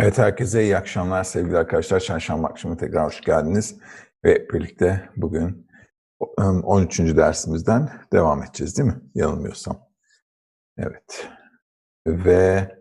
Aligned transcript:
Evet 0.00 0.18
herkese 0.18 0.62
iyi 0.62 0.76
akşamlar 0.76 1.24
sevgili 1.24 1.58
arkadaşlar. 1.58 2.00
Çarşamba 2.00 2.48
akşamı 2.48 2.76
tekrar 2.76 3.06
hoş 3.06 3.20
geldiniz. 3.20 3.76
Ve 4.24 4.48
birlikte 4.48 5.10
bugün 5.16 5.68
13. 6.38 6.98
dersimizden 6.98 7.90
devam 8.12 8.42
edeceğiz 8.42 8.78
değil 8.78 8.88
mi? 8.88 9.00
Yanılmıyorsam. 9.14 9.80
Evet. 10.78 11.28
Ve 12.06 12.76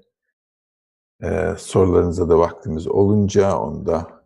e, 1.23 1.53
sorularınıza 1.57 2.29
da 2.29 2.39
vaktimiz 2.39 2.87
olunca 2.87 3.57
onu 3.57 3.85
da 3.85 4.23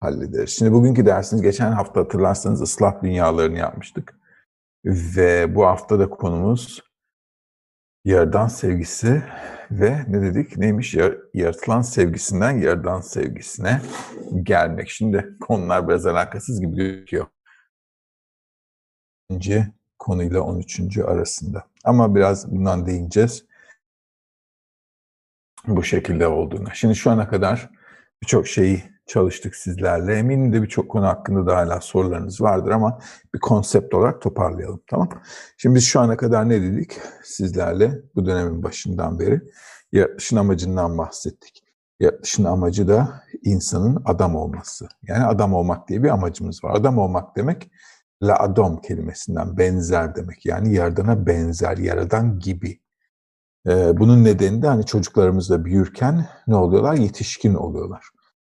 hallederiz. 0.00 0.50
Şimdi 0.50 0.72
bugünkü 0.72 1.06
dersimiz 1.06 1.42
geçen 1.42 1.72
hafta 1.72 2.00
hatırlarsanız 2.00 2.62
ıslah 2.62 3.02
dünyalarını 3.02 3.58
yapmıştık. 3.58 4.18
Ve 4.84 5.54
bu 5.54 5.66
hafta 5.66 5.98
da 5.98 6.10
konumuz 6.10 6.87
Yaradan 8.08 8.48
sevgisi 8.48 9.22
ve 9.70 10.04
ne 10.08 10.22
dedik? 10.22 10.56
Neymiş? 10.56 10.94
Yaratılan 11.34 11.82
sevgisinden 11.82 12.50
yaradan 12.58 13.00
sevgisine 13.00 13.80
gelmek. 14.42 14.90
Şimdi 14.90 15.36
konular 15.40 15.88
biraz 15.88 16.06
alakasız 16.06 16.60
gibi 16.60 16.76
gözüküyor. 16.76 17.26
İkinci 19.30 19.66
konuyla 19.98 20.40
13. 20.40 20.98
arasında. 20.98 21.66
Ama 21.84 22.14
biraz 22.14 22.52
bundan 22.52 22.86
değineceğiz. 22.86 23.44
Bu 25.66 25.82
şekilde 25.82 26.26
olduğuna. 26.26 26.74
Şimdi 26.74 26.94
şu 26.94 27.10
ana 27.10 27.28
kadar 27.28 27.70
birçok 28.22 28.46
şeyi 28.46 28.84
çalıştık 29.08 29.56
sizlerle. 29.56 30.14
Eminim 30.14 30.52
de 30.52 30.62
birçok 30.62 30.88
konu 30.88 31.06
hakkında 31.06 31.46
da 31.46 31.56
hala 31.56 31.80
sorularınız 31.80 32.40
vardır 32.40 32.70
ama 32.70 32.98
bir 33.34 33.38
konsept 33.40 33.94
olarak 33.94 34.22
toparlayalım 34.22 34.80
tamam 34.86 35.08
Şimdi 35.56 35.74
biz 35.74 35.84
şu 35.84 36.00
ana 36.00 36.16
kadar 36.16 36.48
ne 36.48 36.62
dedik 36.62 36.92
sizlerle 37.24 38.02
bu 38.14 38.26
dönemin 38.26 38.62
başından 38.62 39.18
beri? 39.18 39.40
Yaratılışın 39.92 40.36
amacından 40.36 40.98
bahsettik. 40.98 41.64
Yaratılışın 42.00 42.44
amacı 42.44 42.88
da 42.88 43.22
insanın 43.42 44.02
adam 44.04 44.36
olması. 44.36 44.88
Yani 45.02 45.24
adam 45.24 45.54
olmak 45.54 45.88
diye 45.88 46.02
bir 46.02 46.08
amacımız 46.08 46.64
var. 46.64 46.74
Adam 46.74 46.98
olmak 46.98 47.36
demek 47.36 47.70
la 48.22 48.38
adam 48.38 48.80
kelimesinden 48.80 49.58
benzer 49.58 50.14
demek. 50.16 50.46
Yani 50.46 50.74
yaradana 50.74 51.26
benzer, 51.26 51.76
yaradan 51.76 52.38
gibi. 52.38 52.80
Ee, 53.68 53.98
bunun 53.98 54.24
nedeni 54.24 54.62
de 54.62 54.66
hani 54.66 54.86
çocuklarımız 54.86 55.50
da 55.50 55.64
büyürken 55.64 56.26
ne 56.46 56.56
oluyorlar? 56.56 56.94
Yetişkin 56.94 57.54
oluyorlar. 57.54 58.04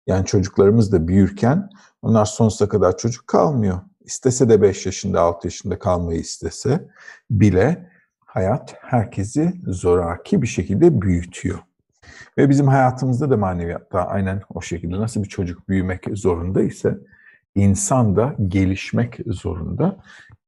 Yani 0.07 0.25
çocuklarımız 0.25 0.91
da 0.91 1.07
büyürken 1.07 1.69
onlar 2.01 2.25
sonsuza 2.25 2.69
kadar 2.69 2.97
çocuk 2.97 3.27
kalmıyor. 3.27 3.79
İstese 4.01 4.49
de 4.49 4.61
5 4.61 4.85
yaşında, 4.85 5.21
6 5.21 5.47
yaşında 5.47 5.79
kalmayı 5.79 6.19
istese 6.19 6.87
bile 7.31 7.89
hayat 8.25 8.75
herkesi 8.81 9.53
zoraki 9.67 10.41
bir 10.41 10.47
şekilde 10.47 11.01
büyütüyor. 11.01 11.59
Ve 12.37 12.49
bizim 12.49 12.67
hayatımızda 12.67 13.29
da 13.29 13.37
maneviyatta 13.37 14.07
aynen 14.07 14.41
o 14.53 14.61
şekilde 14.61 14.99
nasıl 14.99 15.23
bir 15.23 15.29
çocuk 15.29 15.69
büyümek 15.69 16.05
zorunda 16.13 16.61
ise 16.61 16.97
insan 17.55 18.15
da 18.15 18.35
gelişmek 18.47 19.17
zorunda 19.27 19.97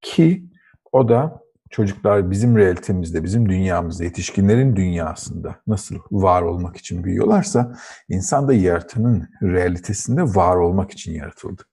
ki 0.01 0.45
o 0.91 1.09
da 1.09 1.44
çocuklar 1.70 2.31
bizim 2.31 2.58
realitemizde, 2.58 3.23
bizim 3.23 3.50
dünyamızda, 3.50 4.03
yetişkinlerin 4.03 4.75
dünyasında 4.75 5.56
nasıl 5.67 5.95
var 6.12 6.42
olmak 6.42 6.78
için 6.78 7.03
büyüyorlarsa 7.03 7.75
insan 8.09 8.48
da 8.48 8.53
yaratanın 8.53 9.30
realitesinde 9.44 10.23
var 10.23 10.56
olmak 10.56 10.92
için 10.92 11.14
yaratıldı. 11.14 11.64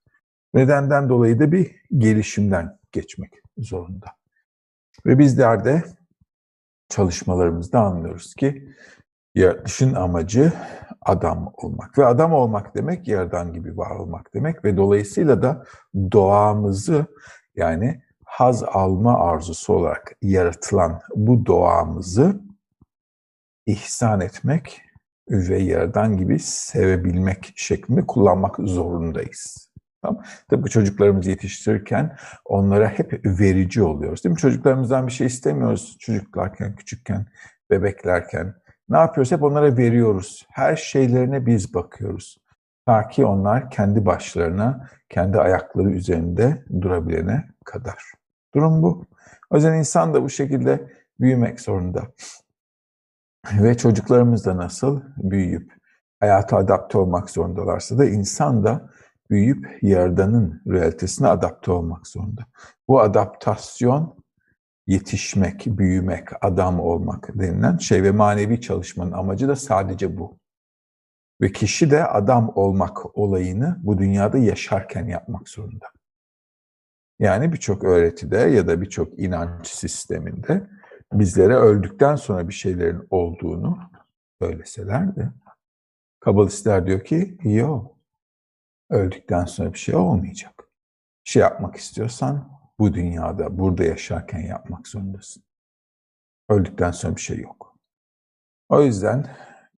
Nedenden 0.54 1.08
dolayı 1.08 1.38
da 1.38 1.52
bir 1.52 1.76
gelişimden 1.98 2.78
geçmek 2.92 3.32
zorunda. 3.58 4.06
Ve 5.06 5.18
bizler 5.18 5.64
de 5.64 5.84
çalışmalarımızda 6.88 7.80
anlıyoruz 7.80 8.34
ki 8.34 8.68
yaratışın 9.34 9.94
amacı 9.94 10.52
adam 11.02 11.52
olmak. 11.56 11.98
Ve 11.98 12.06
adam 12.06 12.32
olmak 12.32 12.74
demek 12.74 13.08
yerden 13.08 13.52
gibi 13.52 13.76
var 13.76 13.90
olmak 13.90 14.34
demek 14.34 14.64
ve 14.64 14.76
dolayısıyla 14.76 15.42
da 15.42 15.64
doğamızı 16.12 17.06
yani 17.56 18.02
haz 18.36 18.62
alma 18.62 19.18
arzusu 19.18 19.72
olarak 19.72 20.16
yaratılan 20.22 21.00
bu 21.14 21.46
doğamızı 21.46 22.40
ihsan 23.66 24.20
etmek 24.20 24.82
ve 25.28 25.58
yerden 25.58 26.16
gibi 26.16 26.38
sevebilmek 26.38 27.52
şeklinde 27.56 28.06
kullanmak 28.06 28.56
zorundayız. 28.58 29.70
Tamam. 30.02 30.22
Bu 30.52 30.68
çocuklarımızı 30.68 31.30
yetiştirirken 31.30 32.16
onlara 32.44 32.88
hep 32.88 33.20
verici 33.24 33.82
oluyoruz. 33.82 34.24
Değil 34.24 34.32
mi? 34.32 34.38
Çocuklarımızdan 34.38 35.06
bir 35.06 35.12
şey 35.12 35.26
istemiyoruz 35.26 35.96
çocuklarken, 36.00 36.76
küçükken, 36.76 37.26
bebeklerken. 37.70 38.54
Ne 38.88 38.98
yapıyoruz? 38.98 39.32
Hep 39.32 39.42
onlara 39.42 39.76
veriyoruz. 39.76 40.46
Her 40.50 40.76
şeylerine 40.76 41.46
biz 41.46 41.74
bakıyoruz. 41.74 42.38
Ta 42.86 43.08
ki 43.08 43.24
onlar 43.26 43.70
kendi 43.70 44.06
başlarına, 44.06 44.88
kendi 45.08 45.38
ayakları 45.38 45.90
üzerinde 45.90 46.64
durabilene 46.80 47.44
kadar. 47.64 48.16
Durum 48.56 48.82
bu. 48.82 49.04
O 49.50 49.56
yüzden 49.56 49.74
insan 49.74 50.14
da 50.14 50.22
bu 50.22 50.30
şekilde 50.30 50.92
büyümek 51.20 51.60
zorunda. 51.60 52.02
Ve 53.52 53.76
çocuklarımız 53.76 54.46
da 54.46 54.56
nasıl 54.56 55.00
büyüyüp 55.16 55.72
hayata 56.20 56.56
adapte 56.56 56.98
olmak 56.98 57.30
zorundalarsa 57.30 57.98
da 57.98 58.04
insan 58.04 58.64
da 58.64 58.90
büyüyüp 59.30 59.78
Yaradan'ın 59.82 60.62
realitesine 60.66 61.28
adapte 61.28 61.72
olmak 61.72 62.06
zorunda. 62.06 62.46
Bu 62.88 63.00
adaptasyon 63.00 64.16
yetişmek, 64.86 65.66
büyümek, 65.66 66.28
adam 66.44 66.80
olmak 66.80 67.30
denilen 67.34 67.76
şey 67.76 68.02
ve 68.02 68.10
manevi 68.10 68.60
çalışmanın 68.60 69.12
amacı 69.12 69.48
da 69.48 69.56
sadece 69.56 70.18
bu. 70.18 70.38
Ve 71.40 71.52
kişi 71.52 71.90
de 71.90 72.06
adam 72.06 72.52
olmak 72.54 73.18
olayını 73.18 73.78
bu 73.82 73.98
dünyada 73.98 74.38
yaşarken 74.38 75.06
yapmak 75.06 75.48
zorunda. 75.48 75.86
Yani 77.18 77.52
birçok 77.52 77.84
öğretide 77.84 78.38
ya 78.38 78.66
da 78.66 78.80
birçok 78.80 79.18
inanç 79.18 79.66
sisteminde 79.66 80.70
bizlere 81.12 81.54
öldükten 81.54 82.16
sonra 82.16 82.48
bir 82.48 82.54
şeylerin 82.54 83.06
olduğunu 83.10 83.78
söyleseler 84.40 85.16
de 85.16 85.30
Kabalistler 86.26 86.86
diyor 86.86 87.04
ki 87.04 87.38
yok. 87.44 87.96
Öldükten 88.90 89.44
sonra 89.44 89.72
bir 89.72 89.78
şey 89.78 89.94
olmayacak. 89.94 90.54
Bir 91.24 91.30
şey 91.30 91.42
yapmak 91.42 91.76
istiyorsan 91.76 92.60
bu 92.78 92.94
dünyada, 92.94 93.58
burada 93.58 93.84
yaşarken 93.84 94.38
yapmak 94.38 94.88
zorundasın. 94.88 95.42
Öldükten 96.48 96.90
sonra 96.90 97.16
bir 97.16 97.20
şey 97.20 97.38
yok. 97.38 97.76
O 98.68 98.82
yüzden 98.82 99.36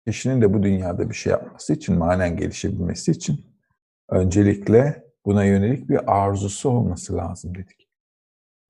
kişinin 0.08 0.42
de 0.42 0.54
bu 0.54 0.64
dünyada 0.64 1.10
bir 1.10 1.16
şey 1.16 1.32
yapması 1.32 1.74
için, 1.74 1.98
manen 1.98 2.38
gelişebilmesi 2.38 3.12
için 3.12 3.46
öncelikle 4.10 5.07
buna 5.28 5.44
yönelik 5.44 5.90
bir 5.90 6.14
arzusu 6.14 6.70
olması 6.70 7.18
lazım 7.18 7.56
dedik. 7.56 7.88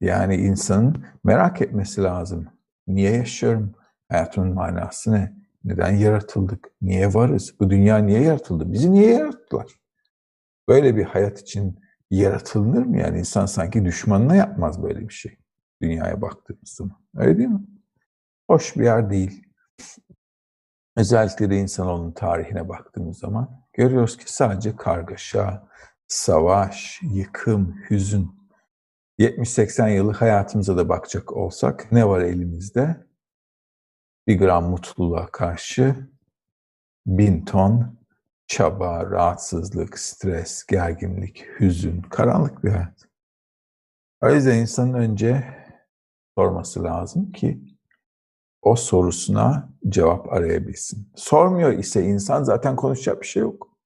Yani 0.01 0.35
insanın 0.35 1.05
merak 1.23 1.61
etmesi 1.61 2.03
lazım. 2.03 2.47
Niye 2.87 3.11
yaşıyorum? 3.11 3.75
Hayatımın 4.09 4.53
manası 4.53 5.11
ne? 5.11 5.33
Neden 5.63 5.91
yaratıldık? 5.91 6.71
Niye 6.81 7.13
varız? 7.13 7.55
Bu 7.59 7.69
dünya 7.69 7.97
niye 7.97 8.21
yaratıldı? 8.21 8.73
Bizi 8.73 8.91
niye 8.91 9.13
yarattılar? 9.13 9.71
Böyle 10.67 10.95
bir 10.95 11.03
hayat 11.03 11.39
için 11.39 11.79
yaratılır 12.11 12.85
mı? 12.85 12.99
Yani 12.99 13.19
insan 13.19 13.45
sanki 13.45 13.85
düşmanına 13.85 14.35
yapmaz 14.35 14.83
böyle 14.83 15.09
bir 15.09 15.13
şey. 15.13 15.37
Dünyaya 15.81 16.21
baktığımız 16.21 16.69
zaman. 16.69 16.97
Öyle 17.15 17.37
değil 17.37 17.49
mi? 17.49 17.61
Hoş 18.49 18.75
bir 18.75 18.83
yer 18.83 19.09
değil. 19.09 19.43
Özellikle 20.95 21.49
de 21.49 21.57
insanoğlunun 21.57 22.11
tarihine 22.11 22.69
baktığımız 22.69 23.19
zaman 23.19 23.63
görüyoruz 23.73 24.17
ki 24.17 24.33
sadece 24.33 24.75
kargaşa, 24.75 25.67
savaş, 26.07 26.99
yıkım, 27.03 27.81
hüzün. 27.89 28.37
70-80 29.19 29.95
yıllık 29.95 30.21
hayatımıza 30.21 30.77
da 30.77 30.89
bakacak 30.89 31.33
olsak 31.33 31.91
ne 31.91 32.07
var 32.07 32.21
elimizde? 32.21 33.07
Bir 34.27 34.39
gram 34.39 34.69
mutluluğa 34.69 35.27
karşı 35.27 36.09
bin 37.05 37.45
ton 37.45 37.97
çaba, 38.47 39.11
rahatsızlık, 39.11 39.99
stres, 39.99 40.65
gerginlik, 40.65 41.45
hüzün, 41.59 42.01
karanlık 42.01 42.63
bir 42.63 42.69
hayat. 42.69 43.07
O 44.21 44.29
yüzden 44.29 44.57
insanın 44.57 44.93
önce 44.93 45.43
sorması 46.37 46.83
lazım 46.83 47.31
ki 47.31 47.61
o 48.61 48.75
sorusuna 48.75 49.69
cevap 49.89 50.33
arayabilsin. 50.33 51.11
Sormuyor 51.15 51.73
ise 51.73 52.03
insan 52.03 52.43
zaten 52.43 52.75
konuşacak 52.75 53.21
bir 53.21 53.27
şey 53.27 53.41
yok. 53.41 53.76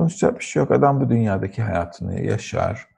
Konuşacak 0.00 0.38
bir 0.38 0.44
şey 0.44 0.60
yok. 0.60 0.70
Adam 0.70 1.00
bu 1.00 1.08
dünyadaki 1.08 1.62
hayatını 1.62 2.20
yaşar 2.20 2.88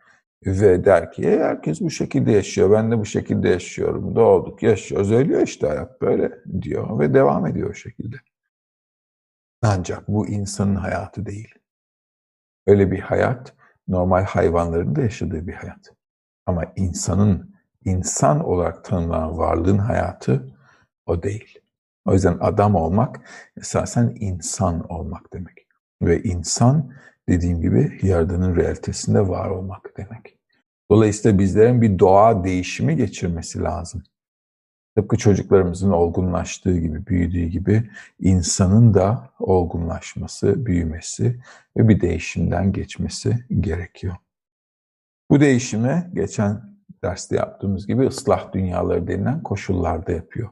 ve 0.46 0.84
der 0.84 1.12
ki 1.12 1.40
herkes 1.40 1.80
bu 1.80 1.90
şekilde 1.90 2.32
yaşıyor. 2.32 2.70
Ben 2.70 2.90
de 2.90 2.98
bu 2.98 3.04
şekilde 3.04 3.48
yaşıyorum. 3.48 4.16
Doğduk, 4.16 4.62
yaşıyoruz. 4.62 5.12
Ölüyor 5.12 5.42
işte 5.42 5.66
hayat 5.66 6.00
böyle 6.00 6.32
diyor 6.62 6.98
ve 7.00 7.14
devam 7.14 7.46
ediyor 7.46 7.70
o 7.70 7.74
şekilde. 7.74 8.16
Ancak 9.62 10.08
bu 10.08 10.28
insanın 10.28 10.74
hayatı 10.74 11.26
değil. 11.26 11.54
Öyle 12.66 12.90
bir 12.90 13.00
hayat 13.00 13.54
normal 13.88 14.24
hayvanların 14.24 14.96
da 14.96 15.00
yaşadığı 15.00 15.46
bir 15.46 15.54
hayat. 15.54 15.92
Ama 16.46 16.64
insanın 16.76 17.54
insan 17.84 18.44
olarak 18.44 18.84
tanımlanan 18.84 19.38
varlığın 19.38 19.78
hayatı 19.78 20.56
o 21.06 21.22
değil. 21.22 21.58
O 22.04 22.12
yüzden 22.12 22.38
adam 22.40 22.74
olmak 22.74 23.20
esasen 23.56 24.16
insan 24.20 24.92
olmak 24.92 25.32
demek. 25.32 25.61
Ve 26.02 26.22
insan 26.22 26.92
dediğim 27.28 27.60
gibi 27.60 27.98
Yaradan'ın 28.02 28.56
realitesinde 28.56 29.28
var 29.28 29.50
olmak 29.50 29.96
demek. 29.96 30.38
Dolayısıyla 30.90 31.38
bizlerin 31.38 31.82
bir 31.82 31.98
doğa 31.98 32.44
değişimi 32.44 32.96
geçirmesi 32.96 33.60
lazım. 33.62 34.02
Tıpkı 34.96 35.16
çocuklarımızın 35.16 35.90
olgunlaştığı 35.90 36.78
gibi, 36.78 37.06
büyüdüğü 37.06 37.46
gibi 37.46 37.90
insanın 38.20 38.94
da 38.94 39.30
olgunlaşması, 39.38 40.66
büyümesi 40.66 41.40
ve 41.76 41.88
bir 41.88 42.00
değişimden 42.00 42.72
geçmesi 42.72 43.44
gerekiyor. 43.60 44.16
Bu 45.30 45.40
değişimi 45.40 46.10
geçen 46.14 46.62
derste 47.04 47.36
yaptığımız 47.36 47.86
gibi 47.86 48.06
ıslah 48.06 48.52
dünyaları 48.52 49.06
denilen 49.08 49.42
koşullarda 49.42 50.12
yapıyor. 50.12 50.50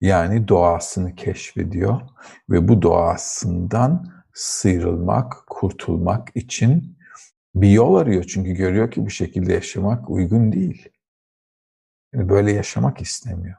Yani 0.00 0.48
doğasını 0.48 1.14
keşfediyor 1.14 2.00
ve 2.50 2.68
bu 2.68 2.82
doğasından 2.82 4.17
sıyrılmak, 4.38 5.46
kurtulmak 5.46 6.28
için 6.34 6.98
bir 7.54 7.70
yol 7.70 7.94
arıyor. 7.94 8.24
Çünkü 8.24 8.52
görüyor 8.52 8.90
ki 8.90 9.06
bu 9.06 9.10
şekilde 9.10 9.52
yaşamak 9.52 10.10
uygun 10.10 10.52
değil. 10.52 10.88
Yani 12.14 12.28
böyle 12.28 12.52
yaşamak 12.52 13.00
istemiyor. 13.00 13.56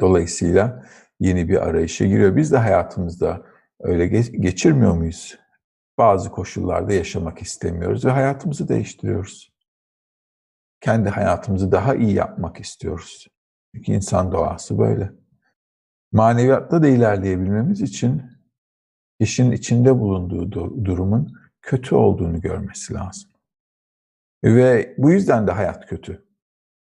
Dolayısıyla 0.00 0.86
yeni 1.20 1.48
bir 1.48 1.66
arayışa 1.66 2.06
giriyor. 2.06 2.36
Biz 2.36 2.52
de 2.52 2.56
hayatımızda 2.56 3.46
öyle 3.80 4.06
geçirmiyor 4.30 4.94
muyuz? 4.94 5.38
Bazı 5.98 6.30
koşullarda 6.30 6.92
yaşamak 6.92 7.42
istemiyoruz 7.42 8.04
ve 8.04 8.10
hayatımızı 8.10 8.68
değiştiriyoruz. 8.68 9.52
Kendi 10.80 11.08
hayatımızı 11.08 11.72
daha 11.72 11.94
iyi 11.94 12.14
yapmak 12.14 12.60
istiyoruz. 12.60 13.28
Çünkü 13.74 13.92
insan 13.92 14.32
doğası 14.32 14.78
böyle. 14.78 15.12
Maneviyatta 16.12 16.82
da 16.82 16.88
ilerleyebilmemiz 16.88 17.80
için 17.80 18.39
kişinin 19.20 19.52
içinde 19.52 19.98
bulunduğu 19.98 20.52
durumun 20.84 21.32
kötü 21.62 21.94
olduğunu 21.94 22.40
görmesi 22.40 22.94
lazım. 22.94 23.30
Ve 24.44 24.94
bu 24.98 25.10
yüzden 25.10 25.46
de 25.46 25.52
hayat 25.52 25.86
kötü. 25.86 26.24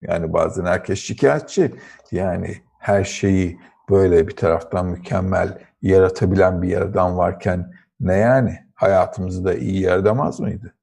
Yani 0.01 0.33
bazen 0.33 0.65
herkes 0.65 0.99
şikayetçi. 0.99 1.75
Yani 2.11 2.57
her 2.79 3.03
şeyi 3.03 3.59
böyle 3.89 4.27
bir 4.27 4.35
taraftan 4.35 4.85
mükemmel 4.85 5.63
yaratabilen 5.81 6.61
bir 6.61 6.67
yaradan 6.67 7.17
varken 7.17 7.73
ne 7.99 8.15
yani? 8.15 8.59
Hayatımızı 8.75 9.45
da 9.45 9.53
iyi 9.53 9.81
yaradamaz 9.81 10.39
mıydı? 10.39 10.75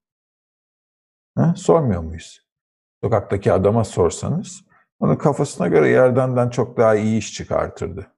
Ha? 1.35 1.55
Sormuyor 1.56 2.03
muyuz? 2.03 2.47
Sokaktaki 3.03 3.53
adama 3.53 3.85
sorsanız 3.85 4.64
onun 5.00 5.17
kafasına 5.17 5.69
göre 5.69 5.88
yaradandan 5.88 6.50
çok 6.50 6.76
daha 6.76 6.94
iyi 6.94 7.19
iş 7.19 7.35
çıkartırdı. 7.35 8.12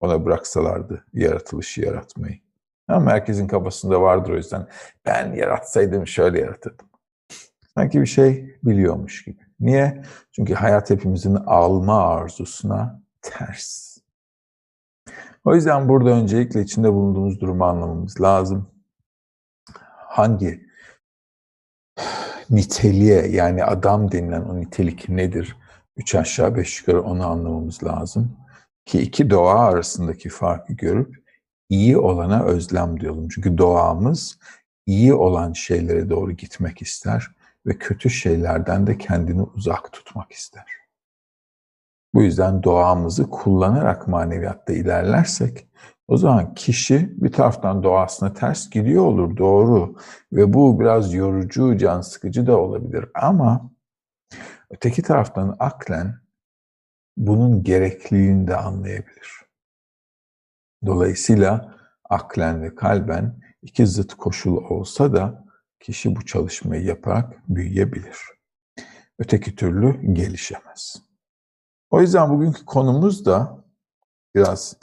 Ona 0.00 0.24
bıraksalardı 0.24 1.04
yaratılışı 1.12 1.80
yaratmayı. 1.80 2.49
Ama 2.90 3.10
herkesin 3.10 3.46
kafasında 3.48 4.02
vardır 4.02 4.30
o 4.30 4.36
yüzden. 4.36 4.66
Ben 5.06 5.32
yaratsaydım 5.32 6.06
şöyle 6.06 6.40
yaratırdım. 6.40 6.86
Sanki 7.74 8.00
bir 8.00 8.06
şey 8.06 8.58
biliyormuş 8.62 9.24
gibi. 9.24 9.38
Niye? 9.60 10.02
Çünkü 10.32 10.54
hayat 10.54 10.90
hepimizin 10.90 11.34
alma 11.34 12.14
arzusuna 12.14 13.02
ters. 13.22 13.98
O 15.44 15.54
yüzden 15.54 15.88
burada 15.88 16.10
öncelikle 16.10 16.60
içinde 16.60 16.92
bulunduğumuz 16.92 17.40
durumu 17.40 17.64
anlamamız 17.64 18.20
lazım. 18.20 18.70
Hangi 19.96 20.66
niteliğe 22.50 23.26
yani 23.26 23.64
adam 23.64 24.12
denilen 24.12 24.42
o 24.42 24.60
nitelik 24.60 25.08
nedir? 25.08 25.56
Üç 25.96 26.14
aşağı 26.14 26.56
beş 26.56 26.80
yukarı 26.80 27.02
onu 27.02 27.26
anlamamız 27.26 27.84
lazım. 27.84 28.36
Ki 28.86 29.00
iki 29.00 29.30
doğa 29.30 29.58
arasındaki 29.58 30.28
farkı 30.28 30.72
görüp 30.72 31.29
iyi 31.70 31.98
olana 31.98 32.42
özlem 32.42 33.00
diyorum. 33.00 33.28
Çünkü 33.28 33.58
doğamız 33.58 34.38
iyi 34.86 35.14
olan 35.14 35.52
şeylere 35.52 36.10
doğru 36.10 36.32
gitmek 36.32 36.82
ister 36.82 37.26
ve 37.66 37.78
kötü 37.78 38.10
şeylerden 38.10 38.86
de 38.86 38.98
kendini 38.98 39.42
uzak 39.42 39.92
tutmak 39.92 40.32
ister. 40.32 40.64
Bu 42.14 42.22
yüzden 42.22 42.62
doğamızı 42.62 43.30
kullanarak 43.30 44.08
maneviyatta 44.08 44.72
ilerlersek 44.72 45.68
o 46.08 46.16
zaman 46.16 46.54
kişi 46.54 47.10
bir 47.22 47.32
taraftan 47.32 47.82
doğasına 47.82 48.32
ters 48.32 48.70
gidiyor 48.70 49.04
olur 49.04 49.36
doğru 49.36 49.96
ve 50.32 50.52
bu 50.52 50.80
biraz 50.80 51.14
yorucu, 51.14 51.78
can 51.78 52.00
sıkıcı 52.00 52.46
da 52.46 52.58
olabilir 52.58 53.06
ama 53.14 53.70
öteki 54.70 55.02
taraftan 55.02 55.56
aklen 55.58 56.20
bunun 57.16 57.62
gerekliliğini 57.62 58.46
de 58.46 58.56
anlayabilir. 58.56 59.39
Dolayısıyla 60.86 61.78
aklen 62.10 62.62
ve 62.62 62.74
kalben 62.74 63.40
iki 63.62 63.86
zıt 63.86 64.14
koşul 64.14 64.56
olsa 64.56 65.12
da 65.12 65.44
kişi 65.80 66.16
bu 66.16 66.26
çalışmayı 66.26 66.84
yaparak 66.84 67.48
büyüyebilir. 67.48 68.18
Öteki 69.18 69.56
türlü 69.56 70.14
gelişemez. 70.14 71.02
O 71.90 72.00
yüzden 72.00 72.30
bugünkü 72.30 72.64
konumuz 72.64 73.26
da 73.26 73.64
biraz 74.34 74.76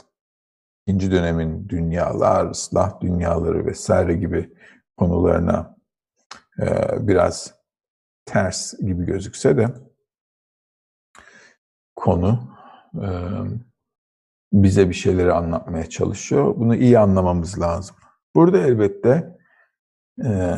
ikinci 0.86 1.12
dönemin 1.12 1.70
dünyalar, 1.70 2.52
ıslah 2.52 3.02
dünyaları 3.02 3.66
vesaire 3.66 4.14
gibi 4.14 4.54
konularına 4.98 5.78
e, 6.60 6.68
biraz 7.08 7.54
ters 8.26 8.74
gibi 8.80 9.06
gözükse 9.06 9.58
de 9.58 9.68
konu 11.96 12.58
e, 12.96 13.08
bize 14.54 14.90
bir 14.90 14.94
şeyleri 14.94 15.34
anlatmaya 15.34 15.90
çalışıyor. 15.90 16.56
Bunu 16.58 16.76
iyi 16.76 17.00
anlamamız 17.00 17.60
lazım. 17.60 17.96
Burada 18.36 18.58
elbette 18.58 19.38
e, 20.26 20.58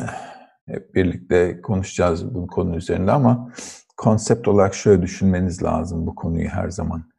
hep 0.66 0.94
birlikte 0.94 1.60
konuşacağız 1.60 2.34
bu 2.34 2.46
konu 2.46 2.76
üzerinde 2.76 3.12
ama 3.12 3.52
konsept 3.96 4.48
olarak 4.48 4.74
şöyle 4.74 5.02
düşünmeniz 5.02 5.62
lazım 5.62 6.06
bu 6.06 6.14
konuyu 6.14 6.48
her 6.48 6.70
zaman. 6.70 7.10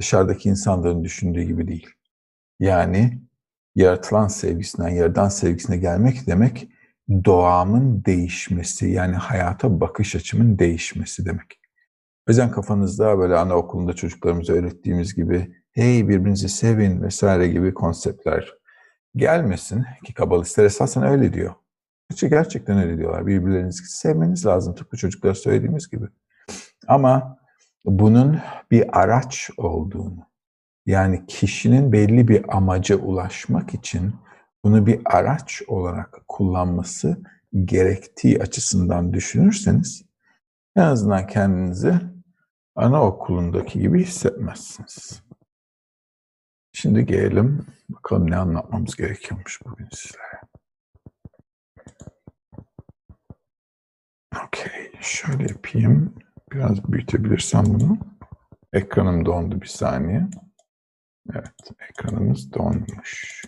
Dışarıdaki 0.00 0.48
insanların 0.48 1.04
düşündüğü 1.04 1.42
gibi 1.42 1.68
değil. 1.68 1.88
Yani 2.60 3.22
yaratılan 3.74 4.28
sevgisinden, 4.28 4.88
yaradan 4.88 5.28
sevgisine 5.28 5.76
gelmek 5.76 6.26
demek 6.26 6.68
doğamın 7.24 8.04
değişmesi, 8.04 8.90
yani 8.90 9.14
hayata 9.14 9.80
bakış 9.80 10.16
açımın 10.16 10.58
değişmesi 10.58 11.26
demek. 11.26 11.60
O 12.28 12.30
yüzden 12.30 12.50
kafanızda 12.50 13.18
böyle 13.18 13.36
anaokulunda 13.36 13.92
çocuklarımıza 13.92 14.52
öğrettiğimiz 14.52 15.14
gibi 15.14 15.54
hey 15.78 16.08
birbirinizi 16.08 16.48
sevin 16.48 17.02
vesaire 17.02 17.48
gibi 17.48 17.74
konseptler 17.74 18.54
gelmesin 19.16 19.84
ki 20.04 20.14
kabalistler 20.14 20.64
esasen 20.64 21.02
öyle 21.02 21.32
diyor. 21.32 21.54
İşte 22.10 22.28
gerçekten 22.28 22.78
öyle 22.78 22.98
diyorlar. 22.98 23.26
Birbirlerinizi 23.26 23.84
sevmeniz 23.84 24.46
lazım 24.46 24.74
tıpkı 24.74 24.96
çocuklara 24.96 25.34
söylediğimiz 25.34 25.90
gibi. 25.90 26.06
Ama 26.88 27.38
bunun 27.84 28.38
bir 28.70 29.00
araç 29.00 29.50
olduğunu, 29.56 30.26
yani 30.86 31.26
kişinin 31.26 31.92
belli 31.92 32.28
bir 32.28 32.56
amaca 32.56 32.96
ulaşmak 32.96 33.74
için 33.74 34.14
bunu 34.64 34.86
bir 34.86 35.00
araç 35.04 35.62
olarak 35.68 36.20
kullanması 36.28 37.22
gerektiği 37.64 38.42
açısından 38.42 39.12
düşünürseniz 39.12 40.04
en 40.76 40.82
azından 40.82 41.26
kendinizi 41.26 41.94
anaokulundaki 42.76 43.78
gibi 43.78 44.04
hissetmezsiniz. 44.04 45.28
Şimdi 46.80 47.06
gelelim 47.06 47.66
bakalım 47.88 48.30
ne 48.30 48.36
anlatmamız 48.36 48.96
gerekiyormuş 48.96 49.60
bugün 49.64 49.88
sizlere. 49.92 50.40
Okey, 54.46 54.92
şöyle 55.00 55.42
yapayım. 55.42 56.14
Biraz 56.52 56.92
büyütebilirsem 56.92 57.64
bunu. 57.66 57.98
Ekranım 58.72 59.26
dondu 59.26 59.60
bir 59.60 59.66
saniye. 59.66 60.26
Evet, 61.34 61.70
ekranımız 61.90 62.52
donmuş. 62.52 63.44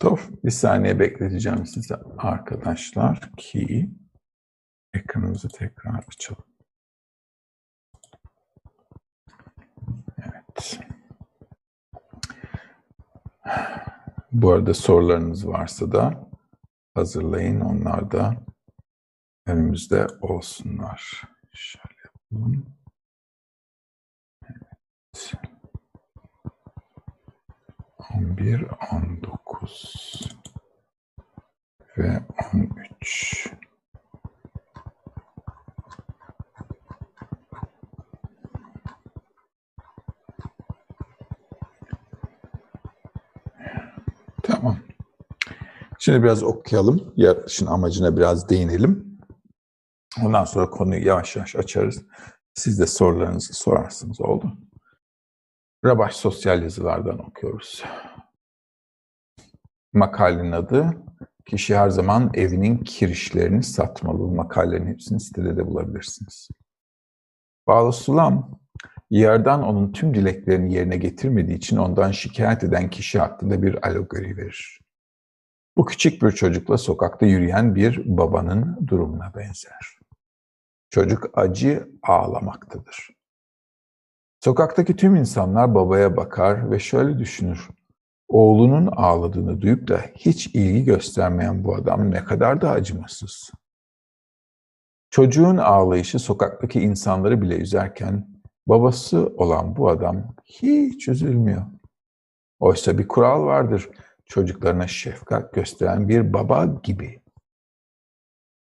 Tamam, 0.00 0.18
bir 0.44 0.50
saniye 0.50 0.98
bekleteceğim 1.00 1.66
size 1.66 1.94
arkadaşlar 2.18 3.32
ki 3.36 3.90
ekranımızı 4.94 5.48
tekrar 5.48 6.04
açalım. 6.08 6.53
Evet. 10.56 10.80
Bu 14.32 14.52
arada 14.52 14.74
sorularınız 14.74 15.48
varsa 15.48 15.92
da 15.92 16.28
hazırlayın. 16.94 17.60
Onlar 17.60 18.10
da 18.10 18.36
önümüzde 19.46 20.06
olsunlar. 20.20 21.22
Şöyle 21.52 21.94
yapalım. 22.04 22.66
Evet. 24.44 25.32
11, 28.14 28.66
19 28.92 30.28
ve 31.98 32.22
13. 32.54 33.54
Tamam. 44.42 44.78
Şimdi 46.04 46.22
biraz 46.22 46.42
okuyalım. 46.42 47.12
Yaratılışın 47.16 47.66
amacına 47.66 48.16
biraz 48.16 48.48
değinelim. 48.48 49.18
Ondan 50.24 50.44
sonra 50.44 50.70
konuyu 50.70 51.06
yavaş 51.06 51.36
yavaş 51.36 51.56
açarız. 51.56 52.02
Siz 52.54 52.80
de 52.80 52.86
sorularınızı 52.86 53.52
sorarsınız. 53.52 54.20
Oldu. 54.20 54.52
Rabaş 55.84 56.16
Sosyal 56.16 56.62
Yazılardan 56.62 57.18
okuyoruz. 57.18 57.84
Makalenin 59.92 60.52
adı 60.52 60.90
Kişi 61.46 61.76
her 61.76 61.88
zaman 61.90 62.30
evinin 62.34 62.78
kirişlerini 62.78 63.62
satmalı. 63.62 64.28
Makalelerin 64.28 64.86
hepsini 64.86 65.20
sitede 65.20 65.56
de 65.56 65.66
bulabilirsiniz. 65.66 66.48
Bağlı 67.66 67.92
Sulam, 67.92 68.60
yerden 69.10 69.58
onun 69.58 69.92
tüm 69.92 70.14
dileklerini 70.14 70.74
yerine 70.74 70.96
getirmediği 70.96 71.56
için 71.56 71.76
ondan 71.76 72.10
şikayet 72.10 72.64
eden 72.64 72.90
kişi 72.90 73.18
hakkında 73.18 73.62
bir 73.62 73.86
alegori 73.86 74.36
verir. 74.36 74.83
Bu 75.76 75.84
küçük 75.84 76.22
bir 76.22 76.30
çocukla 76.32 76.78
sokakta 76.78 77.26
yürüyen 77.26 77.74
bir 77.74 78.02
babanın 78.16 78.86
durumuna 78.86 79.34
benzer. 79.34 79.98
Çocuk 80.90 81.30
acı 81.34 81.88
ağlamaktadır. 82.02 83.10
Sokaktaki 84.40 84.96
tüm 84.96 85.16
insanlar 85.16 85.74
babaya 85.74 86.16
bakar 86.16 86.70
ve 86.70 86.78
şöyle 86.78 87.18
düşünür. 87.18 87.68
Oğlunun 88.28 88.86
ağladığını 88.86 89.60
duyup 89.60 89.88
da 89.88 89.98
hiç 89.98 90.46
ilgi 90.46 90.84
göstermeyen 90.84 91.64
bu 91.64 91.74
adam 91.74 92.10
ne 92.10 92.24
kadar 92.24 92.60
da 92.60 92.70
acımasız. 92.70 93.50
Çocuğun 95.10 95.56
ağlayışı 95.56 96.18
sokaktaki 96.18 96.80
insanları 96.80 97.42
bile 97.42 97.56
üzerken 97.56 98.28
babası 98.66 99.32
olan 99.36 99.76
bu 99.76 99.88
adam 99.88 100.34
hiç 100.44 101.08
üzülmüyor. 101.08 101.62
Oysa 102.58 102.98
bir 102.98 103.08
kural 103.08 103.44
vardır 103.44 103.88
çocuklarına 104.24 104.86
şefkat 104.86 105.54
gösteren 105.54 106.08
bir 106.08 106.32
baba 106.32 106.64
gibi. 106.82 107.20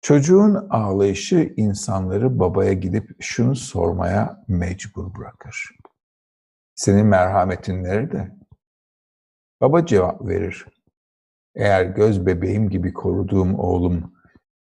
Çocuğun 0.02 0.68
ağlayışı 0.70 1.54
insanları 1.58 2.40
babaya 2.40 2.74
gidip 2.74 3.16
şunu 3.20 3.56
sormaya 3.56 4.44
mecbur 4.48 5.16
bırakır. 5.16 5.70
Senin 6.76 7.06
merhametin 7.06 7.84
nerede? 7.84 8.32
Baba 9.62 9.86
cevap 9.86 10.28
verir. 10.28 10.66
Eğer 11.56 11.86
göz 11.86 12.26
bebeğim 12.26 12.70
gibi 12.70 12.94
koruduğum 12.94 13.60
oğlum 13.60 14.14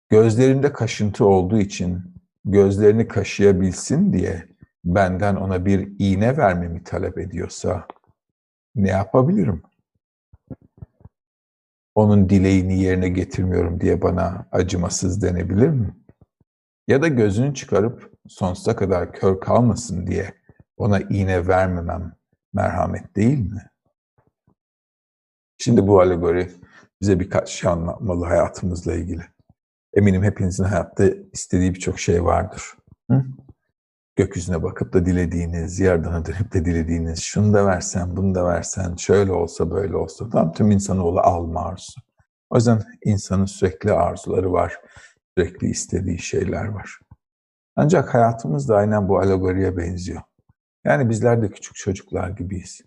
gözlerinde 0.10 0.74
kaşıntı 0.74 1.26
olduğu 1.26 1.60
için 1.60 2.16
gözlerini 2.46 3.08
kaşıyabilsin 3.08 4.14
diye 4.14 4.48
benden 4.86 5.36
ona 5.36 5.66
bir 5.66 5.94
iğne 6.00 6.38
vermemi 6.38 6.84
talep 6.84 7.18
ediyorsa 7.18 7.88
ne 8.76 8.90
yapabilirim? 8.90 9.64
Onun 11.96 12.30
dileğini 12.30 12.84
yerine 12.84 13.10
getirmiyorum 13.10 13.82
diye 13.82 14.02
bana 14.02 14.48
acımasız 14.52 15.22
denebilir 15.22 15.70
mi? 15.70 15.96
Ya 16.88 17.02
da 17.02 17.08
gözünü 17.08 17.54
çıkarıp 17.54 18.12
sonsuza 18.28 18.76
kadar 18.76 19.14
kör 19.14 19.40
kalmasın 19.40 20.08
diye 20.08 20.34
ona 20.78 21.00
iğne 21.00 21.48
vermemem 21.48 22.16
merhamet 22.54 23.16
değil 23.16 23.40
mi? 23.40 23.72
Şimdi 25.58 25.88
bu 25.88 26.00
alegori 26.00 26.52
bize 27.02 27.20
birkaç 27.20 27.50
şey 27.50 27.72
anlatmalı 27.72 28.26
hayatımızla 28.26 28.94
ilgili. 28.94 29.22
Eminim 29.94 30.24
hepinizin 30.24 30.64
hayatta 30.64 31.06
istediği 31.34 31.74
birçok 31.74 32.00
şey 32.00 32.24
vardır. 32.24 32.64
Hı? 33.12 33.26
Gökyüzüne 34.16 34.64
bakıp 34.64 34.94
da 34.94 35.06
dilediğiniz, 35.06 35.80
yerden 35.80 36.26
dönüp 36.26 36.54
de 36.54 36.66
dilediğiniz, 36.66 37.20
şunu 37.20 37.54
da 37.54 37.66
versen, 37.66 38.18
bunu 38.18 38.36
da 38.36 38.46
versen, 38.46 38.96
şöyle 38.96 39.32
olsa, 39.32 39.72
böyle 39.72 39.96
olsa. 39.96 40.30
Tam 40.30 40.54
tüm 40.54 40.72
insanoğlu 40.72 41.20
alma 41.20 41.66
arzusu. 41.66 42.02
O 42.50 42.56
yüzden 42.56 42.82
insanın 43.06 43.46
sürekli 43.46 43.92
arzuları 43.92 44.52
var, 44.52 44.82
sürekli 45.38 45.70
istediği 45.70 46.20
şeyler 46.20 46.66
var. 46.66 47.00
Ancak 47.76 48.14
hayatımız 48.14 48.70
da 48.70 48.76
aynen 48.76 49.10
bu 49.10 49.20
alegoriye 49.20 49.78
benziyor. 49.78 50.22
Yani 50.86 51.10
bizler 51.10 51.42
de 51.42 51.50
küçük 51.50 51.76
çocuklar 51.76 52.30
gibiyiz. 52.30 52.82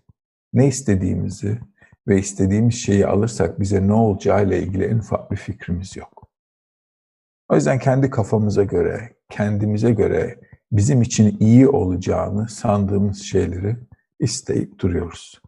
Ne 0.53 0.67
istediğimizi, 0.67 1.59
ve 2.07 2.19
istediğimiz 2.19 2.75
şeyi 2.75 3.07
alırsak 3.07 3.59
bize 3.59 3.87
ne 3.87 3.93
olacağıyla 3.93 4.57
ilgili 4.57 4.85
en 4.85 4.97
ufak 4.97 5.31
bir 5.31 5.37
fikrimiz 5.37 5.95
yok. 5.95 6.27
O 7.49 7.55
yüzden 7.55 7.79
kendi 7.79 8.09
kafamıza 8.09 8.63
göre, 8.63 9.15
kendimize 9.29 9.91
göre 9.91 10.39
bizim 10.71 11.01
için 11.01 11.37
iyi 11.39 11.67
olacağını 11.67 12.49
sandığımız 12.49 13.21
şeyleri 13.21 13.77
isteyip 14.19 14.79
duruyoruz. 14.79 15.41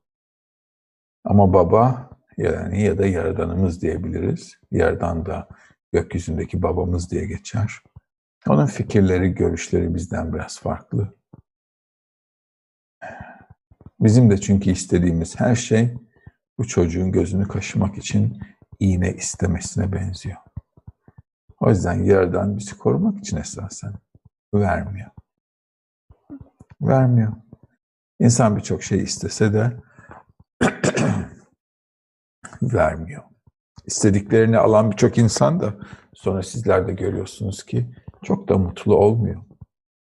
Ama 1.24 1.54
baba 1.54 2.10
yani 2.38 2.82
ya 2.82 2.98
da 2.98 3.06
yaradanımız 3.06 3.82
diyebiliriz. 3.82 4.58
Yerdan 4.72 5.26
da 5.26 5.48
gökyüzündeki 5.92 6.62
babamız 6.62 7.12
diye 7.12 7.26
geçer. 7.26 7.72
Onun 8.48 8.66
fikirleri, 8.66 9.36
görüşleri 9.36 9.96
bizden 9.96 10.34
biraz 10.34 10.60
farklı. 10.60 11.18
Bizim 14.00 14.30
de 14.30 14.38
çünkü 14.38 14.72
istediğimiz 14.72 15.40
her 15.40 15.56
şey 15.56 15.94
bu 16.58 16.68
çocuğun 16.68 17.12
gözünü 17.12 17.48
kaşımak 17.48 17.98
için 17.98 18.42
iğne 18.80 19.14
istemesine 19.14 19.92
benziyor. 19.92 20.38
O 21.60 21.70
yüzden 21.70 22.04
yerden 22.04 22.58
bizi 22.58 22.78
korumak 22.78 23.20
için 23.20 23.38
esasen 23.38 23.94
vermiyor. 24.60 25.10
Vermiyor. 26.82 27.34
İnsan 28.20 28.56
birçok 28.56 28.84
şey 28.84 29.04
istese 29.04 29.54
de 29.54 29.78
vermiyor. 32.62 33.24
İstediklerini 33.86 34.58
alan 34.58 34.92
birçok 34.92 35.18
insan 35.18 35.60
da 35.60 35.74
sonra 36.14 36.44
sizler 36.44 36.88
de 36.88 36.94
görüyorsunuz 36.94 37.64
ki 37.64 37.90
çok 38.24 38.50
da 38.50 38.58
mutlu 38.58 38.96
olmuyor. 38.96 39.42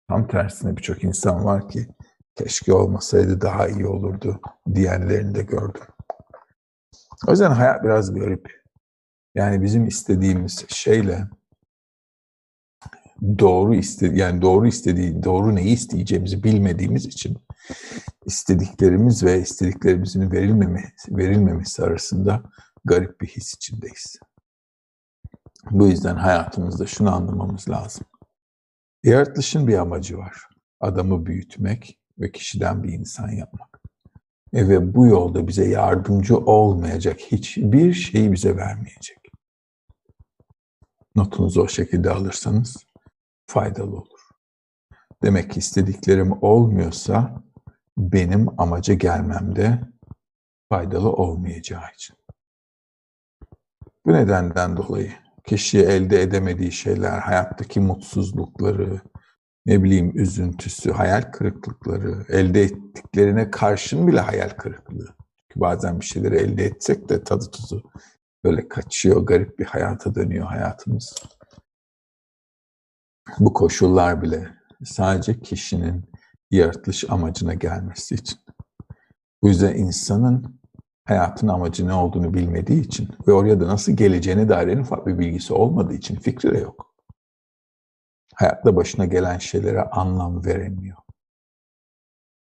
Tam 0.09 0.29
tersine 0.29 0.77
birçok 0.77 1.05
insan 1.05 1.45
var 1.45 1.69
ki 1.69 1.87
keşke 2.37 2.73
olmasaydı 2.73 3.41
daha 3.41 3.69
iyi 3.69 3.87
olurdu 3.87 4.41
diyenlerini 4.75 5.35
de 5.35 5.43
gördüm. 5.43 5.83
O 7.29 7.31
yüzden 7.31 7.51
hayat 7.51 7.85
biraz 7.85 8.15
garip. 8.15 8.61
Yani 9.35 9.63
bizim 9.63 9.87
istediğimiz 9.87 10.65
şeyle 10.69 11.29
doğru 13.39 13.75
istedi 13.75 14.19
yani 14.19 14.43
doğru 14.43 14.67
istediği 14.67 15.23
doğru 15.23 15.55
neyi 15.55 15.75
isteyeceğimizi 15.75 16.45
bilmediğimiz 16.45 17.07
için 17.07 17.39
istediklerimiz 18.27 19.25
ve 19.25 19.41
istediklerimizin 19.41 20.31
verilmemesi, 20.31 21.17
verilmemesi 21.17 21.83
arasında 21.83 22.43
garip 22.85 23.21
bir 23.21 23.27
his 23.27 23.55
içindeyiz. 23.55 24.17
Bu 25.71 25.87
yüzden 25.87 26.17
hayatımızda 26.17 26.87
şunu 26.87 27.15
anlamamız 27.15 27.69
lazım. 27.69 28.07
Yaratılışın 29.05 29.69
bir 29.69 29.79
amacı 29.79 30.19
var. 30.19 30.37
Adamı 30.81 31.27
büyütmek 31.27 31.99
ve 32.19 32.33
kişiden 32.33 32.83
bir 32.83 32.93
insan 32.93 33.29
yapmak. 33.29 33.81
E, 34.53 34.69
ve 34.69 34.95
bu 34.95 35.07
yolda 35.07 35.49
bize 35.49 35.69
yardımcı 35.69 36.39
olmayacak 36.39 37.21
hiçbir 37.21 37.93
şey 37.93 38.33
bize 38.33 38.57
vermeyecek. 38.57 39.19
Notunuzu 41.17 41.63
o 41.63 41.69
şekilde 41.69 42.11
alırsanız 42.11 42.77
faydalı 43.51 43.97
olur. 43.97 44.21
Demek 45.23 45.51
ki 45.51 45.59
istediklerim 45.59 46.33
olmuyorsa 46.43 47.43
benim 47.99 48.61
amaca 48.61 48.95
gelmemde 48.95 49.81
faydalı 50.69 51.13
olmayacağı 51.13 51.85
için. 51.95 52.17
Bu 54.07 54.13
nedenden 54.13 54.77
dolayı 54.77 55.13
kişi 55.45 55.79
elde 55.79 56.23
edemediği 56.23 56.73
şeyler, 56.73 57.19
hayattaki 57.19 57.81
mutsuzlukları, 57.81 59.01
ne 59.67 59.83
bileyim 59.83 60.13
üzüntüsü, 60.19 60.93
hayal 60.93 61.23
kırıklıkları, 61.23 62.25
elde 62.29 62.63
ettiklerine 62.63 63.51
karşın 63.51 64.07
bile 64.07 64.21
hayal 64.21 64.51
kırıklığı. 64.51 65.15
Çünkü 65.49 65.61
bazen 65.61 66.01
bir 66.01 66.05
şeyleri 66.05 66.37
elde 66.37 66.65
etsek 66.65 67.09
de 67.09 67.25
tadı 67.25 67.51
tuzu 67.51 67.83
böyle 68.45 68.69
kaçıyor, 68.69 69.27
garip 69.27 69.59
bir 69.59 69.65
hayata 69.65 70.15
dönüyor 70.15 70.47
hayatımız. 70.47 71.15
Bu 73.39 73.53
koşullar 73.53 74.23
bile 74.23 74.49
sadece 74.85 75.41
kişinin 75.41 76.05
yaratılış 76.51 77.11
amacına 77.11 77.55
gelmesi 77.55 78.15
için. 78.15 78.39
Bu 79.43 79.49
yüzden 79.49 79.75
insanın 79.75 80.61
hayatın 81.05 81.49
amacı 81.49 81.87
ne 81.87 81.93
olduğunu 81.93 82.35
bilmediği 82.35 82.81
için 82.81 83.09
ve 83.29 83.33
oraya 83.33 83.61
da 83.61 83.69
nasıl 83.69 83.93
geleceğine 83.93 84.49
dair 84.49 84.69
en 84.69 84.79
ufak 84.79 85.07
bir 85.07 85.19
bilgisi 85.19 85.55
olmadığı 85.55 85.95
için 85.95 86.17
fikri 86.17 86.55
de 86.55 86.59
yok 86.59 86.91
hayatta 88.41 88.77
başına 88.77 89.07
gelen 89.07 89.39
şeylere 89.39 89.83
anlam 89.83 90.45
veremiyor. 90.45 90.97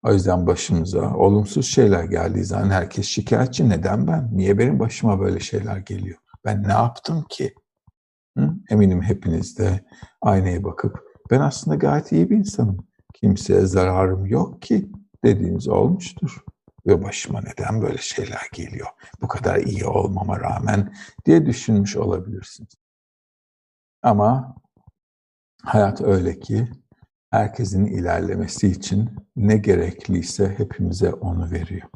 O 0.03 0.13
yüzden 0.13 0.47
başımıza 0.47 1.13
olumsuz 1.15 1.67
şeyler 1.67 2.03
geldiği 2.03 2.43
zaman 2.43 2.69
herkes 2.69 3.05
şikayetçi. 3.05 3.69
Neden 3.69 4.07
ben? 4.07 4.29
Niye 4.33 4.57
benim 4.57 4.79
başıma 4.79 5.19
böyle 5.19 5.39
şeyler 5.39 5.77
geliyor? 5.77 6.17
Ben 6.45 6.63
ne 6.63 6.71
yaptım 6.71 7.25
ki? 7.29 7.53
Eminim 8.69 9.01
hepiniz 9.01 9.57
de 9.57 9.85
aynaya 10.21 10.63
bakıp 10.63 11.03
ben 11.31 11.39
aslında 11.39 11.75
gayet 11.77 12.11
iyi 12.11 12.29
bir 12.29 12.37
insanım. 12.37 12.87
Kimseye 13.13 13.61
zararım 13.61 14.25
yok 14.25 14.61
ki 14.61 14.91
dediğiniz 15.23 15.67
olmuştur. 15.67 16.43
ve 16.87 17.03
başıma 17.03 17.41
neden 17.41 17.81
böyle 17.81 17.97
şeyler 17.97 18.49
geliyor? 18.53 18.87
Bu 19.21 19.27
kadar 19.27 19.57
iyi 19.57 19.85
olmama 19.85 20.39
rağmen 20.39 20.93
diye 21.25 21.45
düşünmüş 21.45 21.97
olabilirsiniz. 21.97 22.69
Ama 24.03 24.55
hayat 25.63 26.01
öyle 26.01 26.39
ki 26.39 26.67
herkesin 27.29 27.85
ilerlemesi 27.85 28.67
için 28.67 29.09
ne 29.35 29.57
gerekliyse 29.57 30.53
hepimize 30.57 31.13
onu 31.13 31.51
veriyor. 31.51 31.87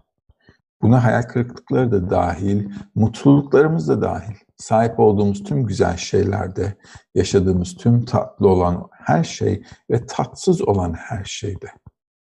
Buna 0.82 1.04
hayal 1.04 1.22
kırıklıkları 1.22 1.92
da 1.92 2.10
dahil, 2.10 2.70
mutluluklarımız 2.96 3.88
da 3.88 4.02
dahil. 4.02 4.36
Sahip 4.62 5.00
olduğumuz 5.00 5.44
tüm 5.44 5.66
güzel 5.66 5.98
şeylerde, 5.98 6.76
yaşadığımız 7.16 7.76
tüm 7.76 8.06
tatlı 8.06 8.50
olan 8.50 8.88
her 8.92 9.24
şey 9.24 9.64
ve 9.92 10.06
tatsız 10.06 10.62
olan 10.62 10.94
her 10.94 11.24
şeyde. 11.24 11.68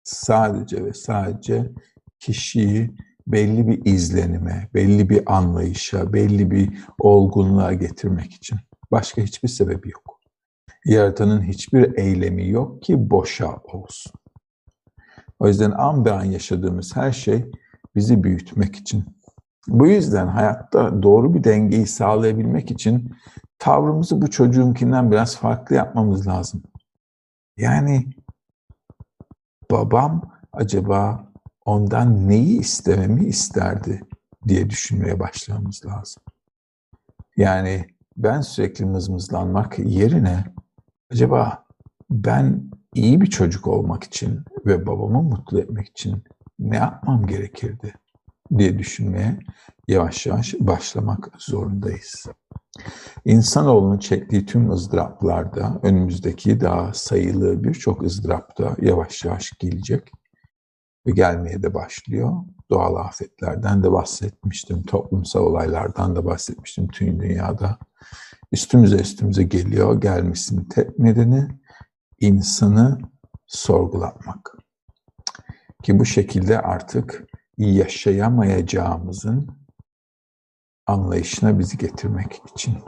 Sadece 0.02 0.84
ve 0.84 0.92
sadece 0.92 1.72
kişiyi 2.20 2.94
belli 3.26 3.68
bir 3.68 3.92
izlenime, 3.92 4.68
belli 4.74 5.10
bir 5.10 5.36
anlayışa, 5.36 6.12
belli 6.12 6.50
bir 6.50 6.78
olgunluğa 6.98 7.72
getirmek 7.72 8.32
için. 8.32 8.58
Başka 8.90 9.22
hiçbir 9.22 9.48
sebebi 9.48 9.90
yok. 9.90 10.20
Yaratanın 10.84 11.42
hiçbir 11.42 11.98
eylemi 11.98 12.48
yok 12.48 12.82
ki 12.82 13.10
boşa 13.10 13.56
olsun. 13.56 14.12
O 15.38 15.48
yüzden 15.48 15.70
an 15.70 16.04
be 16.04 16.12
an 16.12 16.24
yaşadığımız 16.24 16.96
her 16.96 17.12
şey 17.12 17.44
bizi 17.94 18.24
büyütmek 18.24 18.76
için. 18.76 19.15
Bu 19.68 19.86
yüzden 19.86 20.26
hayatta 20.26 21.02
doğru 21.02 21.34
bir 21.34 21.44
dengeyi 21.44 21.86
sağlayabilmek 21.86 22.70
için 22.70 23.10
tavrımızı 23.58 24.22
bu 24.22 24.30
çocuğunkinden 24.30 25.10
biraz 25.10 25.36
farklı 25.36 25.76
yapmamız 25.76 26.26
lazım. 26.26 26.62
Yani 27.56 28.06
babam 29.70 30.22
acaba 30.52 31.32
ondan 31.64 32.28
neyi 32.28 32.60
istememi 32.60 33.24
isterdi 33.24 34.00
diye 34.48 34.70
düşünmeye 34.70 35.20
başlamamız 35.20 35.86
lazım. 35.86 36.22
Yani 37.36 37.86
ben 38.16 38.40
sürekli 38.40 38.84
mızmızlanmak 38.84 39.78
yerine 39.78 40.44
acaba 41.12 41.66
ben 42.10 42.70
iyi 42.94 43.20
bir 43.20 43.26
çocuk 43.26 43.66
olmak 43.66 44.04
için 44.04 44.44
ve 44.66 44.86
babamı 44.86 45.22
mutlu 45.22 45.60
etmek 45.60 45.88
için 45.88 46.24
ne 46.58 46.76
yapmam 46.76 47.26
gerekirdi 47.26 47.94
diye 48.58 48.78
düşünmeye 48.78 49.38
yavaş 49.88 50.26
yavaş 50.26 50.54
başlamak 50.60 51.28
zorundayız. 51.38 52.26
İnsanoğlunun 53.24 53.98
çektiği 53.98 54.46
tüm 54.46 54.70
ızdıraplarda 54.70 55.80
önümüzdeki 55.82 56.60
daha 56.60 56.94
sayılı 56.94 57.64
birçok 57.64 58.02
ızdırapta 58.02 58.76
yavaş 58.80 59.24
yavaş 59.24 59.52
gelecek 59.58 60.12
ve 61.06 61.10
gelmeye 61.10 61.62
de 61.62 61.74
başlıyor. 61.74 62.32
Doğal 62.70 62.96
afetlerden 62.96 63.82
de 63.82 63.92
bahsetmiştim, 63.92 64.82
toplumsal 64.82 65.40
olaylardan 65.40 66.16
da 66.16 66.24
bahsetmiştim 66.24 66.88
tüm 66.88 67.20
dünyada. 67.20 67.78
Üstümüze 68.52 68.96
üstümüze 68.96 69.42
geliyor, 69.42 70.00
gelmesinin 70.00 70.64
tek 70.64 70.98
nedeni 70.98 71.48
insanı 72.20 72.98
sorgulatmak. 73.46 74.56
Ki 75.82 75.98
bu 75.98 76.04
şekilde 76.04 76.60
artık 76.60 77.26
yaşayamayacağımızın 77.58 79.48
anlayışına 80.86 81.58
bizi 81.58 81.78
getirmek 81.78 82.42
için. 82.54 82.78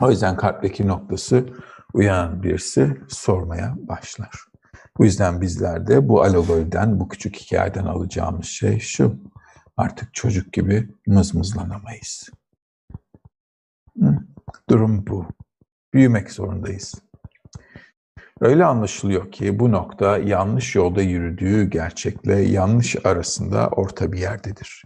O 0.00 0.10
yüzden 0.10 0.36
kalpteki 0.36 0.86
noktası 0.86 1.46
uyanan 1.94 2.42
birisi 2.42 2.96
sormaya 3.08 3.74
başlar. 3.78 4.50
Bu 4.98 5.04
yüzden 5.04 5.40
bizler 5.40 5.86
de 5.86 6.08
bu 6.08 6.22
alegoriden, 6.22 7.00
bu 7.00 7.08
küçük 7.08 7.36
hikayeden 7.36 7.84
alacağımız 7.84 8.46
şey 8.46 8.80
şu. 8.80 9.20
Artık 9.76 10.14
çocuk 10.14 10.52
gibi 10.52 10.94
mızmızlanamayız. 11.06 12.30
Durum 14.70 15.06
bu. 15.06 15.26
Büyümek 15.94 16.32
zorundayız. 16.32 16.94
Öyle 18.40 18.64
anlaşılıyor 18.64 19.32
ki 19.32 19.58
bu 19.58 19.72
nokta 19.72 20.18
yanlış 20.18 20.74
yolda 20.74 21.02
yürüdüğü 21.02 21.70
gerçekle 21.70 22.34
yanlış 22.34 23.06
arasında 23.06 23.68
orta 23.68 24.12
bir 24.12 24.18
yerdedir. 24.18 24.84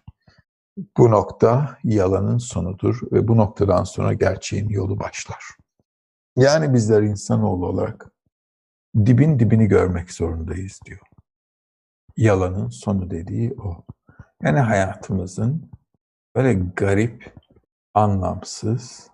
Bu 0.97 1.11
nokta 1.11 1.79
yalanın 1.85 2.39
sonudur 2.39 3.01
ve 3.13 3.29
bu 3.29 3.37
noktadan 3.37 3.85
sonra 3.85 4.13
gerçeğin 4.13 4.69
yolu 4.69 5.01
başlar. 5.01 5.45
Yani 6.37 6.75
bizler 6.75 7.03
insanoğlu 7.03 7.67
olarak 7.67 8.11
dibin 8.97 9.39
dibini 9.39 9.67
görmek 9.67 10.11
zorundayız 10.11 10.81
diyor. 10.87 11.01
Yalanın 12.17 12.69
sonu 12.69 13.11
dediği 13.11 13.55
o. 13.55 13.85
Yani 14.43 14.59
hayatımızın 14.59 15.71
böyle 16.37 16.55
garip, 16.55 17.35
anlamsız, 17.95 19.11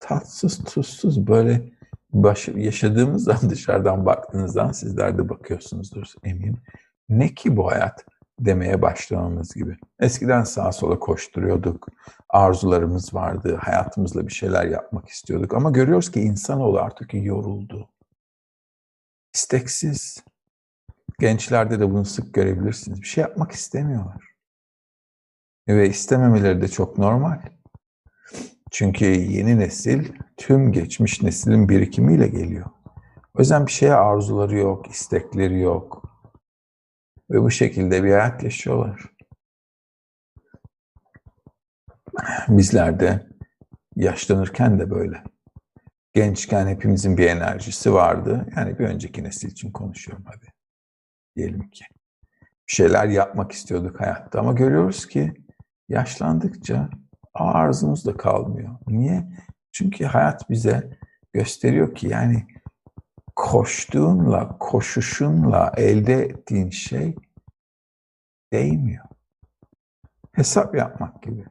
tatsız, 0.00 0.64
tuzsuz 0.64 1.26
böyle 1.26 1.79
baş, 2.12 2.48
yaşadığımızdan 2.48 3.38
dışarıdan 3.50 4.06
baktığınızdan 4.06 4.72
sizler 4.72 5.18
de 5.18 5.28
bakıyorsunuzdur 5.28 6.06
eminim. 6.24 6.58
Ne 7.08 7.34
ki 7.34 7.56
bu 7.56 7.70
hayat 7.70 8.04
demeye 8.40 8.82
başlamamız 8.82 9.54
gibi. 9.54 9.76
Eskiden 10.00 10.42
sağa 10.42 10.72
sola 10.72 10.98
koşturuyorduk, 10.98 11.88
arzularımız 12.28 13.14
vardı, 13.14 13.58
hayatımızla 13.60 14.26
bir 14.26 14.32
şeyler 14.32 14.66
yapmak 14.66 15.08
istiyorduk. 15.08 15.54
Ama 15.54 15.70
görüyoruz 15.70 16.10
ki 16.10 16.20
insanoğlu 16.20 16.80
artık 16.80 17.14
yoruldu. 17.14 17.88
İsteksiz. 19.34 20.24
Gençlerde 21.18 21.80
de 21.80 21.90
bunu 21.90 22.04
sık 22.04 22.34
görebilirsiniz. 22.34 23.02
Bir 23.02 23.06
şey 23.06 23.22
yapmak 23.22 23.52
istemiyorlar. 23.52 24.30
Ve 25.68 25.88
istememeleri 25.88 26.62
de 26.62 26.68
çok 26.68 26.98
normal. 26.98 27.40
Çünkü 28.70 29.04
yeni 29.04 29.58
nesil 29.58 30.12
tüm 30.36 30.72
geçmiş 30.72 31.22
neslin 31.22 31.68
birikimiyle 31.68 32.28
geliyor. 32.28 32.70
O 33.34 33.38
yüzden 33.38 33.66
bir 33.66 33.72
şeye 33.72 33.94
arzuları 33.94 34.56
yok, 34.56 34.90
istekleri 34.90 35.60
yok. 35.60 36.10
Ve 37.30 37.42
bu 37.42 37.50
şekilde 37.50 38.04
bir 38.04 38.10
hayat 38.10 38.42
yaşıyorlar. 38.42 39.00
Bizler 42.48 43.00
de 43.00 43.26
yaşlanırken 43.96 44.78
de 44.78 44.90
böyle. 44.90 45.22
Gençken 46.14 46.66
hepimizin 46.66 47.16
bir 47.16 47.26
enerjisi 47.26 47.92
vardı. 47.92 48.46
Yani 48.56 48.78
bir 48.78 48.84
önceki 48.84 49.24
nesil 49.24 49.48
için 49.48 49.72
konuşuyorum 49.72 50.24
hadi. 50.26 50.46
Diyelim 51.36 51.70
ki. 51.70 51.84
Bir 52.42 52.72
şeyler 52.72 53.06
yapmak 53.06 53.52
istiyorduk 53.52 54.00
hayatta 54.00 54.40
ama 54.40 54.52
görüyoruz 54.52 55.06
ki 55.06 55.34
yaşlandıkça 55.88 56.90
arzumuz 57.34 58.06
da 58.06 58.16
kalmıyor. 58.16 58.70
Niye? 58.86 59.28
Çünkü 59.72 60.04
hayat 60.04 60.50
bize 60.50 60.98
gösteriyor 61.32 61.94
ki 61.94 62.08
yani 62.08 62.46
koştuğunla, 63.36 64.58
koşuşunla 64.58 65.72
elde 65.76 66.14
ettiğin 66.14 66.70
şey 66.70 67.14
değmiyor. 68.52 69.04
Hesap 70.32 70.74
yapmak 70.74 71.22
gibi. 71.22 71.44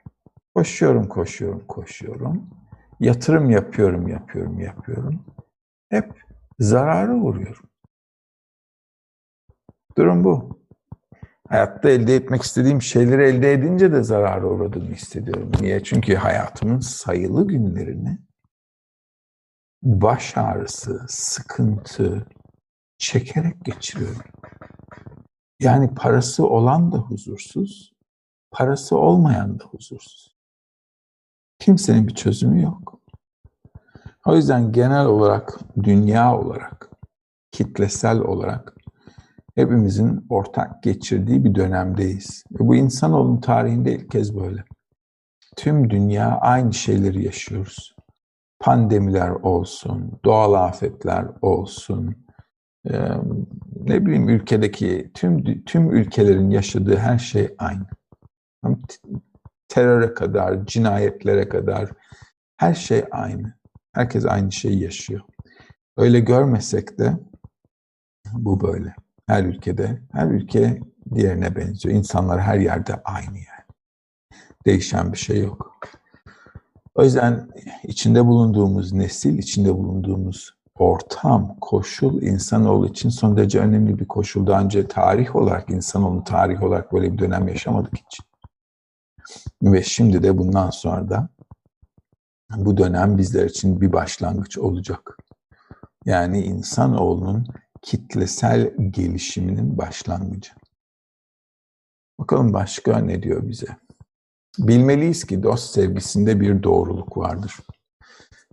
Koşuyorum, 0.56 1.08
koşuyorum, 1.08 1.68
koşuyorum. 1.68 2.50
Yatırım 3.00 3.50
yapıyorum, 3.50 4.08
yapıyorum, 4.08 4.60
yapıyorum. 4.60 5.26
Hep 5.90 6.24
zarara 6.60 7.14
uğruyorum. 7.14 7.70
Durum 9.98 10.24
bu 10.24 10.59
hayatta 11.50 11.90
elde 11.90 12.16
etmek 12.16 12.42
istediğim 12.42 12.82
şeyleri 12.82 13.24
elde 13.24 13.54
edince 13.54 13.92
de 13.92 14.04
zarara 14.04 14.48
uğradığımı 14.48 14.94
hissediyorum. 14.94 15.52
Niye? 15.62 15.84
Çünkü 15.84 16.16
hayatımın 16.16 16.80
sayılı 16.80 17.48
günlerini 17.48 18.18
baş 19.84 20.38
ağrısı, 20.38 21.06
sıkıntı 21.08 22.28
çekerek 22.98 23.66
geçiriyorum. 23.66 24.22
Yani 25.60 25.94
parası 25.96 26.48
olan 26.48 26.92
da 26.92 26.98
huzursuz, 26.98 27.94
parası 28.52 28.98
olmayan 28.98 29.60
da 29.60 29.64
huzursuz. 29.64 30.36
Kimsenin 31.60 32.08
bir 32.08 32.16
çözümü 32.16 32.62
yok. 32.62 33.00
O 34.26 34.36
yüzden 34.36 34.72
genel 34.72 35.06
olarak, 35.06 35.60
dünya 35.84 36.38
olarak, 36.38 36.90
kitlesel 37.52 38.20
olarak 38.20 38.79
hepimizin 39.60 40.26
ortak 40.30 40.84
geçirdiği 40.84 41.46
bir 41.46 41.56
dönemdeyiz. 41.56 42.44
Ve 42.52 42.68
bu 42.68 42.76
insanoğlunun 42.76 43.42
tarihinde 43.42 43.96
ilk 43.96 44.12
kez 44.12 44.36
böyle. 44.36 44.64
Tüm 45.56 45.90
dünya 45.90 46.38
aynı 46.38 46.74
şeyleri 46.74 47.24
yaşıyoruz. 47.24 47.96
Pandemiler 48.60 49.30
olsun, 49.30 50.20
doğal 50.26 50.54
afetler 50.54 51.26
olsun, 51.42 52.16
ne 53.76 54.06
bileyim 54.06 54.30
ülkedeki 54.30 55.12
tüm 55.14 55.64
tüm 55.66 55.92
ülkelerin 55.92 56.50
yaşadığı 56.50 56.98
her 56.98 57.18
şey 57.20 57.56
aynı. 57.58 57.86
Teröre 59.68 60.14
kadar, 60.14 60.66
cinayetlere 60.66 61.50
kadar 61.50 61.90
her 62.58 62.74
şey 62.74 63.04
aynı. 63.12 63.54
Herkes 63.94 64.26
aynı 64.26 64.52
şeyi 64.52 64.84
yaşıyor. 64.84 65.22
Öyle 65.98 66.20
görmesek 66.20 67.00
de 67.00 67.14
bu 68.34 68.62
böyle 68.62 68.96
her 69.30 69.44
ülkede, 69.44 70.02
her 70.12 70.28
ülke 70.28 70.80
diğerine 71.16 71.56
benziyor. 71.56 71.96
İnsanlar 71.96 72.42
her 72.42 72.60
yerde 72.60 72.96
aynı 73.04 73.38
yani. 73.38 73.66
Değişen 74.66 75.14
bir 75.14 75.18
şey 75.18 75.42
yok. 75.42 75.90
O 76.96 77.04
yüzden 77.04 77.50
içinde 77.84 78.26
bulunduğumuz 78.26 78.94
nesil, 78.94 79.38
içinde 79.38 79.74
bulunduğumuz 79.76 80.54
ortam, 80.76 81.58
koşul 81.62 82.22
insanoğlu 82.22 82.88
için 82.88 83.10
son 83.10 83.38
derece 83.38 83.60
önemli 83.60 84.00
bir 84.00 84.08
koşul. 84.08 84.48
Daha 84.48 84.62
önce 84.62 84.88
tarih 84.88 85.36
olarak, 85.36 85.70
insanoğlu 85.70 86.24
tarih 86.24 86.64
olarak 86.64 86.94
böyle 86.94 87.14
bir 87.14 87.18
dönem 87.18 87.48
yaşamadık 87.48 87.94
hiç. 87.98 88.20
Ve 89.64 89.84
şimdi 89.84 90.24
de 90.24 90.38
bundan 90.38 90.70
sonra 90.70 91.10
da 91.10 91.30
bu 92.56 92.78
dönem 92.78 93.18
bizler 93.18 93.46
için 93.46 93.82
bir 93.82 93.94
başlangıç 93.94 94.58
olacak. 94.58 95.18
Yani 96.06 96.42
insanoğlunun 96.42 97.48
kitlesel 97.82 98.74
gelişiminin 98.90 99.78
başlangıcı. 99.78 100.52
Bakalım 102.20 102.54
başka 102.54 102.98
ne 102.98 103.24
diyor 103.24 103.48
bize? 103.48 103.68
Bilmeliyiz 104.60 105.26
ki 105.26 105.44
dost 105.44 105.74
sevgisinde 105.74 106.40
bir 106.40 106.64
doğruluk 106.64 107.18
vardır. 107.18 107.56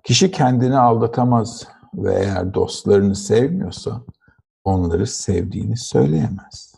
Kişi 0.04 0.30
kendini 0.30 0.78
aldatamaz 0.78 1.68
ve 1.94 2.14
eğer 2.14 2.54
dostlarını 2.54 3.16
sevmiyorsa 3.16 4.02
onları 4.64 5.06
sevdiğini 5.06 5.76
söyleyemez. 5.76 6.74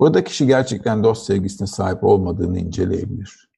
Burada 0.00 0.24
kişi 0.24 0.46
gerçekten 0.46 1.04
dost 1.04 1.26
sevgisine 1.26 1.68
sahip 1.68 2.04
olmadığını 2.04 2.58
inceleyebilir. 2.58 3.48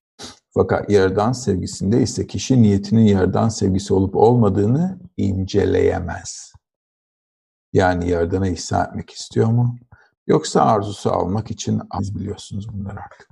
Fakat 0.55 0.91
yaradan 0.91 1.33
sevgisinde 1.33 2.03
ise 2.03 2.27
kişi 2.27 2.63
niyetinin 2.63 3.07
yaradan 3.07 3.49
sevgisi 3.49 3.95
olup 3.95 4.17
olmadığını 4.17 4.99
inceleyemez. 5.17 6.50
Yani 7.73 8.09
yaradana 8.09 8.49
ihsa 8.49 8.85
etmek 8.85 9.11
istiyor 9.11 9.49
mu? 9.49 9.79
Yoksa 10.27 10.63
arzusu 10.63 11.11
almak 11.11 11.51
için 11.51 11.81
az 11.91 12.15
biliyorsunuz 12.15 12.73
bunları 12.73 13.01
artık. 13.01 13.29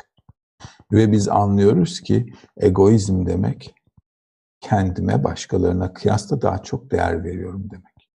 Ve 0.93 1.13
biz 1.13 1.29
anlıyoruz 1.29 2.01
ki 2.01 2.33
egoizm 2.57 3.27
demek 3.27 3.75
kendime 4.61 5.25
başkalarına 5.25 5.93
kıyasla 5.93 6.43
daha 6.43 6.63
çok 6.63 6.91
değer 6.91 7.25
veriyorum 7.25 7.71
demek. 7.71 8.11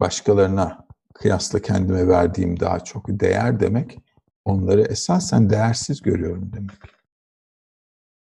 Başkalarına 0.00 0.86
kıyasla 1.14 1.62
kendime 1.62 2.08
verdiğim 2.08 2.60
daha 2.60 2.80
çok 2.80 3.04
değer 3.08 3.60
demek 3.60 3.98
onları 4.44 4.82
esasen 4.82 5.50
değersiz 5.50 6.02
görüyorum 6.02 6.52
demek. 6.52 6.76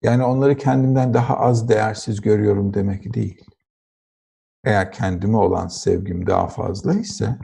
Yani 0.03 0.25
onları 0.25 0.57
kendimden 0.57 1.14
daha 1.14 1.37
az 1.38 1.68
değersiz 1.68 2.21
görüyorum 2.21 2.75
demek 2.75 3.14
değil. 3.14 3.45
Eğer 4.64 4.92
kendime 4.92 5.37
olan 5.37 5.68
sevgim 5.68 6.27
daha 6.27 6.46
fazla 6.46 6.94
ise 6.94 7.38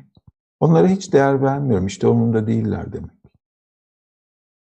onlara 0.61 0.89
hiç 0.89 1.13
değer 1.13 1.43
vermiyorum. 1.43 1.87
İşte 1.87 2.07
onun 2.07 2.33
da 2.33 2.47
değiller 2.47 2.93
demek. 2.93 3.19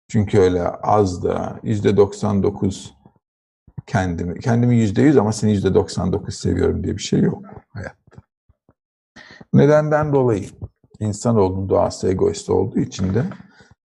Çünkü 0.07 0.39
öyle 0.39 0.67
az 0.67 1.23
da 1.23 1.59
yüzde 1.63 1.97
99 1.97 2.93
kendimi, 3.87 4.39
kendimi 4.39 4.77
yüzde 4.77 5.01
yüz 5.01 5.17
ama 5.17 5.33
seni 5.33 5.51
yüzde 5.51 5.73
99 5.73 6.35
seviyorum 6.35 6.83
diye 6.83 6.97
bir 6.97 7.01
şey 7.01 7.19
yok 7.19 7.45
hayatta. 7.69 8.21
Nedenden 9.53 10.13
dolayı 10.13 10.45
insanoğlunun 10.99 11.69
doğası 11.69 12.09
egoist 12.09 12.49
olduğu 12.49 12.79
için 12.79 13.13
de 13.13 13.23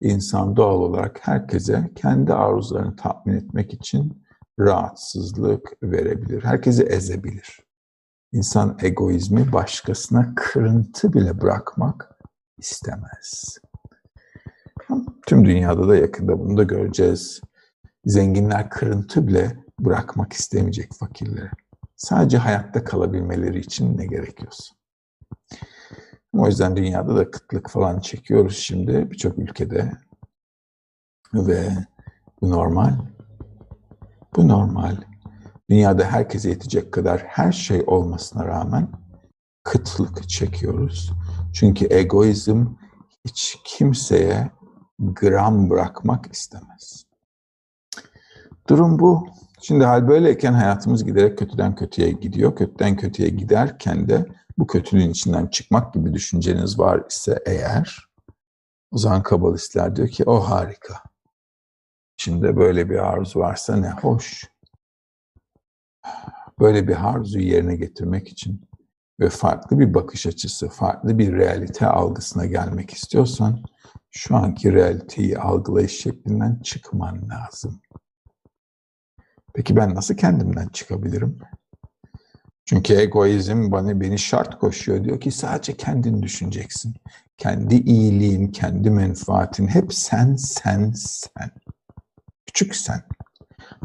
insan 0.01 0.55
doğal 0.55 0.79
olarak 0.79 1.19
herkese 1.21 1.89
kendi 1.95 2.33
arzularını 2.33 2.95
tatmin 2.95 3.33
etmek 3.33 3.73
için 3.73 4.23
rahatsızlık 4.59 5.73
verebilir. 5.83 6.43
Herkesi 6.43 6.83
ezebilir. 6.83 7.68
İnsan 8.31 8.77
egoizmi 8.81 9.53
başkasına 9.53 10.33
kırıntı 10.35 11.13
bile 11.13 11.41
bırakmak 11.41 12.17
istemez. 12.57 13.57
Tüm 15.27 15.45
dünyada 15.45 15.87
da 15.87 15.95
yakında 15.95 16.39
bunu 16.39 16.57
da 16.57 16.63
göreceğiz. 16.63 17.41
Zenginler 18.05 18.69
kırıntı 18.69 19.27
bile 19.27 19.57
bırakmak 19.79 20.33
istemeyecek 20.33 20.93
fakirlere. 20.93 21.51
Sadece 21.95 22.37
hayatta 22.37 22.83
kalabilmeleri 22.83 23.59
için 23.59 23.97
ne 23.97 24.05
gerekiyorsa. 24.05 24.75
O 26.33 26.47
yüzden 26.47 26.75
dünyada 26.75 27.15
da 27.15 27.31
kıtlık 27.31 27.69
falan 27.69 27.99
çekiyoruz 27.99 28.57
şimdi 28.57 29.11
birçok 29.11 29.39
ülkede. 29.39 29.91
Ve 31.33 31.69
bu 32.41 32.49
normal. 32.49 32.93
Bu 34.35 34.47
normal. 34.47 35.08
Dünyada 35.69 36.05
herkese 36.05 36.49
yetecek 36.49 36.91
kadar 36.91 37.19
her 37.19 37.51
şey 37.51 37.83
olmasına 37.87 38.45
rağmen 38.45 38.89
kıtlık 39.63 40.29
çekiyoruz. 40.29 41.13
Çünkü 41.53 41.87
egoizm 41.89 42.65
hiç 43.25 43.57
kimseye 43.65 44.51
gram 44.99 45.69
bırakmak 45.69 46.33
istemez. 46.33 47.05
Durum 48.69 48.99
bu. 48.99 49.27
Şimdi 49.61 49.85
hal 49.85 50.07
böyleyken 50.07 50.53
hayatımız 50.53 51.05
giderek 51.05 51.37
kötüden 51.37 51.75
kötüye 51.75 52.11
gidiyor. 52.11 52.55
Kötüden 52.55 52.95
kötüye 52.95 53.29
giderken 53.29 54.09
de 54.09 54.25
bu 54.57 54.67
kötülüğün 54.67 55.09
içinden 55.09 55.47
çıkmak 55.47 55.93
gibi 55.93 56.13
düşünceniz 56.13 56.79
var 56.79 57.03
ise 57.09 57.39
eğer 57.45 58.09
o 58.91 58.97
zaman 58.97 59.23
kabalistler 59.23 59.95
diyor 59.95 60.07
ki 60.07 60.23
o 60.23 60.39
harika. 60.39 61.03
Şimdi 62.17 62.57
böyle 62.57 62.89
bir 62.89 62.97
arzu 62.97 63.39
varsa 63.39 63.75
ne 63.75 63.89
hoş. 63.89 64.49
Böyle 66.59 66.87
bir 66.87 67.09
arzuyu 67.09 67.47
yerine 67.47 67.75
getirmek 67.75 68.27
için 68.27 68.61
ve 69.19 69.29
farklı 69.29 69.79
bir 69.79 69.93
bakış 69.93 70.27
açısı, 70.27 70.69
farklı 70.69 71.17
bir 71.17 71.33
realite 71.33 71.87
algısına 71.87 72.45
gelmek 72.45 72.91
istiyorsan 72.91 73.63
şu 74.11 74.35
anki 74.35 74.73
realiteyi 74.73 75.37
algılayış 75.37 76.01
şeklinden 76.01 76.59
çıkman 76.63 77.29
lazım. 77.29 77.81
Peki 79.53 79.75
ben 79.75 79.95
nasıl 79.95 80.15
kendimden 80.15 80.67
çıkabilirim? 80.67 81.37
Çünkü 82.65 82.93
egoizm 82.93 83.71
bana 83.71 84.01
beni 84.01 84.19
şart 84.19 84.59
koşuyor. 84.59 85.03
Diyor 85.03 85.19
ki 85.19 85.31
sadece 85.31 85.77
kendini 85.77 86.23
düşüneceksin. 86.23 86.95
Kendi 87.37 87.75
iyiliğin, 87.75 88.47
kendi 88.47 88.89
menfaatin 88.89 89.67
hep 89.67 89.93
sen, 89.93 90.35
sen, 90.35 90.91
sen. 90.95 91.51
Küçük 92.45 92.75
sen. 92.75 93.03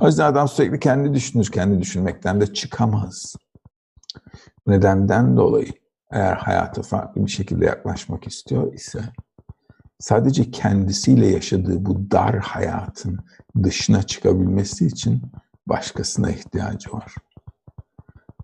O 0.01 0.07
yüzden 0.07 0.27
adam 0.27 0.49
sürekli 0.49 0.81
kendi 0.81 1.15
düşünür. 1.15 1.51
Kendi 1.51 1.81
düşünmekten 1.81 2.41
de 2.41 2.55
çıkamaz. 2.55 3.37
Nedenden 4.67 5.37
dolayı 5.37 5.73
eğer 6.11 6.37
hayata 6.37 6.83
farklı 6.83 7.27
bir 7.27 7.31
şekilde 7.31 7.65
yaklaşmak 7.65 8.27
istiyor 8.27 8.73
ise 8.73 9.01
sadece 9.99 10.51
kendisiyle 10.51 11.27
yaşadığı 11.27 11.85
bu 11.87 12.11
dar 12.11 12.39
hayatın 12.39 13.19
dışına 13.63 14.03
çıkabilmesi 14.03 14.87
için 14.87 15.23
başkasına 15.67 16.31
ihtiyacı 16.31 16.93
var. 16.93 17.15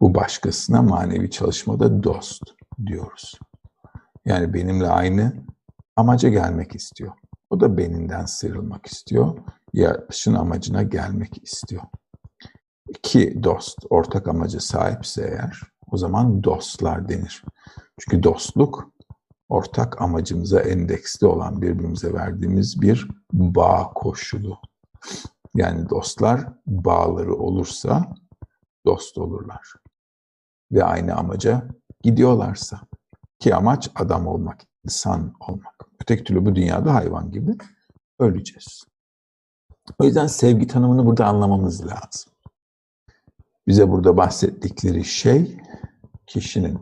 Bu 0.01 0.15
başkasına 0.15 0.83
manevi 0.83 1.31
çalışmada 1.31 2.03
dost 2.03 2.43
diyoruz. 2.87 3.39
Yani 4.25 4.55
benimle 4.55 4.89
aynı 4.89 5.33
amaca 5.97 6.29
gelmek 6.29 6.75
istiyor. 6.75 7.13
O 7.51 7.61
da 7.61 7.77
beninden 7.77 8.25
sıyrılmak 8.25 8.87
istiyor. 8.87 9.39
Yaratışın 9.73 10.35
amacına 10.35 10.83
gelmek 10.83 11.43
istiyor. 11.43 11.83
İki 12.89 13.43
dost 13.43 13.79
ortak 13.91 14.29
amaca 14.29 14.61
sahipse 14.61 15.23
eğer 15.23 15.61
o 15.91 15.97
zaman 15.97 16.45
dostlar 16.45 17.09
denir. 17.09 17.45
Çünkü 17.99 18.23
dostluk 18.23 18.93
ortak 19.49 20.03
amacımıza 20.03 20.61
endeksli 20.61 21.27
olan 21.27 21.63
birbirimize 21.63 22.15
verdiğimiz 22.15 22.81
bir 22.81 23.09
bağ 23.33 23.91
koşulu. 23.95 24.59
Yani 25.55 25.91
dostlar 25.91 26.49
bağları 26.67 27.35
olursa 27.35 28.15
dost 28.87 29.19
olurlar. 29.19 29.75
Ve 30.73 30.85
aynı 30.85 31.15
amaca 31.15 31.69
gidiyorlarsa. 32.03 32.81
Ki 33.39 33.55
amaç 33.55 33.91
adam 33.95 34.27
olmak, 34.27 34.61
insan 34.85 35.35
olmak. 35.41 35.87
Öteki 36.03 36.25
türlü 36.25 36.47
bu 36.47 36.55
dünyada 36.55 36.95
hayvan 36.95 37.31
gibi 37.31 37.57
öleceğiz. 38.19 38.85
O 39.99 40.05
yüzden 40.05 40.27
sevgi 40.27 40.67
tanımını 40.67 41.07
burada 41.07 41.27
anlamamız 41.27 41.87
lazım. 41.87 42.33
Bize 43.67 43.91
burada 43.91 44.17
bahsettikleri 44.17 45.05
şey 45.05 45.57
kişinin 46.27 46.79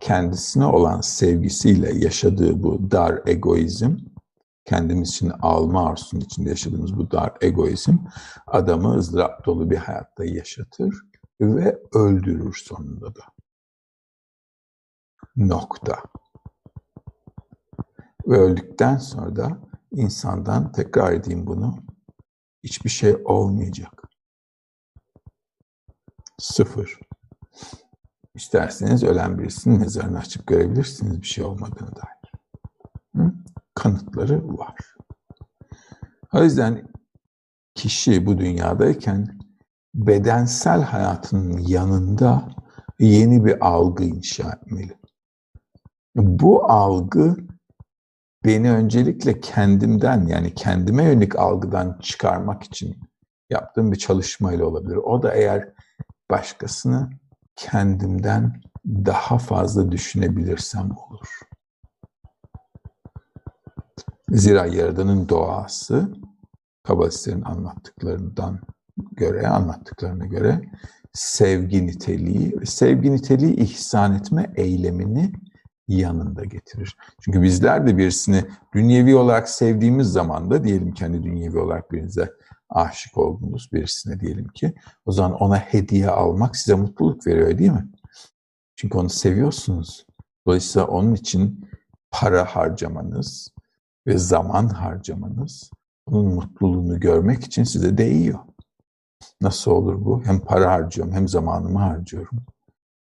kendisine 0.00 0.66
olan 0.66 1.00
sevgisiyle 1.00 1.94
yaşadığı 1.94 2.62
bu 2.62 2.90
dar 2.90 3.20
egoizm, 3.26 3.96
kendimiz 4.64 5.08
için 5.08 5.32
alma 5.40 5.88
arzusunun 5.88 6.20
içinde 6.20 6.48
yaşadığımız 6.48 6.96
bu 6.96 7.10
dar 7.10 7.32
egoizm 7.40 7.96
adamı 8.46 8.94
ızdırap 8.96 9.46
dolu 9.46 9.70
bir 9.70 9.76
hayatta 9.76 10.24
yaşatır 10.24 10.94
ve 11.40 11.78
öldürür 11.94 12.62
sonunda 12.64 13.14
da. 13.14 13.22
Nokta. 15.36 16.02
Ve 18.26 18.38
öldükten 18.38 18.96
sonra 18.96 19.36
da 19.36 19.58
insandan 19.90 20.72
tekrar 20.72 21.12
edeyim 21.12 21.46
bunu 21.46 21.76
hiçbir 22.64 22.90
şey 22.90 23.16
olmayacak. 23.24 24.02
Sıfır. 26.38 27.00
İsterseniz 28.34 29.04
ölen 29.04 29.38
birisinin 29.38 29.80
mezarını 29.80 30.18
açıp 30.18 30.46
görebilirsiniz 30.46 31.22
bir 31.22 31.26
şey 31.26 31.44
olmadığını 31.44 31.90
dair. 31.96 32.32
Hı? 33.16 33.32
kanıtları 33.80 34.58
var. 34.58 34.76
O 36.34 36.42
yüzden 36.42 36.88
kişi 37.74 38.26
bu 38.26 38.38
dünyadayken 38.38 39.38
bedensel 39.94 40.82
hayatının 40.82 41.58
yanında 41.58 42.48
yeni 42.98 43.44
bir 43.44 43.66
algı 43.66 44.04
inşa 44.04 44.52
etmeli. 44.52 44.98
Bu 46.16 46.64
algı 46.64 47.36
beni 48.44 48.72
öncelikle 48.72 49.40
kendimden 49.40 50.26
yani 50.26 50.54
kendime 50.54 51.04
yönelik 51.04 51.36
algıdan 51.36 51.98
çıkarmak 52.02 52.62
için 52.62 52.96
yaptığım 53.50 53.92
bir 53.92 53.96
çalışmayla 53.96 54.66
olabilir. 54.66 54.96
O 54.96 55.22
da 55.22 55.34
eğer 55.34 55.68
başkasını 56.30 57.10
kendimden 57.56 58.62
daha 58.86 59.38
fazla 59.38 59.92
düşünebilirsem 59.92 60.90
olur. 60.90 61.28
Zira 64.28 64.66
Yaradan'ın 64.66 65.28
doğası 65.28 66.14
Kabalistlerin 66.82 67.42
anlattıklarından 67.42 68.60
göre, 69.12 69.48
anlattıklarına 69.48 70.26
göre 70.26 70.62
sevgi 71.12 71.86
niteliği 71.86 72.60
ve 72.60 72.66
sevgi 72.66 73.12
niteliği 73.12 73.56
ihsan 73.56 74.14
etme 74.14 74.52
eylemini 74.56 75.32
yanında 75.96 76.44
getirir. 76.44 76.96
Çünkü 77.20 77.42
bizler 77.42 77.86
de 77.86 77.98
birisini 77.98 78.44
dünyevi 78.74 79.16
olarak 79.16 79.48
sevdiğimiz 79.48 80.12
zaman 80.12 80.50
da 80.50 80.64
diyelim 80.64 80.94
ki 80.94 81.04
hani 81.04 81.22
dünyevi 81.22 81.58
olarak 81.58 81.92
birinize 81.92 82.32
aşık 82.68 83.18
olduğunuz 83.18 83.68
birisine 83.72 84.20
diyelim 84.20 84.48
ki 84.48 84.74
o 85.06 85.12
zaman 85.12 85.32
ona 85.32 85.56
hediye 85.56 86.08
almak 86.08 86.56
size 86.56 86.74
mutluluk 86.74 87.26
veriyor 87.26 87.58
değil 87.58 87.70
mi? 87.70 87.88
Çünkü 88.76 88.98
onu 88.98 89.10
seviyorsunuz. 89.10 90.06
Dolayısıyla 90.46 90.88
onun 90.88 91.14
için 91.14 91.70
para 92.10 92.44
harcamanız 92.44 93.52
ve 94.06 94.18
zaman 94.18 94.68
harcamanız 94.68 95.70
onun 96.06 96.34
mutluluğunu 96.34 97.00
görmek 97.00 97.44
için 97.44 97.64
size 97.64 97.98
değiyor. 97.98 98.38
Nasıl 99.40 99.70
olur 99.70 100.04
bu? 100.04 100.22
Hem 100.24 100.40
para 100.40 100.70
harcıyorum 100.72 101.14
hem 101.14 101.28
zamanımı 101.28 101.78
harcıyorum. 101.78 102.38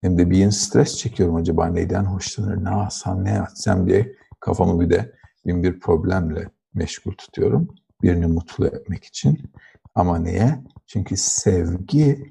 Hem 0.02 0.18
de 0.18 0.30
bir 0.30 0.36
yeni 0.36 0.52
stres 0.52 0.96
çekiyorum 0.96 1.36
acaba 1.36 1.66
neyden 1.66 2.04
hoşlanır, 2.04 2.64
ne 2.64 2.68
alsam, 2.68 3.24
ne 3.24 3.30
yatsam 3.30 3.86
diye 3.86 4.16
kafamı 4.40 4.80
bir 4.80 4.90
de 4.90 5.12
bin 5.46 5.62
bir 5.62 5.80
problemle 5.80 6.50
meşgul 6.74 7.12
tutuyorum. 7.12 7.68
Birini 8.02 8.26
mutlu 8.26 8.66
etmek 8.66 9.04
için. 9.04 9.52
Ama 9.94 10.18
niye? 10.18 10.64
Çünkü 10.86 11.16
sevgi 11.16 12.30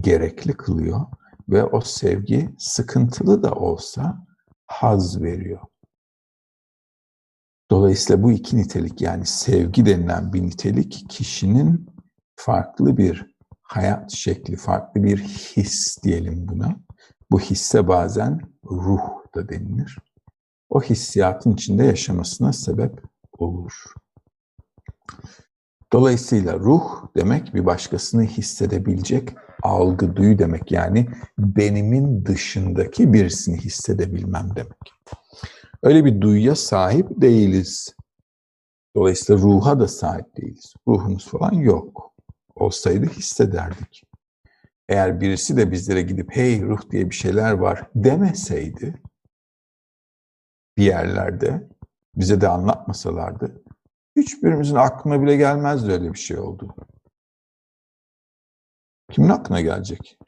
gerekli 0.00 0.52
kılıyor 0.52 1.00
ve 1.48 1.64
o 1.64 1.80
sevgi 1.80 2.54
sıkıntılı 2.58 3.42
da 3.42 3.52
olsa 3.52 4.26
haz 4.66 5.22
veriyor. 5.22 5.60
Dolayısıyla 7.70 8.22
bu 8.22 8.32
iki 8.32 8.56
nitelik 8.56 9.00
yani 9.00 9.26
sevgi 9.26 9.86
denilen 9.86 10.32
bir 10.32 10.42
nitelik 10.42 11.06
kişinin 11.10 11.86
farklı 12.36 12.96
bir 12.96 13.36
hayat 13.62 14.10
şekli, 14.10 14.56
farklı 14.56 15.02
bir 15.02 15.18
his 15.18 16.02
diyelim 16.02 16.48
buna. 16.48 16.76
Bu 17.30 17.40
hisse 17.40 17.88
bazen 17.88 18.40
ruh 18.64 19.00
da 19.34 19.48
denilir. 19.48 19.98
O 20.70 20.82
hissiyatın 20.82 21.52
içinde 21.52 21.84
yaşamasına 21.84 22.52
sebep 22.52 23.02
olur. 23.38 23.72
Dolayısıyla 25.92 26.58
ruh 26.58 27.06
demek 27.16 27.54
bir 27.54 27.66
başkasını 27.66 28.22
hissedebilecek 28.24 29.28
algı, 29.62 30.16
duyu 30.16 30.38
demek. 30.38 30.72
Yani 30.72 31.06
benimin 31.38 32.24
dışındaki 32.26 33.12
birisini 33.12 33.56
hissedebilmem 33.56 34.48
demek. 34.56 34.92
Öyle 35.82 36.04
bir 36.04 36.20
duyuya 36.20 36.56
sahip 36.56 37.06
değiliz. 37.20 37.94
Dolayısıyla 38.96 39.42
ruha 39.42 39.80
da 39.80 39.88
sahip 39.88 40.36
değiliz. 40.36 40.74
Ruhumuz 40.88 41.28
falan 41.28 41.52
yok. 41.52 42.12
Olsaydı 42.54 43.06
hissederdik. 43.06 44.09
Eğer 44.90 45.20
birisi 45.20 45.56
de 45.56 45.70
bizlere 45.70 46.02
gidip 46.02 46.36
hey 46.36 46.62
ruh 46.62 46.90
diye 46.90 47.10
bir 47.10 47.14
şeyler 47.14 47.52
var 47.52 47.90
demeseydi 47.94 49.02
bir 50.76 50.84
yerlerde 50.84 51.68
bize 52.16 52.40
de 52.40 52.48
anlatmasalardı 52.48 53.62
hiçbirimizin 54.16 54.74
aklına 54.74 55.22
bile 55.22 55.36
gelmezdi 55.36 55.92
öyle 55.92 56.12
bir 56.12 56.18
şey 56.18 56.38
oldu. 56.38 56.74
Kimin 59.12 59.28
aklına 59.28 59.60
gelecek? 59.60 60.18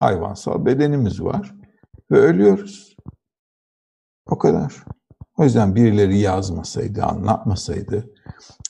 Hayvansal 0.00 0.66
bedenimiz 0.66 1.22
var 1.22 1.54
ve 2.10 2.18
ölüyoruz. 2.18 2.96
O 4.26 4.38
kadar. 4.38 4.84
O 5.36 5.44
yüzden 5.44 5.74
birileri 5.74 6.18
yazmasaydı, 6.18 7.04
anlatmasaydı 7.04 8.14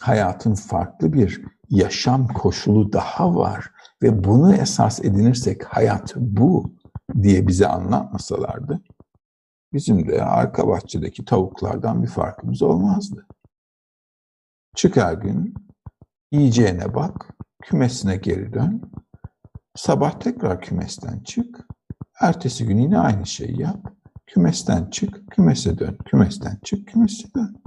hayatın 0.01 0.55
farklı 0.55 1.13
bir 1.13 1.43
yaşam 1.71 2.29
koşulu 2.29 2.93
daha 2.93 3.35
var 3.37 3.73
ve 4.03 4.25
bunu 4.25 4.55
esas 4.55 5.05
edinirsek 5.05 5.65
hayat 5.65 6.15
bu 6.17 6.75
diye 7.23 7.47
bize 7.47 7.69
anlatmasalardı 7.69 8.83
bizim 9.73 10.09
de 10.09 10.23
arka 10.23 10.69
bahçedeki 10.69 11.25
tavuklardan 11.25 12.03
bir 12.03 12.09
farkımız 12.09 12.63
olmazdı. 12.63 13.27
Çık 14.77 14.97
her 14.97 15.13
gün, 15.13 15.55
yiyeceğine 16.33 16.95
bak, 16.95 17.37
kümesine 17.63 18.17
geri 18.17 18.53
dön, 18.53 18.83
sabah 19.75 20.21
tekrar 20.21 20.61
kümesten 20.61 21.21
çık, 21.21 21.67
ertesi 22.21 22.67
gün 22.67 22.79
yine 22.79 22.99
aynı 22.99 23.27
şeyi 23.27 23.61
yap, 23.61 23.97
Kümesten 24.27 24.91
çık, 24.91 25.31
kümese 25.31 25.79
dön. 25.79 25.99
Kümesten 26.05 26.59
çık, 26.65 26.89
kümese 26.89 27.35
dön. 27.35 27.63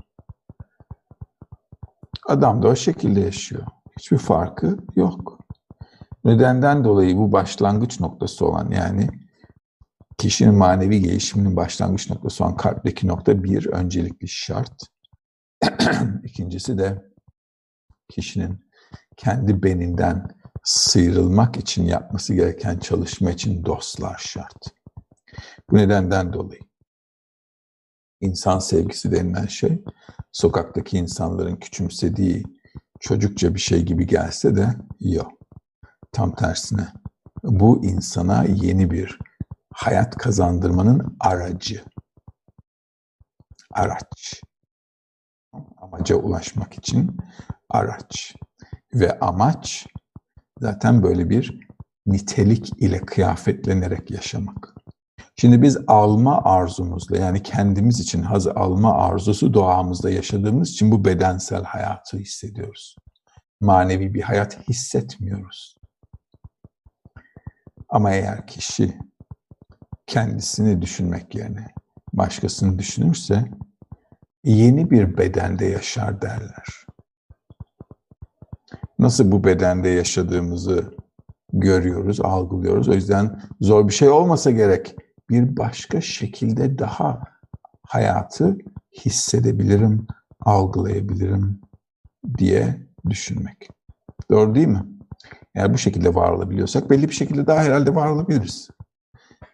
Adam 2.27 2.63
da 2.63 2.67
o 2.67 2.75
şekilde 2.75 3.19
yaşıyor. 3.19 3.67
Hiçbir 3.99 4.17
farkı 4.17 4.77
yok. 4.95 5.39
Nedenden 6.25 6.83
dolayı 6.83 7.17
bu 7.17 7.31
başlangıç 7.31 7.99
noktası 7.99 8.45
olan 8.45 8.71
yani 8.71 9.09
kişinin 10.17 10.55
manevi 10.55 11.01
gelişiminin 11.01 11.55
başlangıç 11.55 12.09
noktası 12.09 12.43
olan 12.43 12.57
kalpteki 12.57 13.07
nokta 13.07 13.43
bir 13.43 13.67
öncelikli 13.67 14.27
şart. 14.27 14.81
İkincisi 16.23 16.77
de 16.77 17.03
kişinin 18.09 18.69
kendi 19.17 19.63
beninden 19.63 20.27
sıyrılmak 20.63 21.57
için 21.57 21.83
yapması 21.83 22.33
gereken 22.33 22.79
çalışma 22.79 23.31
için 23.31 23.65
dostlar 23.65 24.17
şart. 24.17 24.73
Bu 25.69 25.77
nedenden 25.77 26.33
dolayı 26.33 26.61
insan 28.21 28.59
sevgisi 28.59 29.11
denilen 29.11 29.45
şey 29.45 29.83
sokaktaki 30.31 30.97
insanların 30.97 31.55
küçümsediği 31.55 32.43
çocukça 32.99 33.55
bir 33.55 33.59
şey 33.59 33.83
gibi 33.83 34.07
gelse 34.07 34.55
de 34.55 34.67
yok. 34.99 35.38
Tam 36.11 36.35
tersine 36.35 36.87
bu 37.43 37.85
insana 37.85 38.43
yeni 38.43 38.91
bir 38.91 39.19
hayat 39.73 40.17
kazandırmanın 40.17 41.17
aracı. 41.19 41.83
Araç. 43.71 44.41
Amaca 45.77 46.15
ulaşmak 46.15 46.73
için 46.73 47.17
araç. 47.69 48.35
Ve 48.93 49.19
amaç 49.19 49.87
zaten 50.59 51.03
böyle 51.03 51.29
bir 51.29 51.69
nitelik 52.05 52.81
ile 52.81 52.99
kıyafetlenerek 52.99 54.11
yaşamak. 54.11 54.75
Şimdi 55.35 55.61
biz 55.61 55.77
alma 55.87 56.43
arzumuzla 56.43 57.17
yani 57.17 57.43
kendimiz 57.43 57.99
için 57.99 58.21
haz 58.21 58.47
alma 58.47 58.93
arzusu 58.97 59.53
doğamızda 59.53 60.09
yaşadığımız 60.09 60.69
için 60.69 60.91
bu 60.91 61.05
bedensel 61.05 61.63
hayatı 61.63 62.17
hissediyoruz. 62.17 62.95
Manevi 63.61 64.13
bir 64.13 64.21
hayat 64.21 64.67
hissetmiyoruz. 64.69 65.78
Ama 67.89 68.11
eğer 68.11 68.47
kişi 68.47 68.97
kendisini 70.07 70.81
düşünmek 70.81 71.35
yerine 71.35 71.67
başkasını 72.13 72.79
düşünürse 72.79 73.45
yeni 74.43 74.91
bir 74.91 75.17
bedende 75.17 75.65
yaşar 75.65 76.21
derler. 76.21 76.85
Nasıl 78.99 79.31
bu 79.31 79.43
bedende 79.43 79.89
yaşadığımızı 79.89 80.93
görüyoruz, 81.53 82.21
algılıyoruz. 82.21 82.89
O 82.89 82.93
yüzden 82.93 83.41
zor 83.61 83.87
bir 83.87 83.93
şey 83.93 84.09
olmasa 84.09 84.51
gerek 84.51 84.95
bir 85.29 85.57
başka 85.57 86.01
şekilde 86.01 86.79
daha 86.79 87.23
hayatı 87.83 88.57
hissedebilirim, 89.05 90.07
algılayabilirim 90.41 91.61
diye 92.37 92.87
düşünmek. 93.09 93.69
Doğru 94.31 94.55
değil 94.55 94.67
mi? 94.67 94.98
Eğer 95.59 95.73
bu 95.73 95.77
şekilde 95.77 96.15
var 96.15 96.31
olabiliyorsak 96.31 96.89
belli 96.89 97.09
bir 97.09 97.13
şekilde 97.13 97.47
daha 97.47 97.63
herhalde 97.63 97.95
var 97.95 98.07
olabiliriz. 98.07 98.69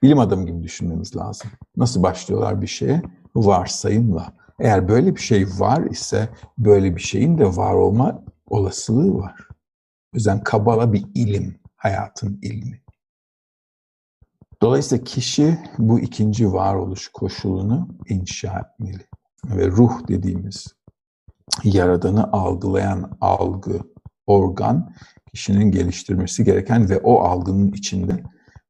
Bilim 0.03 0.19
adamı 0.19 0.45
gibi 0.45 0.63
düşünmemiz 0.63 1.15
lazım. 1.15 1.51
Nasıl 1.77 2.03
başlıyorlar 2.03 2.61
bir 2.61 2.67
şeye? 2.67 3.01
Varsayımla. 3.35 4.33
Eğer 4.59 4.87
böyle 4.87 5.15
bir 5.15 5.21
şey 5.21 5.47
var 5.57 5.83
ise 5.83 6.29
böyle 6.57 6.95
bir 6.95 7.01
şeyin 7.01 7.37
de 7.37 7.45
var 7.45 7.73
olma 7.73 8.23
olasılığı 8.47 9.17
var. 9.17 9.47
O 10.13 10.17
yüzden 10.17 10.43
Kabala 10.43 10.93
bir 10.93 11.05
ilim, 11.15 11.59
hayatın 11.75 12.39
ilmi. 12.41 12.81
Dolayısıyla 14.61 15.03
kişi 15.03 15.59
bu 15.77 15.99
ikinci 15.99 16.53
varoluş 16.53 17.07
koşulunu 17.07 17.87
inşa 18.09 18.59
etmeli. 18.59 19.07
ve 19.45 19.67
ruh 19.67 20.07
dediğimiz 20.07 20.67
yaradanı 21.63 22.31
algılayan 22.31 23.17
algı, 23.21 23.79
organ 24.27 24.93
kişinin 25.35 25.71
geliştirmesi 25.71 26.43
gereken 26.43 26.89
ve 26.89 26.97
o 26.97 27.19
algının 27.19 27.71
içinde 27.71 28.23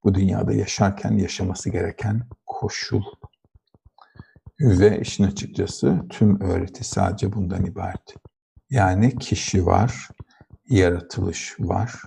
bu 0.04 0.14
dünyada 0.14 0.54
yaşarken 0.54 1.12
yaşaması 1.12 1.70
gereken 1.70 2.28
koşul. 2.46 3.04
Ve 4.60 5.00
işin 5.00 5.24
açıkçası 5.24 6.02
tüm 6.10 6.42
öğreti 6.42 6.84
sadece 6.84 7.34
bundan 7.34 7.66
ibaret. 7.66 8.16
Yani 8.70 9.18
kişi 9.18 9.66
var, 9.66 10.10
yaratılış 10.70 11.56
var, 11.60 12.02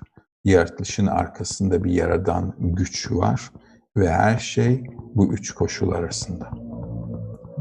yaratılışın 0.44 1.06
arkasında 1.06 1.84
bir 1.84 1.92
yaradan 1.92 2.54
güç 2.58 3.12
var 3.12 3.50
ve 3.96 4.10
her 4.10 4.38
şey 4.38 4.84
bu 5.14 5.32
üç 5.32 5.54
koşul 5.54 5.92
arasında. 5.92 6.50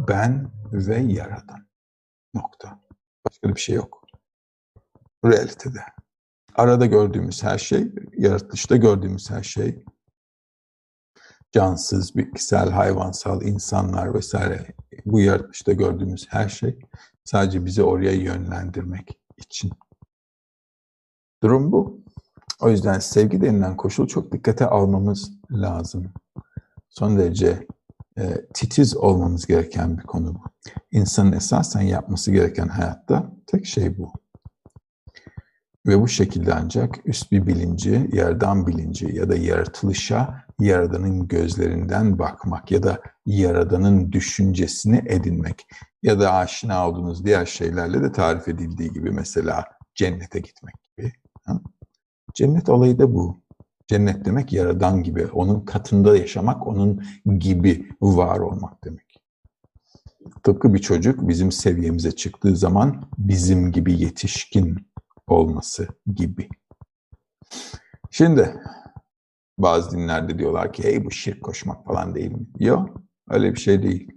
Ben 0.08 0.52
ve 0.72 0.98
yaradan. 0.98 1.68
Nokta. 2.34 2.80
Başka 3.26 3.56
bir 3.56 3.60
şey 3.60 3.76
yok. 3.76 4.06
Realitede. 5.26 5.97
Arada 6.58 6.86
gördüğümüz 6.86 7.44
her 7.44 7.58
şey, 7.58 7.92
yaratılışta 8.18 8.76
gördüğümüz 8.76 9.30
her 9.30 9.44
şey, 9.44 9.84
cansız, 11.52 12.16
bitkisel, 12.16 12.70
hayvansal, 12.70 13.42
insanlar 13.42 14.14
vesaire 14.14 14.68
bu 15.06 15.20
yaratılışta 15.20 15.74
gördüğümüz 15.74 16.28
her 16.30 16.50
şey 16.50 16.80
sadece 17.24 17.66
bizi 17.66 17.84
oraya 17.84 18.12
yönlendirmek 18.12 19.20
için. 19.38 19.72
Durum 21.44 21.72
bu. 21.72 22.02
O 22.62 22.70
yüzden 22.70 23.00
sevgi 23.00 23.42
denilen 23.42 23.78
koşul 23.78 24.08
çok 24.08 24.32
dikkate 24.32 24.66
almamız 24.66 25.32
lazım. 25.52 26.14
Son 26.90 27.18
derece 27.18 27.68
e, 28.18 28.46
titiz 28.54 28.98
olmamız 28.98 29.48
gereken 29.48 29.98
bir 29.98 30.04
konu 30.04 30.36
bu. 30.36 30.40
İnsanın 30.92 31.32
esasen 31.32 31.82
yapması 31.82 32.32
gereken 32.32 32.68
hayatta 32.68 33.32
tek 33.48 33.66
şey 33.66 33.98
bu. 33.98 34.14
Ve 35.88 36.02
bu 36.02 36.08
şekilde 36.08 36.54
ancak 36.54 37.00
üst 37.06 37.32
bir 37.32 37.48
bilinci, 37.48 38.10
yerden 38.14 38.68
bilinci 38.68 39.16
ya 39.16 39.30
da 39.30 39.36
yaratılışa 39.36 40.46
Yaradan'ın 40.60 41.28
gözlerinden 41.28 42.20
bakmak 42.20 42.72
ya 42.72 42.84
da 42.84 43.02
Yaradan'ın 43.26 44.12
düşüncesini 44.12 45.02
edinmek 45.06 45.68
ya 46.04 46.20
da 46.20 46.34
aşina 46.34 46.90
olduğunuz 46.90 47.26
diğer 47.26 47.46
şeylerle 47.46 48.02
de 48.02 48.12
tarif 48.12 48.48
edildiği 48.48 48.92
gibi 48.94 49.12
mesela 49.12 49.66
cennete 49.96 50.40
gitmek 50.40 50.76
gibi. 50.98 51.12
Cennet 52.34 52.70
olayı 52.70 53.00
da 53.00 53.14
bu. 53.14 53.42
Cennet 53.88 54.26
demek 54.26 54.54
Yaradan 54.54 55.04
gibi, 55.04 55.26
onun 55.26 55.60
katında 55.60 56.18
yaşamak, 56.18 56.68
onun 56.68 57.04
gibi 57.40 57.90
var 58.02 58.40
olmak 58.40 58.84
demek. 58.84 59.22
Tıpkı 60.44 60.74
bir 60.74 60.80
çocuk 60.80 61.28
bizim 61.28 61.52
seviyemize 61.52 62.12
çıktığı 62.12 62.56
zaman 62.56 63.10
bizim 63.18 63.72
gibi 63.72 64.02
yetişkin 64.02 64.88
olması 65.28 65.88
gibi. 66.16 66.50
Şimdi 68.12 68.62
bazı 69.58 69.92
dinlerde 69.92 70.40
diyorlar 70.40 70.74
ki 70.74 70.84
hey 70.84 71.06
bu 71.06 71.12
şirk 71.12 71.44
koşmak 71.44 71.86
falan 71.86 72.16
değil 72.16 72.32
mi? 72.32 72.48
Yok 72.60 73.02
öyle 73.30 73.54
bir 73.54 73.60
şey 73.60 73.84
değil. 73.84 74.12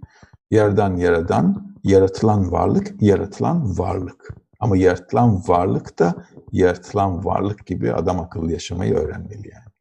Yerden 0.51 0.95
yaradan, 0.95 1.75
yaratılan 1.83 2.51
varlık, 2.51 3.01
yaratılan 3.01 3.77
varlık. 3.77 4.35
Ama 4.59 4.77
yaratılan 4.77 5.47
varlık 5.47 5.99
da 5.99 6.25
yaratılan 6.51 7.25
varlık 7.25 7.65
gibi 7.65 7.93
adam 7.93 8.19
akıllı 8.19 8.51
yaşamayı 8.51 8.93
öğrenmeli 8.93 9.49
yani. 9.53 9.71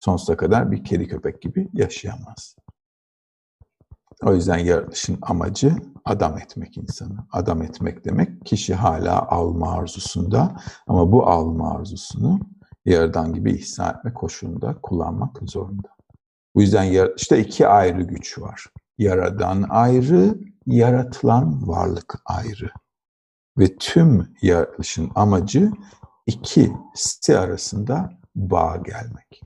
Sonsuza 0.00 0.36
kadar 0.36 0.70
bir 0.70 0.84
kedi 0.84 1.08
köpek 1.08 1.42
gibi 1.42 1.68
yaşayamaz. 1.72 2.56
O 4.22 4.34
yüzden 4.34 4.58
yaratılışın 4.58 5.18
amacı 5.22 5.76
adam 6.04 6.38
etmek 6.38 6.76
insanı. 6.76 7.26
Adam 7.32 7.62
etmek 7.62 8.04
demek 8.04 8.46
kişi 8.46 8.74
hala 8.74 9.28
alma 9.28 9.72
arzusunda 9.72 10.56
ama 10.86 11.12
bu 11.12 11.26
alma 11.26 11.74
arzusunu 11.74 12.40
yaradan 12.84 13.32
gibi 13.32 13.52
ihsan 13.52 13.96
etme 13.96 14.14
koşulunda 14.14 14.80
kullanmak 14.82 15.38
zorunda. 15.42 15.88
Bu 16.54 16.62
yüzden 16.62 17.12
işte 17.16 17.40
iki 17.40 17.68
ayrı 17.68 18.02
güç 18.02 18.38
var. 18.38 18.66
Yaradan 18.98 19.66
ayrı, 19.70 20.38
yaratılan 20.66 21.68
varlık 21.68 22.14
ayrı. 22.24 22.70
Ve 23.58 23.76
tüm 23.76 24.34
yaratılışın 24.42 25.10
amacı 25.14 25.72
ikisi 26.26 27.38
arasında 27.38 28.10
bağ 28.34 28.76
gelmek. 28.76 29.45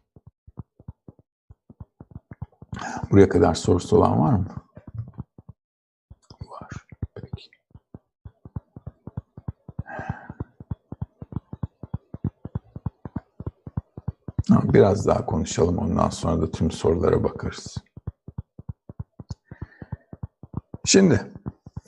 Buraya 3.11 3.29
kadar 3.29 3.55
sorusu 3.55 3.97
olan 3.97 4.21
var 4.21 4.33
mı? 4.33 4.47
Var. 6.51 6.71
Peki. 7.15 7.51
Biraz 14.63 15.07
daha 15.07 15.27
konuşalım. 15.27 15.79
Ondan 15.79 16.11
sonra 16.11 16.43
da 16.43 16.51
tüm 16.51 16.71
sorulara 16.71 17.25
bakarız. 17.25 17.77
Şimdi 20.85 21.33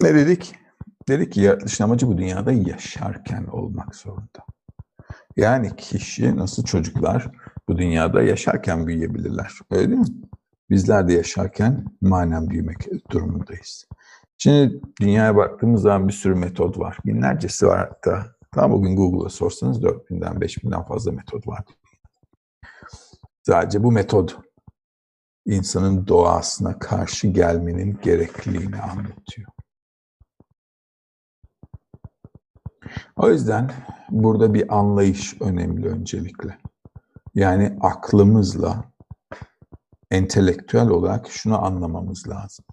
ne 0.01 0.15
dedik? 0.15 0.55
Dedik 1.09 1.33
ki 1.33 1.41
yaratılışın 1.41 1.85
amacı 1.85 2.07
bu 2.07 2.19
dünyada 2.19 2.53
yaşarken 2.53 3.45
olmak 3.45 3.95
zorunda. 3.95 4.47
Yani 5.37 5.77
kişi 5.77 6.37
nasıl 6.37 6.65
çocuklar 6.65 7.31
bu 7.69 7.79
dünyada 7.79 8.23
yaşarken 8.23 8.87
büyüyebilirler. 8.87 9.53
Öyle 9.71 9.89
değil 9.89 10.01
mi? 10.01 10.07
Bizler 10.73 11.09
de 11.09 11.13
yaşarken 11.13 11.85
manen 12.01 12.51
büyümek 12.51 13.11
durumundayız. 13.11 13.87
Şimdi 14.39 14.81
dünyaya 15.01 15.37
baktığımız 15.37 15.83
zaman 15.83 16.09
bir 16.09 16.13
sürü 16.13 16.35
metod 16.35 16.79
var. 16.79 16.99
Binlercesi 17.07 17.67
var 17.67 17.79
hatta. 17.79 18.27
Tam 18.53 18.73
bugün 18.73 18.97
Google'a 18.97 19.29
sorsanız 19.29 19.83
4000'den 19.83 20.35
5000'den 20.35 20.83
fazla 20.83 21.13
metod 21.13 21.47
var. 21.47 21.65
Sadece 23.43 23.83
bu 23.83 23.93
metod 23.93 24.29
insanın 25.47 26.07
doğasına 26.07 26.79
karşı 26.79 27.29
gelmenin 27.29 27.99
gerekliliğini 28.03 28.77
anlatıyor. 28.77 29.49
O 33.17 33.31
yüzden 33.31 33.71
burada 34.11 34.55
bir 34.55 34.79
anlayış 34.79 35.41
önemli 35.41 35.89
öncelikle. 35.89 36.59
Yani 37.35 37.79
aklımızla 37.81 38.92
entelektüel 40.13 40.89
olarak 40.89 41.29
şunu 41.29 41.65
anlamamız 41.65 42.29
lazım. 42.29 42.65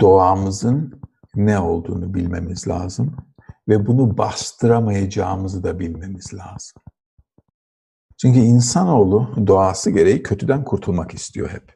Doğamızın 0.00 1.00
ne 1.34 1.58
olduğunu 1.58 2.14
bilmemiz 2.14 2.68
lazım 2.68 3.16
ve 3.68 3.86
bunu 3.86 4.18
bastıramayacağımızı 4.18 5.62
da 5.62 5.78
bilmemiz 5.78 6.34
lazım. 6.34 6.82
Çünkü 8.20 8.38
insanoğlu 8.38 9.46
doğası 9.46 9.90
gereği 9.90 10.22
kötüden 10.22 10.64
kurtulmak 10.64 11.14
istiyor 11.14 11.50
hep. 11.50 11.74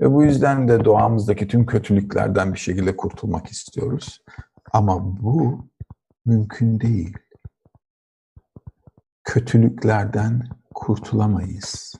Ve 0.00 0.12
bu 0.12 0.24
yüzden 0.24 0.68
de 0.68 0.84
doğamızdaki 0.84 1.48
tüm 1.48 1.66
kötülüklerden 1.66 2.52
bir 2.52 2.58
şekilde 2.58 2.96
kurtulmak 2.96 3.46
istiyoruz. 3.46 4.22
Ama 4.72 5.22
bu 5.22 5.66
mümkün 6.24 6.80
değil. 6.80 7.18
Kötülüklerden 9.24 10.48
kurtulamayız. 10.74 11.94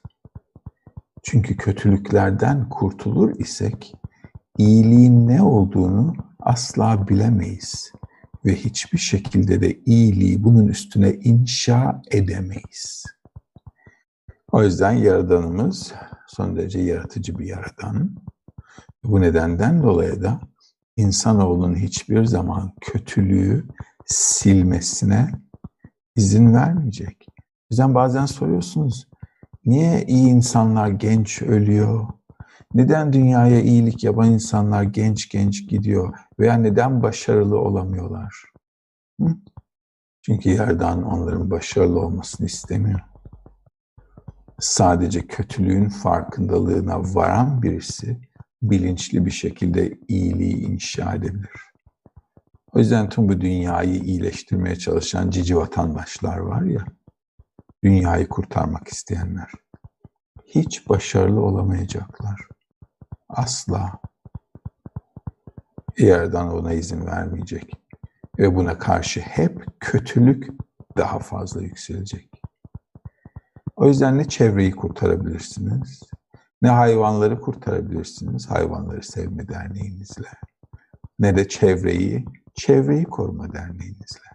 Çünkü 1.25 1.57
kötülüklerden 1.57 2.69
kurtulur 2.69 3.35
isek 3.39 3.95
iyiliğin 4.59 5.29
ne 5.29 5.43
olduğunu 5.43 6.15
asla 6.41 7.09
bilemeyiz 7.09 7.93
ve 8.45 8.55
hiçbir 8.55 8.99
şekilde 8.99 9.61
de 9.61 9.79
iyiliği 9.87 10.45
bunun 10.45 10.67
üstüne 10.67 11.13
inşa 11.13 12.03
edemeyiz. 12.11 13.05
O 14.53 14.63
yüzden 14.63 14.93
Yaradanımız 14.93 15.93
son 16.27 16.57
derece 16.57 16.81
yaratıcı 16.81 17.39
bir 17.39 17.47
Yaradan. 17.47 18.17
Bu 19.05 19.21
nedenden 19.21 19.83
dolayı 19.83 20.23
da 20.23 20.41
insanoğlunun 20.97 21.77
hiçbir 21.77 22.25
zaman 22.25 22.73
kötülüğü 22.81 23.65
silmesine 24.07 25.31
izin 26.17 26.55
vermeyecek. 26.55 27.27
O 27.39 27.67
yüzden 27.71 27.95
bazen 27.95 28.27
soruyorsunuz, 28.27 29.09
niye 29.67 30.05
iyi 30.07 30.29
insanlar 30.29 30.89
genç 30.89 31.43
ölüyor? 31.43 32.09
Neden 32.75 33.13
dünyaya 33.13 33.61
iyilik 33.61 34.05
yapan 34.05 34.33
insanlar 34.33 34.83
genç 34.83 35.29
genç 35.29 35.69
gidiyor? 35.69 36.15
Veya 36.39 36.55
neden 36.55 37.03
başarılı 37.03 37.59
olamıyorlar? 37.59 38.45
Hı? 39.21 39.29
Çünkü 40.23 40.49
yerden 40.49 41.03
onların 41.03 41.51
başarılı 41.51 42.01
olmasını 42.01 42.47
istemiyor 42.47 43.01
sadece 44.59 45.27
kötülüğün 45.27 45.89
farkındalığına 45.89 47.15
varan 47.15 47.63
birisi 47.63 48.21
bilinçli 48.63 49.27
bir 49.27 49.31
şekilde 49.31 49.99
iyiliği 50.09 50.57
inşa 50.57 51.15
edebilir. 51.15 51.51
O 52.73 52.79
yüzden 52.79 53.09
tüm 53.09 53.29
bu 53.29 53.41
dünyayı 53.41 53.95
iyileştirmeye 53.95 54.77
çalışan 54.77 55.31
cici 55.31 55.57
vatandaşlar 55.57 56.39
var 56.39 56.63
ya, 56.63 56.85
dünyayı 57.85 58.29
kurtarmak 58.29 58.89
isteyenler. 58.89 59.51
Hiç 60.47 60.89
başarılı 60.89 61.41
olamayacaklar. 61.41 62.49
Asla. 63.29 64.01
Yerden 65.99 66.47
ona 66.47 66.73
izin 66.73 67.07
vermeyecek. 67.07 67.73
Ve 68.39 68.55
buna 68.55 68.79
karşı 68.79 69.21
hep 69.21 69.67
kötülük 69.81 70.49
daha 70.97 71.19
fazla 71.19 71.63
yükselecek. 71.63 72.31
O 73.77 73.89
yüzden 73.89 74.19
ne 74.19 74.29
çevreyi 74.29 74.71
kurtarabilirsiniz, 74.71 76.03
ne 76.63 76.69
hayvanları 76.69 77.41
kurtarabilirsiniz 77.41 78.51
hayvanları 78.51 79.03
sevme 79.03 79.49
derneğinizle, 79.49 80.29
ne 81.19 81.37
de 81.37 81.49
çevreyi, 81.49 82.25
çevreyi 82.55 83.05
koruma 83.05 83.53
derneğinizle. 83.53 84.34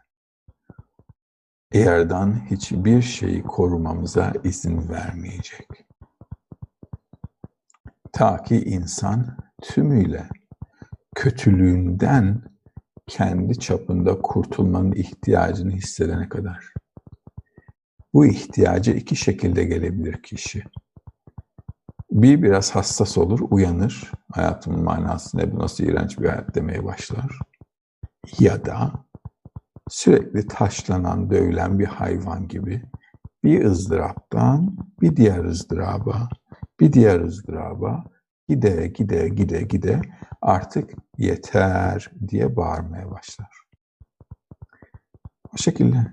Yerden 1.73 2.45
hiçbir 2.49 3.01
şeyi 3.01 3.43
korumamıza 3.43 4.33
izin 4.43 4.89
vermeyecek. 4.89 5.67
Ta 8.11 8.43
ki 8.43 8.63
insan 8.63 9.37
tümüyle 9.61 10.29
kötülüğünden 11.15 12.41
kendi 13.07 13.59
çapında 13.59 14.21
kurtulmanın 14.21 14.91
ihtiyacını 14.91 15.71
hissedene 15.71 16.29
kadar. 16.29 16.73
Bu 18.13 18.25
ihtiyacı 18.25 18.91
iki 18.91 19.15
şekilde 19.15 19.63
gelebilir 19.63 20.23
kişi. 20.23 20.63
Bir 22.11 22.43
biraz 22.43 22.71
hassas 22.71 23.17
olur, 23.17 23.39
uyanır. 23.49 24.11
Hayatımın 24.31 24.83
manası 24.83 25.37
ne, 25.37 25.51
bu 25.51 25.59
nasıl 25.59 25.83
iğrenç 25.83 26.19
bir 26.19 26.29
hayat 26.29 26.55
demeye 26.55 26.83
başlar. 26.83 27.39
Ya 28.39 28.65
da 28.65 28.91
sürekli 29.89 30.47
taşlanan, 30.47 31.29
dövülen 31.29 31.79
bir 31.79 31.85
hayvan 31.85 32.47
gibi 32.47 32.83
bir 33.43 33.65
ızdıraptan 33.65 34.77
bir 35.01 35.15
diğer 35.15 35.43
ızdıraba, 35.43 36.29
bir 36.79 36.93
diğer 36.93 37.19
ızdıraba 37.19 38.03
gide 38.47 38.87
gide 38.87 39.29
gide 39.29 39.61
gide 39.61 40.01
artık 40.41 40.93
yeter 41.17 42.11
diye 42.27 42.55
bağırmaya 42.55 43.11
başlar. 43.11 43.59
O 45.53 45.57
şekilde 45.57 46.11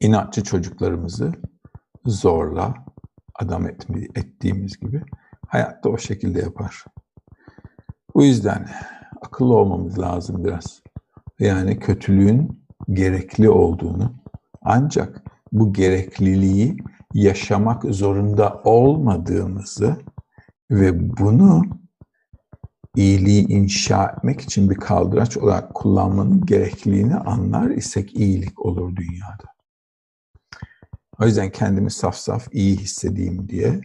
inatçı 0.00 0.44
çocuklarımızı 0.44 1.32
zorla 2.06 2.74
adam 3.34 3.66
ettiğimiz 4.14 4.80
gibi 4.80 5.02
hayatta 5.46 5.88
o 5.88 5.98
şekilde 5.98 6.40
yapar. 6.40 6.84
Bu 8.14 8.24
yüzden 8.24 8.68
akıllı 9.20 9.54
olmamız 9.54 9.98
lazım 9.98 10.44
biraz. 10.44 10.82
Yani 11.40 11.78
kötülüğün 11.78 12.64
gerekli 12.92 13.50
olduğunu 13.50 14.14
ancak 14.62 15.22
bu 15.52 15.72
gerekliliği 15.72 16.76
yaşamak 17.14 17.84
zorunda 17.84 18.60
olmadığımızı 18.64 19.96
ve 20.70 21.18
bunu 21.18 21.62
iyiliği 22.96 23.48
inşa 23.48 24.06
etmek 24.06 24.40
için 24.40 24.70
bir 24.70 24.74
kaldıraç 24.74 25.36
olarak 25.36 25.74
kullanmanın 25.74 26.46
gerekliliğini 26.46 27.14
anlar 27.14 27.70
isek 27.70 28.14
iyilik 28.14 28.66
olur 28.66 28.96
dünyada. 28.96 29.44
O 31.20 31.26
yüzden 31.26 31.50
kendimi 31.50 31.90
saf 31.90 32.16
saf 32.16 32.48
iyi 32.52 32.76
hissedeyim 32.76 33.48
diye 33.48 33.80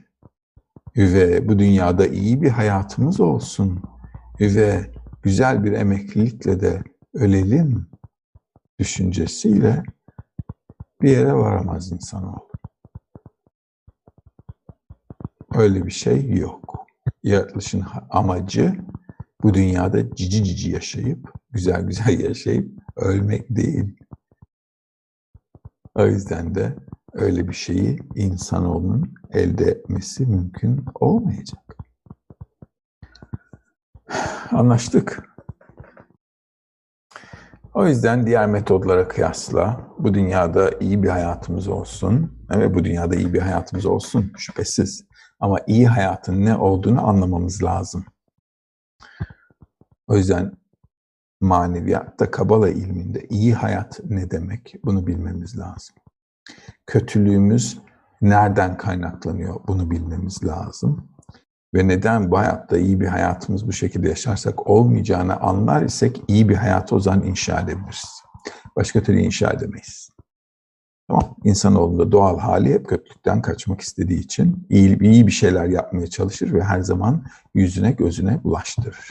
ve 0.97 1.47
bu 1.47 1.59
dünyada 1.59 2.07
iyi 2.07 2.41
bir 2.41 2.49
hayatımız 2.49 3.19
olsun 3.19 3.81
ve 4.39 4.91
güzel 5.23 5.63
bir 5.63 5.71
emeklilikle 5.71 6.59
de 6.59 6.83
ölelim 7.15 7.89
düşüncesiyle 8.79 9.83
bir 11.01 11.09
yere 11.09 11.33
varamaz 11.33 11.91
insanoğlu. 11.91 12.49
Öyle 15.53 15.85
bir 15.85 15.91
şey 15.91 16.29
yok. 16.29 16.87
Yaratılışın 17.23 17.83
amacı 18.09 18.77
bu 19.43 19.53
dünyada 19.53 20.15
cici 20.15 20.43
cici 20.43 20.71
yaşayıp, 20.71 21.33
güzel 21.51 21.81
güzel 21.81 22.19
yaşayıp 22.23 22.71
ölmek 22.95 23.55
değil. 23.55 23.97
O 25.95 26.05
yüzden 26.05 26.55
de 26.55 26.75
öyle 27.13 27.47
bir 27.47 27.53
şeyi 27.53 27.99
insanoğlunun 28.15 29.13
elde 29.31 29.65
etmesi 29.65 30.25
mümkün 30.25 30.85
olmayacak. 30.95 31.77
Anlaştık. 34.51 35.34
O 37.75 37.87
yüzden 37.87 38.27
diğer 38.27 38.47
metodlara 38.47 39.07
kıyasla 39.07 39.81
bu 39.99 40.13
dünyada 40.13 40.71
iyi 40.79 41.03
bir 41.03 41.09
hayatımız 41.09 41.67
olsun. 41.67 42.45
Evet 42.51 42.75
bu 42.75 42.83
dünyada 42.83 43.15
iyi 43.15 43.33
bir 43.33 43.39
hayatımız 43.39 43.85
olsun 43.85 44.31
şüphesiz. 44.37 45.05
Ama 45.39 45.59
iyi 45.67 45.87
hayatın 45.87 46.45
ne 46.45 46.55
olduğunu 46.55 47.07
anlamamız 47.07 47.63
lazım. 47.63 48.05
O 50.07 50.15
yüzden 50.15 50.51
maneviyatta, 51.41 52.31
kabala 52.31 52.69
ilminde 52.69 53.25
iyi 53.29 53.53
hayat 53.53 53.99
ne 54.03 54.31
demek 54.31 54.75
bunu 54.83 55.07
bilmemiz 55.07 55.59
lazım. 55.59 55.95
Kötülüğümüz 56.85 57.81
nereden 58.21 58.77
kaynaklanıyor 58.77 59.55
bunu 59.67 59.91
bilmemiz 59.91 60.43
lazım. 60.43 61.09
Ve 61.75 61.87
neden 61.87 62.31
bu 62.31 62.37
hayatta 62.37 62.77
iyi 62.77 62.99
bir 62.99 63.07
hayatımız 63.07 63.67
bu 63.67 63.73
şekilde 63.73 64.09
yaşarsak 64.09 64.69
olmayacağını 64.69 65.39
anlar 65.39 65.81
isek 65.81 66.21
iyi 66.27 66.49
bir 66.49 66.55
hayatı 66.55 66.95
o 66.95 66.99
zaman 66.99 67.23
inşa 67.23 67.61
edebiliriz. 67.61 68.21
Başka 68.75 69.03
türlü 69.03 69.19
inşa 69.19 69.51
edemeyiz. 69.51 70.09
Tamam. 71.07 71.35
İnsanoğlunda 71.43 72.11
doğal 72.11 72.39
hali 72.39 72.73
hep 72.73 72.87
kötülükten 72.87 73.41
kaçmak 73.41 73.81
istediği 73.81 74.19
için 74.19 74.67
iyi, 74.69 74.99
iyi 74.99 75.27
bir 75.27 75.31
şeyler 75.31 75.65
yapmaya 75.65 76.07
çalışır 76.07 76.53
ve 76.53 76.63
her 76.63 76.81
zaman 76.81 77.25
yüzüne 77.53 77.91
gözüne 77.91 78.43
bulaştırır. 78.43 79.09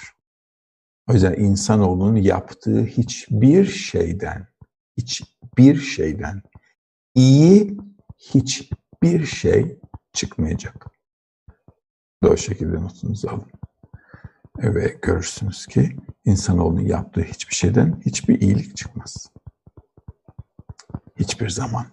O 1.11 1.13
yüzden 1.13 1.35
insanoğlunun 1.35 2.17
yaptığı 2.17 2.85
hiçbir 2.85 3.65
şeyden, 3.65 4.47
hiçbir 4.97 5.77
şeyden 5.77 6.43
iyi 7.15 7.79
hiçbir 8.19 9.27
şey 9.27 9.79
çıkmayacak. 10.13 10.94
O 12.29 12.37
şekilde 12.37 12.83
notunuzu 12.83 13.29
alın. 13.29 13.51
Ve 14.59 14.99
görürsünüz 15.03 15.67
ki 15.67 15.97
insanoğlunun 16.25 16.81
yaptığı 16.81 17.23
hiçbir 17.23 17.55
şeyden 17.55 18.01
hiçbir 18.07 18.41
iyilik 18.41 18.77
çıkmaz. 18.77 19.31
Hiçbir 21.17 21.49
zaman. 21.49 21.87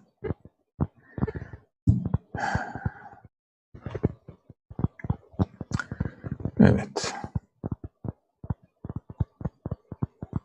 Evet. 6.59 7.15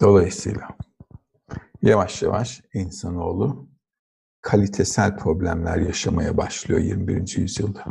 Dolayısıyla 0.01 0.69
yavaş 1.83 2.23
yavaş 2.23 2.63
insanoğlu 2.75 3.69
kalitesel 4.41 5.17
problemler 5.17 5.77
yaşamaya 5.77 6.37
başlıyor 6.37 6.81
21. 6.81 7.37
yüzyılda. 7.37 7.85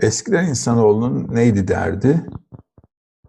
Eskiden 0.00 0.46
insanoğlunun 0.46 1.34
neydi 1.34 1.68
derdi? 1.68 2.26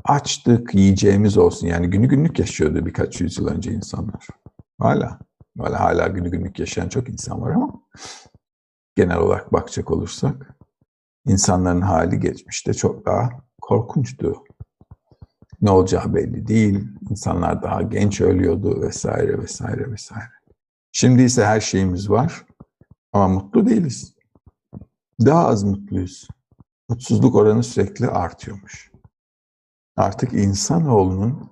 Açtık, 0.03 0.75
yiyeceğimiz 0.75 1.37
olsun. 1.37 1.67
Yani 1.67 1.89
günü 1.89 2.07
günlük 2.07 2.39
yaşıyordu 2.39 2.85
birkaç 2.85 3.21
yüzyıl 3.21 3.47
önce 3.47 3.71
insanlar. 3.71 4.27
Hala. 4.79 5.19
Hala, 5.59 5.79
hala 5.79 6.07
günü 6.07 6.31
günlük 6.31 6.59
yaşayan 6.59 6.89
çok 6.89 7.09
insan 7.09 7.41
var 7.41 7.51
ama 7.51 7.73
genel 8.95 9.17
olarak 9.17 9.53
bakacak 9.53 9.91
olursak 9.91 10.55
insanların 11.25 11.81
hali 11.81 12.19
geçmişte 12.19 12.73
çok 12.73 13.05
daha 13.05 13.29
korkunçtu. 13.61 14.43
Ne 15.61 15.71
olacağı 15.71 16.13
belli 16.13 16.47
değil. 16.47 16.87
İnsanlar 17.09 17.63
daha 17.63 17.81
genç 17.81 18.21
ölüyordu 18.21 18.81
vesaire 18.81 19.37
vesaire 19.41 19.91
vesaire. 19.91 20.31
Şimdi 20.91 21.23
ise 21.23 21.45
her 21.45 21.61
şeyimiz 21.61 22.09
var 22.09 22.45
ama 23.13 23.27
mutlu 23.27 23.65
değiliz. 23.65 24.15
Daha 25.25 25.47
az 25.47 25.63
mutluyuz. 25.63 26.27
Mutsuzluk 26.89 27.35
oranı 27.35 27.63
sürekli 27.63 28.07
artıyormuş. 28.07 28.91
Artık 29.95 30.33
insanoğlunun 30.33 31.51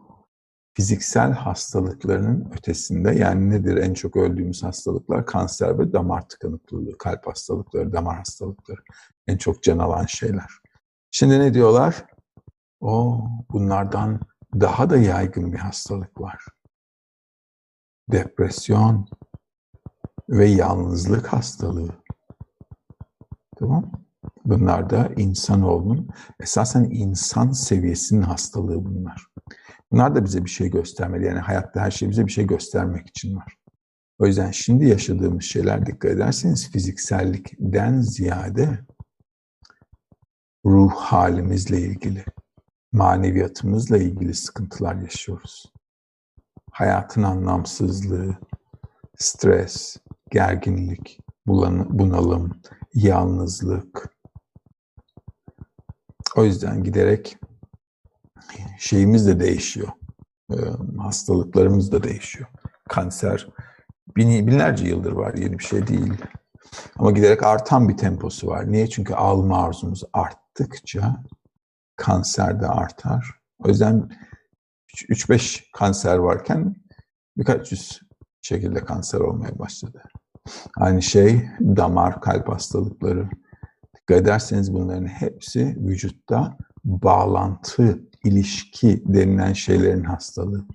fiziksel 0.73 1.31
hastalıklarının 1.31 2.51
ötesinde 2.57 3.11
yani 3.11 3.49
nedir 3.49 3.77
en 3.77 3.93
çok 3.93 4.17
öldüğümüz 4.17 4.63
hastalıklar? 4.63 5.25
Kanser 5.25 5.79
ve 5.79 5.93
damar 5.93 6.29
tıkanıklılığı, 6.29 6.97
kalp 6.97 7.27
hastalıkları, 7.27 7.93
damar 7.93 8.17
hastalıkları 8.17 8.81
en 9.27 9.37
çok 9.37 9.63
can 9.63 9.77
alan 9.77 10.05
şeyler. 10.05 10.51
Şimdi 11.11 11.39
ne 11.39 11.53
diyorlar? 11.53 12.05
O 12.81 13.23
bunlardan 13.51 14.19
daha 14.53 14.89
da 14.89 14.97
yaygın 14.97 15.53
bir 15.53 15.57
hastalık 15.57 16.21
var. 16.21 16.45
Depresyon 18.11 19.07
ve 20.29 20.45
yalnızlık 20.45 21.27
hastalığı. 21.27 21.95
Tamam? 23.59 24.02
Bunlar 24.45 24.89
da 24.89 25.09
insanoğlunun 25.17 26.09
esasen 26.39 26.83
insan 26.83 27.51
seviyesinin 27.51 28.21
hastalığı 28.21 28.85
bunlar. 28.85 29.27
Bunlar 29.91 30.15
da 30.15 30.25
bize 30.25 30.45
bir 30.45 30.49
şey 30.49 30.69
göstermeli. 30.69 31.25
Yani 31.25 31.39
hayatta 31.39 31.81
her 31.81 31.91
şey 31.91 32.09
bize 32.09 32.25
bir 32.25 32.31
şey 32.31 32.47
göstermek 32.47 33.07
için 33.07 33.35
var. 33.35 33.57
O 34.19 34.25
yüzden 34.25 34.51
şimdi 34.51 34.87
yaşadığımız 34.87 35.43
şeyler 35.43 35.85
dikkat 35.85 36.11
ederseniz 36.11 36.71
fiziksellikten 36.71 38.01
ziyade 38.01 38.79
ruh 40.65 40.91
halimizle 40.91 41.81
ilgili. 41.81 42.25
maneviyatımızla 42.91 43.97
ilgili 43.97 44.33
sıkıntılar 44.33 44.95
yaşıyoruz. 44.95 45.73
Hayatın 46.71 47.23
anlamsızlığı, 47.23 48.37
stres, 49.17 49.97
gerginlik, 50.31 51.19
bunalım, 51.45 52.61
yalnızlık. 52.93 54.12
O 56.35 56.43
yüzden 56.43 56.83
giderek 56.83 57.37
şeyimiz 58.79 59.27
de 59.27 59.39
değişiyor. 59.39 59.87
Ee, 60.51 60.55
hastalıklarımız 60.97 61.91
da 61.91 62.03
değişiyor. 62.03 62.49
Kanser 62.89 63.47
binlerce 64.17 64.85
yıldır 64.85 65.11
var, 65.11 65.33
yeni 65.33 65.59
bir 65.59 65.63
şey 65.63 65.87
değil. 65.87 66.13
Ama 66.97 67.11
giderek 67.11 67.43
artan 67.43 67.89
bir 67.89 67.97
temposu 67.97 68.47
var. 68.47 68.71
Niye? 68.71 68.89
Çünkü 68.89 69.13
alma 69.13 69.63
arzumuz 69.63 70.03
arttıkça 70.13 71.23
kanser 71.95 72.61
de 72.61 72.67
artar. 72.67 73.39
O 73.59 73.67
yüzden 73.67 74.09
3-5 75.09 75.71
kanser 75.73 76.17
varken 76.17 76.75
birkaç 77.37 77.71
yüz 77.71 78.01
şekilde 78.41 78.85
kanser 78.85 79.19
olmaya 79.19 79.59
başladı. 79.59 80.03
Aynı 80.77 81.01
şey 81.01 81.49
damar, 81.59 82.21
kalp 82.21 82.49
hastalıkları. 82.49 83.29
Dikkat 84.03 84.21
ederseniz 84.21 84.73
bunların 84.73 85.05
hepsi 85.05 85.77
vücutta 85.79 86.57
bağlantı, 86.85 87.99
ilişki 88.23 89.03
denilen 89.05 89.53
şeylerin 89.53 90.03
hastalığı. 90.03 90.65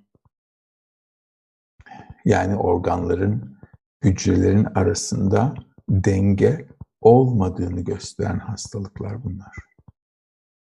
Yani 2.25 2.57
organların, 2.57 3.59
hücrelerin 4.05 4.65
arasında 4.65 5.55
denge 5.89 6.69
olmadığını 7.01 7.81
gösteren 7.81 8.39
hastalıklar 8.39 9.25
bunlar. 9.25 9.57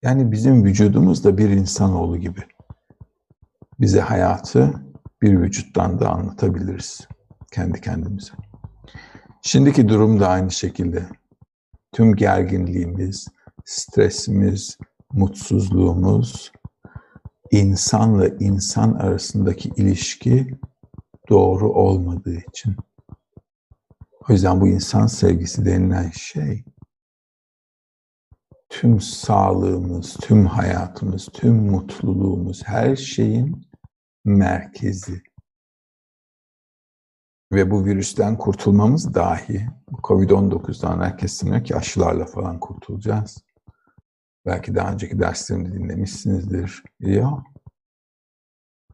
Yani 0.03 0.33
bizim 0.33 0.65
vücudumuz 0.65 1.25
da 1.25 1.39
bir 1.39 1.51
insanoğlu 1.51 2.17
gibi. 2.17 2.41
Bize 3.81 4.01
hayatı 4.01 4.75
bir 5.23 5.41
vücuttan 5.41 6.01
da 6.01 6.11
anlatabiliriz 6.11 7.09
kendi 7.53 7.81
kendimize. 7.81 8.33
Şimdiki 9.43 9.89
durum 9.89 10.21
da 10.21 10.29
aynı 10.29 10.51
şekilde. 10.51 11.07
Tüm 11.93 12.17
gerginliğimiz, 12.17 13.29
stresimiz, 13.65 14.79
mutsuzluğumuz, 15.13 16.53
insanla 17.51 18.29
insan 18.29 18.95
arasındaki 18.95 19.69
ilişki 19.77 20.59
doğru 21.29 21.73
olmadığı 21.73 22.39
için. 22.49 22.77
O 24.29 24.33
yüzden 24.33 24.61
bu 24.61 24.69
insan 24.69 25.07
sevgisi 25.07 25.65
denilen 25.65 26.11
şey 26.11 26.65
tüm 28.73 29.01
sağlığımız, 29.01 30.17
tüm 30.21 30.47
hayatımız, 30.47 31.29
tüm 31.33 31.55
mutluluğumuz, 31.55 32.63
her 32.65 32.97
şeyin 32.97 33.67
merkezi. 34.25 35.23
Ve 37.53 37.71
bu 37.71 37.85
virüsten 37.85 38.39
kurtulmamız 38.39 39.15
dahi, 39.15 39.67
Covid-19'dan 40.03 41.01
herkes 41.01 41.33
sanıyor 41.33 41.65
ki 41.65 41.77
aşılarla 41.77 42.25
falan 42.25 42.61
kurtulacağız. 42.61 43.45
Belki 44.47 44.75
daha 44.75 44.93
önceki 44.93 45.19
derslerimde 45.19 45.73
dinlemişsinizdir. 45.73 46.83
Ya, 47.01 47.45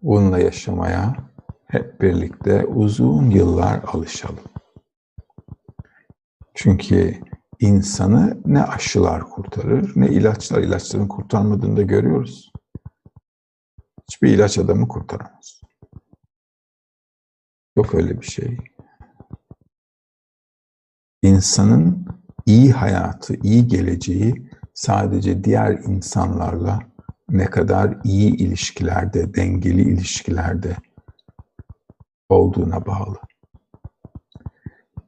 bununla 0.02 0.38
yaşamaya 0.38 1.16
hep 1.66 2.00
birlikte 2.00 2.66
uzun 2.66 3.30
yıllar 3.30 3.82
alışalım. 3.82 4.44
Çünkü 6.54 7.20
insanı 7.61 8.40
ne 8.44 8.62
aşılar 8.62 9.22
kurtarır 9.30 9.92
ne 9.96 10.09
ilaçlar. 10.09 10.62
ilaçların 10.62 11.09
kurtarmadığını 11.09 11.76
da 11.76 11.82
görüyoruz. 11.82 12.52
Hiçbir 14.09 14.28
ilaç 14.28 14.59
adamı 14.59 14.88
kurtaramaz. 14.88 15.57
Yok 17.79 17.95
öyle 17.95 18.20
bir 18.20 18.26
şey. 18.26 18.57
İnsanın 21.22 22.07
iyi 22.47 22.72
hayatı, 22.72 23.35
iyi 23.35 23.66
geleceği 23.66 24.51
sadece 24.74 25.45
diğer 25.45 25.72
insanlarla 25.72 26.79
ne 27.29 27.45
kadar 27.45 27.99
iyi 28.05 28.37
ilişkilerde, 28.37 29.35
dengeli 29.35 29.83
ilişkilerde 29.83 30.76
olduğuna 32.29 32.87
bağlı. 32.87 33.18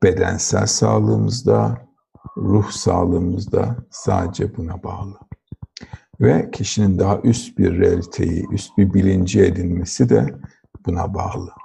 Bedensel 0.03 0.66
sağlığımızda, 0.66 1.89
ruh 2.37 2.71
sağlığımızda 2.71 3.77
sadece 3.91 4.57
buna 4.57 4.83
bağlı. 4.83 5.18
Ve 6.21 6.51
kişinin 6.51 6.99
daha 6.99 7.21
üst 7.21 7.59
bir 7.59 7.79
realiteyi, 7.79 8.47
üst 8.53 8.79
bir 8.79 8.95
bilinci 8.95 9.43
edinmesi 9.43 10.09
de 10.09 10.27
buna 10.87 11.14
bağlı. 11.14 11.60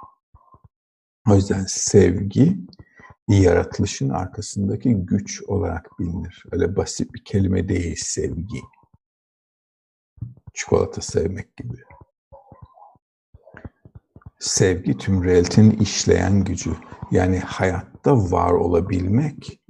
O 1.30 1.34
yüzden 1.34 1.64
sevgi 1.68 2.58
yaratılışın 3.28 4.08
arkasındaki 4.08 4.94
güç 4.94 5.42
olarak 5.42 5.98
bilinir. 5.98 6.44
Öyle 6.52 6.76
basit 6.76 7.14
bir 7.14 7.24
kelime 7.24 7.68
değil 7.68 7.96
sevgi. 7.98 8.60
Çikolata 10.54 11.00
sevmek 11.00 11.56
gibi. 11.56 11.76
Sevgi 14.38 14.98
tüm 14.98 15.24
realitenin 15.24 15.70
işleyen 15.70 16.44
gücü. 16.44 16.76
Yani 17.10 17.38
hayatta 17.38 18.16
var 18.30 18.52
olabilmek 18.52 19.60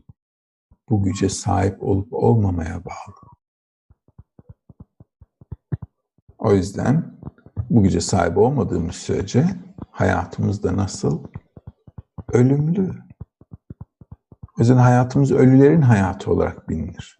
bu 0.89 1.03
güce 1.03 1.29
sahip 1.29 1.83
olup 1.83 2.13
olmamaya 2.13 2.85
bağlı. 2.85 3.31
O 6.39 6.53
yüzden 6.53 7.19
bu 7.71 7.83
güce 7.83 8.01
sahip 8.01 8.39
olmadığımız 8.39 8.97
sürece 8.97 9.47
hayatımızda 9.91 10.77
nasıl? 10.77 11.25
Ölümlü. 12.33 12.91
O 14.59 14.59
yüzden 14.59 14.77
hayatımız 14.77 15.33
ölülerin 15.33 15.83
hayatı 15.83 16.33
olarak 16.33 16.69
bilinir. 16.69 17.17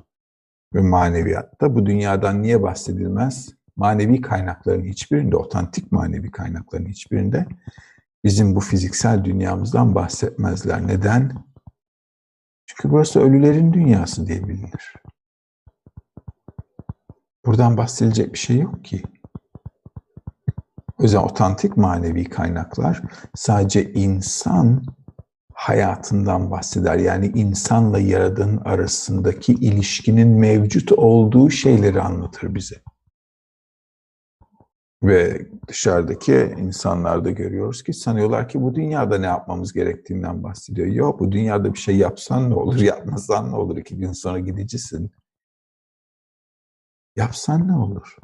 Ve 0.75 0.81
maneviyatta 0.81 1.75
bu 1.75 1.87
dünyadan 1.87 2.43
niye 2.43 2.63
bahsedilmez? 2.63 3.55
Manevi 3.77 4.21
kaynakların 4.21 4.85
hiçbirinde, 4.85 5.37
otantik 5.37 5.93
manevi 5.93 6.31
kaynakların 6.31 6.87
hiçbirinde 6.87 7.47
bizim 8.25 8.57
bu 8.57 8.61
fiziksel 8.61 9.25
dünyamızdan 9.25 9.95
bahsetmezler. 9.95 10.87
Neden? 10.87 11.33
Çünkü 12.67 12.91
burası 12.91 13.21
ölülerin 13.21 13.73
dünyası 13.73 14.27
diye 14.27 14.49
bilinir. 14.49 14.95
Buradan 17.47 17.77
bahsedilecek 17.77 18.33
bir 18.33 18.39
şey 18.39 18.59
yok 18.59 18.85
ki. 18.85 19.03
O 20.99 21.03
yüzden 21.03 21.19
otantik 21.19 21.77
manevi 21.77 22.25
kaynaklar 22.25 23.03
sadece 23.35 23.93
insan 23.93 24.83
hayatından 25.55 26.51
bahseder. 26.51 26.99
Yani 26.99 27.27
insanla 27.27 27.99
yaradığın 27.99 28.57
arasındaki 28.57 29.53
ilişkinin 29.53 30.29
mevcut 30.29 30.93
olduğu 30.93 31.51
şeyleri 31.51 32.01
anlatır 32.03 32.55
bize. 32.55 32.83
Ve 35.03 35.49
dışarıdaki 35.69 36.55
insanlarda 36.59 37.31
görüyoruz 37.31 37.83
ki 37.83 37.93
sanıyorlar 37.93 38.49
ki 38.49 38.63
bu 38.63 38.75
dünyada 38.75 39.19
ne 39.19 39.27
yapmamız 39.27 39.73
gerektiğinden 39.73 40.43
bahsediyor. 40.43 40.87
Yok 40.87 41.21
bu 41.21 41.33
dünyada 41.33 41.75
bir 41.75 41.79
şey 41.79 41.97
yapsan 41.97 42.51
ne 42.51 42.55
olur, 42.55 42.81
yapmasan 42.81 43.51
ne 43.51 43.57
olur, 43.57 43.77
iki 43.77 43.97
gün 43.97 44.13
sonra 44.13 44.39
gidicisin. 44.39 45.11
Yapsan 47.17 47.69
ne 47.69 47.77
olur? 47.77 48.17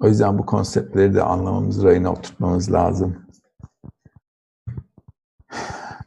O 0.00 0.08
yüzden 0.08 0.38
bu 0.38 0.46
konseptleri 0.46 1.14
de 1.14 1.22
anlamamız, 1.22 1.84
rayına 1.84 2.12
oturtmamız 2.12 2.72
lazım. 2.72 3.26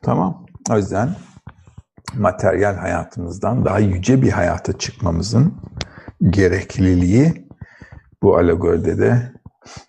Tamam. 0.01 0.45
O 0.71 0.77
yüzden 0.77 1.15
materyal 2.13 2.75
hayatımızdan 2.75 3.65
daha 3.65 3.79
yüce 3.79 4.21
bir 4.21 4.31
hayata 4.31 4.73
çıkmamızın 4.77 5.53
gerekliliği 6.29 7.47
bu 8.23 8.37
alegoride 8.37 8.97
de 8.97 9.33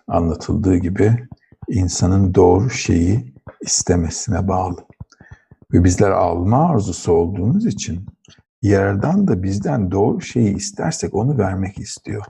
anlatıldığı 0.07 0.75
gibi 0.75 1.27
insanın 1.69 2.35
doğru 2.35 2.69
şeyi 2.69 3.35
istemesine 3.61 4.47
bağlı. 4.47 4.85
Ve 5.73 5.83
bizler 5.83 6.11
alma 6.11 6.69
arzusu 6.69 7.11
olduğumuz 7.11 7.65
için 7.65 8.05
yerden 8.61 9.27
de 9.27 9.43
bizden 9.43 9.91
doğru 9.91 10.21
şeyi 10.21 10.55
istersek 10.55 11.15
onu 11.15 11.37
vermek 11.37 11.79
istiyor. 11.79 12.25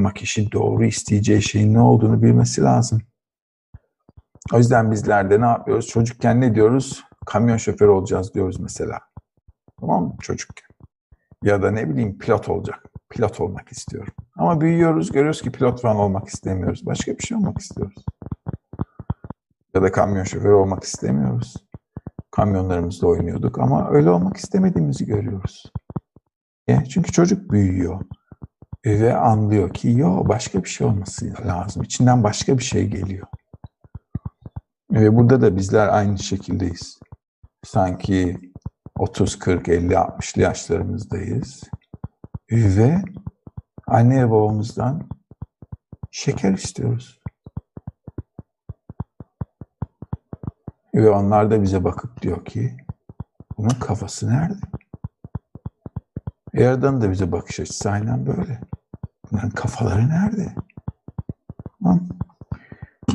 Ama 0.00 0.12
kişi 0.12 0.52
doğru 0.52 0.84
isteyeceği 0.84 1.42
şeyin 1.42 1.74
ne 1.74 1.80
olduğunu 1.80 2.22
bilmesi 2.22 2.62
lazım. 2.62 3.02
O 4.52 4.58
yüzden 4.58 4.90
bizler 4.90 5.30
de 5.30 5.40
ne 5.40 5.44
yapıyoruz? 5.46 5.86
Çocukken 5.86 6.40
ne 6.40 6.54
diyoruz? 6.54 7.04
Kamyon 7.26 7.56
şoförü 7.56 7.90
olacağız 7.90 8.34
diyoruz 8.34 8.60
mesela. 8.60 9.00
Tamam 9.80 10.04
mı? 10.04 10.16
Çocukken. 10.20 10.68
Ya 11.42 11.62
da 11.62 11.70
ne 11.70 11.90
bileyim 11.90 12.18
pilot 12.18 12.48
olacak. 12.48 12.84
Pilot 13.10 13.40
olmak 13.40 13.72
istiyorum. 13.72 14.12
Ama 14.36 14.60
büyüyoruz, 14.60 15.12
görüyoruz 15.12 15.42
ki 15.42 15.52
pilot 15.52 15.80
falan 15.82 15.96
olmak 15.96 16.28
istemiyoruz. 16.28 16.86
Başka 16.86 17.18
bir 17.18 17.22
şey 17.22 17.36
olmak 17.36 17.58
istiyoruz. 17.58 18.04
Ya 19.74 19.82
da 19.82 19.92
kamyon 19.92 20.24
şoförü 20.24 20.52
olmak 20.52 20.84
istemiyoruz. 20.84 21.54
Kamyonlarımızla 22.30 23.08
oynuyorduk 23.08 23.58
ama 23.58 23.90
öyle 23.90 24.10
olmak 24.10 24.36
istemediğimizi 24.36 25.06
görüyoruz. 25.06 25.72
E, 26.68 26.84
çünkü 26.84 27.12
çocuk 27.12 27.50
büyüyor 27.50 28.00
ve 28.86 29.16
anlıyor 29.16 29.74
ki 29.74 29.90
yo 29.90 30.28
başka 30.28 30.64
bir 30.64 30.68
şey 30.68 30.86
olması 30.86 31.34
lazım. 31.46 31.82
İçinden 31.82 32.24
başka 32.24 32.58
bir 32.58 32.64
şey 32.64 32.86
geliyor. 32.86 33.26
Ve 34.90 35.16
burada 35.16 35.40
da 35.40 35.56
bizler 35.56 35.88
aynı 35.88 36.18
şekildeyiz. 36.18 37.00
Sanki 37.64 38.40
30, 38.98 39.38
40, 39.38 39.68
50, 39.68 39.92
60'lı 39.92 40.42
yaşlarımızdayız. 40.42 41.62
Ve 42.50 43.02
anne 43.86 44.26
ve 44.26 44.30
babamızdan 44.30 45.08
şeker 46.10 46.52
istiyoruz. 46.52 47.20
Ve 50.94 51.10
onlar 51.10 51.50
da 51.50 51.62
bize 51.62 51.84
bakıp 51.84 52.22
diyor 52.22 52.44
ki 52.44 52.76
bunun 53.58 53.68
kafası 53.68 54.28
nerede? 54.28 54.79
Yaradan 56.54 57.00
da 57.00 57.10
bize 57.10 57.32
bakış 57.32 57.60
açısı 57.60 57.90
aynen 57.90 58.26
böyle. 58.26 58.60
Bunların 59.30 59.50
kafaları 59.50 60.08
nerede? 60.08 60.54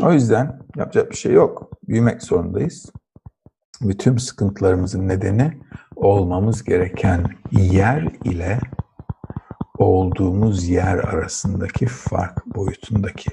O 0.03 0.13
yüzden 0.13 0.59
yapacak 0.75 1.11
bir 1.11 1.15
şey 1.15 1.33
yok. 1.33 1.71
Büyümek 1.87 2.23
zorundayız. 2.23 2.91
Tüm 3.99 4.19
sıkıntılarımızın 4.19 5.07
nedeni 5.07 5.61
olmamız 5.95 6.63
gereken 6.63 7.25
yer 7.51 8.01
ile 8.23 8.59
olduğumuz 9.77 10.67
yer 10.67 10.97
arasındaki 10.97 11.85
fark 11.85 12.45
boyutundaki 12.55 13.29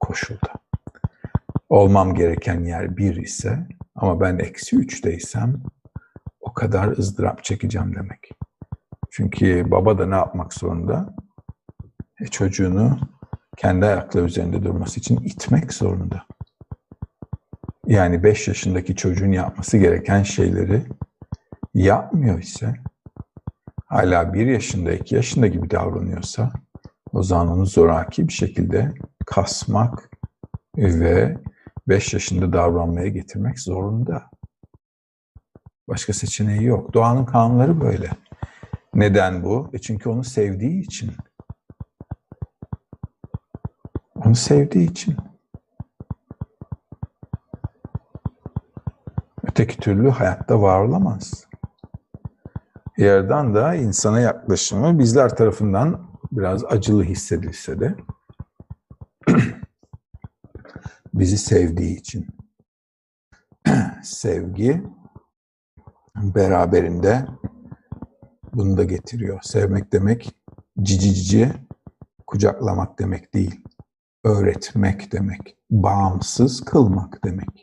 koşulda. 0.00 0.52
Olmam 1.68 2.14
gereken 2.14 2.64
yer 2.64 2.96
bir 2.96 3.16
ise 3.16 3.68
ama 3.94 4.20
ben 4.20 4.38
eksi 4.38 4.76
üçteysem 4.76 5.62
o 6.40 6.52
kadar 6.52 6.88
ızdırap 6.98 7.44
çekeceğim 7.44 7.94
demek. 7.94 8.30
Çünkü 9.16 9.70
baba 9.70 9.98
da 9.98 10.06
ne 10.06 10.14
yapmak 10.14 10.54
zorunda? 10.54 11.14
E, 12.20 12.26
çocuğunu 12.26 12.98
kendi 13.56 13.86
ayakları 13.86 14.24
üzerinde 14.24 14.62
durması 14.62 15.00
için 15.00 15.16
itmek 15.16 15.72
zorunda. 15.72 16.26
Yani 17.86 18.22
5 18.22 18.48
yaşındaki 18.48 18.96
çocuğun 18.96 19.32
yapması 19.32 19.78
gereken 19.78 20.22
şeyleri 20.22 20.82
yapmıyor 21.74 22.38
ise 22.38 22.74
hala 23.86 24.32
1 24.34 24.46
yaşında, 24.46 24.92
2 24.92 25.14
yaşında 25.14 25.46
gibi 25.46 25.70
davranıyorsa 25.70 26.52
o 27.12 27.22
zaman 27.22 27.48
onu 27.48 27.66
zoraki 27.66 28.28
bir 28.28 28.32
şekilde 28.32 28.94
kasmak 29.26 30.10
ve 30.76 31.38
5 31.88 32.14
yaşında 32.14 32.52
davranmaya 32.52 33.08
getirmek 33.08 33.60
zorunda. 33.60 34.30
Başka 35.88 36.12
seçeneği 36.12 36.64
yok. 36.64 36.94
Doğanın 36.94 37.24
kanunları 37.24 37.80
böyle. 37.80 38.10
Neden 38.96 39.42
bu? 39.42 39.70
E 39.72 39.78
çünkü 39.78 40.08
onu 40.08 40.24
sevdiği 40.24 40.82
için. 40.82 41.12
Onu 44.14 44.34
sevdiği 44.34 44.90
için. 44.90 45.16
Öteki 49.42 49.76
türlü 49.76 50.10
hayatta 50.10 50.62
var 50.62 50.80
olamaz. 50.80 51.46
Yerden 52.98 53.54
da 53.54 53.74
insana 53.74 54.20
yaklaşımı 54.20 54.98
bizler 54.98 55.36
tarafından 55.36 56.06
biraz 56.32 56.64
acılı 56.64 57.04
hissedilse 57.04 57.80
de 57.80 57.94
bizi 61.14 61.38
sevdiği 61.38 61.96
için. 61.96 62.26
Sevgi 64.02 64.82
beraberinde 66.16 67.26
bunu 68.56 68.76
da 68.76 68.84
getiriyor. 68.84 69.40
Sevmek 69.42 69.92
demek 69.92 70.34
cici 70.82 71.14
cici 71.14 71.52
kucaklamak 72.26 72.98
demek 72.98 73.34
değil. 73.34 73.60
Öğretmek 74.24 75.12
demek. 75.12 75.56
Bağımsız 75.70 76.60
kılmak 76.60 77.24
demek. 77.24 77.62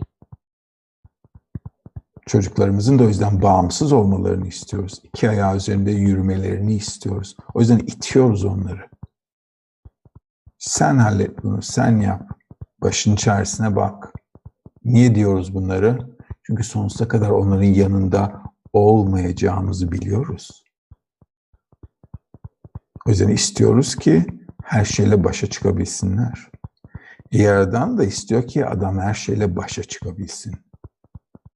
Çocuklarımızın 2.25 2.99
da 2.99 3.03
o 3.03 3.07
yüzden 3.07 3.41
bağımsız 3.41 3.91
olmalarını 3.91 4.47
istiyoruz. 4.47 5.01
İki 5.03 5.29
ayağı 5.29 5.55
üzerinde 5.55 5.91
yürümelerini 5.91 6.75
istiyoruz. 6.75 7.35
O 7.53 7.59
yüzden 7.59 7.79
itiyoruz 7.79 8.45
onları. 8.45 8.89
Sen 10.57 10.97
hallet 10.97 11.43
bunu, 11.43 11.61
sen 11.61 12.01
yap. 12.01 12.29
Başın 12.81 13.15
çaresine 13.15 13.75
bak. 13.75 14.13
Niye 14.83 15.15
diyoruz 15.15 15.53
bunları? 15.55 15.99
Çünkü 16.43 16.63
sonsuza 16.63 17.07
kadar 17.07 17.29
onların 17.29 17.63
yanında 17.63 18.43
olmayacağımızı 18.73 19.91
biliyoruz. 19.91 20.62
O 23.07 23.09
yüzden 23.09 23.27
istiyoruz 23.27 23.95
ki 23.95 24.25
her 24.63 24.85
şeyle 24.85 25.23
başa 25.23 25.47
çıkabilsinler. 25.47 26.51
Yaradan 27.31 27.97
da 27.97 28.03
istiyor 28.03 28.47
ki 28.47 28.65
adam 28.65 28.99
her 28.99 29.13
şeyle 29.13 29.55
başa 29.55 29.83
çıkabilsin. 29.83 30.55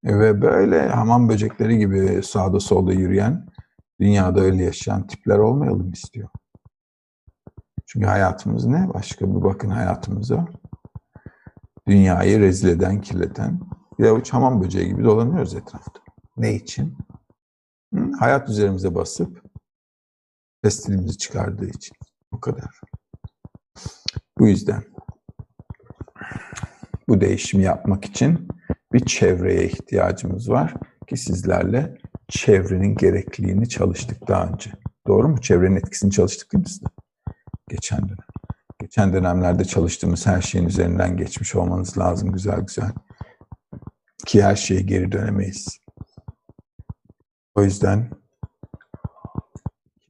Ve 0.04 0.41
böyle 0.41 0.88
hamam 0.88 1.30
böcekleri 1.30 1.78
gibi 1.78 2.24
sağda 2.24 2.60
solda 2.60 2.93
yürüyen, 2.93 3.48
dünyada 4.00 4.41
öyle 4.41 4.64
yaşayan 4.64 5.08
tipler 5.08 5.38
olmayalım 5.38 5.91
istiyor. 5.91 6.30
Çünkü 7.86 8.06
hayatımız 8.06 8.66
ne? 8.66 8.93
Başka 8.93 9.36
bir 9.36 9.43
bakın 9.43 9.70
hayatımıza. 9.70 10.48
Dünyayı 11.88 12.39
rezil 12.39 12.68
eden, 12.68 13.02
kirleten 13.02 13.60
bir 14.00 14.06
avuç 14.06 14.34
hamam 14.34 14.64
böceği 14.64 14.88
gibi 14.88 15.04
dolanıyoruz 15.04 15.56
etrafta. 15.56 16.00
Ne 16.38 16.54
için? 16.54 16.98
Hayat 18.20 18.50
üzerimize 18.50 18.95
basıp 18.95 19.47
pestilimizi 20.62 21.18
çıkardığı 21.18 21.70
için. 21.70 21.97
O 22.32 22.39
kadar. 22.39 22.82
Bu 24.39 24.47
yüzden 24.47 24.84
bu 27.08 27.22
değişimi 27.22 27.64
yapmak 27.64 28.05
için 28.05 28.47
bir 28.93 29.05
çevreye 29.05 29.66
ihtiyacımız 29.66 30.49
var 30.49 30.74
ki 31.08 31.18
sizlerle 31.18 31.97
çevrenin 32.28 32.95
gerekliliğini 32.95 33.70
çalıştık 33.70 34.28
daha 34.28 34.47
önce. 34.47 34.72
Doğru 35.08 35.30
mu? 35.30 35.41
Çevrenin 35.41 35.76
etkisini 35.76 36.12
çalıştık 36.12 36.53
değil 36.53 36.64
mi 36.64 36.70
sizde? 36.70 36.86
Geçen 37.70 38.01
dönem. 38.01 38.28
Geçen 38.82 39.14
dönemlerde 39.14 39.66
çalıştığımız 39.66 40.28
her 40.28 40.41
şeyin 40.41 40.66
üzerinden 40.66 41.18
geçmiş 41.18 41.55
olmanız 41.55 41.97
lazım 41.97 42.32
güzel 42.32 42.60
güzel. 42.60 42.91
Ki 44.26 44.43
her 44.43 44.55
şeye 44.55 44.82
geri 44.82 45.12
dönemeyiz. 45.12 45.80
O 47.55 47.64
yüzden 47.64 48.12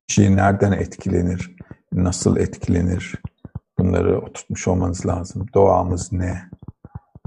kişi 0.07 0.35
nereden 0.35 0.71
etkilenir, 0.71 1.55
nasıl 1.91 2.37
etkilenir 2.37 3.21
bunları 3.79 4.21
oturtmuş 4.21 4.67
olmanız 4.67 5.05
lazım. 5.05 5.45
Doğamız 5.53 6.11
ne? 6.11 6.49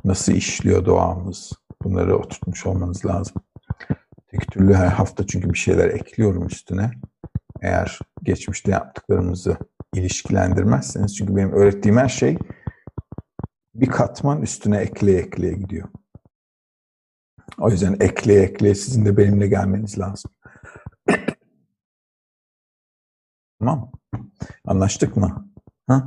Nasıl 0.05 0.33
işliyor 0.33 0.85
doğamız? 0.85 1.53
Bunları 1.83 2.17
oturtmuş 2.19 2.67
olmanız 2.67 3.07
lazım. 3.07 3.43
Tek 4.31 4.53
türlü 4.53 4.75
her 4.75 4.87
hafta 4.87 5.27
çünkü 5.27 5.51
bir 5.51 5.59
şeyler 5.59 5.89
ekliyorum 5.89 6.47
üstüne. 6.47 6.91
Eğer 7.63 7.99
geçmişte 8.23 8.71
yaptıklarımızı 8.71 9.57
ilişkilendirmezseniz 9.95 11.17
çünkü 11.17 11.37
benim 11.37 11.53
öğrettiğim 11.53 11.97
her 11.97 12.09
şey 12.09 12.39
bir 13.75 13.87
katman 13.87 14.43
üstüne 14.43 14.77
ekleye 14.77 15.19
ekleye 15.19 15.53
gidiyor. 15.53 15.89
O 17.59 17.71
yüzden 17.71 17.97
ekleye 18.01 18.43
ekleye 18.43 18.75
sizin 18.75 19.05
de 19.05 19.17
benimle 19.17 19.47
gelmeniz 19.47 19.99
lazım. 19.99 20.31
Tamam 23.61 23.93
Anlaştık 24.65 25.17
mı? 25.17 25.51
Ha? 25.87 26.05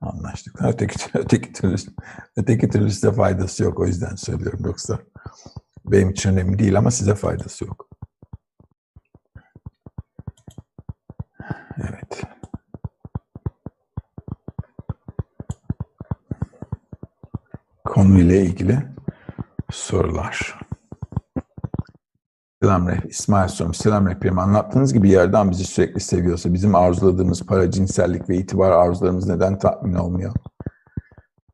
Anlaştık. 0.00 0.62
Öteki, 0.62 0.94
öteki, 1.14 1.52
türlü, 1.52 1.76
öteki 2.36 2.68
türlü 2.68 2.90
size 2.90 3.12
faydası 3.12 3.64
yok. 3.64 3.80
O 3.80 3.86
yüzden 3.86 4.14
söylüyorum. 4.14 4.60
Yoksa 4.64 4.98
benim 5.84 6.10
için 6.10 6.30
önemli 6.30 6.58
değil 6.58 6.78
ama 6.78 6.90
size 6.90 7.14
faydası 7.14 7.64
yok. 7.64 7.88
Evet. 11.78 12.22
Konuyla 17.84 18.36
ilgili 18.36 18.78
sorular. 19.70 20.58
Selam 22.62 22.88
Rehber. 22.88 23.02
İsmail 23.08 23.48
sormuş. 23.48 23.76
Selam 23.76 24.06
Rehberim. 24.06 24.38
Anlattığınız 24.38 24.92
gibi 24.92 25.10
yerden 25.10 25.50
bizi 25.50 25.64
sürekli 25.64 26.00
seviyorsa 26.00 26.54
bizim 26.54 26.74
arzuladığımız 26.74 27.46
para, 27.46 27.70
cinsellik 27.70 28.28
ve 28.28 28.36
itibar 28.36 28.70
arzularımız 28.70 29.28
neden 29.28 29.58
tatmin 29.58 29.94
olmuyor? 29.94 30.32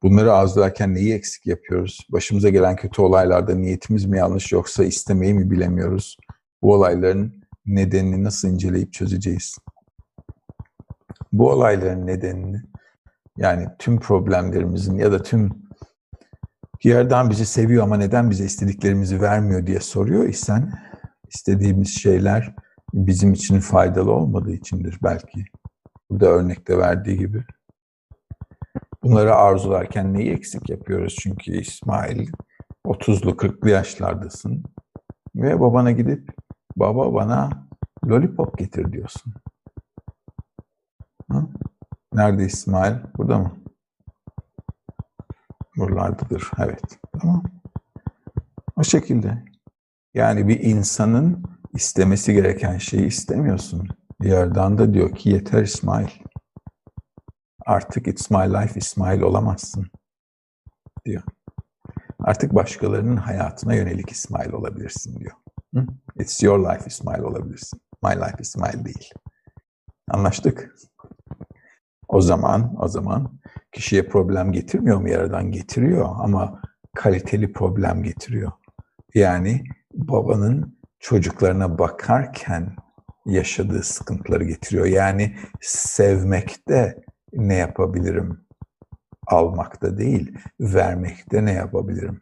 Bunları 0.03 0.33
arzularken 0.33 0.95
neyi 0.95 1.15
eksik 1.15 1.47
yapıyoruz? 1.47 2.07
Başımıza 2.13 2.49
gelen 2.49 2.77
kötü 2.77 3.03
olaylarda 3.03 3.55
niyetimiz 3.55 4.05
mi 4.05 4.19
yanlış 4.19 4.53
yoksa 4.53 4.85
istemeyi 4.85 5.35
mi 5.35 5.51
bilemiyoruz? 5.51 6.17
Bu 6.63 6.75
olayların 6.75 7.45
nedenini 7.67 8.25
nasıl 8.25 8.49
inceleyip 8.49 8.93
çözeceğiz? 8.93 9.59
Bu 11.33 11.51
olayların 11.51 12.07
nedenini 12.07 12.63
yani 13.37 13.67
tüm 13.79 14.01
problemlerimizin 14.01 14.97
ya 14.97 15.13
da 15.13 15.23
tüm 15.23 15.51
yerden 16.85 17.31
bizi 17.31 17.47
seviyor 17.47 17.83
ama 17.83 17.97
neden 17.97 18.31
bize 18.31 18.45
istediklerimizi 18.45 19.21
vermiyor 19.21 19.67
diye 19.67 19.81
soruyor 19.81 20.29
isen 20.29 20.88
istediğimiz 21.29 21.89
şeyler 21.89 22.55
bizim 22.95 23.33
için 23.33 23.61
faydalı 23.61 24.13
olmadığı 24.13 24.53
içindir 24.53 24.99
belki. 25.03 25.45
Burada 26.11 26.27
örnekte 26.27 26.79
verdiği 26.79 27.19
gibi. 27.19 27.45
Bunları 29.03 29.35
arzularken 29.35 30.15
neyi 30.15 30.33
eksik 30.33 30.71
yapıyoruz? 30.71 31.17
Çünkü 31.21 31.53
İsmail 31.53 32.29
30'lu 32.87 33.31
40'lı 33.31 33.71
yaşlardasın 33.71 34.63
ve 35.37 35.61
babana 35.61 35.91
gidip 35.91 36.31
baba 36.77 37.15
bana 37.15 37.51
lollipop 38.07 38.59
getir 38.59 38.93
diyorsun. 38.93 39.35
Hı? 41.31 41.47
Nerede 42.13 42.45
İsmail? 42.45 42.95
Burada 43.19 43.39
mı? 43.39 43.53
Buralardadır. 45.77 46.51
Evet. 46.59 46.99
Tamam. 47.21 47.43
O 48.77 48.83
şekilde. 48.83 49.45
Yani 50.19 50.49
bir 50.49 50.61
insanın 50.61 51.43
istemesi 51.75 52.33
gereken 52.33 52.79
şeyi 52.79 53.07
istemiyorsun. 53.07 53.89
Bir 54.21 54.29
yerden 54.29 54.79
de 54.79 54.95
diyor 54.95 55.15
ki 55.15 55.31
yeter 55.31 55.63
İsmail. 55.63 56.09
Artık 57.67 58.09
it's 58.09 58.31
my 58.31 58.39
life 58.39 58.79
İsmail 58.81 59.21
olamazsın 59.21 59.87
diyor. 61.05 61.23
Artık 62.19 62.55
başkalarının 62.55 63.17
hayatına 63.17 63.75
yönelik 63.75 64.11
İsmail 64.11 64.53
olabilirsin 64.53 65.21
diyor. 65.21 65.37
It's 66.21 66.43
your 66.43 66.59
life 66.59 66.85
İsmail 66.87 67.23
olabilirsin. 67.23 67.81
My 68.03 68.11
life 68.11 68.37
İsmail 68.41 68.85
değil. 68.85 69.11
Anlaştık. 70.11 70.75
O 72.09 72.21
zaman, 72.21 72.75
o 72.79 72.89
zaman 72.89 73.41
kişiye 73.73 74.09
problem 74.09 74.53
getirmiyor 74.53 75.01
mu 75.01 75.09
yaradan? 75.09 75.51
Getiriyor 75.51 76.09
ama 76.19 76.63
kaliteli 76.95 77.53
problem 77.53 78.03
getiriyor. 78.03 78.53
Yani 79.15 79.65
babanın 79.99 80.79
çocuklarına 81.01 81.79
bakarken 81.79 82.77
yaşadığı 83.27 83.83
sıkıntıları 83.83 84.45
getiriyor. 84.45 84.87
Yani 84.87 85.37
sevmekte 85.61 87.03
ne 87.33 87.55
yapabilirim? 87.55 88.41
Almakta 89.27 89.99
değil, 89.99 90.39
vermekte 90.61 91.45
ne 91.45 91.53
yapabilirim? 91.53 92.21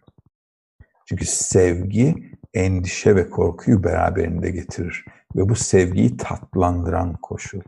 Çünkü 1.09 1.25
sevgi 1.25 2.33
endişe 2.55 3.17
ve 3.17 3.31
korkuyu 3.31 3.85
beraberinde 3.85 4.51
getirir. 4.51 5.05
Ve 5.37 5.49
bu 5.49 5.55
sevgiyi 5.55 6.17
tatlandıran 6.17 7.13
koşul. 7.13 7.61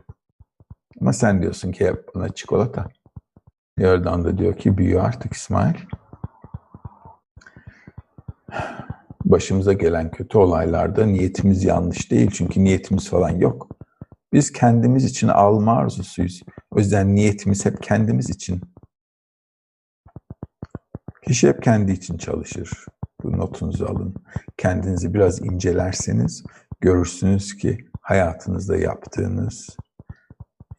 Ama 1.01 1.13
sen 1.13 1.41
diyorsun 1.41 1.71
ki 1.71 1.87
hep 1.87 2.15
bana 2.15 2.29
çikolata. 2.29 2.87
Yerden 3.77 4.23
de 4.23 4.37
diyor 4.37 4.57
ki 4.57 4.77
büyü 4.77 5.01
artık 5.01 5.33
İsmail. 5.33 5.75
Başımıza 9.25 9.73
gelen 9.73 10.11
kötü 10.11 10.37
olaylarda 10.37 11.05
niyetimiz 11.05 11.63
yanlış 11.63 12.11
değil. 12.11 12.31
Çünkü 12.33 12.63
niyetimiz 12.63 13.09
falan 13.09 13.29
yok. 13.29 13.69
Biz 14.33 14.51
kendimiz 14.51 15.05
için 15.05 15.27
alma 15.27 15.77
arzusuyuz. 15.77 16.43
O 16.71 16.79
yüzden 16.79 17.15
niyetimiz 17.15 17.65
hep 17.65 17.83
kendimiz 17.83 18.29
için. 18.29 18.61
Kişi 21.27 21.47
hep 21.47 21.63
kendi 21.63 21.91
için 21.91 22.17
çalışır. 22.17 22.85
Bu 23.23 23.37
notunuzu 23.37 23.85
alın. 23.85 24.15
Kendinizi 24.57 25.13
biraz 25.13 25.41
incelerseniz 25.41 26.43
görürsünüz 26.81 27.57
ki 27.57 27.77
hayatınızda 28.01 28.77
yaptığınız, 28.77 29.77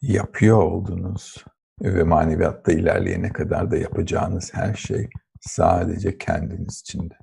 yapıyor 0.01 0.63
olduğunuz 0.63 1.45
ve 1.81 2.03
maneviyatta 2.03 2.71
ilerleyene 2.71 3.29
kadar 3.29 3.71
da 3.71 3.77
yapacağınız 3.77 4.53
her 4.53 4.73
şey 4.73 5.09
sadece 5.41 6.17
kendiniz 6.17 6.79
içinde. 6.79 7.13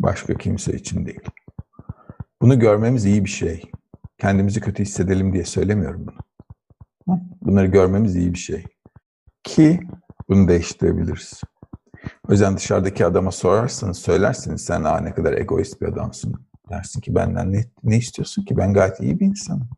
Başka 0.00 0.34
kimse 0.34 0.72
için 0.72 1.06
değil. 1.06 1.20
Bunu 2.42 2.58
görmemiz 2.58 3.04
iyi 3.04 3.24
bir 3.24 3.30
şey. 3.30 3.70
Kendimizi 4.18 4.60
kötü 4.60 4.82
hissedelim 4.82 5.32
diye 5.32 5.44
söylemiyorum 5.44 6.06
bunu. 6.06 6.18
Bunları 7.42 7.66
görmemiz 7.66 8.16
iyi 8.16 8.32
bir 8.32 8.38
şey. 8.38 8.64
Ki 9.44 9.80
bunu 10.28 10.48
değiştirebiliriz. 10.48 11.40
O 12.28 12.32
yüzden 12.32 12.56
dışarıdaki 12.56 13.06
adama 13.06 13.30
sorarsanız, 13.30 13.98
söylersiniz 13.98 14.64
sen 14.64 14.84
Aa, 14.84 15.00
ne 15.00 15.14
kadar 15.14 15.32
egoist 15.32 15.80
bir 15.80 15.86
adamsın. 15.86 16.34
Dersin 16.70 17.00
ki 17.00 17.14
benden 17.14 17.52
ne, 17.52 17.64
ne 17.82 17.96
istiyorsun 17.96 18.44
ki? 18.44 18.56
Ben 18.56 18.72
gayet 18.72 19.00
iyi 19.00 19.20
bir 19.20 19.26
insanım. 19.26 19.68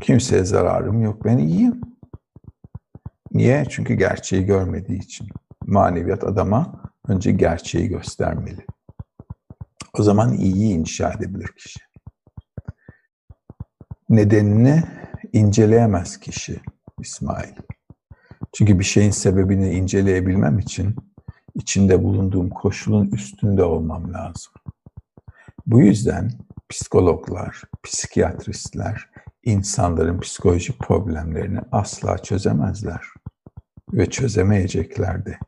Kimseye 0.00 0.44
zararım 0.44 1.02
yok. 1.02 1.24
Ben 1.24 1.38
iyiyim. 1.38 1.80
Niye? 3.32 3.64
Çünkü 3.68 3.94
gerçeği 3.94 4.44
görmediği 4.44 4.98
için. 4.98 5.28
Maneviyat 5.66 6.24
adama 6.24 6.89
önce 7.10 7.32
gerçeği 7.32 7.88
göstermeli. 7.88 8.66
O 9.98 10.02
zaman 10.02 10.32
iyiyi 10.32 10.74
inşa 10.74 11.12
edebilir 11.12 11.48
kişi. 11.56 11.80
Nedenini 14.08 14.82
inceleyemez 15.32 16.20
kişi 16.20 16.60
İsmail. 17.00 17.54
Çünkü 18.52 18.78
bir 18.78 18.84
şeyin 18.84 19.10
sebebini 19.10 19.70
inceleyebilmem 19.70 20.58
için 20.58 20.96
içinde 21.54 22.02
bulunduğum 22.02 22.50
koşulun 22.50 23.10
üstünde 23.10 23.64
olmam 23.64 24.12
lazım. 24.12 24.52
Bu 25.66 25.80
yüzden 25.80 26.30
psikologlar, 26.68 27.62
psikiyatristler 27.82 29.10
insanların 29.44 30.20
psikolojik 30.20 30.78
problemlerini 30.78 31.60
asla 31.72 32.18
çözemezler 32.18 33.06
ve 33.92 34.10
çözemeyecekler 34.10 35.26
de. 35.26 35.38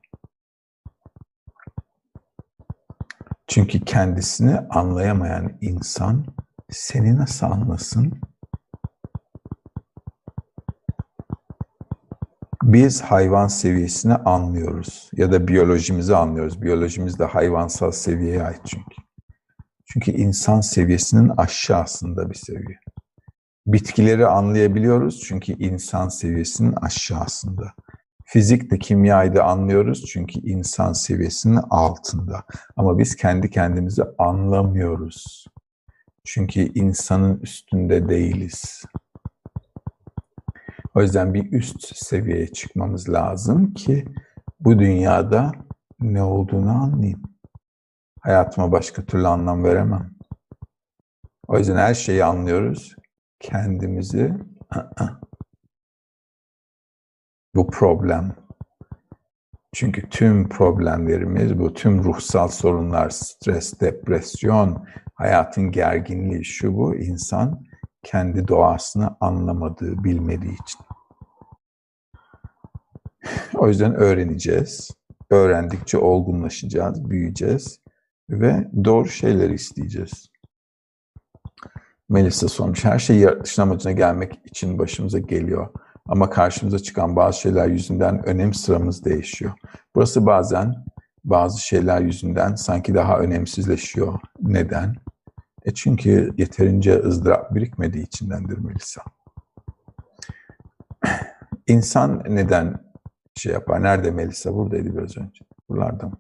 Çünkü 3.47 3.85
kendisini 3.85 4.59
anlayamayan 4.59 5.53
insan 5.61 6.25
seni 6.71 7.17
nasıl 7.17 7.47
anlasın? 7.47 8.21
Biz 12.63 13.03
hayvan 13.03 13.47
seviyesini 13.47 14.15
anlıyoruz 14.15 15.11
ya 15.17 15.33
da 15.33 15.49
biyolojimizi 15.49 16.17
anlıyoruz. 16.17 16.63
Biyolojimiz 16.63 17.19
de 17.19 17.25
hayvansal 17.25 17.91
seviyeye 17.91 18.43
ait 18.43 18.61
çünkü. 18.65 19.03
Çünkü 19.93 20.11
insan 20.11 20.61
seviyesinin 20.61 21.29
aşağısında 21.29 22.31
bir 22.31 22.35
seviye. 22.35 22.79
Bitkileri 23.67 24.27
anlayabiliyoruz 24.27 25.21
çünkü 25.21 25.53
insan 25.53 26.09
seviyesinin 26.09 26.73
aşağısında. 26.73 27.75
Fizik 28.33 28.71
de 28.71 28.79
kimyayı 28.79 29.35
da 29.35 29.45
anlıyoruz 29.45 30.05
çünkü 30.05 30.41
insan 30.41 30.93
seviyesinin 30.93 31.61
altında. 31.71 32.45
Ama 32.77 32.99
biz 32.99 33.17
kendi 33.17 33.51
kendimizi 33.51 34.03
anlamıyoruz. 34.19 35.47
Çünkü 36.25 36.61
insanın 36.61 37.41
üstünde 37.41 38.09
değiliz. 38.09 38.85
O 40.95 41.03
yüzden 41.03 41.35
bir 41.35 41.53
üst 41.53 41.97
seviyeye 41.97 42.47
çıkmamız 42.47 43.09
lazım 43.09 43.75
ki 43.75 44.05
bu 44.61 44.79
dünyada 44.79 45.53
ne 46.01 46.23
olduğunu 46.23 46.71
anlayayım. 46.71 47.23
Hayatıma 48.21 48.73
başka 48.73 49.05
türlü 49.05 49.27
anlam 49.27 49.65
veremem. 49.65 50.11
O 51.49 51.59
yüzden 51.59 51.77
her 51.77 51.95
şeyi 51.95 52.25
anlıyoruz. 52.25 52.97
Kendimizi 53.41 54.35
bu 57.55 57.71
problem. 57.71 58.35
Çünkü 59.75 60.09
tüm 60.09 60.49
problemlerimiz 60.49 61.59
bu, 61.59 61.75
tüm 61.75 62.05
ruhsal 62.05 62.49
sorunlar, 62.49 63.11
stres, 63.11 63.81
depresyon, 63.81 64.87
hayatın 65.15 65.71
gerginliği, 65.71 66.45
şu 66.45 66.77
bu 66.77 66.97
insan 66.97 67.65
kendi 68.03 68.49
doğasını 68.49 69.17
anlamadığı, 69.21 70.05
bilmediği 70.05 70.53
için. 70.53 70.81
O 73.55 73.69
yüzden 73.69 73.95
öğreneceğiz. 73.95 74.91
Öğrendikçe 75.31 75.99
olgunlaşacağız, 75.99 77.11
büyüyeceğiz 77.11 77.81
ve 78.31 78.69
doğru 78.85 79.09
şeyleri 79.09 79.55
isteyeceğiz. 79.55 80.31
Melisa 82.09 82.49
sormuş, 82.49 82.85
her 82.85 82.99
şey 82.99 83.19
yaratışın 83.19 83.63
amacına 83.63 83.93
gelmek 83.93 84.41
için 84.45 84.79
başımıza 84.79 85.19
geliyor. 85.19 85.69
Ama 86.09 86.31
karşımıza 86.31 86.79
çıkan 86.79 87.17
bazı 87.17 87.41
şeyler 87.41 87.69
yüzünden 87.69 88.27
önem 88.27 88.55
sıramız 88.55 89.05
değişiyor. 89.05 89.53
Burası 89.95 90.27
bazen 90.27 90.85
bazı 91.25 91.61
şeyler 91.61 92.01
yüzünden 92.01 92.55
sanki 92.55 92.95
daha 92.95 93.19
önemsizleşiyor. 93.19 94.21
Neden? 94.41 94.95
E 95.65 95.75
çünkü 95.75 96.35
yeterince 96.37 96.99
ızdırap 96.99 97.55
birikmediği 97.55 98.05
içindendir 98.05 98.59
Melisa. 98.59 99.03
İnsan 101.67 102.23
neden 102.29 102.93
şey 103.35 103.53
yapar? 103.53 103.83
Nerede 103.83 104.11
Melisa? 104.11 104.55
Buradaydı 104.55 104.97
biraz 104.97 105.17
önce. 105.17 105.45
Buralarda 105.69 106.07
mı? 106.07 106.17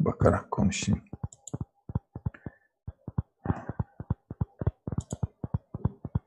Bakarak 0.00 0.50
konuşayım. 0.50 1.02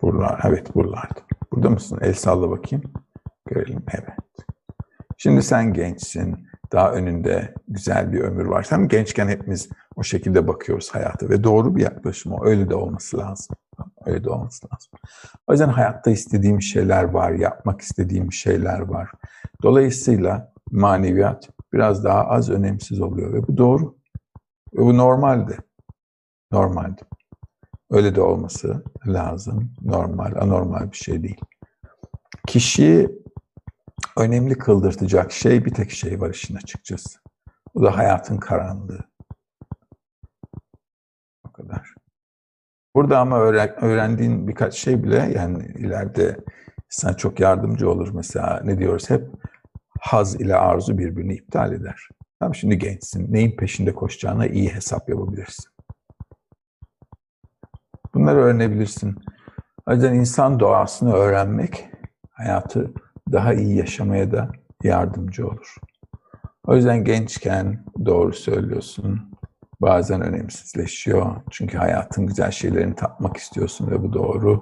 Buralar, 0.01 0.41
evet 0.43 0.75
buralarda. 0.75 1.28
Burada 1.51 1.69
mısın? 1.69 1.99
El 2.01 2.13
salla 2.13 2.49
bakayım. 2.49 2.83
Görelim. 3.45 3.83
Evet. 3.93 4.47
Şimdi 5.17 5.43
sen 5.43 5.73
gençsin. 5.73 6.49
Daha 6.71 6.91
önünde 6.91 7.53
güzel 7.67 8.11
bir 8.11 8.19
ömür 8.19 8.45
var. 8.45 8.65
Hem 8.69 8.87
gençken 8.87 9.27
hepimiz 9.27 9.69
O 9.95 10.03
şekilde 10.03 10.47
bakıyoruz 10.47 10.89
hayata 10.89 11.29
ve 11.29 11.43
doğru 11.43 11.75
bir 11.75 11.81
yaklaşım 11.81 12.33
o. 12.33 12.45
Öyle 12.45 12.69
de 12.69 12.75
olması 12.75 13.17
lazım. 13.17 13.55
Öyle 14.05 14.23
de 14.23 14.29
olması 14.29 14.67
lazım. 14.73 14.91
O 15.47 15.51
yüzden 15.51 15.69
hayatta 15.69 16.11
istediğim 16.11 16.61
şeyler 16.61 17.03
var, 17.03 17.31
yapmak 17.31 17.81
istediğim 17.81 18.33
şeyler 18.33 18.79
var. 18.79 19.11
Dolayısıyla 19.63 20.53
maneviyat 20.71 21.49
biraz 21.73 22.03
daha 22.03 22.23
az 22.23 22.49
önemsiz 22.49 23.01
oluyor 23.01 23.33
ve 23.33 23.47
bu 23.47 23.57
doğru. 23.57 23.95
Ve 24.73 24.81
bu 24.81 24.97
normaldi. 24.97 25.57
Normaldi. 26.51 27.01
Öyle 27.91 28.15
de 28.15 28.21
olması 28.21 28.83
lazım. 29.07 29.73
Normal, 29.81 30.35
anormal 30.35 30.91
bir 30.91 30.97
şey 30.97 31.23
değil. 31.23 31.41
Kişiyi 32.47 33.09
önemli 34.17 34.57
kıldırtacak 34.57 35.31
şey 35.31 35.65
bir 35.65 35.73
tek 35.73 35.91
şey 35.91 36.21
var 36.21 36.29
işin 36.29 36.55
açıkçası. 36.55 37.19
Bu 37.75 37.83
da 37.83 37.97
hayatın 37.97 38.37
karanlığı. 38.37 38.99
O 41.47 41.51
kadar. 41.51 41.93
Burada 42.95 43.19
ama 43.19 43.39
öğrendiğin 43.39 44.47
birkaç 44.47 44.73
şey 44.73 45.03
bile 45.03 45.31
yani 45.35 45.65
ileride 45.65 46.39
sana 46.89 47.17
çok 47.17 47.39
yardımcı 47.39 47.89
olur. 47.89 48.09
Mesela 48.13 48.61
ne 48.63 48.77
diyoruz 48.77 49.09
hep? 49.09 49.27
Haz 49.99 50.35
ile 50.35 50.55
arzu 50.55 50.97
birbirini 50.97 51.33
iptal 51.33 51.73
eder. 51.73 52.09
Tamam 52.39 52.55
şimdi 52.55 52.77
gençsin. 52.77 53.33
Neyin 53.33 53.57
peşinde 53.57 53.93
koşacağına 53.93 54.47
iyi 54.47 54.69
hesap 54.69 55.09
yapabilirsin. 55.09 55.78
Bunları 58.13 58.39
öğrenebilirsin. 58.39 59.15
O 59.87 59.93
yüzden 59.93 60.13
insan 60.13 60.59
doğasını 60.59 61.13
öğrenmek 61.13 61.89
hayatı 62.31 62.93
daha 63.31 63.53
iyi 63.53 63.77
yaşamaya 63.77 64.31
da 64.31 64.51
yardımcı 64.83 65.47
olur. 65.47 65.75
O 66.67 66.75
yüzden 66.75 67.03
gençken 67.03 67.85
doğru 68.05 68.33
söylüyorsun. 68.33 69.31
Bazen 69.81 70.21
önemsizleşiyor. 70.21 71.35
Çünkü 71.51 71.77
hayatın 71.77 72.25
güzel 72.25 72.51
şeylerini 72.51 72.95
tatmak 72.95 73.37
istiyorsun 73.37 73.91
ve 73.91 74.03
bu 74.03 74.13
doğru. 74.13 74.61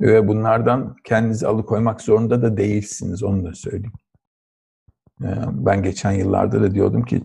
Ve 0.00 0.28
bunlardan 0.28 0.96
kendinizi 1.04 1.46
alıkoymak 1.46 2.00
zorunda 2.00 2.42
da 2.42 2.56
değilsiniz. 2.56 3.22
Onu 3.22 3.44
da 3.44 3.54
söyleyeyim. 3.54 3.92
Ee, 5.22 5.26
ben 5.52 5.82
geçen 5.82 6.12
yıllarda 6.12 6.62
da 6.62 6.74
diyordum 6.74 7.04
ki 7.04 7.22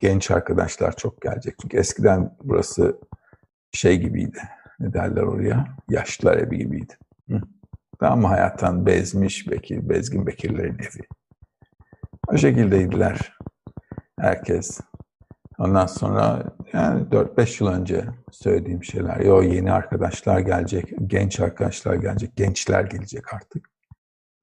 genç 0.00 0.30
arkadaşlar 0.30 0.96
çok 0.96 1.20
gelecek. 1.20 1.54
Çünkü 1.62 1.76
eskiden 1.76 2.36
burası 2.44 2.98
şey 3.72 4.00
gibiydi. 4.00 4.38
Ne 4.80 4.92
derler 4.92 5.22
oraya? 5.22 5.76
Yaşlılar 5.88 6.36
evi 6.36 6.58
gibiydi. 6.58 6.94
Hı. 7.28 7.40
Mı? 8.16 8.26
Hayattan 8.26 8.86
bezmiş 8.86 9.50
Bekir, 9.50 9.88
bezgin 9.88 10.26
Bekirlerin 10.26 10.78
evi. 10.78 11.06
O 12.28 12.36
şekildeydiler. 12.36 13.38
Herkes. 14.20 14.80
Ondan 15.58 15.86
sonra 15.86 16.42
yani 16.72 17.02
4-5 17.02 17.64
yıl 17.64 17.72
önce 17.72 18.04
söylediğim 18.30 18.84
şeyler. 18.84 19.20
Yo 19.20 19.42
yeni 19.42 19.72
arkadaşlar 19.72 20.40
gelecek, 20.40 20.92
genç 21.06 21.40
arkadaşlar 21.40 21.94
gelecek, 21.94 22.36
gençler 22.36 22.84
gelecek 22.84 23.34
artık. 23.34 23.70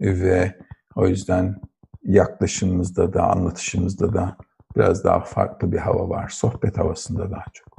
Ve 0.01 0.55
o 0.95 1.07
yüzden 1.07 1.61
yaklaşımımızda 2.03 3.13
da, 3.13 3.23
anlatışımızda 3.23 4.13
da 4.13 4.37
biraz 4.75 5.03
daha 5.03 5.19
farklı 5.19 5.71
bir 5.71 5.77
hava 5.77 6.09
var. 6.09 6.29
Sohbet 6.29 6.77
havasında 6.77 7.31
daha 7.31 7.45
çok. 7.53 7.76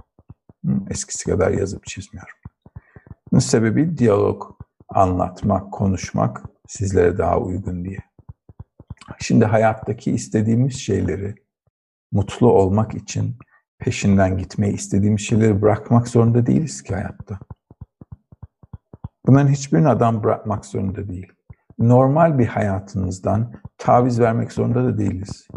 Eskisi 0.90 1.24
kadar 1.30 1.50
yazıp 1.50 1.86
çizmiyorum. 1.86 2.34
Bunun 3.32 3.40
sebebi 3.40 3.98
diyalog, 3.98 4.44
anlatmak, 4.88 5.72
konuşmak 5.72 6.42
sizlere 6.68 7.18
daha 7.18 7.38
uygun 7.38 7.84
diye. 7.84 7.98
Şimdi 9.18 9.44
hayattaki 9.44 10.10
istediğimiz 10.12 10.74
şeyleri 10.74 11.34
mutlu 12.12 12.52
olmak 12.52 12.94
için 12.94 13.36
peşinden 13.78 14.38
gitmeyi 14.38 14.74
istediğimiz 14.74 15.20
şeyleri 15.20 15.62
bırakmak 15.62 16.08
zorunda 16.08 16.46
değiliz 16.46 16.82
ki 16.82 16.94
hayatta. 16.94 17.38
Bunların 19.26 19.48
hiçbirini 19.48 19.88
adam 19.88 20.22
bırakmak 20.22 20.66
zorunda 20.66 21.08
değil. 21.08 21.32
Normal 21.78 22.38
bir 22.38 22.46
hayatımızdan 22.46 23.52
taviz 23.78 24.20
vermek 24.20 24.52
zorunda 24.52 24.84
da 24.84 24.98
değiliz. 24.98 25.48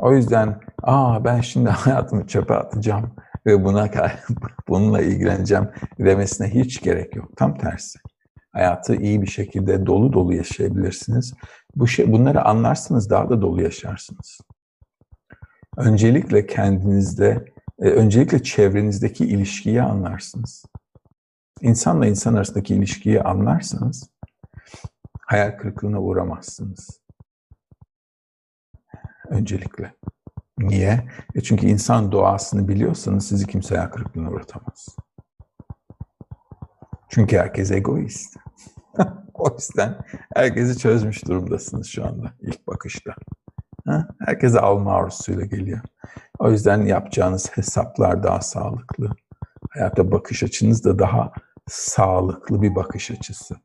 O 0.00 0.14
yüzden 0.14 0.60
aa 0.82 1.24
ben 1.24 1.40
şimdi 1.40 1.68
hayatımı 1.70 2.26
çöpe 2.26 2.54
atacağım 2.54 3.14
ve 3.46 3.64
buna 3.64 3.90
bununla 4.68 5.00
ilgileneceğim 5.00 5.68
demesine 5.98 6.48
hiç 6.48 6.82
gerek 6.82 7.16
yok. 7.16 7.36
Tam 7.36 7.58
tersi. 7.58 7.98
Hayatı 8.52 8.94
iyi 8.94 9.22
bir 9.22 9.26
şekilde 9.26 9.86
dolu 9.86 10.12
dolu 10.12 10.34
yaşayabilirsiniz. 10.34 11.34
Bu 11.76 11.86
şey, 11.86 12.12
bunları 12.12 12.44
anlarsınız 12.44 13.10
daha 13.10 13.30
da 13.30 13.42
dolu 13.42 13.62
yaşarsınız. 13.62 14.40
Öncelikle 15.76 16.46
kendinizde, 16.46 17.44
e, 17.78 17.88
öncelikle 17.88 18.42
çevrenizdeki 18.42 19.24
ilişkiyi 19.24 19.82
anlarsınız. 19.82 20.64
İnsanla 21.60 22.06
insan 22.06 22.34
arasındaki 22.34 22.74
ilişkiyi 22.74 23.22
anlarsanız 23.22 24.10
hayal 25.20 25.58
kırıklığına 25.58 26.00
uğramazsınız. 26.00 26.99
Öncelikle. 29.30 29.94
Niye? 30.58 31.08
E 31.34 31.40
çünkü 31.40 31.66
insan 31.66 32.12
doğasını 32.12 32.68
biliyorsanız 32.68 33.28
sizi 33.28 33.46
kimse 33.46 33.76
hayal 33.76 33.90
kırıklığına 33.90 34.30
uğratamaz. 34.30 34.96
Çünkü 37.08 37.38
herkes 37.38 37.70
egoist. 37.70 38.36
o 39.34 39.54
yüzden 39.54 39.98
herkesi 40.34 40.78
çözmüş 40.78 41.24
durumdasınız 41.28 41.86
şu 41.86 42.06
anda 42.06 42.32
ilk 42.40 42.66
bakışta. 42.66 43.14
Ha? 43.86 44.08
Herkese 44.20 44.60
alma 44.60 44.94
arzusuyla 44.94 45.44
geliyor. 45.44 45.80
O 46.38 46.50
yüzden 46.50 46.82
yapacağınız 46.82 47.50
hesaplar 47.56 48.22
daha 48.22 48.40
sağlıklı. 48.40 49.10
Hayata 49.70 50.10
bakış 50.12 50.42
açınız 50.42 50.84
da 50.84 50.98
daha 50.98 51.32
sağlıklı 51.68 52.62
bir 52.62 52.74
bakış 52.74 53.10
açısı. 53.10 53.56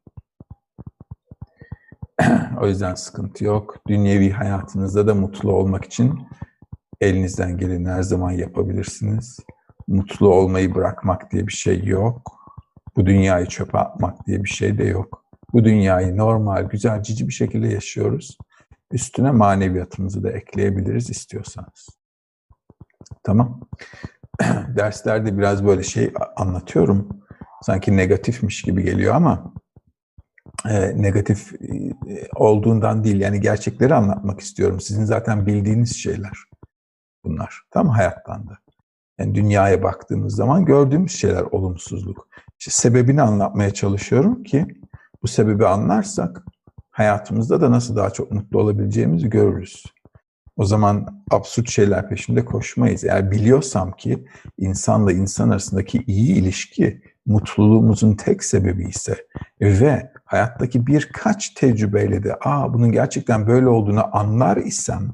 o 2.61 2.67
yüzden 2.67 2.95
sıkıntı 2.95 3.43
yok. 3.43 3.75
Dünyevi 3.87 4.31
hayatınızda 4.31 5.07
da 5.07 5.15
mutlu 5.15 5.51
olmak 5.51 5.85
için 5.85 6.27
elinizden 7.01 7.57
geleni 7.57 7.89
her 7.89 8.01
zaman 8.01 8.31
yapabilirsiniz. 8.31 9.39
Mutlu 9.87 10.33
olmayı 10.33 10.75
bırakmak 10.75 11.31
diye 11.31 11.47
bir 11.47 11.53
şey 11.53 11.83
yok. 11.83 12.31
Bu 12.95 13.05
dünyayı 13.05 13.45
çöpe 13.45 13.77
atmak 13.77 14.27
diye 14.27 14.43
bir 14.43 14.49
şey 14.49 14.77
de 14.77 14.83
yok. 14.83 15.25
Bu 15.53 15.63
dünyayı 15.63 16.17
normal, 16.17 16.63
güzel, 16.63 17.03
cici 17.03 17.27
bir 17.27 17.33
şekilde 17.33 17.67
yaşıyoruz. 17.67 18.37
Üstüne 18.91 19.31
maneviyatımızı 19.31 20.23
da 20.23 20.31
ekleyebiliriz 20.31 21.09
istiyorsanız. 21.09 21.89
Tamam. 23.23 23.59
Derslerde 24.75 25.37
biraz 25.37 25.65
böyle 25.65 25.83
şey 25.83 26.13
anlatıyorum. 26.35 27.09
Sanki 27.61 27.97
negatifmiş 27.97 28.61
gibi 28.61 28.83
geliyor 28.83 29.15
ama 29.15 29.53
e, 30.69 31.01
negatif 31.01 31.53
e, 31.53 31.93
olduğundan 32.35 33.03
değil. 33.03 33.19
Yani 33.19 33.41
gerçekleri 33.41 33.93
anlatmak 33.93 34.39
istiyorum. 34.39 34.79
Sizin 34.79 35.05
zaten 35.05 35.45
bildiğiniz 35.45 35.95
şeyler 35.95 36.37
bunlar. 37.23 37.61
Tam 37.71 37.89
hayattan 37.89 38.47
da. 38.47 38.57
Yani 39.19 39.35
dünyaya 39.35 39.83
baktığımız 39.83 40.35
zaman 40.35 40.65
gördüğümüz 40.65 41.11
şeyler 41.11 41.41
olumsuzluk. 41.41 42.27
İşte 42.59 42.71
sebebini 42.71 43.21
anlatmaya 43.21 43.73
çalışıyorum 43.73 44.43
ki 44.43 44.67
bu 45.23 45.27
sebebi 45.27 45.67
anlarsak 45.67 46.43
hayatımızda 46.91 47.61
da 47.61 47.71
nasıl 47.71 47.95
daha 47.95 48.09
çok 48.09 48.31
mutlu 48.31 48.59
olabileceğimizi 48.59 49.29
görürüz. 49.29 49.83
O 50.57 50.65
zaman 50.65 51.23
absürt 51.31 51.69
şeyler 51.69 52.09
peşinde 52.09 52.45
koşmayız. 52.45 53.03
Eğer 53.03 53.31
biliyorsam 53.31 53.91
ki 53.91 54.25
insanla 54.57 55.11
insan 55.11 55.49
arasındaki 55.49 56.03
iyi 56.07 56.35
ilişki 56.35 57.01
mutluluğumuzun 57.25 58.15
tek 58.15 58.43
sebebi 58.43 58.89
ise 58.89 59.15
ve 59.61 60.11
hayattaki 60.25 60.87
birkaç 60.87 61.49
tecrübeyle 61.49 62.23
de 62.23 62.35
aa 62.41 62.73
bunun 62.73 62.91
gerçekten 62.91 63.47
böyle 63.47 63.67
olduğunu 63.67 64.17
anlar 64.17 64.57
isem 64.57 65.13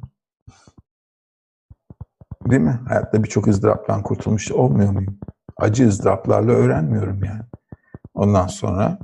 değil 2.49 2.61
mi? 2.61 2.79
Hayatta 2.87 3.23
birçok 3.23 3.47
ızdıraptan 3.47 4.03
kurtulmuş 4.03 4.51
olmuyor 4.51 4.91
muyum? 4.91 5.19
Acı 5.57 5.87
ızdıraplarla 5.87 6.51
öğrenmiyorum 6.51 7.23
yani. 7.23 7.41
Ondan 8.13 8.47
sonra 8.47 8.99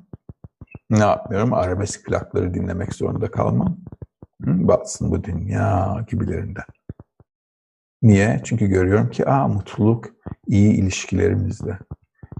ne 0.89 0.99
yapmıyorum? 0.99 1.53
Arabesk 1.53 2.05
plakları 2.05 2.53
dinlemek 2.53 2.93
zorunda 2.93 3.31
kalmam. 3.31 3.77
Hı, 4.43 4.67
batsın 4.67 5.11
bu 5.11 5.23
dünya 5.23 5.97
gibilerinden. 6.09 6.65
Niye? 8.01 8.41
Çünkü 8.43 8.67
görüyorum 8.67 9.09
ki 9.09 9.29
aa 9.29 9.47
mutluluk 9.47 10.05
iyi 10.47 10.73
ilişkilerimizde. 10.73 11.79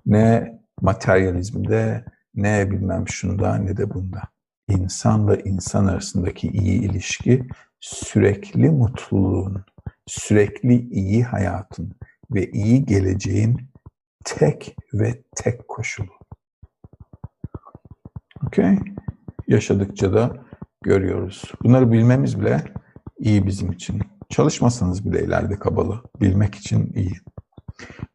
Ne 0.06 0.58
materyalizmde, 0.82 2.06
ne 2.38 2.72
bilmem 2.72 3.08
şunda 3.08 3.56
ne 3.56 3.78
de 3.78 3.94
bunda. 3.94 4.22
İnsanla 4.68 5.36
insan 5.36 5.86
arasındaki 5.86 6.48
iyi 6.48 6.82
ilişki 6.82 7.48
sürekli 7.80 8.70
mutluluğun, 8.70 9.66
sürekli 10.08 10.90
iyi 10.90 11.24
hayatın 11.24 11.96
ve 12.32 12.52
iyi 12.52 12.86
geleceğin 12.86 13.62
tek 14.26 14.76
ve 14.94 15.24
tek 15.36 15.68
koşulu. 15.68 16.12
Okay? 18.48 18.80
Yaşadıkça 19.48 20.14
da 20.14 20.38
görüyoruz. 20.82 21.44
Bunları 21.64 21.92
bilmemiz 21.92 22.42
bile 22.42 22.64
iyi 23.20 23.48
bizim 23.48 23.72
için. 23.72 24.02
Çalışmasanız 24.30 25.06
bile 25.06 25.24
ileride 25.24 25.56
kabalı. 25.60 26.02
Bilmek 26.22 26.56
için 26.56 26.94
iyi. 26.96 27.14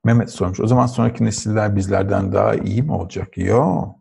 Mehmet 0.05 0.31
sormuş. 0.31 0.61
O 0.61 0.67
zaman 0.67 0.87
sonraki 0.87 1.25
nesiller 1.25 1.77
bizlerden 1.77 2.33
daha 2.33 2.55
iyi 2.55 2.83
mi 2.83 2.93
olacak? 2.93 3.39
Yo. 3.39 3.93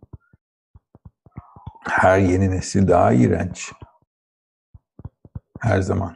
Her 1.84 2.20
yeni 2.20 2.52
nesil 2.52 2.88
daha 2.88 3.14
iğrenç. 3.14 3.72
Her 5.60 5.82
zaman. 5.82 6.16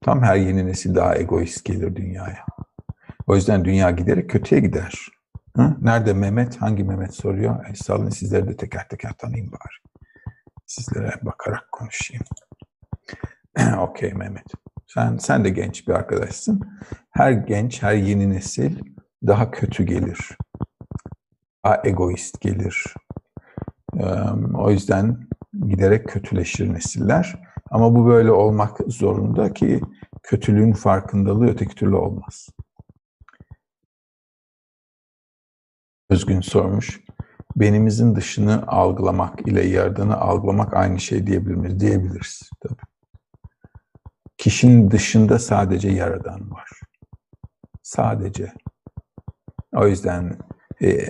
Tam 0.00 0.22
her 0.22 0.36
yeni 0.36 0.66
nesil 0.66 0.94
daha 0.94 1.16
egoist 1.16 1.64
gelir 1.64 1.96
dünyaya. 1.96 2.46
O 3.26 3.36
yüzden 3.36 3.64
dünya 3.64 3.90
giderek 3.90 4.30
kötüye 4.30 4.60
gider. 4.60 5.08
Hı? 5.56 5.76
Nerede 5.82 6.12
Mehmet? 6.12 6.62
Hangi 6.62 6.84
Mehmet 6.84 7.14
soruyor? 7.14 7.66
E, 7.66 7.74
salın 7.74 8.10
sizleri 8.10 8.48
de 8.48 8.56
teker 8.56 8.88
teker 8.88 9.12
tanıyayım 9.12 9.52
bari. 9.52 10.04
Sizlere 10.66 11.12
bakarak 11.22 11.72
konuşayım. 11.72 12.24
Okey 13.78 14.12
Mehmet. 14.12 14.46
Sen, 14.86 15.16
sen 15.16 15.44
de 15.44 15.50
genç 15.50 15.88
bir 15.88 15.92
arkadaşsın. 15.92 16.60
Her 17.10 17.32
genç, 17.32 17.82
her 17.82 17.94
yeni 17.94 18.30
nesil 18.30 18.78
daha 19.26 19.50
kötü 19.50 19.84
gelir. 19.84 20.38
Daha 21.64 21.80
egoist 21.84 22.40
gelir. 22.40 22.94
O 24.54 24.70
yüzden 24.70 25.28
giderek 25.68 26.08
kötüleşir 26.08 26.74
nesiller. 26.74 27.42
Ama 27.70 27.94
bu 27.94 28.06
böyle 28.06 28.32
olmak 28.32 28.80
zorunda 28.86 29.52
ki 29.52 29.80
kötülüğün 30.22 30.72
farkındalığı 30.72 31.46
öteki 31.46 31.74
türlü 31.74 31.96
olmaz. 31.96 32.48
Özgün 36.10 36.40
sormuş. 36.40 37.00
Benimizin 37.56 38.16
dışını 38.16 38.66
algılamak 38.66 39.48
ile 39.48 39.66
yaradanı 39.66 40.16
algılamak 40.16 40.74
aynı 40.74 41.00
şey 41.00 41.26
diyebilir? 41.26 41.80
Diyebiliriz 41.80 42.50
tabii. 42.60 42.82
Kişinin 44.38 44.90
dışında 44.90 45.38
sadece 45.38 45.88
yaradan 45.88 46.50
var. 46.50 46.70
Sadece. 47.82 48.52
O 49.76 49.86
yüzden 49.86 50.38
e, 50.82 51.08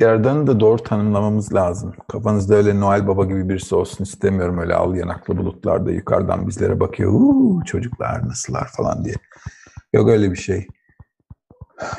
Yaradan'ı 0.00 0.46
da 0.46 0.60
doğru 0.60 0.82
tanımlamamız 0.82 1.54
lazım. 1.54 1.92
Kafanızda 2.08 2.54
öyle 2.54 2.80
Noel 2.80 3.06
Baba 3.06 3.24
gibi 3.24 3.48
birisi 3.48 3.74
olsun 3.74 4.04
istemiyorum. 4.04 4.58
Öyle 4.58 4.74
al 4.74 4.94
yanaklı 4.94 5.36
bulutlarda 5.36 5.90
yukarıdan 5.90 6.48
bizlere 6.48 6.80
bakıyor. 6.80 7.12
Uuu 7.12 7.64
çocuklar 7.64 8.28
nasıllar 8.28 8.68
falan 8.76 9.04
diye. 9.04 9.14
Yok 9.92 10.08
öyle 10.08 10.30
bir 10.30 10.36
şey. 10.36 10.66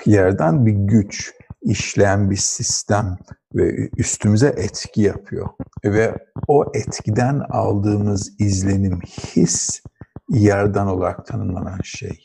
Yerden 0.06 0.66
bir 0.66 0.72
güç, 0.72 1.34
işleyen 1.62 2.32
bir 2.32 2.36
sistem 2.36 3.18
ve 3.56 3.89
üstümüze 3.98 4.48
etki 4.48 5.02
yapıyor. 5.02 5.50
Ve 5.86 6.16
o 6.48 6.72
etkiden 6.74 7.41
aldığımız 7.50 8.32
izlenim, 8.39 9.00
his 9.36 9.82
yerden 10.30 10.86
olarak 10.86 11.26
tanımlanan 11.26 11.80
şey. 11.84 12.24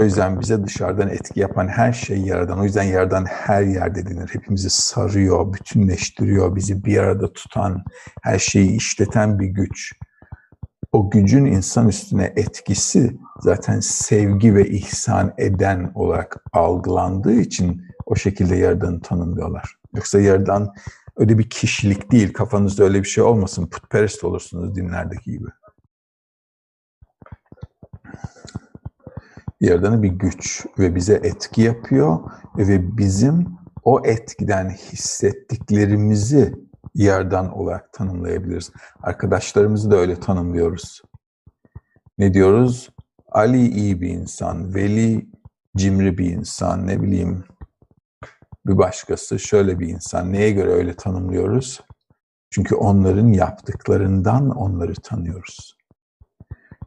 O 0.00 0.04
yüzden 0.04 0.40
bize 0.40 0.64
dışarıdan 0.64 1.08
etki 1.08 1.40
yapan 1.40 1.68
her 1.68 1.92
şey 1.92 2.18
yaradan. 2.18 2.58
O 2.58 2.64
yüzden 2.64 2.82
yaradan 2.82 3.24
her 3.24 3.62
yerde 3.62 4.06
denir. 4.06 4.28
Hepimizi 4.32 4.70
sarıyor, 4.70 5.52
bütünleştiriyor, 5.52 6.56
bizi 6.56 6.84
bir 6.84 6.98
arada 6.98 7.32
tutan, 7.32 7.84
her 8.22 8.38
şeyi 8.38 8.76
işleten 8.76 9.38
bir 9.38 9.46
güç. 9.46 9.92
O 10.92 11.10
gücün 11.10 11.44
insan 11.44 11.88
üstüne 11.88 12.32
etkisi 12.36 13.16
zaten 13.40 13.80
sevgi 13.80 14.54
ve 14.54 14.68
ihsan 14.68 15.34
eden 15.38 15.92
olarak 15.94 16.36
algılandığı 16.52 17.40
için 17.40 17.82
o 18.06 18.16
şekilde 18.16 18.56
yaradanı 18.56 19.00
tanımlıyorlar. 19.00 19.76
Yoksa 19.94 20.20
yaradan 20.20 20.74
öyle 21.16 21.38
bir 21.38 21.50
kişilik 21.50 22.12
değil. 22.12 22.32
Kafanızda 22.32 22.84
öyle 22.84 23.02
bir 23.02 23.08
şey 23.08 23.24
olmasın. 23.24 23.66
Putperest 23.66 24.24
olursunuz 24.24 24.74
dinlerdeki 24.74 25.32
gibi. 25.32 25.48
Yaradanı 29.64 30.02
bir 30.02 30.08
güç 30.08 30.66
ve 30.78 30.94
bize 30.94 31.14
etki 31.14 31.62
yapıyor 31.62 32.18
ve 32.58 32.96
bizim 32.98 33.46
o 33.84 34.06
etkiden 34.06 34.70
hissettiklerimizi 34.70 36.54
yerden 36.94 37.44
olarak 37.44 37.92
tanımlayabiliriz. 37.92 38.72
Arkadaşlarımızı 39.02 39.90
da 39.90 39.96
öyle 39.96 40.20
tanımlıyoruz. 40.20 41.02
Ne 42.18 42.34
diyoruz? 42.34 42.90
Ali 43.32 43.68
iyi 43.68 44.00
bir 44.00 44.08
insan, 44.08 44.74
Veli 44.74 45.26
cimri 45.76 46.18
bir 46.18 46.30
insan, 46.30 46.86
ne 46.86 47.02
bileyim 47.02 47.44
bir 48.66 48.78
başkası 48.78 49.38
şöyle 49.38 49.78
bir 49.78 49.88
insan. 49.88 50.32
Neye 50.32 50.50
göre 50.50 50.70
öyle 50.70 50.96
tanımlıyoruz? 50.96 51.80
Çünkü 52.50 52.74
onların 52.74 53.26
yaptıklarından 53.26 54.50
onları 54.50 54.94
tanıyoruz. 54.94 55.73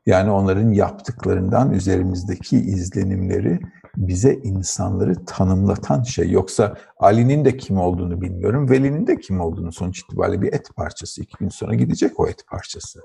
Yani 0.08 0.32
onların 0.32 0.70
yaptıklarından 0.70 1.72
üzerimizdeki 1.72 2.58
izlenimleri 2.58 3.60
bize 3.97 4.34
insanları 4.34 5.26
tanımlatan 5.26 6.03
şey. 6.03 6.32
Yoksa 6.32 6.76
Ali'nin 6.97 7.45
de 7.45 7.58
kim 7.58 7.78
olduğunu 7.78 8.22
bilmiyorum, 8.22 8.70
Veli'nin 8.70 9.08
de 9.08 9.20
kim 9.20 9.41
olduğunu 9.41 9.72
sonuç 9.72 9.99
itibariyle 9.99 10.41
bir 10.41 10.53
et 10.53 10.70
parçası. 10.76 11.22
İki 11.22 11.38
gün 11.39 11.49
sonra 11.49 11.76
gidecek 11.76 12.20
o 12.20 12.28
et 12.28 12.47
parçası. 12.47 13.01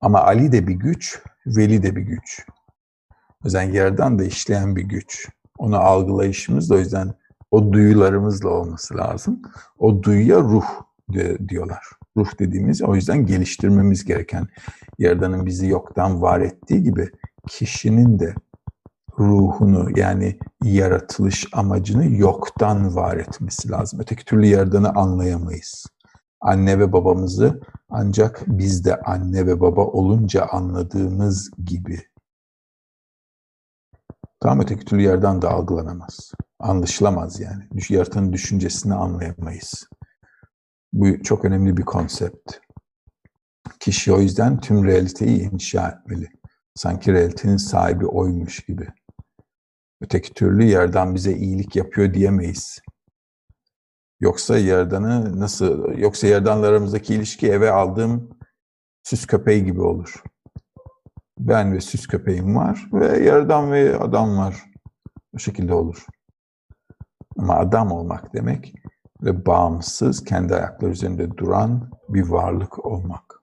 Ama 0.00 0.22
Ali 0.22 0.52
de 0.52 0.66
bir 0.66 0.74
güç, 0.74 1.22
Veli 1.46 1.82
de 1.82 1.96
bir 1.96 2.02
güç. 2.02 2.46
O 3.10 3.44
yüzden 3.44 3.72
yerden 3.72 4.18
de 4.18 4.26
işleyen 4.26 4.76
bir 4.76 4.82
güç. 4.82 5.28
Onu 5.58 5.76
algılayışımız 5.76 6.70
da 6.70 6.74
o 6.74 6.78
yüzden 6.78 7.14
o 7.50 7.72
duyularımızla 7.72 8.48
olması 8.48 8.96
lazım. 8.96 9.42
O 9.78 10.02
duyuya 10.02 10.40
ruh 10.40 10.66
diyorlar. 11.48 11.82
Ruh 12.16 12.38
dediğimiz 12.38 12.82
o 12.82 12.94
yüzden 12.94 13.26
geliştirmemiz 13.26 14.04
gereken 14.04 14.48
Yaradan'ın 14.98 15.46
bizi 15.46 15.66
yoktan 15.66 16.22
var 16.22 16.40
ettiği 16.40 16.82
gibi 16.82 17.10
kişinin 17.48 18.18
de 18.18 18.34
ruhunu 19.18 19.98
yani 19.98 20.38
yaratılış 20.64 21.46
amacını 21.52 22.16
yoktan 22.16 22.96
var 22.96 23.16
etmesi 23.16 23.70
lazım. 23.70 24.00
Öteki 24.00 24.24
türlü 24.24 24.46
Yaradan'ı 24.46 24.90
anlayamayız. 24.90 25.86
Anne 26.40 26.78
ve 26.78 26.92
babamızı 26.92 27.60
ancak 27.88 28.42
biz 28.46 28.84
de 28.84 29.00
anne 29.00 29.46
ve 29.46 29.60
baba 29.60 29.80
olunca 29.80 30.46
anladığımız 30.46 31.50
gibi. 31.64 32.00
Tam 34.40 34.60
öteki 34.60 34.84
türlü 34.84 35.02
yerden 35.02 35.42
de 35.42 35.48
algılanamaz. 35.48 36.32
Anlaşılamaz 36.58 37.40
yani. 37.40 37.68
Yaratanın 37.88 38.32
düşüncesini 38.32 38.94
anlayamayız. 38.94 39.86
Bu 40.92 41.22
çok 41.22 41.44
önemli 41.44 41.76
bir 41.76 41.82
konsept. 41.82 42.52
Kişi 43.80 44.12
o 44.12 44.20
yüzden 44.20 44.60
tüm 44.60 44.84
realiteyi 44.84 45.50
inşa 45.50 45.88
etmeli. 45.88 46.28
Sanki 46.74 47.12
realitenin 47.12 47.56
sahibi 47.56 48.06
oymuş 48.06 48.60
gibi. 48.60 48.88
Öteki 50.00 50.34
türlü 50.34 50.64
yerden 50.64 51.14
bize 51.14 51.32
iyilik 51.32 51.76
yapıyor 51.76 52.14
diyemeyiz. 52.14 52.82
Yoksa 54.20 54.58
yerdanı 54.58 55.40
nasıl, 55.40 55.98
yoksa 55.98 56.26
yerdanla 56.26 56.66
aramızdaki 56.66 57.14
ilişki 57.14 57.48
eve 57.48 57.70
aldığım 57.70 58.30
süs 59.02 59.26
köpeği 59.26 59.64
gibi 59.64 59.80
olur. 59.80 60.22
Ben 61.38 61.72
ve 61.72 61.80
süs 61.80 62.06
köpeğim 62.06 62.56
var 62.56 62.88
ve 62.92 63.24
yerdan 63.24 63.72
ve 63.72 63.98
adam 63.98 64.38
var. 64.38 64.64
O 65.34 65.38
şekilde 65.38 65.74
olur. 65.74 66.06
Ama 67.38 67.56
adam 67.56 67.92
olmak 67.92 68.34
demek 68.34 68.74
ve 69.22 69.46
bağımsız, 69.46 70.24
kendi 70.24 70.54
ayakları 70.54 70.90
üzerinde 70.90 71.36
duran 71.36 71.90
bir 72.08 72.28
varlık 72.28 72.86
olmak. 72.86 73.40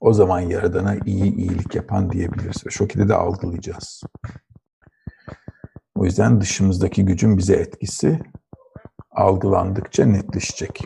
O 0.00 0.12
zaman 0.12 0.40
Yaradan'a 0.40 0.96
iyi 1.06 1.34
iyilik 1.34 1.74
yapan 1.74 2.10
diyebiliriz 2.10 2.66
ve 2.66 2.70
şekilde 2.70 3.08
de 3.08 3.14
algılayacağız. 3.14 4.02
O 5.94 6.04
yüzden 6.04 6.40
dışımızdaki 6.40 7.04
gücün 7.04 7.38
bize 7.38 7.54
etkisi 7.54 8.20
algılandıkça 9.10 10.06
netleşecek. 10.06 10.84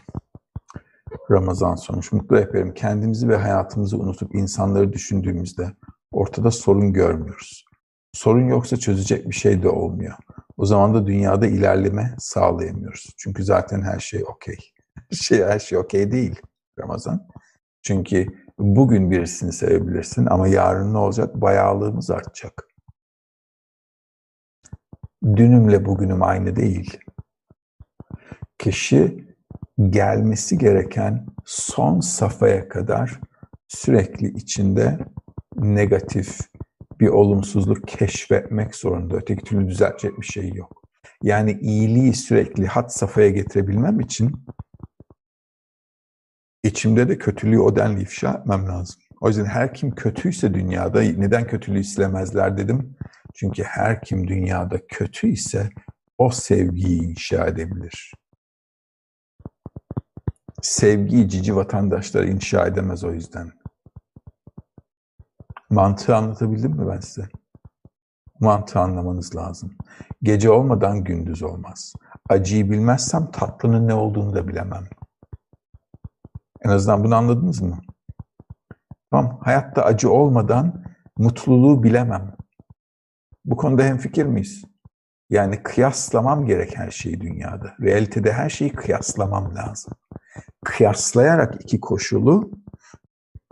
Ramazan 1.30 1.74
sormuş. 1.74 2.12
Mutlu 2.12 2.36
rehberim 2.36 2.74
kendimizi 2.74 3.28
ve 3.28 3.36
hayatımızı 3.36 3.98
unutup 3.98 4.34
insanları 4.34 4.92
düşündüğümüzde 4.92 5.72
ortada 6.12 6.50
sorun 6.50 6.92
görmüyoruz. 6.92 7.64
Sorun 8.12 8.48
yoksa 8.48 8.76
çözecek 8.76 9.28
bir 9.28 9.34
şey 9.34 9.62
de 9.62 9.68
olmuyor. 9.68 10.14
O 10.62 10.66
zaman 10.66 10.94
da 10.94 11.06
dünyada 11.06 11.46
ilerleme 11.46 12.14
sağlayamıyoruz. 12.18 13.14
Çünkü 13.16 13.44
zaten 13.44 13.82
her 13.82 13.98
şey 13.98 14.24
okey. 14.24 14.56
Şey, 15.10 15.44
her 15.44 15.58
şey 15.58 15.78
okey 15.78 16.12
değil 16.12 16.40
Ramazan. 16.78 17.28
Çünkü 17.82 18.26
bugün 18.58 19.10
birisini 19.10 19.52
sevebilirsin 19.52 20.26
ama 20.26 20.48
yarın 20.48 20.94
ne 20.94 20.98
olacak? 20.98 21.34
Bayağılığımız 21.34 22.10
artacak. 22.10 22.68
Dünümle 25.24 25.84
bugünüm 25.84 26.22
aynı 26.22 26.56
değil. 26.56 26.98
Kişi 28.58 29.26
gelmesi 29.90 30.58
gereken 30.58 31.26
son 31.44 32.00
safhaya 32.00 32.68
kadar 32.68 33.20
sürekli 33.68 34.28
içinde 34.28 34.98
negatif 35.56 36.38
bir 37.02 37.08
olumsuzluk 37.08 37.88
keşfetmek 37.88 38.74
zorunda. 38.74 39.16
Öteki 39.16 39.44
türlü 39.44 39.68
düzeltecek 39.68 40.20
bir 40.20 40.26
şey 40.26 40.48
yok. 40.48 40.82
Yani 41.22 41.58
iyiliği 41.60 42.14
sürekli 42.14 42.66
hat 42.66 42.94
safhaya 42.94 43.30
getirebilmem 43.30 44.00
için 44.00 44.44
içimde 46.64 47.08
de 47.08 47.18
kötülüğü 47.18 47.58
o 47.58 47.76
denli 47.76 48.02
ifşa 48.02 48.32
etmem 48.32 48.68
lazım. 48.68 49.02
O 49.20 49.28
yüzden 49.28 49.44
her 49.44 49.74
kim 49.74 49.94
kötüyse 49.94 50.54
dünyada 50.54 51.02
neden 51.02 51.46
kötülüğü 51.46 51.84
silemezler 51.84 52.56
dedim. 52.56 52.96
Çünkü 53.34 53.62
her 53.62 54.02
kim 54.02 54.28
dünyada 54.28 54.86
kötü 54.86 55.28
ise 55.28 55.70
o 56.18 56.30
sevgiyi 56.30 57.02
inşa 57.02 57.46
edebilir. 57.46 58.12
Sevgiyi 60.62 61.28
cici 61.28 61.56
vatandaşlar 61.56 62.24
inşa 62.24 62.66
edemez 62.66 63.04
o 63.04 63.12
yüzden. 63.12 63.61
Mantığı 65.72 66.16
anlatabildim 66.16 66.70
mi 66.70 66.88
ben 66.88 67.00
size? 67.00 67.28
Mantığı 68.40 68.80
anlamanız 68.80 69.36
lazım. 69.36 69.76
Gece 70.22 70.50
olmadan 70.50 71.04
gündüz 71.04 71.42
olmaz. 71.42 71.92
Acıyı 72.28 72.70
bilmezsem 72.70 73.30
tatlının 73.30 73.88
ne 73.88 73.94
olduğunu 73.94 74.34
da 74.34 74.48
bilemem. 74.48 74.84
En 76.64 76.70
azından 76.70 77.04
bunu 77.04 77.14
anladınız 77.14 77.62
mı? 77.62 77.80
Tamam, 79.10 79.38
hayatta 79.42 79.84
acı 79.84 80.10
olmadan 80.10 80.84
mutluluğu 81.18 81.82
bilemem. 81.82 82.36
Bu 83.44 83.56
konuda 83.56 83.82
hemfikir 83.82 84.24
miyiz? 84.24 84.64
Yani 85.30 85.62
kıyaslamam 85.62 86.46
gerek 86.46 86.78
her 86.78 86.90
şeyi 86.90 87.20
dünyada. 87.20 87.74
Realitede 87.80 88.32
her 88.32 88.50
şeyi 88.50 88.72
kıyaslamam 88.72 89.54
lazım. 89.54 89.92
Kıyaslayarak 90.64 91.64
iki 91.64 91.80
koşulu 91.80 92.50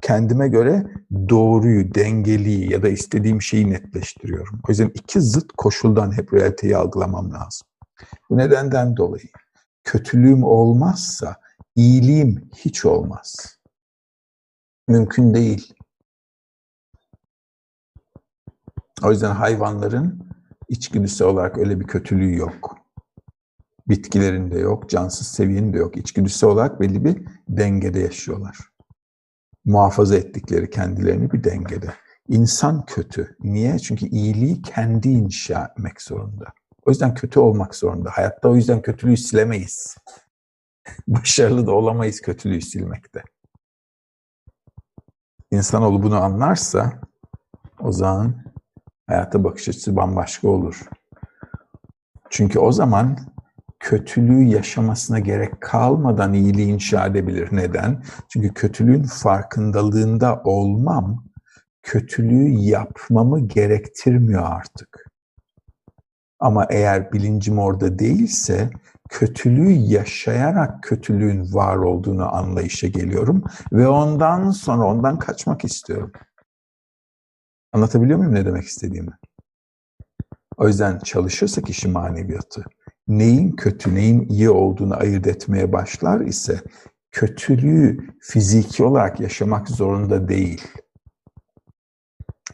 kendime 0.03 0.49
göre 0.49 0.87
doğruyu, 1.29 1.95
dengeliyi 1.95 2.73
ya 2.73 2.83
da 2.83 2.89
istediğim 2.89 3.43
şeyi 3.43 3.71
netleştiriyorum. 3.71 4.61
O 4.69 4.73
yüzden 4.73 4.91
iki 4.95 5.21
zıt 5.21 5.53
koşuldan 5.53 6.17
hep 6.17 6.35
realiteyi 6.35 6.77
algılamam 6.77 7.33
lazım. 7.33 7.69
Bu 8.31 8.37
nedenden 8.37 8.97
dolayı 8.97 9.29
kötülüğüm 9.85 10.45
olmazsa 10.45 11.37
iyiliğim 11.77 12.51
hiç 12.57 12.85
olmaz. 12.85 13.59
Mümkün 14.89 15.35
değil. 15.35 15.75
O 19.03 19.11
yüzden 19.11 19.31
hayvanların 19.31 20.31
içgüdüsel 20.69 21.29
olarak 21.29 21.59
öyle 21.59 21.81
bir 21.81 21.87
kötülüğü 21.87 22.37
yok. 22.37 22.79
Bitkilerin 23.89 24.51
de 24.51 24.59
yok, 24.59 24.91
cansız 24.91 25.27
seviyenin 25.27 25.73
de 25.73 25.79
yok. 25.79 25.97
İçgüdüsel 25.97 26.51
olarak 26.51 26.81
belli 26.81 27.05
bir 27.05 27.25
dengede 27.49 28.01
yaşıyorlar. 28.01 28.70
Muhafaza 29.65 30.17
ettikleri 30.17 30.71
kendilerini 30.71 31.33
bir 31.33 31.45
dengede. 31.45 31.95
İnsan 32.29 32.87
kötü. 32.87 33.37
Niye? 33.41 33.79
Çünkü 33.79 34.07
iyiliği 34.07 34.63
kendi 34.63 35.09
inşa 35.09 35.65
etmek 35.65 36.03
zorunda. 36.03 36.47
O 36.87 36.91
yüzden 36.91 37.15
kötü 37.15 37.41
olmak 37.41 37.75
zorunda. 37.75 38.11
Hayatta 38.11 38.49
o 38.49 38.57
yüzden 38.57 38.83
kötülüğü 38.83 39.17
silemeyiz. 39.17 39.97
Başarılı 41.07 41.67
da 41.67 41.73
olamayız 41.73 42.21
kötülüğü 42.21 42.61
silmekte. 42.61 43.23
İnsanoğlu 45.51 46.03
bunu 46.03 46.23
anlarsa 46.23 47.01
o 47.81 47.93
zaman 47.93 48.45
hayata 49.07 49.45
bakış 49.45 49.69
açısı 49.69 49.97
bambaşka 49.97 50.49
olur. 50.49 50.81
Çünkü 52.31 52.59
o 52.59 52.73
zaman 52.73 53.19
kötülüğü 53.81 54.43
yaşamasına 54.43 55.19
gerek 55.19 55.61
kalmadan 55.61 56.33
iyiliği 56.33 56.73
inşa 56.73 57.07
edebilir. 57.07 57.49
Neden? 57.53 58.03
Çünkü 58.29 58.55
kötülüğün 58.55 59.03
farkındalığında 59.03 60.43
olmam, 60.45 61.25
kötülüğü 61.83 62.49
yapmamı 62.49 63.49
gerektirmiyor 63.49 64.43
artık. 64.47 65.07
Ama 66.39 66.67
eğer 66.71 67.13
bilincim 67.13 67.59
orada 67.59 67.99
değilse, 67.99 68.71
kötülüğü 69.09 69.71
yaşayarak 69.71 70.83
kötülüğün 70.83 71.55
var 71.55 71.77
olduğunu 71.77 72.35
anlayışa 72.35 72.87
geliyorum 72.87 73.45
ve 73.73 73.89
ondan 73.89 74.51
sonra 74.51 74.85
ondan 74.85 75.19
kaçmak 75.19 75.65
istiyorum. 75.65 76.13
Anlatabiliyor 77.73 78.19
muyum 78.19 78.35
ne 78.35 78.47
demek 78.47 78.65
istediğimi? 78.65 79.13
O 80.57 80.69
yüzden 80.69 80.99
çalışırsa 80.99 81.63
kişi 81.63 81.89
maneviyatı, 81.89 82.65
neyin 83.19 83.53
kötü, 83.53 83.95
neyin 83.95 84.29
iyi 84.29 84.51
olduğunu 84.51 84.97
ayırt 84.97 85.27
etmeye 85.27 85.73
başlar 85.73 86.21
ise 86.21 86.61
kötülüğü 87.13 87.99
fiziki 88.21 88.85
olarak 88.85 89.21
yaşamak 89.21 89.69
zorunda 89.69 90.29
değil. 90.29 90.69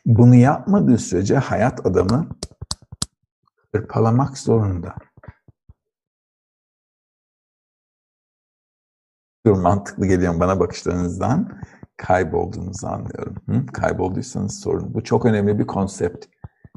Bunu 0.06 0.34
yapmadığı 0.34 0.98
sürece 0.98 1.36
hayat 1.36 1.86
adamı 1.86 2.28
hırpalamak 3.74 4.38
zorunda. 4.38 4.94
Dur 9.46 9.52
mantıklı 9.52 10.06
geliyor 10.06 10.40
bana 10.40 10.60
bakışlarınızdan 10.60 11.60
kaybolduğunuzu 11.96 12.86
anlıyorum. 12.86 13.34
Hı? 13.48 13.66
Kaybolduysanız 13.66 14.60
sorun. 14.60 14.94
Bu 14.94 15.04
çok 15.04 15.24
önemli 15.24 15.58
bir 15.58 15.66
konsept. 15.66 16.26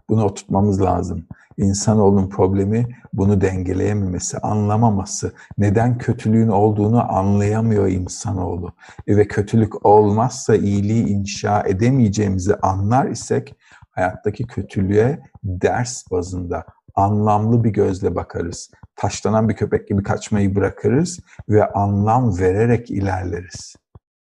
Bunu 0.09 0.23
oturtmamız 0.25 0.81
lazım. 0.81 1.27
İnsanoğlunun 1.59 2.29
problemi 2.29 2.87
bunu 3.13 3.41
dengeleyememesi, 3.41 4.37
anlamaması. 4.37 5.33
Neden 5.57 5.97
kötülüğün 5.97 6.47
olduğunu 6.47 7.17
anlayamıyor 7.17 7.87
insanoğlu. 7.87 8.73
Ve 9.07 9.27
kötülük 9.27 9.85
olmazsa 9.85 10.55
iyiliği 10.55 11.07
inşa 11.07 11.63
edemeyeceğimizi 11.63 12.55
anlar 12.55 13.07
isek 13.07 13.55
hayattaki 13.91 14.47
kötülüğe 14.47 15.19
ders 15.43 16.11
bazında 16.11 16.65
anlamlı 16.95 17.63
bir 17.63 17.69
gözle 17.69 18.15
bakarız. 18.15 18.71
Taşlanan 18.95 19.49
bir 19.49 19.55
köpek 19.55 19.87
gibi 19.87 20.03
kaçmayı 20.03 20.55
bırakırız 20.55 21.19
ve 21.49 21.67
anlam 21.67 22.39
vererek 22.39 22.91
ilerleriz. 22.91 23.75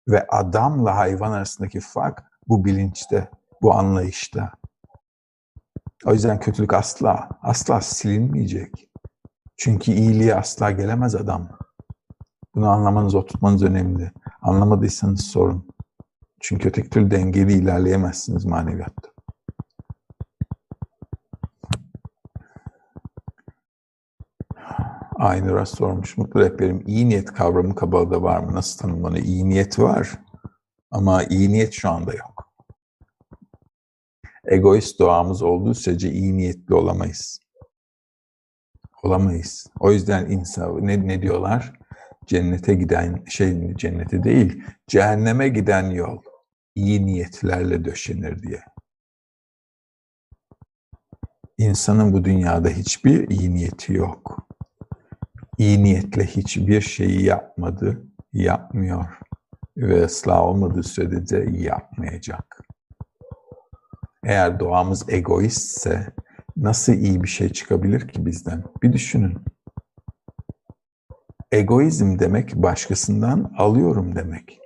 Ve 0.08 0.26
adamla 0.26 0.96
hayvan 0.96 1.32
arasındaki 1.32 1.80
fark 1.80 2.22
bu 2.48 2.64
bilinçte, 2.64 3.28
bu 3.62 3.74
anlayışta. 3.74 4.52
O 6.06 6.12
yüzden 6.12 6.40
kötülük 6.40 6.74
asla, 6.74 7.28
asla 7.42 7.80
silinmeyecek. 7.80 8.88
Çünkü 9.56 9.92
iyiliğe 9.92 10.34
asla 10.34 10.70
gelemez 10.70 11.14
adam. 11.14 11.48
Bunu 12.54 12.68
anlamanız, 12.68 13.14
oturtmanız 13.14 13.62
önemli. 13.62 14.12
Anlamadıysanız 14.42 15.20
sorun. 15.20 15.68
Çünkü 16.40 16.68
öteki 16.68 16.90
türlü 16.90 17.10
dengeli 17.10 17.52
ilerleyemezsiniz 17.52 18.44
maneviyatta. 18.44 19.08
Aynı 25.18 25.54
rast 25.54 25.76
sormuş. 25.76 26.16
Mutlu 26.16 26.40
rehberim 26.40 26.82
iyi 26.86 27.08
niyet 27.08 27.32
kavramı 27.32 27.74
kabalda 27.74 28.22
var 28.22 28.40
mı? 28.40 28.54
Nasıl 28.54 28.78
tanımlanıyor? 28.78 29.24
İyi 29.24 29.48
niyet 29.48 29.78
var 29.78 30.18
ama 30.90 31.22
iyi 31.22 31.52
niyet 31.52 31.72
şu 31.72 31.90
anda 31.90 32.14
yok. 32.14 32.35
Egoist 34.46 35.00
doğamız 35.00 35.42
olduğu 35.42 35.74
sürece 35.74 36.12
iyi 36.12 36.36
niyetli 36.36 36.74
olamayız. 36.74 37.40
Olamayız. 39.02 39.66
O 39.80 39.92
yüzden 39.92 40.30
insan 40.30 40.86
ne, 40.86 41.08
ne 41.08 41.22
diyorlar? 41.22 41.72
Cennete 42.26 42.74
giden 42.74 43.24
şey 43.28 43.74
cennete 43.74 44.24
değil, 44.24 44.62
cehenneme 44.86 45.48
giden 45.48 45.90
yol 45.90 46.18
iyi 46.74 47.06
niyetlerle 47.06 47.84
döşenir 47.84 48.42
diye. 48.42 48.60
İnsanın 51.58 52.12
bu 52.12 52.24
dünyada 52.24 52.68
hiçbir 52.68 53.28
iyi 53.28 53.54
niyeti 53.54 53.92
yok 53.92 54.46
iyi 55.58 55.84
niyetle 55.84 56.26
hiçbir 56.26 56.80
şeyi 56.80 57.24
yapmadı, 57.24 58.02
yapmıyor 58.32 59.04
ve 59.76 60.04
ıslah 60.04 60.40
olmadığı 60.40 60.82
sürece 60.82 61.46
yapmayacak. 61.52 62.60
Eğer 64.26 64.60
doğamız 64.60 65.08
egoistse 65.08 66.12
nasıl 66.56 66.92
iyi 66.92 67.22
bir 67.22 67.28
şey 67.28 67.48
çıkabilir 67.48 68.08
ki 68.08 68.26
bizden? 68.26 68.64
Bir 68.82 68.92
düşünün. 68.92 69.38
Egoizm 71.52 72.18
demek 72.18 72.54
başkasından 72.54 73.52
alıyorum 73.58 74.16
demek. 74.16 74.60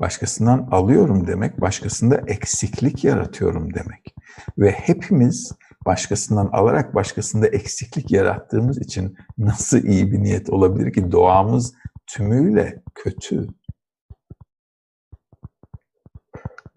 Başkasından 0.00 0.68
alıyorum 0.70 1.26
demek, 1.26 1.60
başkasında 1.60 2.22
eksiklik 2.26 3.04
yaratıyorum 3.04 3.74
demek. 3.74 4.14
Ve 4.58 4.70
hepimiz 4.70 5.52
başkasından 5.86 6.46
alarak 6.52 6.94
başkasında 6.94 7.46
eksiklik 7.46 8.10
yarattığımız 8.10 8.78
için 8.78 9.16
nasıl 9.38 9.84
iyi 9.84 10.12
bir 10.12 10.22
niyet 10.22 10.50
olabilir 10.50 10.92
ki 10.92 11.12
doğamız 11.12 11.74
tümüyle 12.06 12.82
kötü. 12.94 13.46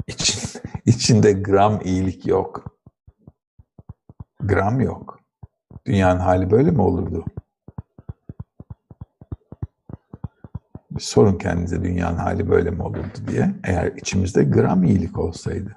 İçin, 0.07 0.46
içinde 0.87 1.33
gram 1.33 1.79
iyilik 1.83 2.27
yok. 2.27 2.77
Gram 4.39 4.81
yok. 4.81 5.19
Dünyanın 5.85 6.19
hali 6.19 6.51
böyle 6.51 6.71
mi 6.71 6.81
olurdu? 6.81 7.25
Bir 10.91 11.01
sorun 11.01 11.37
kendinize 11.37 11.83
dünyanın 11.83 12.17
hali 12.17 12.49
böyle 12.49 12.71
mi 12.71 12.83
olurdu 12.83 13.17
diye. 13.27 13.55
Eğer 13.63 13.91
içimizde 13.91 14.43
gram 14.43 14.83
iyilik 14.83 15.17
olsaydı. 15.17 15.73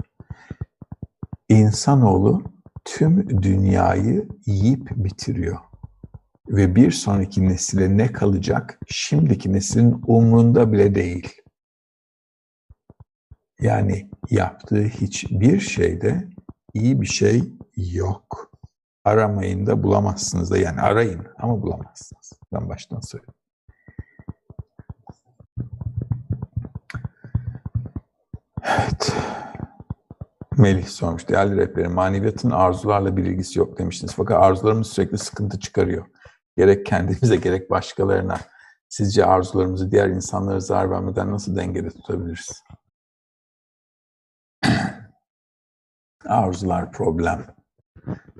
İnsanoğlu 1.49 2.43
tüm 2.85 3.43
dünyayı 3.43 4.29
yiyip 4.47 4.91
bitiriyor. 4.97 5.59
Ve 6.49 6.75
bir 6.77 6.91
sonraki 6.91 7.49
nesile 7.49 7.97
ne 7.97 8.13
kalacak 8.13 8.79
şimdiki 8.87 9.53
neslin 9.53 10.03
umrunda 10.07 10.73
bile 10.73 10.95
değil. 10.95 11.40
Yani 13.61 14.11
yaptığı 14.31 14.83
hiçbir 14.85 15.61
şeyde 15.61 16.29
iyi 16.75 17.01
bir 17.01 17.07
şey 17.07 17.53
yok. 17.77 18.51
Aramayın 19.05 19.67
da 19.67 19.83
bulamazsınız 19.83 20.51
da 20.51 20.59
yani 20.59 20.81
arayın 20.81 21.27
ama 21.39 21.63
bulamazsınız. 21.63 22.33
Ben 22.53 22.69
baştan 22.69 23.01
söyleyeyim. 23.01 23.35
Evet. 28.65 29.13
Melih 30.59 30.87
sormuş. 30.87 31.29
Değerli 31.29 31.57
rehberim, 31.57 31.93
maneviyatın 31.93 32.51
arzularla 32.51 33.17
bir 33.17 33.25
ilgisi 33.25 33.59
yok 33.59 33.79
demiştiniz. 33.79 34.15
Fakat 34.15 34.43
arzularımız 34.43 34.87
sürekli 34.87 35.19
sıkıntı 35.19 35.61
çıkarıyor. 35.61 36.07
Gerek 36.57 36.87
kendimize 36.87 37.37
gerek 37.37 37.71
başkalarına. 37.71 38.39
Sizce 38.89 39.25
arzularımızı 39.25 39.91
diğer 39.91 40.09
insanlara 40.09 40.61
zarar 40.61 40.91
vermeden 40.91 41.33
nasıl 41.33 41.57
dengede 41.57 41.91
tutabiliriz? 41.91 42.63
Arzular 46.27 46.93
problem. 46.93 47.47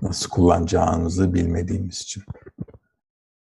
Nasıl 0.03 0.31
kullanacağımızı 0.31 1.35
bilmediğimiz 1.35 2.01
için. 2.01 2.23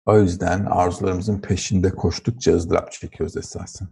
O 0.06 0.20
yüzden 0.20 0.66
arzularımızın 0.66 1.42
peşinde 1.42 1.90
koştukça 1.90 2.54
ızdırap 2.54 2.92
çekiyoruz 2.92 3.38
esasen. 3.38 3.88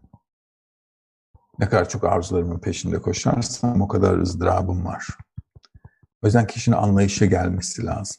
Ne 1.60 1.70
kadar 1.70 1.90
çok 1.90 2.04
arzularımın 2.04 2.60
peşinde 2.60 3.02
koşarsam 3.02 3.82
o 3.82 3.88
kadar 3.88 4.18
ızdırabım 4.18 4.86
var. 4.86 5.08
O 6.24 6.28
yüzden 6.28 6.48
kişinin 6.48 6.76
anlayışa 6.76 7.26
gelmesi 7.26 7.86
lazım. 7.86 8.18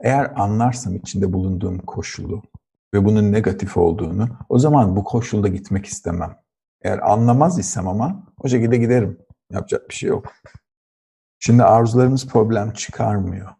Eğer 0.00 0.32
anlarsam 0.36 0.96
içinde 0.96 1.32
bulunduğum 1.32 1.78
koşulu 1.78 2.42
ve 2.94 3.04
bunun 3.04 3.32
negatif 3.32 3.76
olduğunu, 3.76 4.28
o 4.48 4.58
zaman 4.58 4.96
bu 4.96 5.04
koşulda 5.04 5.48
gitmek 5.48 5.86
istemem. 5.86 6.36
Eğer 6.82 7.10
anlamaz 7.12 7.58
isem 7.58 7.88
ama 7.88 8.26
o 8.38 8.48
şekilde 8.48 8.76
giderim. 8.76 9.18
Yapacak 9.52 9.88
bir 9.88 9.94
şey 9.94 10.08
yok. 10.08 10.32
Şimdi 11.38 11.64
arzularımız 11.64 12.26
problem 12.26 12.72
çıkarmıyor. 12.72 13.54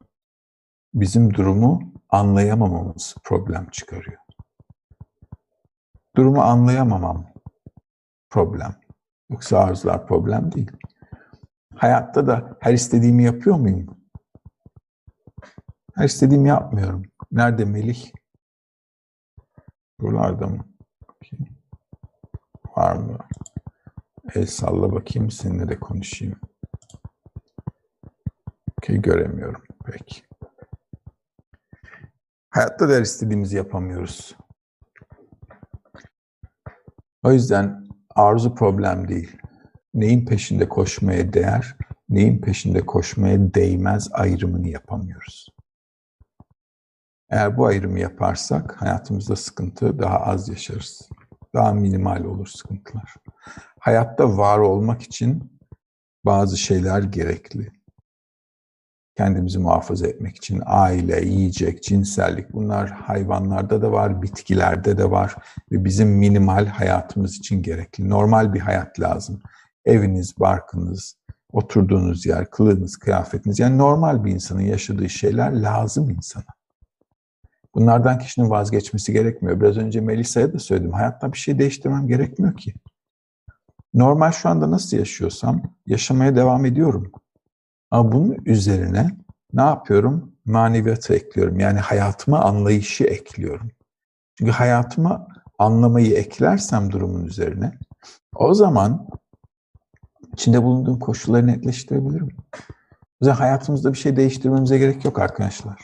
Bizim 0.94 1.34
durumu 1.34 1.92
anlayamamamız 2.08 3.14
problem 3.24 3.70
çıkarıyor. 3.70 4.18
Durumu 6.16 6.42
anlayamamam 6.42 7.26
problem. 8.30 8.74
Yoksa 9.30 9.58
arzular 9.58 10.06
problem 10.06 10.52
değil. 10.52 10.70
Hayatta 11.74 12.26
da 12.26 12.56
her 12.60 12.72
istediğimi 12.72 13.24
yapıyor 13.24 13.56
muyum? 13.56 13.86
Her 15.94 16.04
istediğimi 16.04 16.48
yapmıyorum. 16.48 17.02
Nerede 17.32 17.64
Melih? 17.64 18.12
Buralarda 20.00 20.46
mı? 20.46 20.64
Var 22.76 22.96
mı? 22.96 23.18
El 24.34 24.46
salla 24.46 24.92
bakayım 24.92 25.30
seninle 25.30 25.68
de 25.68 25.80
konuşayım. 25.80 26.40
Okey 28.78 28.96
göremiyorum. 28.96 29.62
Peki. 29.86 30.22
Hayatta 32.50 32.88
da 32.88 32.92
her 32.92 33.02
istediğimizi 33.02 33.56
yapamıyoruz. 33.56 34.36
O 37.22 37.32
yüzden 37.32 37.86
arzu 38.14 38.54
problem 38.54 39.08
değil. 39.08 39.36
Neyin 39.94 40.26
peşinde 40.26 40.68
koşmaya 40.68 41.32
değer, 41.32 41.76
neyin 42.08 42.40
peşinde 42.40 42.86
koşmaya 42.86 43.54
değmez 43.54 44.08
ayrımını 44.12 44.68
yapamıyoruz. 44.68 45.48
Eğer 47.30 47.56
bu 47.56 47.66
ayrımı 47.66 47.98
yaparsak 48.00 48.82
hayatımızda 48.82 49.36
sıkıntı 49.36 49.98
daha 49.98 50.18
az 50.20 50.48
yaşarız. 50.48 51.08
Daha 51.54 51.72
minimal 51.72 52.24
olur 52.24 52.46
sıkıntılar. 52.46 53.14
Hayatta 53.80 54.36
var 54.36 54.58
olmak 54.58 55.02
için 55.02 55.58
bazı 56.24 56.56
şeyler 56.56 57.02
gerekli. 57.02 57.75
Kendimizi 59.16 59.58
muhafaza 59.58 60.06
etmek 60.06 60.36
için 60.36 60.62
aile, 60.66 61.24
yiyecek, 61.26 61.82
cinsellik 61.82 62.52
bunlar 62.52 62.90
hayvanlarda 62.90 63.82
da 63.82 63.92
var, 63.92 64.22
bitkilerde 64.22 64.98
de 64.98 65.10
var 65.10 65.34
ve 65.72 65.84
bizim 65.84 66.08
minimal 66.08 66.66
hayatımız 66.66 67.36
için 67.36 67.62
gerekli. 67.62 68.10
Normal 68.10 68.54
bir 68.54 68.60
hayat 68.60 69.00
lazım. 69.00 69.42
Eviniz, 69.84 70.38
barkınız, 70.40 71.16
oturduğunuz 71.52 72.26
yer, 72.26 72.50
kılığınız, 72.50 72.96
kıyafetiniz 72.96 73.58
yani 73.58 73.78
normal 73.78 74.24
bir 74.24 74.32
insanın 74.32 74.62
yaşadığı 74.62 75.08
şeyler 75.08 75.52
lazım 75.52 76.10
insana. 76.10 76.56
Bunlardan 77.74 78.18
kişinin 78.18 78.50
vazgeçmesi 78.50 79.12
gerekmiyor. 79.12 79.60
Biraz 79.60 79.76
önce 79.76 80.00
Melisa'ya 80.00 80.52
da 80.52 80.58
söyledim. 80.58 80.92
Hayatta 80.92 81.32
bir 81.32 81.38
şey 81.38 81.58
değiştirmem 81.58 82.08
gerekmiyor 82.08 82.56
ki. 82.56 82.74
Normal 83.94 84.32
şu 84.32 84.48
anda 84.48 84.70
nasıl 84.70 84.96
yaşıyorsam 84.96 85.62
yaşamaya 85.86 86.36
devam 86.36 86.64
ediyorum. 86.64 87.12
Ama 87.90 88.12
bunun 88.12 88.36
üzerine 88.46 89.10
ne 89.52 89.62
yapıyorum? 89.62 90.32
Maneviyatı 90.44 91.14
ekliyorum. 91.14 91.60
Yani 91.60 91.78
hayatıma 91.78 92.40
anlayışı 92.40 93.04
ekliyorum. 93.04 93.70
Çünkü 94.38 94.52
hayatıma 94.52 95.26
anlamayı 95.58 96.14
eklersem 96.14 96.92
durumun 96.92 97.24
üzerine 97.24 97.78
o 98.34 98.54
zaman 98.54 99.08
içinde 100.32 100.62
bulunduğum 100.62 100.98
koşulları 100.98 101.46
netleştirebilirim. 101.46 102.28
O 103.20 103.24
yüzden 103.24 103.34
hayatımızda 103.34 103.92
bir 103.92 103.98
şey 103.98 104.16
değiştirmemize 104.16 104.78
gerek 104.78 105.04
yok 105.04 105.18
arkadaşlar. 105.18 105.80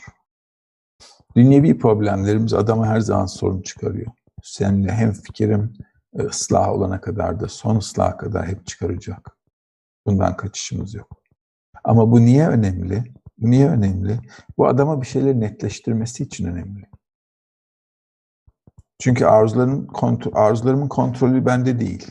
Dünyevi 1.35 1.77
problemlerimiz 1.77 2.53
adama 2.53 2.87
her 2.87 2.99
zaman 2.99 3.25
sorun 3.25 3.61
çıkarıyor. 3.61 4.11
Seninle 4.43 4.91
hem 4.91 5.13
fikrim 5.13 5.73
e, 6.19 6.23
ıslah 6.23 6.69
olana 6.69 7.01
kadar 7.01 7.39
da 7.39 7.47
son 7.47 7.77
ıslaha 7.77 8.17
kadar 8.17 8.47
hep 8.47 8.67
çıkaracak. 8.67 9.37
Bundan 10.05 10.37
kaçışımız 10.37 10.93
yok. 10.93 11.22
Ama 11.83 12.11
bu 12.11 12.25
niye 12.25 12.47
önemli? 12.47 13.03
Niye 13.39 13.69
önemli? 13.69 14.19
Bu 14.57 14.67
adama 14.67 15.01
bir 15.01 15.07
şeyleri 15.07 15.39
netleştirmesi 15.39 16.23
için 16.23 16.45
önemli. 16.45 16.83
Çünkü 18.99 19.25
arzuların 19.25 19.87
arzularımın 20.33 20.87
kontrolü 20.87 21.45
bende 21.45 21.79
değil. 21.79 22.07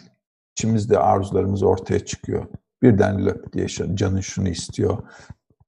İçimizde 0.56 0.98
arzularımız 0.98 1.62
ortaya 1.62 2.04
çıkıyor. 2.04 2.46
Birden 2.82 3.26
löp 3.26 3.52
diye 3.52 3.66
canın 3.68 4.20
şunu 4.20 4.48
istiyor, 4.48 4.98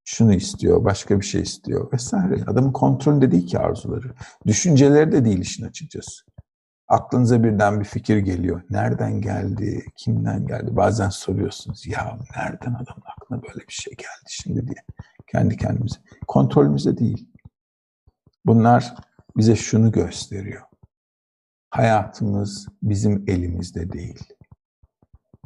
şunu 0.04 0.34
istiyor, 0.34 0.84
başka 0.84 1.20
bir 1.20 1.24
şey 1.24 1.42
istiyor 1.42 1.92
vesaire. 1.92 2.44
Adamın 2.46 2.72
kontrolünde 2.72 3.32
değil 3.32 3.46
ki 3.46 3.58
arzuları. 3.58 4.14
Düşünceleri 4.46 5.12
de 5.12 5.24
değil 5.24 5.38
işin 5.38 5.64
açıkçası. 5.64 6.24
Aklınıza 6.88 7.44
birden 7.44 7.80
bir 7.80 7.84
fikir 7.84 8.16
geliyor. 8.16 8.62
Nereden 8.70 9.20
geldi? 9.20 9.84
Kimden 9.96 10.46
geldi? 10.46 10.76
Bazen 10.76 11.08
soruyorsunuz. 11.08 11.86
Ya 11.86 12.18
nereden 12.36 12.74
adamın 12.74 13.02
aklına 13.16 13.42
böyle 13.42 13.68
bir 13.68 13.72
şey 13.72 13.94
geldi 13.94 14.28
şimdi 14.28 14.66
diye. 14.66 14.84
Kendi 15.26 15.56
kendimize. 15.56 15.96
Kontrolümüzde 16.28 16.98
değil. 16.98 17.28
Bunlar 18.46 18.94
bize 19.36 19.56
şunu 19.56 19.92
gösteriyor. 19.92 20.62
Hayatımız 21.70 22.68
bizim 22.82 23.24
elimizde 23.26 23.92
değil. 23.92 24.28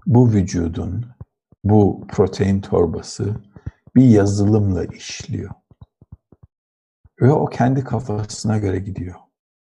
Bu 0.06 0.32
vücudun, 0.32 1.06
bu 1.64 2.06
protein 2.08 2.60
torbası 2.60 3.36
bir 3.96 4.04
yazılımla 4.04 4.84
işliyor. 4.84 5.50
Ve 7.20 7.32
o 7.32 7.46
kendi 7.46 7.84
kafasına 7.84 8.58
göre 8.58 8.78
gidiyor. 8.78 9.14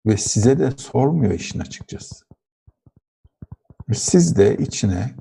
Ve 0.06 0.16
size 0.16 0.58
de 0.58 0.70
sormuyor 0.70 1.32
işin 1.32 1.60
açıkçası. 1.60 2.24
Siz 3.92 4.36
de 4.36 4.56
içine 4.56 5.14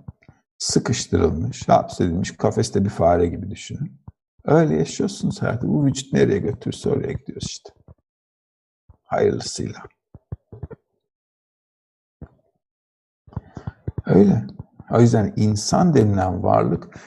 sıkıştırılmış, 0.57 1.69
hapsedilmiş 1.69 2.37
kafeste 2.37 2.85
bir 2.85 2.89
fare 2.89 3.27
gibi 3.27 3.51
düşünün. 3.51 4.01
Öyle 4.45 4.75
yaşıyorsunuz 4.75 5.41
hayatı. 5.41 5.67
Bu 5.67 5.85
vücut 5.85 6.13
nereye 6.13 6.39
götürürse 6.39 6.89
oraya 6.89 7.11
gidiyoruz 7.11 7.47
işte. 7.47 7.69
Hayırlısıyla. 9.03 9.83
Öyle. 14.05 14.47
O 14.91 15.01
yüzden 15.01 15.33
insan 15.35 15.93
denilen 15.93 16.43
varlık 16.43 16.99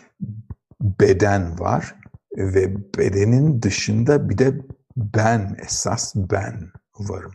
beden 0.80 1.58
var 1.58 1.94
ve 2.36 2.76
bedenin 2.98 3.62
dışında 3.62 4.28
bir 4.28 4.38
de 4.38 4.60
ben, 4.96 5.56
esas 5.62 6.12
ben 6.16 6.70
varım. 6.98 7.32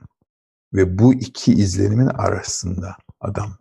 Ve 0.74 1.00
bu 1.00 1.14
iki 1.14 1.54
izlenimin 1.54 2.08
arasında 2.08 2.96
adam. 3.20 3.58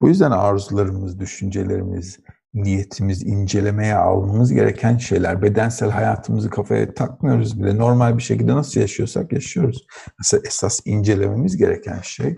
Bu 0.00 0.08
yüzden 0.08 0.30
arzularımız, 0.30 1.20
düşüncelerimiz, 1.20 2.18
niyetimiz, 2.54 3.22
incelemeye 3.22 3.94
almamız 3.94 4.52
gereken 4.52 4.98
şeyler. 4.98 5.42
Bedensel 5.42 5.90
hayatımızı 5.90 6.50
kafaya 6.50 6.94
takmıyoruz 6.94 7.62
bile. 7.62 7.78
Normal 7.78 8.18
bir 8.18 8.22
şekilde 8.22 8.54
nasıl 8.54 8.80
yaşıyorsak 8.80 9.32
yaşıyoruz. 9.32 9.86
Mesela 10.18 10.42
esas 10.46 10.80
incelememiz 10.84 11.56
gereken 11.56 12.00
şey 12.00 12.36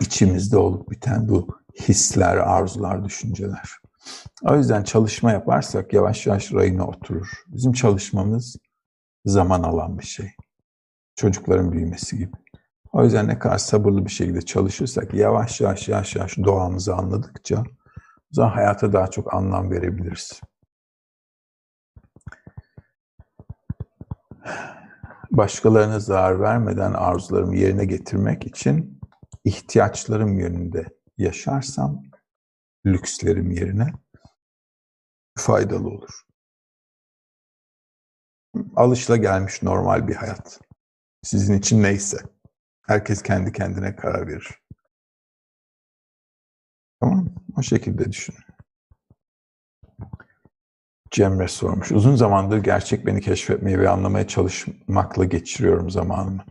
içimizde 0.00 0.56
olup 0.56 0.90
biten 0.90 1.28
bu 1.28 1.48
hisler, 1.88 2.36
arzular, 2.36 3.04
düşünceler. 3.04 3.70
O 4.42 4.56
yüzden 4.56 4.82
çalışma 4.82 5.32
yaparsak 5.32 5.92
yavaş 5.92 6.26
yavaş 6.26 6.52
rayına 6.52 6.86
oturur. 6.86 7.28
Bizim 7.46 7.72
çalışmamız 7.72 8.56
zaman 9.24 9.62
alan 9.62 9.98
bir 9.98 10.06
şey 10.06 10.30
çocukların 11.16 11.72
büyümesi 11.72 12.18
gibi. 12.18 12.32
O 12.92 13.04
yüzden 13.04 13.28
ne 13.28 13.38
kadar 13.38 13.58
sabırlı 13.58 14.04
bir 14.04 14.10
şekilde 14.10 14.42
çalışırsak 14.42 15.14
yavaş 15.14 15.60
yavaş 15.60 15.88
yavaş 15.88 16.16
yavaş 16.16 16.38
doğamızı 16.38 16.94
anladıkça 16.94 17.60
o 17.60 18.34
zaman 18.34 18.50
hayata 18.50 18.92
daha 18.92 19.06
çok 19.06 19.34
anlam 19.34 19.70
verebiliriz. 19.70 20.40
Başkalarına 25.30 26.00
zarar 26.00 26.40
vermeden 26.40 26.92
arzularımı 26.92 27.56
yerine 27.56 27.84
getirmek 27.84 28.46
için 28.46 29.00
ihtiyaçlarım 29.44 30.38
yönünde 30.38 30.86
yaşarsam 31.18 32.02
lükslerim 32.86 33.50
yerine 33.50 33.92
faydalı 35.38 35.88
olur. 35.88 36.20
Alışla 38.76 39.16
gelmiş 39.16 39.62
normal 39.62 40.08
bir 40.08 40.14
hayat. 40.14 40.60
Sizin 41.22 41.58
için 41.58 41.82
neyse. 41.82 42.18
Herkes 42.86 43.22
kendi 43.22 43.52
kendine 43.52 43.96
karar 43.96 44.28
verir. 44.28 44.60
Tamam 47.00 47.28
O 47.56 47.62
şekilde 47.62 48.12
düşün. 48.12 48.34
Cemre 51.10 51.48
sormuş. 51.48 51.92
Uzun 51.92 52.16
zamandır 52.16 52.58
gerçek 52.58 53.06
beni 53.06 53.20
keşfetmeye 53.20 53.78
ve 53.78 53.88
anlamaya 53.88 54.28
çalışmakla 54.28 55.24
geçiriyorum 55.24 55.90
zamanımı. 55.90 56.44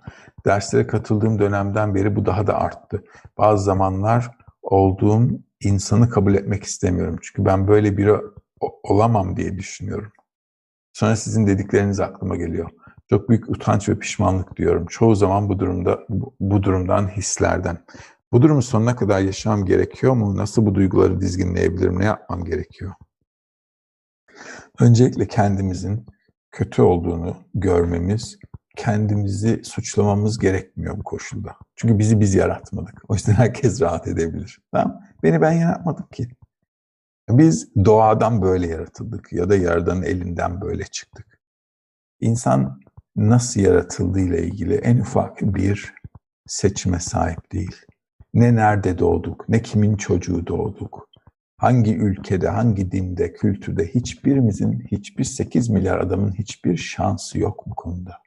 Derslere 0.46 0.88
katıldığım 0.88 1.40
dönemden 1.40 1.96
beri 1.96 2.16
bu 2.16 2.26
daha 2.26 2.48
da 2.48 2.58
arttı. 2.58 3.04
Bazı 3.38 3.64
zamanlar 3.64 4.32
olduğum 4.62 5.30
insanı 5.62 6.10
kabul 6.10 6.36
etmek 6.36 6.64
istemiyorum. 6.64 7.20
Çünkü 7.22 7.46
ben 7.46 7.68
böyle 7.68 7.98
biri 7.98 8.16
olamam 8.84 9.38
diye 9.38 9.58
düşünüyorum. 9.58 10.12
Sonra 10.94 11.16
sizin 11.16 11.48
dedikleriniz 11.48 12.00
aklıma 12.00 12.36
geliyor. 12.36 12.70
Çok 13.10 13.30
büyük 13.30 13.50
utanç 13.50 13.90
ve 13.90 14.00
pişmanlık 14.00 14.58
diyorum. 14.58 14.86
Çoğu 14.86 15.16
zaman 15.16 15.50
bu 15.50 15.60
durumda 15.60 16.00
bu 16.40 16.64
durumdan 16.64 17.08
hislerden. 17.08 17.84
Bu 18.32 18.42
durumu 18.42 18.62
sonuna 18.62 18.96
kadar 18.96 19.20
yaşamam 19.20 19.66
gerekiyor 19.66 20.14
mu? 20.14 20.38
Nasıl 20.38 20.66
bu 20.66 20.76
duyguları 20.76 21.22
dizginleyebilirim? 21.22 22.00
Ne 22.00 22.06
yapmam 22.06 22.46
gerekiyor? 22.46 22.94
Öncelikle 24.80 25.28
kendimizin 25.28 26.06
kötü 26.52 26.82
olduğunu 26.82 27.38
görmemiz, 27.54 28.40
kendimizi 28.76 29.62
suçlamamız 29.64 30.40
gerekmiyor 30.40 30.98
bu 30.98 31.04
koşulda. 31.04 31.56
Çünkü 31.76 32.00
bizi 32.00 32.20
biz 32.20 32.36
yaratmadık. 32.36 33.02
O 33.08 33.14
yüzden 33.14 33.34
herkes 33.34 33.82
rahat 33.82 34.08
edebilir. 34.08 34.60
Tamam? 34.72 35.02
Beni 35.24 35.42
ben 35.42 35.52
yaratmadım 35.52 36.08
ki. 36.08 36.28
Biz 37.30 37.76
doğadan 37.86 38.42
böyle 38.42 38.68
yaratıldık 38.68 39.34
ya 39.34 39.50
da 39.50 39.56
yaradanın 39.56 40.04
elinden 40.04 40.62
böyle 40.62 40.84
çıktık. 40.84 41.40
İnsan 42.20 42.80
nasıl 43.20 43.62
yaratıldığıyla 43.62 44.38
ilgili 44.38 44.76
en 44.76 45.00
ufak 45.00 45.42
bir 45.42 45.94
seçime 46.48 47.00
sahip 47.00 47.52
değil. 47.52 47.76
Ne 48.34 48.56
nerede 48.56 49.00
doğduk, 49.00 49.50
ne 49.50 49.62
kimin 49.62 49.96
çocuğu 49.96 50.48
doğduk, 50.48 51.10
hangi 51.58 51.96
ülkede, 51.96 52.48
hangi 52.48 52.92
dinde, 52.92 53.34
kültürde 53.34 53.88
hiçbirimizin, 53.88 54.88
hiçbir 54.92 55.24
8 55.24 55.70
milyar 55.70 56.00
adamın 56.00 56.32
hiçbir 56.32 56.78
şansı 56.78 57.40
yok 57.40 57.64
bu 57.68 57.76
konuda. 57.76 58.18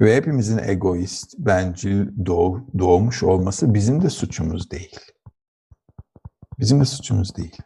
Ve 0.00 0.16
hepimizin 0.16 0.58
egoist, 0.58 1.34
bencil 1.38 2.26
doğ, 2.26 2.60
doğmuş 2.78 3.22
olması 3.22 3.74
bizim 3.74 4.02
de 4.02 4.10
suçumuz 4.10 4.70
değil. 4.70 5.00
Bizim 6.58 6.80
de 6.80 6.84
suçumuz 6.84 7.36
değil. 7.36 7.56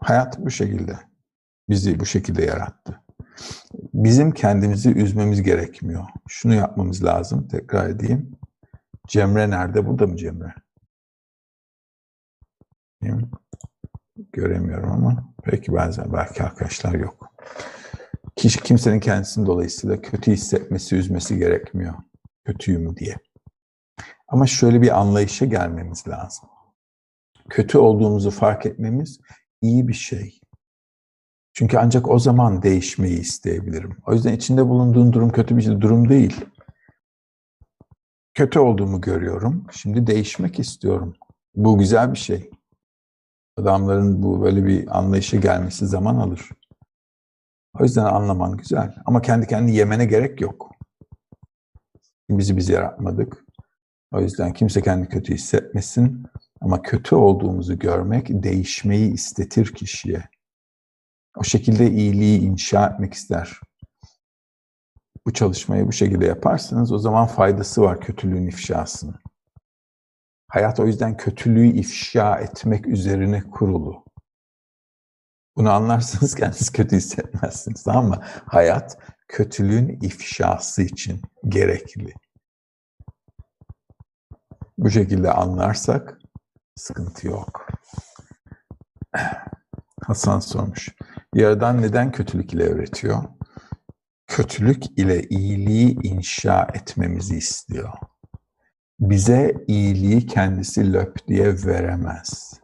Hayat 0.00 0.38
bu 0.38 0.50
şekilde. 0.50 0.98
Bizi 1.68 2.00
bu 2.00 2.06
şekilde 2.06 2.44
yarattı. 2.44 3.00
Bizim 3.94 4.32
kendimizi 4.32 4.90
üzmemiz 4.90 5.42
gerekmiyor. 5.42 6.04
Şunu 6.28 6.54
yapmamız 6.54 7.04
lazım. 7.04 7.48
Tekrar 7.48 7.88
edeyim. 7.88 8.38
Cemre 9.08 9.50
nerede? 9.50 9.86
Burada 9.86 10.06
mı 10.06 10.16
Cemre? 10.16 10.54
Göremiyorum 14.32 14.90
ama 14.90 15.34
peki 15.42 15.72
bazen 15.72 16.12
belki 16.12 16.42
arkadaşlar 16.42 16.94
yok. 16.94 17.34
Kişi 18.36 18.62
kimsenin 18.62 19.00
kendisinin 19.00 19.46
dolayısıyla 19.46 20.02
kötü 20.02 20.32
hissetmesi, 20.32 20.96
üzmesi 20.96 21.38
gerekmiyor. 21.38 21.94
Kötüyüm 22.44 22.96
diye. 22.96 23.16
Ama 24.28 24.46
şöyle 24.46 24.82
bir 24.82 25.00
anlayışa 25.00 25.46
gelmemiz 25.46 26.08
lazım. 26.08 26.48
Kötü 27.48 27.78
olduğumuzu 27.78 28.30
fark 28.30 28.66
etmemiz 28.66 29.20
iyi 29.62 29.88
bir 29.88 29.94
şey. 29.94 30.39
Çünkü 31.52 31.78
ancak 31.78 32.08
o 32.08 32.18
zaman 32.18 32.62
değişmeyi 32.62 33.20
isteyebilirim. 33.20 33.96
O 34.06 34.12
yüzden 34.12 34.32
içinde 34.32 34.68
bulunduğun 34.68 35.12
durum 35.12 35.32
kötü 35.32 35.56
bir 35.56 35.80
durum 35.80 36.08
değil. 36.08 36.44
Kötü 38.34 38.58
olduğumu 38.58 39.00
görüyorum. 39.00 39.66
Şimdi 39.72 40.06
değişmek 40.06 40.58
istiyorum. 40.58 41.14
Bu 41.54 41.78
güzel 41.78 42.12
bir 42.12 42.18
şey. 42.18 42.50
Adamların 43.56 44.22
bu 44.22 44.42
böyle 44.42 44.66
bir 44.66 44.98
anlayışa 44.98 45.36
gelmesi 45.36 45.86
zaman 45.86 46.16
alır. 46.16 46.48
O 47.80 47.82
yüzden 47.84 48.04
anlaman 48.04 48.56
güzel. 48.56 48.94
Ama 49.06 49.22
kendi 49.22 49.46
kendini 49.46 49.76
yemene 49.76 50.04
gerek 50.04 50.40
yok. 50.40 50.70
Bizi 52.30 52.56
biz 52.56 52.68
yaratmadık. 52.68 53.44
O 54.12 54.20
yüzden 54.20 54.52
kimse 54.52 54.82
kendi 54.82 55.08
kötü 55.08 55.34
hissetmesin. 55.34 56.26
Ama 56.60 56.82
kötü 56.82 57.14
olduğumuzu 57.14 57.78
görmek 57.78 58.28
değişmeyi 58.28 59.12
istetir 59.12 59.74
kişiye. 59.74 60.24
O 61.36 61.44
şekilde 61.44 61.90
iyiliği 61.90 62.40
inşa 62.40 62.86
etmek 62.86 63.14
ister. 63.14 63.60
Bu 65.26 65.32
çalışmayı 65.32 65.86
bu 65.86 65.92
şekilde 65.92 66.26
yaparsanız 66.26 66.92
o 66.92 66.98
zaman 66.98 67.26
faydası 67.26 67.82
var 67.82 68.00
kötülüğün 68.00 68.46
ifşasının. 68.46 69.20
Hayat 70.48 70.80
o 70.80 70.86
yüzden 70.86 71.16
kötülüğü 71.16 71.66
ifşa 71.66 72.38
etmek 72.38 72.86
üzerine 72.86 73.42
kurulu. 73.42 74.04
Bunu 75.56 75.70
anlarsanız 75.70 76.34
kendiniz 76.36 76.72
kötü 76.72 76.96
hissetmezsiniz 76.96 77.82
tamam 77.82 78.08
mı? 78.08 78.22
Hayat 78.46 78.98
kötülüğün 79.28 80.00
ifşası 80.00 80.82
için 80.82 81.22
gerekli. 81.48 82.14
Bu 84.78 84.90
şekilde 84.90 85.32
anlarsak 85.32 86.18
sıkıntı 86.76 87.26
yok. 87.26 87.66
Hasan 90.06 90.40
sormuş. 90.40 90.88
Yaradan 91.34 91.82
neden 91.82 92.12
kötülük 92.12 92.54
ile 92.54 92.64
öğretiyor? 92.64 93.22
Kötülük 94.26 94.98
ile 94.98 95.22
iyiliği 95.22 95.98
inşa 96.02 96.68
etmemizi 96.74 97.36
istiyor. 97.36 97.92
Bize 99.00 99.54
iyiliği 99.66 100.26
kendisi 100.26 100.92
löp 100.92 101.28
diye 101.28 101.54
veremez. 101.66 102.60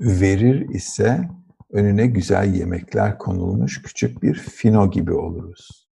Verir 0.00 0.68
ise 0.68 1.28
önüne 1.70 2.06
güzel 2.06 2.54
yemekler 2.54 3.18
konulmuş 3.18 3.82
küçük 3.82 4.22
bir 4.22 4.34
fino 4.34 4.90
gibi 4.90 5.12
oluruz. 5.12 5.88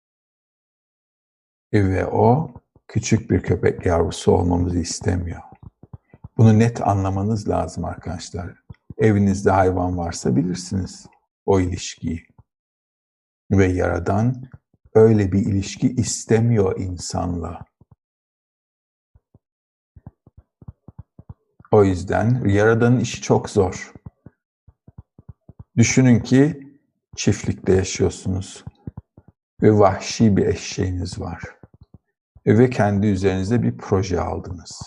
Ve 1.73 2.05
o 2.05 2.51
küçük 2.87 3.31
bir 3.31 3.43
köpek 3.43 3.85
yavrusu 3.85 4.31
olmamızı 4.31 4.79
istemiyor. 4.79 5.41
Bunu 6.37 6.59
net 6.59 6.87
anlamanız 6.87 7.49
lazım 7.49 7.85
arkadaşlar. 7.85 8.63
Evinizde 8.97 9.51
hayvan 9.51 9.97
varsa 9.97 10.35
bilirsiniz 10.35 11.07
o 11.45 11.59
ilişkiyi. 11.59 12.25
Ve 13.51 13.65
Yaradan 13.65 14.49
öyle 14.93 15.31
bir 15.31 15.39
ilişki 15.39 15.89
istemiyor 15.89 16.79
insanla. 16.79 17.65
O 21.71 21.83
yüzden 21.83 22.47
Yaradan'ın 22.47 22.99
işi 22.99 23.21
çok 23.21 23.49
zor. 23.49 23.93
Düşünün 25.77 26.19
ki 26.19 26.71
çiftlikte 27.15 27.73
yaşıyorsunuz 27.73 28.65
ve 29.61 29.71
vahşi 29.73 30.37
bir 30.37 30.45
eşeğiniz 30.45 31.19
var. 31.19 31.41
Ve 32.47 32.69
kendi 32.69 33.07
üzerinize 33.07 33.63
bir 33.63 33.77
proje 33.77 34.21
aldınız. 34.21 34.81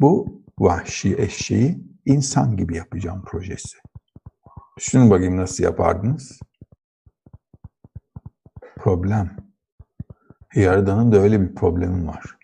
Bu 0.00 0.42
vahşi 0.58 1.16
eşeği 1.18 1.78
insan 2.04 2.56
gibi 2.56 2.76
yapacağım 2.76 3.24
projesi. 3.24 3.83
Düşünün 4.76 5.10
bakayım 5.10 5.36
nasıl 5.36 5.64
yapardınız? 5.64 6.40
Problem. 8.76 9.36
Yaradan'ın 10.54 11.12
da 11.12 11.18
öyle 11.18 11.40
bir 11.40 11.54
problemi 11.54 12.06
var. 12.06 12.38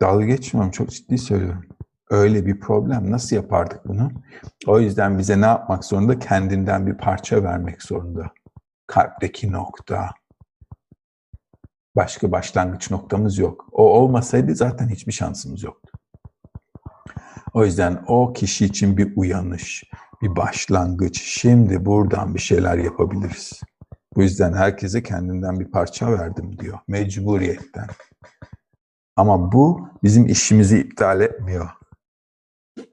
Dalga 0.00 0.24
geçmiyorum, 0.24 0.70
çok 0.70 0.90
ciddi 0.90 1.18
söylüyorum. 1.18 1.64
Öyle 2.10 2.46
bir 2.46 2.60
problem. 2.60 3.10
Nasıl 3.10 3.36
yapardık 3.36 3.88
bunu? 3.88 4.10
O 4.66 4.80
yüzden 4.80 5.18
bize 5.18 5.40
ne 5.40 5.46
yapmak 5.46 5.84
zorunda? 5.84 6.18
Kendinden 6.18 6.86
bir 6.86 6.94
parça 6.94 7.44
vermek 7.44 7.82
zorunda. 7.82 8.32
Kalpteki 8.86 9.52
nokta. 9.52 10.10
Başka 11.96 12.32
başlangıç 12.32 12.90
noktamız 12.90 13.38
yok. 13.38 13.68
O 13.72 13.82
olmasaydı 13.82 14.54
zaten 14.54 14.88
hiçbir 14.88 15.12
şansımız 15.12 15.62
yoktu. 15.62 15.92
O 17.54 17.64
yüzden 17.64 18.04
o 18.06 18.32
kişi 18.32 18.64
için 18.64 18.96
bir 18.96 19.16
uyanış, 19.16 19.84
bir 20.22 20.36
başlangıç. 20.36 21.22
Şimdi 21.22 21.84
buradan 21.84 22.34
bir 22.34 22.40
şeyler 22.40 22.78
yapabiliriz. 22.78 23.60
Bu 24.16 24.22
yüzden 24.22 24.52
herkese 24.52 25.02
kendinden 25.02 25.60
bir 25.60 25.70
parça 25.70 26.12
verdim 26.12 26.58
diyor. 26.58 26.78
Mecburiyetten. 26.88 27.86
Ama 29.16 29.52
bu 29.52 29.88
bizim 30.02 30.26
işimizi 30.26 30.80
iptal 30.80 31.20
etmiyor. 31.20 31.70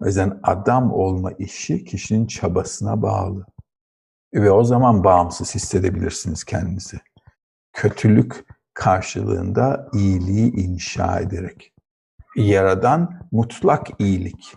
O 0.01 0.05
yüzden 0.05 0.39
adam 0.43 0.93
olma 0.93 1.31
işi 1.31 1.85
kişinin 1.85 2.27
çabasına 2.27 3.01
bağlı. 3.01 3.45
Ve 4.33 4.51
o 4.51 4.63
zaman 4.63 5.03
bağımsız 5.03 5.55
hissedebilirsiniz 5.55 6.43
kendinizi. 6.43 6.99
Kötülük 7.73 8.45
karşılığında 8.73 9.89
iyiliği 9.93 10.55
inşa 10.55 11.19
ederek. 11.19 11.73
Yaradan 12.35 13.27
mutlak 13.31 13.87
iyilik. 13.99 14.53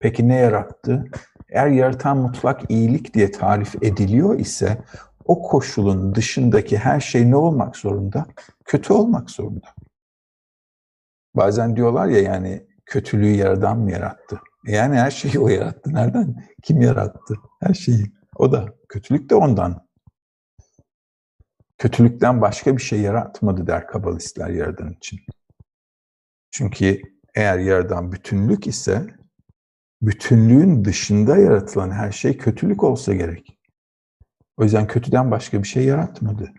Peki 0.00 0.28
ne 0.28 0.34
yarattı? 0.34 1.10
Eğer 1.50 1.66
yaratan 1.66 2.16
mutlak 2.16 2.70
iyilik 2.70 3.14
diye 3.14 3.30
tarif 3.30 3.82
ediliyor 3.82 4.38
ise 4.38 4.78
o 5.24 5.42
koşulun 5.42 6.14
dışındaki 6.14 6.78
her 6.78 7.00
şey 7.00 7.30
ne 7.30 7.36
olmak 7.36 7.76
zorunda? 7.76 8.26
Kötü 8.64 8.92
olmak 8.92 9.30
zorunda. 9.30 9.66
Bazen 11.34 11.76
diyorlar 11.76 12.06
ya 12.06 12.20
yani 12.20 12.66
kötülüğü 12.86 13.34
yaradan 13.34 13.78
mı 13.78 13.90
yarattı? 13.90 14.40
E 14.66 14.72
yani 14.76 14.96
her 14.96 15.10
şeyi 15.10 15.38
o 15.38 15.48
yarattı. 15.48 15.94
Nereden? 15.94 16.44
Kim 16.62 16.80
yarattı? 16.80 17.34
Her 17.60 17.74
şeyi. 17.74 18.04
O 18.36 18.52
da. 18.52 18.66
Kötülük 18.88 19.30
de 19.30 19.34
ondan. 19.34 19.86
Kötülükten 21.78 22.40
başka 22.40 22.76
bir 22.76 22.82
şey 22.82 23.00
yaratmadı 23.00 23.66
der 23.66 23.86
kabalistler 23.86 24.48
yaradan 24.48 24.92
için. 24.92 25.20
Çünkü 26.50 27.02
eğer 27.34 27.58
yaradan 27.58 28.12
bütünlük 28.12 28.66
ise 28.66 29.19
bütünlüğün 30.02 30.84
dışında 30.84 31.36
yaratılan 31.36 31.90
her 31.90 32.12
şey 32.12 32.36
kötülük 32.36 32.84
olsa 32.84 33.14
gerek. 33.14 33.58
O 34.56 34.64
yüzden 34.64 34.86
kötüden 34.86 35.30
başka 35.30 35.62
bir 35.62 35.68
şey 35.68 35.84
yaratmadı. 35.84 36.52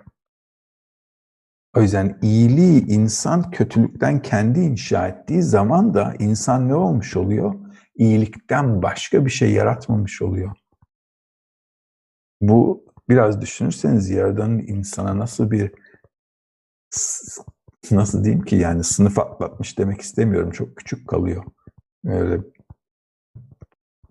O 1.76 1.82
yüzden 1.82 2.20
iyiliği 2.22 2.86
insan 2.88 3.52
kötülükten 3.52 4.22
kendi 4.22 4.60
inşa 4.60 5.08
ettiği 5.08 5.44
zaman 5.44 5.94
da 5.94 6.14
insan 6.20 6.68
ne 6.70 6.76
olmuş 6.76 7.18
oluyor? 7.18 7.56
İyilikten 7.96 8.82
başka 8.82 9.26
bir 9.26 9.30
şey 9.30 9.52
yaratmamış 9.52 10.22
oluyor. 10.22 10.52
Bu 12.42 12.86
biraz 13.10 13.42
düşünürseniz 13.42 14.10
Yaradan'ın 14.10 14.60
insana 14.60 15.18
nasıl 15.18 15.52
bir 15.52 15.72
nasıl 17.92 18.24
diyeyim 18.24 18.46
ki 18.46 18.56
yani 18.56 18.84
sınıf 18.84 19.20
atlatmış 19.20 19.78
demek 19.78 20.02
istemiyorum. 20.02 20.52
Çok 20.52 20.76
küçük 20.78 21.08
kalıyor. 21.08 21.44
Öyle 22.06 22.42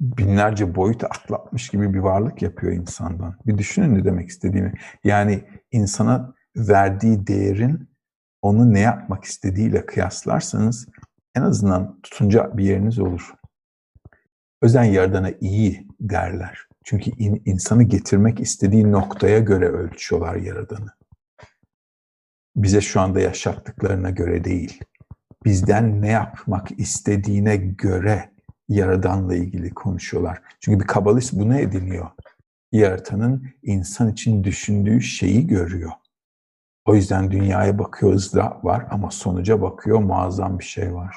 binlerce 0.01 0.74
boyut 0.74 1.05
atlatmış 1.05 1.68
gibi 1.68 1.94
bir 1.94 1.98
varlık 1.98 2.43
yapıyor 2.43 2.72
insandan. 2.72 3.36
Bir 3.47 3.59
düşünün 3.59 3.94
ne 3.94 4.05
demek 4.05 4.28
istediğimi. 4.28 4.74
Yani 5.05 5.44
insana 5.72 6.35
verdiği 6.56 7.27
değerin 7.27 7.90
onu 8.43 8.72
ne 8.72 8.81
yapmak 8.81 9.24
istediğiyle 9.24 9.86
kıyaslarsanız 9.86 10.89
en 11.35 11.43
azından 11.43 12.01
tutunca 12.02 12.56
bir 12.56 12.64
yeriniz 12.64 12.98
olur. 12.98 13.32
Özen 14.62 14.85
Yaradan'a 14.85 15.31
iyi 15.40 15.89
derler. 16.01 16.66
Çünkü 16.85 17.10
in, 17.10 17.43
insanı 17.44 17.82
getirmek 17.82 18.40
istediği 18.40 18.93
noktaya 18.93 19.39
göre 19.39 19.68
ölçüyorlar 19.68 20.36
Yaradan'ı. 20.36 20.90
Bize 22.56 22.81
şu 22.81 23.01
anda 23.01 23.20
yaşattıklarına 23.20 24.10
göre 24.10 24.44
değil. 24.44 24.81
Bizden 25.44 26.02
ne 26.02 26.09
yapmak 26.09 26.81
istediğine 26.81 27.56
göre 27.56 28.31
Yaradan'la 28.71 29.35
ilgili 29.35 29.75
konuşuyorlar. 29.75 30.43
Çünkü 30.61 30.81
bir 30.81 30.87
kabalist 30.87 31.33
bunu 31.33 31.59
ediniyor. 31.59 32.11
Yaratanın 32.73 33.51
insan 33.63 34.13
için 34.13 34.45
düşündüğü 34.45 35.01
şeyi 35.01 35.47
görüyor. 35.47 35.91
O 36.85 36.95
yüzden 36.95 37.31
dünyaya 37.31 37.79
bakıyor 37.79 38.13
ızdırap 38.13 38.65
var 38.65 38.87
ama 38.91 39.11
sonuca 39.11 39.63
bakıyor 39.63 39.99
muazzam 39.99 40.59
bir 40.59 40.65
şey 40.65 40.95
var. 40.95 41.17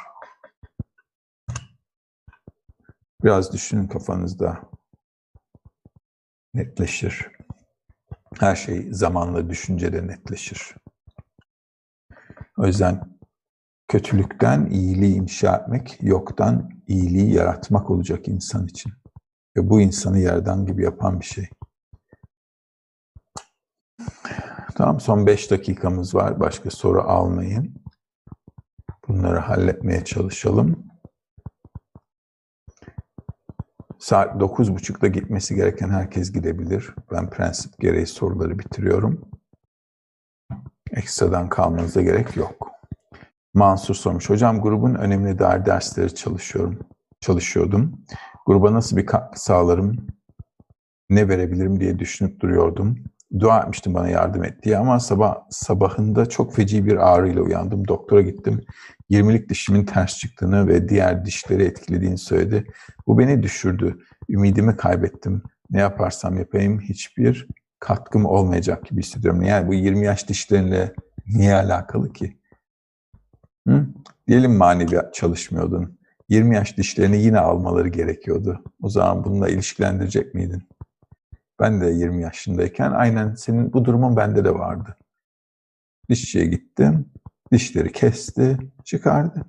Biraz 3.23 3.53
düşünün 3.53 3.87
kafanızda. 3.87 4.59
Netleşir. 6.53 7.31
Her 8.39 8.55
şey 8.55 8.93
zamanla 8.93 9.49
düşüncede 9.49 10.07
netleşir. 10.07 10.75
O 12.57 12.65
yüzden 12.65 13.12
kötülükten 13.87 14.65
iyiliği 14.65 15.15
inşa 15.15 15.55
etmek, 15.55 15.97
yoktan 16.01 16.69
iyiliği 16.87 17.33
yaratmak 17.33 17.89
olacak 17.89 18.27
insan 18.27 18.67
için. 18.67 18.93
Ve 19.57 19.69
bu 19.69 19.81
insanı 19.81 20.19
yerden 20.19 20.65
gibi 20.65 20.83
yapan 20.83 21.19
bir 21.19 21.25
şey. 21.25 21.49
Tamam 24.75 24.99
son 24.99 25.25
5 25.25 25.51
dakikamız 25.51 26.15
var. 26.15 26.39
Başka 26.39 26.69
soru 26.69 27.01
almayın. 27.01 27.75
Bunları 29.07 29.39
halletmeye 29.39 30.05
çalışalım. 30.05 30.85
Saat 33.99 34.41
9.30'da 34.41 35.07
gitmesi 35.07 35.55
gereken 35.55 35.89
herkes 35.89 36.31
gidebilir. 36.31 36.95
Ben 37.11 37.29
prensip 37.29 37.79
gereği 37.79 38.07
soruları 38.07 38.59
bitiriyorum. 38.59 39.29
Ekstradan 40.91 41.49
kalmanıza 41.49 42.01
gerek 42.01 42.37
yok. 42.37 42.72
Mansur 43.53 43.95
sormuş. 43.95 44.29
Hocam 44.29 44.61
grubun 44.61 44.95
önemli 44.95 45.39
dair 45.39 45.65
dersleri 45.65 46.15
çalışıyorum. 46.15 46.79
Çalışıyordum. 47.21 48.05
Gruba 48.45 48.73
nasıl 48.73 48.97
bir 48.97 49.05
katkı 49.05 49.43
sağlarım, 49.43 50.07
ne 51.09 51.29
verebilirim 51.29 51.79
diye 51.79 51.99
düşünüp 51.99 52.39
duruyordum 52.39 52.95
dua 53.39 53.59
etmiştim 53.59 53.93
bana 53.93 54.09
yardım 54.09 54.43
et 54.43 54.63
diye 54.63 54.77
ama 54.77 54.99
sabah 54.99 55.35
sabahında 55.49 56.25
çok 56.25 56.55
feci 56.55 56.85
bir 56.85 57.13
ağrıyla 57.13 57.41
uyandım. 57.41 57.87
Doktora 57.87 58.21
gittim. 58.21 58.61
20'lik 59.09 59.49
dişimin 59.49 59.85
ters 59.85 60.17
çıktığını 60.17 60.67
ve 60.67 60.89
diğer 60.89 61.25
dişleri 61.25 61.63
etkilediğini 61.63 62.17
söyledi. 62.17 62.65
Bu 63.07 63.19
beni 63.19 63.43
düşürdü. 63.43 63.97
Ümidimi 64.29 64.77
kaybettim. 64.77 65.43
Ne 65.69 65.79
yaparsam 65.79 66.37
yapayım 66.37 66.79
hiçbir 66.79 67.47
katkım 67.79 68.25
olmayacak 68.25 68.85
gibi 68.85 69.01
hissediyorum. 69.01 69.41
Yani 69.41 69.67
bu 69.67 69.73
20 69.73 70.05
yaş 70.05 70.29
dişlerinle 70.29 70.93
niye 71.27 71.55
alakalı 71.55 72.13
ki? 72.13 72.37
Hı? 73.67 73.85
Diyelim 74.27 74.57
maneviyat 74.57 75.13
çalışmıyordun. 75.13 75.97
20 76.29 76.55
yaş 76.55 76.77
dişlerini 76.77 77.17
yine 77.17 77.39
almaları 77.39 77.87
gerekiyordu. 77.87 78.63
O 78.81 78.89
zaman 78.89 79.23
bununla 79.23 79.49
ilişkilendirecek 79.49 80.33
miydin? 80.33 80.63
Ben 81.59 81.81
de 81.81 81.85
20 81.85 82.21
yaşındayken 82.21 82.91
aynen 82.91 83.35
senin 83.35 83.73
bu 83.73 83.85
durumun 83.85 84.17
bende 84.17 84.45
de 84.45 84.53
vardı. 84.53 84.97
Dişçiye 86.09 86.45
gittim, 86.45 87.05
dişleri 87.51 87.91
kesti, 87.91 88.57
çıkardı. 88.83 89.45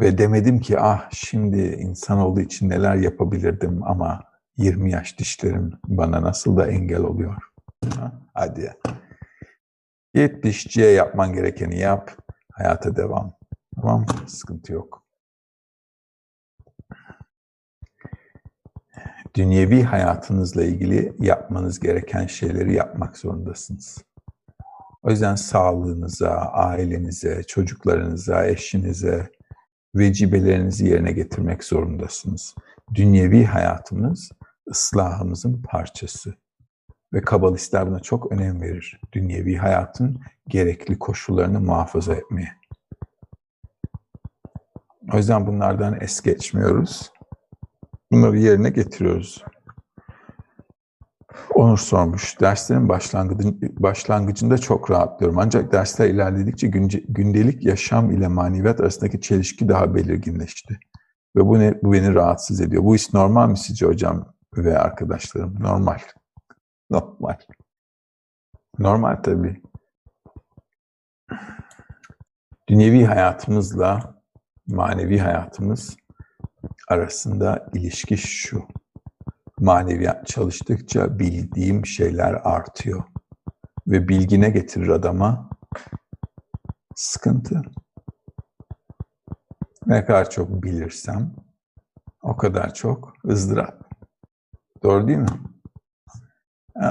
Ve 0.00 0.18
demedim 0.18 0.60
ki 0.60 0.80
ah 0.80 1.10
şimdi 1.12 1.60
insan 1.60 2.18
olduğu 2.18 2.40
için 2.40 2.68
neler 2.68 2.96
yapabilirdim 2.96 3.82
ama 3.84 4.24
20 4.56 4.90
yaş 4.90 5.18
dişlerim 5.18 5.72
bana 5.86 6.22
nasıl 6.22 6.56
da 6.56 6.66
engel 6.66 7.00
oluyor. 7.00 7.36
hadi 8.34 8.60
ya. 8.60 8.74
Git 10.14 10.44
dişçiye 10.44 10.90
yapman 10.90 11.32
gerekeni 11.32 11.78
yap, 11.78 12.16
hayata 12.60 12.96
devam. 12.96 13.32
Tamam 13.74 14.06
Sıkıntı 14.26 14.72
yok. 14.72 15.00
dünyevi 19.36 19.82
hayatınızla 19.82 20.64
ilgili 20.64 21.12
yapmanız 21.18 21.80
gereken 21.80 22.26
şeyleri 22.26 22.74
yapmak 22.74 23.18
zorundasınız. 23.18 24.04
O 25.02 25.10
yüzden 25.10 25.34
sağlığınıza, 25.34 26.30
ailenize, 26.52 27.42
çocuklarınıza, 27.42 28.46
eşinize 28.46 29.30
vecibelerinizi 29.94 30.86
yerine 30.86 31.12
getirmek 31.12 31.64
zorundasınız. 31.64 32.54
Dünyevi 32.94 33.44
hayatımız 33.44 34.30
ıslahımızın 34.70 35.62
parçası. 35.62 36.34
Ve 37.12 37.20
kabalistler 37.20 38.02
çok 38.02 38.32
önem 38.32 38.62
verir. 38.62 39.00
Dünyevi 39.12 39.56
hayatın 39.56 40.20
gerekli 40.48 40.98
koşullarını 40.98 41.60
muhafaza 41.60 42.14
etmeye. 42.14 42.52
O 45.12 45.16
yüzden 45.16 45.46
bunlardan 45.46 46.00
es 46.00 46.20
geçmiyoruz. 46.20 47.12
Bunları 48.12 48.38
yerine 48.38 48.70
getiriyoruz. 48.70 49.44
Onur 51.54 51.78
sormuş. 51.78 52.40
Derslerin 52.40 52.88
başlangıcında 53.82 54.58
çok 54.58 54.90
rahatlıyorum. 54.90 55.38
Ancak 55.38 55.72
dersler 55.72 56.08
ilerledikçe 56.08 56.68
gündelik 57.08 57.64
yaşam 57.64 58.10
ile 58.10 58.28
maneviyat 58.28 58.80
arasındaki 58.80 59.20
çelişki 59.20 59.68
daha 59.68 59.94
belirginleşti. 59.94 60.78
Ve 61.36 61.46
bu, 61.46 61.58
ne, 61.58 61.82
bu 61.82 61.92
beni 61.92 62.14
rahatsız 62.14 62.60
ediyor. 62.60 62.84
Bu 62.84 62.96
iş 62.96 63.14
normal 63.14 63.48
mi 63.48 63.58
sizce 63.58 63.86
hocam 63.86 64.34
ve 64.56 64.78
arkadaşlarım? 64.78 65.56
Normal. 65.60 65.98
Normal. 67.20 67.36
Normal 68.78 69.16
tabii. 69.22 69.62
Dünyevi 72.68 73.04
hayatımızla 73.04 74.22
manevi 74.66 75.18
hayatımız 75.18 75.96
arasında 76.88 77.70
ilişki 77.74 78.16
şu. 78.16 78.68
Maneviyat 79.58 80.26
çalıştıkça 80.26 81.18
bildiğim 81.18 81.86
şeyler 81.86 82.32
artıyor. 82.34 83.04
ve 83.86 84.08
bilgine 84.08 84.50
getirir 84.50 84.88
adama 84.88 85.50
sıkıntı. 86.94 87.62
Ne 89.86 90.04
kadar 90.04 90.30
çok 90.30 90.62
bilirsem 90.62 91.34
o 92.22 92.36
kadar 92.36 92.74
çok 92.74 93.12
ızdırap. 93.26 93.90
Doğru 94.82 95.08
değil 95.08 95.18
mi? 95.18 95.59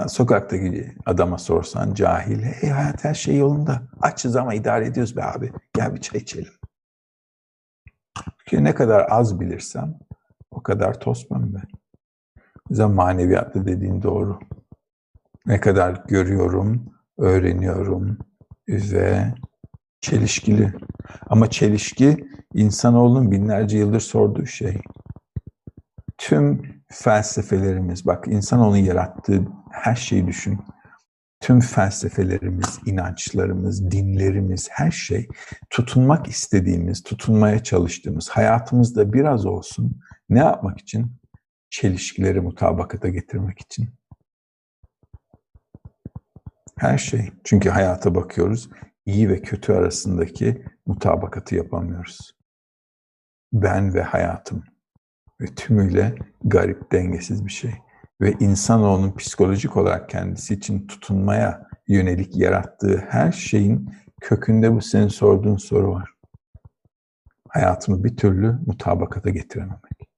Sokaktaki 0.07 0.95
adama 1.05 1.37
sorsan 1.37 1.93
cahil, 1.93 2.43
hey 2.43 2.69
hayat 2.69 3.03
her 3.03 3.13
şey 3.13 3.37
yolunda. 3.37 3.81
Açız 4.01 4.35
ama 4.35 4.53
idare 4.53 4.85
ediyoruz 4.85 5.17
be 5.17 5.23
abi. 5.23 5.51
Gel 5.73 5.95
bir 5.95 6.01
çay 6.01 6.21
içelim. 6.21 6.53
Çünkü 8.45 8.63
ne 8.63 8.75
kadar 8.75 9.07
az 9.09 9.39
bilirsem 9.39 9.99
o 10.51 10.63
kadar 10.63 10.99
toz 10.99 11.27
pembe. 11.27 11.57
O 12.37 12.69
yüzden 12.69 12.97
dediğin 13.65 14.01
doğru. 14.01 14.39
Ne 15.45 15.59
kadar 15.59 16.03
görüyorum, 16.07 16.93
öğreniyorum 17.17 18.17
ve 18.67 19.33
çelişkili. 20.01 20.73
Ama 21.27 21.49
çelişki 21.49 22.27
insanoğlunun 22.53 23.31
binlerce 23.31 23.77
yıldır 23.77 23.99
sorduğu 23.99 24.45
şey. 24.45 24.81
Tüm 26.17 26.61
felsefelerimiz, 26.87 28.05
bak 28.05 28.27
insanoğlunun 28.27 28.77
yarattığı 28.77 29.45
her 29.81 29.95
şeyi 29.95 30.27
düşün. 30.27 30.59
Tüm 31.41 31.59
felsefelerimiz, 31.59 32.79
inançlarımız, 32.85 33.91
dinlerimiz, 33.91 34.67
her 34.71 34.91
şey 34.91 35.27
tutunmak 35.69 36.27
istediğimiz, 36.27 37.03
tutunmaya 37.03 37.63
çalıştığımız, 37.63 38.29
hayatımızda 38.29 39.13
biraz 39.13 39.45
olsun 39.45 40.01
ne 40.29 40.39
yapmak 40.39 40.79
için? 40.79 41.19
Çelişkileri 41.69 42.41
mutabakata 42.41 43.09
getirmek 43.09 43.59
için. 43.59 43.89
Her 46.77 46.97
şey. 46.97 47.31
Çünkü 47.43 47.69
hayata 47.69 48.15
bakıyoruz, 48.15 48.69
iyi 49.05 49.29
ve 49.29 49.41
kötü 49.41 49.73
arasındaki 49.73 50.65
mutabakatı 50.85 51.55
yapamıyoruz. 51.55 52.37
Ben 53.53 53.93
ve 53.93 54.01
hayatım 54.01 54.63
ve 55.41 55.45
tümüyle 55.45 56.15
garip, 56.43 56.91
dengesiz 56.91 57.45
bir 57.45 57.51
şey. 57.51 57.73
Ve 58.21 58.33
insanoğlunun 58.39 59.15
psikolojik 59.15 59.77
olarak 59.77 60.09
kendisi 60.09 60.53
için 60.53 60.87
tutunmaya 60.87 61.67
yönelik 61.87 62.37
yarattığı 62.37 62.97
her 63.09 63.31
şeyin 63.31 63.89
kökünde 64.21 64.73
bu 64.75 64.81
senin 64.81 65.07
sorduğun 65.07 65.57
soru 65.57 65.91
var. 65.91 66.09
Hayatımı 67.49 68.03
bir 68.03 68.17
türlü 68.17 68.59
mutabakata 68.65 69.29
getirememek. 69.29 70.09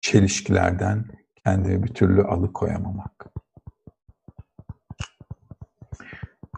Çelişkilerden 0.00 1.04
kendimi 1.44 1.82
bir 1.82 1.94
türlü 1.94 2.22
alıkoyamamak. 2.22 3.26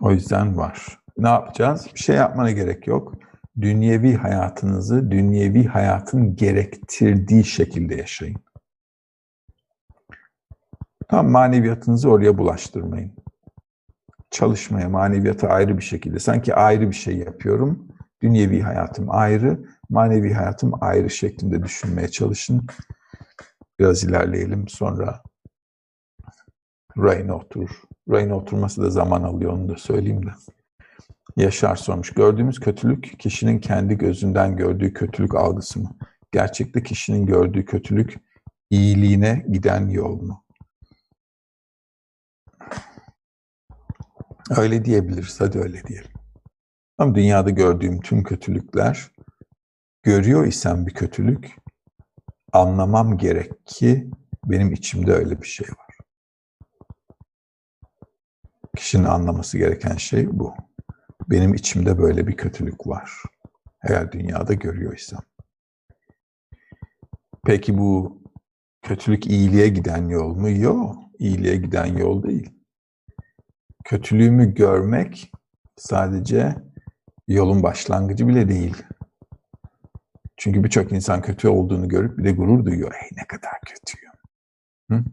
O 0.00 0.10
yüzden 0.10 0.56
var. 0.56 0.98
Ne 1.18 1.28
yapacağız? 1.28 1.88
Bir 1.94 2.00
şey 2.00 2.16
yapmana 2.16 2.50
gerek 2.50 2.86
yok. 2.86 3.14
Dünyevi 3.60 4.14
hayatınızı 4.14 5.10
dünyevi 5.10 5.64
hayatın 5.64 6.36
gerektirdiği 6.36 7.44
şekilde 7.44 7.94
yaşayın. 7.94 8.44
Tam 11.08 11.30
maneviyatınızı 11.30 12.10
oraya 12.10 12.38
bulaştırmayın. 12.38 13.12
Çalışmaya, 14.30 14.88
maneviyata 14.88 15.48
ayrı 15.48 15.78
bir 15.78 15.82
şekilde. 15.82 16.18
Sanki 16.18 16.54
ayrı 16.54 16.90
bir 16.90 16.94
şey 16.96 17.16
yapıyorum. 17.16 17.88
Dünyevi 18.22 18.60
hayatım 18.60 19.10
ayrı, 19.10 19.64
manevi 19.90 20.32
hayatım 20.32 20.72
ayrı 20.80 21.10
şeklinde 21.10 21.62
düşünmeye 21.62 22.08
çalışın. 22.08 22.66
Biraz 23.78 24.04
ilerleyelim 24.04 24.68
sonra 24.68 25.22
rayına 26.98 27.36
oturur. 27.36 27.82
Rayına 28.10 28.36
oturması 28.36 28.82
da 28.82 28.90
zaman 28.90 29.22
alıyor 29.22 29.52
onu 29.52 29.68
da 29.68 29.76
söyleyeyim 29.76 30.26
de. 30.26 30.30
Yaşar 31.36 31.76
sormuş. 31.76 32.10
Gördüğümüz 32.10 32.60
kötülük 32.60 33.20
kişinin 33.20 33.58
kendi 33.58 33.98
gözünden 33.98 34.56
gördüğü 34.56 34.92
kötülük 34.92 35.34
algısı 35.34 35.80
mı? 35.80 35.90
Gerçekte 36.32 36.82
kişinin 36.82 37.26
gördüğü 37.26 37.64
kötülük 37.64 38.16
iyiliğine 38.70 39.46
giden 39.50 39.88
yol 39.88 40.22
mu? 40.22 40.43
Öyle 44.50 44.84
diyebiliriz. 44.84 45.40
Hadi 45.40 45.58
öyle 45.58 45.84
diyelim. 45.84 46.10
Ama 46.98 47.14
dünyada 47.14 47.50
gördüğüm 47.50 48.00
tüm 48.00 48.22
kötülükler 48.22 49.10
görüyor 50.02 50.46
isem 50.46 50.86
bir 50.86 50.94
kötülük 50.94 51.56
anlamam 52.52 53.18
gerek 53.18 53.66
ki 53.66 54.10
benim 54.44 54.72
içimde 54.72 55.12
öyle 55.12 55.42
bir 55.42 55.46
şey 55.46 55.68
var. 55.68 55.98
Kişinin 58.76 59.04
anlaması 59.04 59.58
gereken 59.58 59.96
şey 59.96 60.38
bu. 60.38 60.54
Benim 61.30 61.54
içimde 61.54 61.98
böyle 61.98 62.26
bir 62.26 62.36
kötülük 62.36 62.86
var. 62.86 63.10
Eğer 63.88 64.12
dünyada 64.12 64.54
görüyor 64.54 64.96
isem. 64.96 65.20
Peki 67.46 67.78
bu 67.78 68.22
kötülük 68.82 69.26
iyiliğe 69.26 69.68
giden 69.68 70.08
yol 70.08 70.34
mu? 70.34 70.50
Yok. 70.50 70.96
İyiliğe 71.18 71.56
giden 71.56 71.86
yol 71.86 72.22
değil. 72.22 72.50
Kötülüğümü 73.84 74.54
görmek 74.54 75.32
sadece 75.76 76.54
yolun 77.28 77.62
başlangıcı 77.62 78.28
bile 78.28 78.48
değil. 78.48 78.82
Çünkü 80.36 80.64
birçok 80.64 80.92
insan 80.92 81.22
kötü 81.22 81.48
olduğunu 81.48 81.88
görüp 81.88 82.18
bir 82.18 82.24
de 82.24 82.32
gurur 82.32 82.64
duyuyor. 82.64 82.94
Ey 82.94 83.08
ne 83.16 83.26
kadar 83.26 83.52
kötüyüm. 83.66 84.12
Hı? 84.90 85.04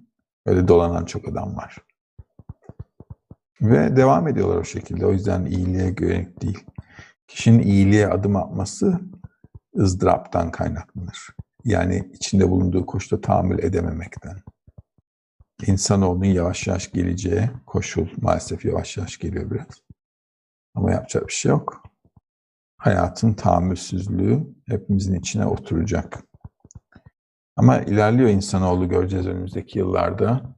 Öyle 0.46 0.68
dolanan 0.68 1.06
çok 1.06 1.28
adam 1.28 1.58
var. 1.58 1.78
Ve 3.62 3.96
devam 3.96 4.28
ediyorlar 4.28 4.58
o 4.58 4.64
şekilde. 4.64 5.06
O 5.06 5.12
yüzden 5.12 5.46
iyiliğe 5.46 5.96
yönelik 6.00 6.42
değil. 6.42 6.66
Kişinin 7.28 7.64
iyiliğe 7.64 8.08
adım 8.08 8.36
atması 8.36 9.00
ızdıraptan 9.78 10.52
kaynaklanır. 10.52 11.36
Yani 11.64 12.10
içinde 12.14 12.50
bulunduğu 12.50 12.86
koşulda 12.86 13.22
tahammül 13.22 13.60
edememekten. 13.60 14.38
İnsanoğlunun 15.68 16.26
yavaş 16.26 16.68
yavaş 16.68 16.92
geleceği 16.92 17.50
koşul 17.66 18.08
maalesef 18.22 18.66
yavaş 18.66 18.98
yavaş 18.98 19.18
geliyor 19.18 19.52
biraz. 19.52 19.82
Ama 20.76 20.92
yapacak 20.92 21.28
bir 21.28 21.34
şey 21.34 21.50
yok. 21.50 21.84
Hayatın 22.78 23.34
tahammülsüzlüğü 23.34 24.48
hepimizin 24.68 25.20
içine 25.20 25.46
oturacak. 25.46 26.24
Ama 27.56 27.82
ilerliyor 27.82 28.30
insanoğlu 28.30 28.90
göreceğiz 28.90 29.28
önümüzdeki 29.28 29.80
yıllarda. 29.80 30.56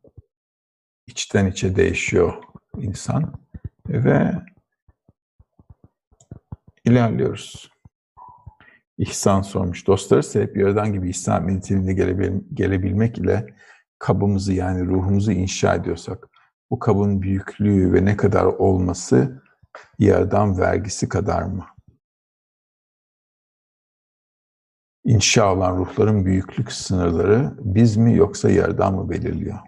İçten 1.07 1.45
içe 1.45 1.75
değişiyor 1.75 2.43
insan 2.77 3.33
ve 3.89 4.31
ilerliyoruz. 6.85 7.71
İhsan 8.97 9.41
sormuş. 9.41 9.87
Dostları 9.87 10.41
hep 10.41 10.57
yaradan 10.57 10.93
gibi 10.93 11.09
İhsan 11.09 11.43
mentalinde 11.43 11.93
gelebilmek 12.53 13.17
ile 13.17 13.55
kabımızı 14.03 14.53
yani 14.53 14.85
ruhumuzu 14.85 15.31
inşa 15.31 15.75
ediyorsak 15.75 16.29
bu 16.71 16.79
kabın 16.79 17.21
büyüklüğü 17.21 17.93
ve 17.93 18.05
ne 18.05 18.17
kadar 18.17 18.45
olması 18.45 19.43
yerden 19.99 20.59
vergisi 20.59 21.09
kadar 21.09 21.43
mı? 21.43 21.65
İnşa 25.05 25.53
olan 25.53 25.77
ruhların 25.77 26.25
büyüklük 26.25 26.71
sınırları 26.71 27.53
biz 27.59 27.97
mi 27.97 28.15
yoksa 28.15 28.49
yerden 28.49 28.93
mı 28.93 29.09
belirliyor? 29.09 29.59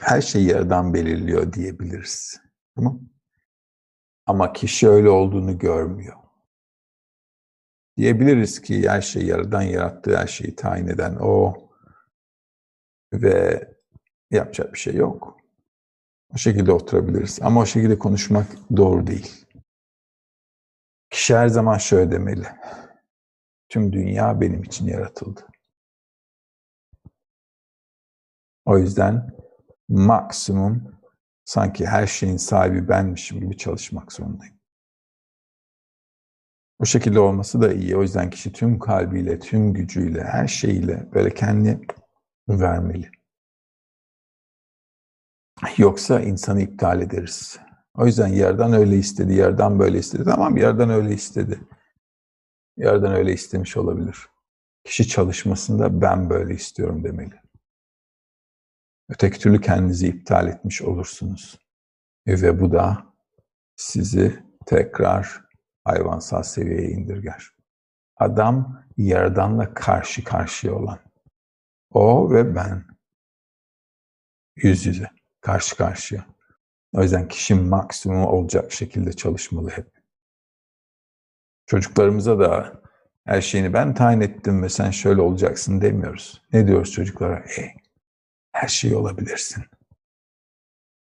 Her 0.00 0.20
şey 0.20 0.44
yerden 0.44 0.94
belirliyor 0.94 1.52
diyebiliriz. 1.52 2.40
Tamam 2.76 3.11
Ama 4.26 4.52
kişi 4.52 4.88
öyle 4.88 5.10
olduğunu 5.10 5.58
görmüyor. 5.58 6.16
Diyebiliriz 7.96 8.62
ki 8.62 8.88
her 8.88 9.00
şey 9.00 9.26
yaradan 9.26 9.62
yarattığı 9.62 10.16
her 10.16 10.26
şeyi 10.26 10.56
tayin 10.56 10.86
eden 10.86 11.16
o 11.20 11.54
ve 13.12 13.68
yapacak 14.30 14.72
bir 14.72 14.78
şey 14.78 14.94
yok. 14.94 15.36
O 16.34 16.36
şekilde 16.36 16.72
oturabiliriz. 16.72 17.38
Ama 17.42 17.60
o 17.60 17.66
şekilde 17.66 17.98
konuşmak 17.98 18.46
doğru 18.76 19.06
değil. 19.06 19.46
Kişi 21.10 21.36
her 21.36 21.48
zaman 21.48 21.78
şöyle 21.78 22.10
demeli. 22.10 22.46
Tüm 23.68 23.92
dünya 23.92 24.40
benim 24.40 24.62
için 24.62 24.86
yaratıldı. 24.86 25.46
O 28.64 28.78
yüzden 28.78 29.36
maksimum 29.88 31.01
sanki 31.44 31.86
her 31.86 32.06
şeyin 32.06 32.36
sahibi 32.36 32.88
benmişim 32.88 33.40
gibi 33.40 33.56
çalışmak 33.56 34.12
zorundayım. 34.12 34.54
Bu 36.80 36.86
şekilde 36.86 37.20
olması 37.20 37.62
da 37.62 37.72
iyi. 37.72 37.96
O 37.96 38.02
yüzden 38.02 38.30
kişi 38.30 38.52
tüm 38.52 38.78
kalbiyle, 38.78 39.38
tüm 39.38 39.72
gücüyle, 39.74 40.24
her 40.24 40.48
şeyiyle 40.48 41.08
böyle 41.14 41.34
kendi 41.34 41.80
vermeli. 42.48 43.10
Yoksa 45.76 46.20
insanı 46.20 46.62
iptal 46.62 47.00
ederiz. 47.00 47.58
O 47.94 48.06
yüzden 48.06 48.28
yerden 48.28 48.72
öyle 48.72 48.96
istedi, 48.96 49.34
yerden 49.34 49.78
böyle 49.78 49.98
istedi. 49.98 50.24
Tamam 50.24 50.56
yerden 50.56 50.90
öyle 50.90 51.14
istedi. 51.14 51.60
Yerden 52.76 53.12
öyle 53.12 53.32
istemiş 53.32 53.76
olabilir. 53.76 54.28
Kişi 54.84 55.08
çalışmasında 55.08 56.00
ben 56.00 56.30
böyle 56.30 56.54
istiyorum 56.54 57.04
demeli. 57.04 57.41
Öteki 59.08 59.38
türlü 59.38 59.60
kendinizi 59.60 60.08
iptal 60.08 60.48
etmiş 60.48 60.82
olursunuz. 60.82 61.58
Ve 62.26 62.60
bu 62.60 62.72
da 62.72 63.06
sizi 63.76 64.44
tekrar 64.66 65.44
hayvansal 65.84 66.42
seviyeye 66.42 66.88
indirger. 66.88 67.50
Adam 68.16 68.84
Yaradan'la 68.96 69.74
karşı 69.74 70.24
karşıya 70.24 70.74
olan. 70.74 70.98
O 71.90 72.32
ve 72.32 72.54
ben. 72.54 72.84
Yüz 74.56 74.86
yüze, 74.86 75.10
karşı 75.40 75.76
karşıya. 75.76 76.26
O 76.94 77.02
yüzden 77.02 77.28
kişi 77.28 77.54
maksimum 77.54 78.24
olacak 78.24 78.72
şekilde 78.72 79.12
çalışmalı 79.12 79.70
hep. 79.70 79.86
Çocuklarımıza 81.66 82.38
da 82.38 82.82
her 83.24 83.40
şeyini 83.40 83.72
ben 83.72 83.94
tayin 83.94 84.20
ettim 84.20 84.62
ve 84.62 84.68
sen 84.68 84.90
şöyle 84.90 85.20
olacaksın 85.20 85.80
demiyoruz. 85.80 86.42
Ne 86.52 86.66
diyoruz 86.66 86.92
çocuklara? 86.92 87.44
Hey, 87.46 87.74
her 88.52 88.68
şey 88.68 88.94
olabilirsin. 88.94 89.64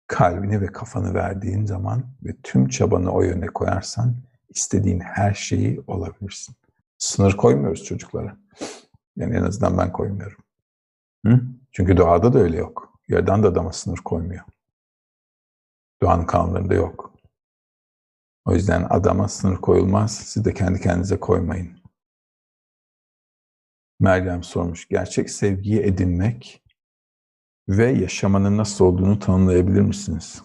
Kalbini 0.07 0.61
ve 0.61 0.67
kafanı 0.67 1.15
verdiğin 1.15 1.67
zaman 1.67 2.05
ve 2.23 2.37
tüm 2.43 2.69
çabanı 2.69 3.13
o 3.13 3.23
yöne 3.23 3.47
koyarsan 3.47 4.17
istediğin 4.49 5.01
her 5.01 5.35
şeyi 5.35 5.81
olabilirsin. 5.87 6.57
Sınır 6.99 7.37
koymuyoruz 7.37 7.85
çocuklara. 7.85 8.37
Yani 9.17 9.37
en 9.37 9.43
azından 9.43 9.79
ben 9.79 9.93
koymuyorum. 9.93 10.39
Hı? 11.27 11.41
Çünkü 11.73 11.97
doğada 11.97 12.33
da 12.33 12.39
öyle 12.39 12.57
yok. 12.57 12.99
Yerden 13.09 13.43
de 13.43 13.47
adama 13.47 13.73
sınır 13.73 13.99
koymuyor. 13.99 14.45
Doğanın 16.03 16.27
kanunlarında 16.27 16.75
yok. 16.75 17.13
O 18.45 18.55
yüzden 18.55 18.87
adama 18.91 19.29
sınır 19.29 19.57
koyulmaz. 19.57 20.17
Siz 20.17 20.45
de 20.45 20.55
kendi 20.55 20.81
kendinize 20.81 21.21
koymayın. 21.21 21.83
Meryem 24.01 24.43
sormuş. 24.43 24.89
Gerçek 24.89 25.31
sevgiyi 25.31 25.81
edinmek 25.81 26.62
ve 27.69 27.91
yaşamanın 27.91 28.57
nasıl 28.57 28.85
olduğunu 28.85 29.19
tanımlayabilir 29.19 29.81
misiniz? 29.81 30.43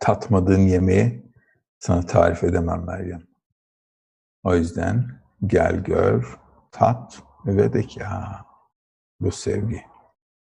Tatmadığın 0.00 0.66
yemeği 0.66 1.32
sana 1.78 2.06
tarif 2.06 2.44
edemem 2.44 2.84
Meryem. 2.84 3.26
O 4.42 4.54
yüzden 4.54 5.22
gel 5.46 5.84
gör, 5.84 6.38
tat 6.72 7.22
ve 7.46 7.72
de 7.72 7.82
ki 7.82 8.04
ha, 8.04 8.46
bu 9.20 9.32
sevgi. 9.32 9.82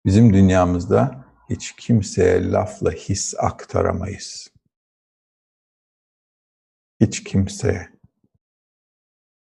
Bizim 0.04 0.32
dünyamızda 0.32 1.24
hiç 1.50 1.76
kimseye 1.76 2.50
lafla 2.50 2.90
his 2.90 3.34
aktaramayız. 3.38 4.48
Hiç 7.00 7.24
kimseye 7.24 7.88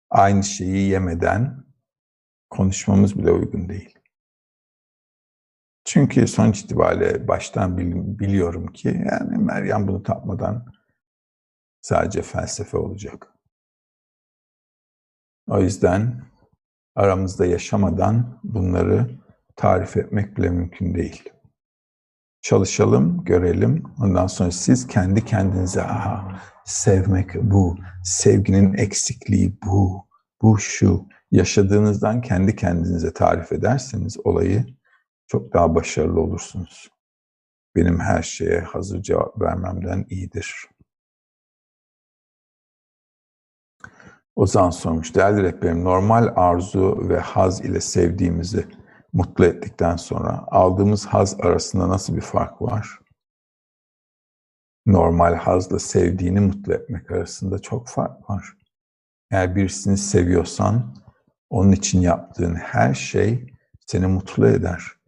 aynı 0.10 0.44
şeyi 0.44 0.90
yemeden 0.90 1.66
konuşmamız 2.50 3.18
bile 3.18 3.32
uygun 3.32 3.70
değil. 3.70 4.01
Çünkü 5.94 6.28
sonuç 6.28 6.60
itibariyle 6.60 7.28
baştan 7.28 7.78
biliyorum 8.20 8.68
ki 8.68 8.88
yani 9.12 9.38
Meryem 9.38 9.88
bunu 9.88 10.04
tatmadan 10.04 10.66
sadece 11.82 12.22
felsefe 12.22 12.78
olacak. 12.78 13.28
O 15.48 15.60
yüzden 15.60 16.24
aramızda 16.96 17.46
yaşamadan 17.46 18.40
bunları 18.44 19.20
tarif 19.56 19.98
etmek 19.98 20.38
bile 20.38 20.50
mümkün 20.50 20.96
değil. 20.96 21.30
Çalışalım, 22.42 23.24
görelim. 23.24 23.84
Ondan 24.00 24.28
sonra 24.28 24.52
siz 24.52 24.88
kendi 24.88 25.26
kendinize 25.26 25.84
aha 25.84 26.42
sevmek 26.66 27.36
bu, 27.36 27.78
sevginin 28.04 28.74
eksikliği 28.74 29.58
bu, 29.66 30.08
bu 30.42 30.60
şu. 30.60 31.06
Yaşadığınızdan 31.32 32.22
kendi 32.22 32.56
kendinize 32.56 33.14
tarif 33.14 33.52
ederseniz 33.52 34.18
olayı 34.24 34.66
çok 35.32 35.54
daha 35.54 35.76
başarılı 35.76 36.22
olursunuz. 36.22 36.90
Benim 37.76 38.00
her 38.00 38.24
şeye 38.24 38.60
hazır 38.60 39.02
cevap 39.02 39.42
vermemden 39.42 40.06
iyidir. 40.10 40.66
Ozan 44.36 44.70
sormuş. 44.70 45.16
Değerli 45.16 45.44
rehberim, 45.44 45.84
normal 45.84 46.34
arzu 46.36 47.10
ve 47.10 47.20
haz 47.20 47.62
ile 47.62 47.82
sevdiğimizi 47.82 48.68
mutlu 49.14 49.46
ettikten 49.46 49.96
sonra 49.96 50.46
aldığımız 50.48 51.06
haz 51.06 51.40
arasında 51.40 51.90
nasıl 51.90 52.16
bir 52.16 52.22
fark 52.22 52.62
var? 52.62 53.00
Normal 54.86 55.36
hazla 55.36 55.80
sevdiğini 55.80 56.40
mutlu 56.40 56.74
etmek 56.74 57.12
arasında 57.12 57.60
çok 57.60 57.88
fark 57.88 58.30
var. 58.30 58.58
Eğer 59.32 59.56
birisini 59.56 59.98
seviyorsan 59.98 60.96
onun 61.50 61.72
için 61.72 62.02
yaptığın 62.02 62.56
her 62.56 62.94
şey 62.94 63.54
seni 63.88 64.08
mutlu 64.08 64.48
eder. 64.48 65.01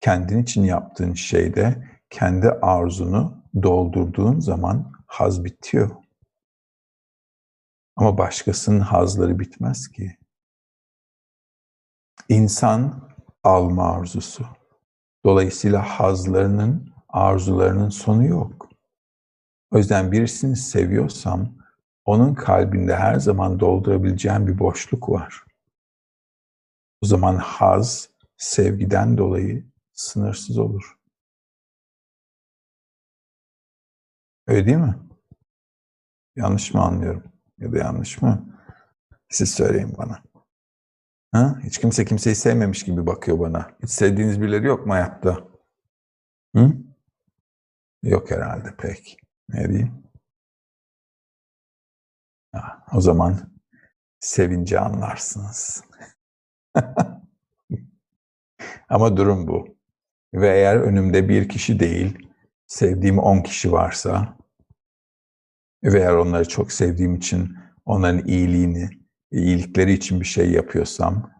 Kendin 0.00 0.42
için 0.42 0.64
yaptığın 0.64 1.14
şeyde 1.14 1.88
kendi 2.10 2.50
arzunu 2.50 3.44
doldurduğun 3.62 4.40
zaman 4.40 4.92
haz 5.06 5.44
bitiyor. 5.44 5.90
Ama 7.96 8.18
başkasının 8.18 8.80
hazları 8.80 9.38
bitmez 9.38 9.88
ki. 9.88 10.16
İnsan 12.28 13.10
alma 13.44 13.92
arzusu. 13.92 14.46
Dolayısıyla 15.24 15.82
hazlarının, 15.82 16.94
arzularının 17.08 17.88
sonu 17.88 18.26
yok. 18.26 18.68
O 19.70 19.78
yüzden 19.78 20.12
birisini 20.12 20.56
seviyorsam 20.56 21.54
onun 22.04 22.34
kalbinde 22.34 22.96
her 22.96 23.14
zaman 23.14 23.60
doldurabileceğim 23.60 24.46
bir 24.46 24.58
boşluk 24.58 25.08
var. 25.08 25.44
O 27.02 27.06
zaman 27.06 27.36
haz 27.36 28.10
sevgiden 28.36 29.18
dolayı 29.18 29.69
sınırsız 30.00 30.58
olur. 30.58 30.98
Öyle 34.46 34.66
değil 34.66 34.76
mi? 34.76 34.98
Yanlış 36.36 36.74
mı 36.74 36.82
anlıyorum? 36.82 37.32
Ya 37.58 37.72
da 37.72 37.78
yanlış 37.78 38.22
mı? 38.22 38.58
Siz 39.28 39.54
söyleyin 39.54 39.96
bana. 39.98 40.22
Ha? 41.32 41.58
Hiç 41.62 41.78
kimse 41.78 42.04
kimseyi 42.04 42.36
sevmemiş 42.36 42.84
gibi 42.84 43.06
bakıyor 43.06 43.40
bana. 43.40 43.76
Hiç 43.82 43.90
sevdiğiniz 43.90 44.40
birileri 44.40 44.66
yok 44.66 44.86
mu 44.86 44.92
hayatta? 44.92 45.48
Hı? 46.56 46.72
Yok 48.02 48.30
herhalde 48.30 48.76
pek. 48.76 49.16
Ne 49.48 49.68
diyeyim? 49.68 50.04
Ha, 52.52 52.84
o 52.92 53.00
zaman 53.00 53.52
sevince 54.20 54.80
anlarsınız. 54.80 55.84
Ama 58.88 59.16
durum 59.16 59.46
bu. 59.46 59.79
Ve 60.34 60.48
eğer 60.48 60.76
önümde 60.76 61.28
bir 61.28 61.48
kişi 61.48 61.80
değil, 61.80 62.28
sevdiğim 62.66 63.18
on 63.18 63.42
kişi 63.42 63.72
varsa 63.72 64.36
ve 65.84 65.98
eğer 66.00 66.12
onları 66.12 66.48
çok 66.48 66.72
sevdiğim 66.72 67.14
için 67.14 67.56
onların 67.84 68.26
iyiliğini, 68.26 68.90
iyilikleri 69.30 69.92
için 69.92 70.20
bir 70.20 70.24
şey 70.24 70.50
yapıyorsam, 70.50 71.30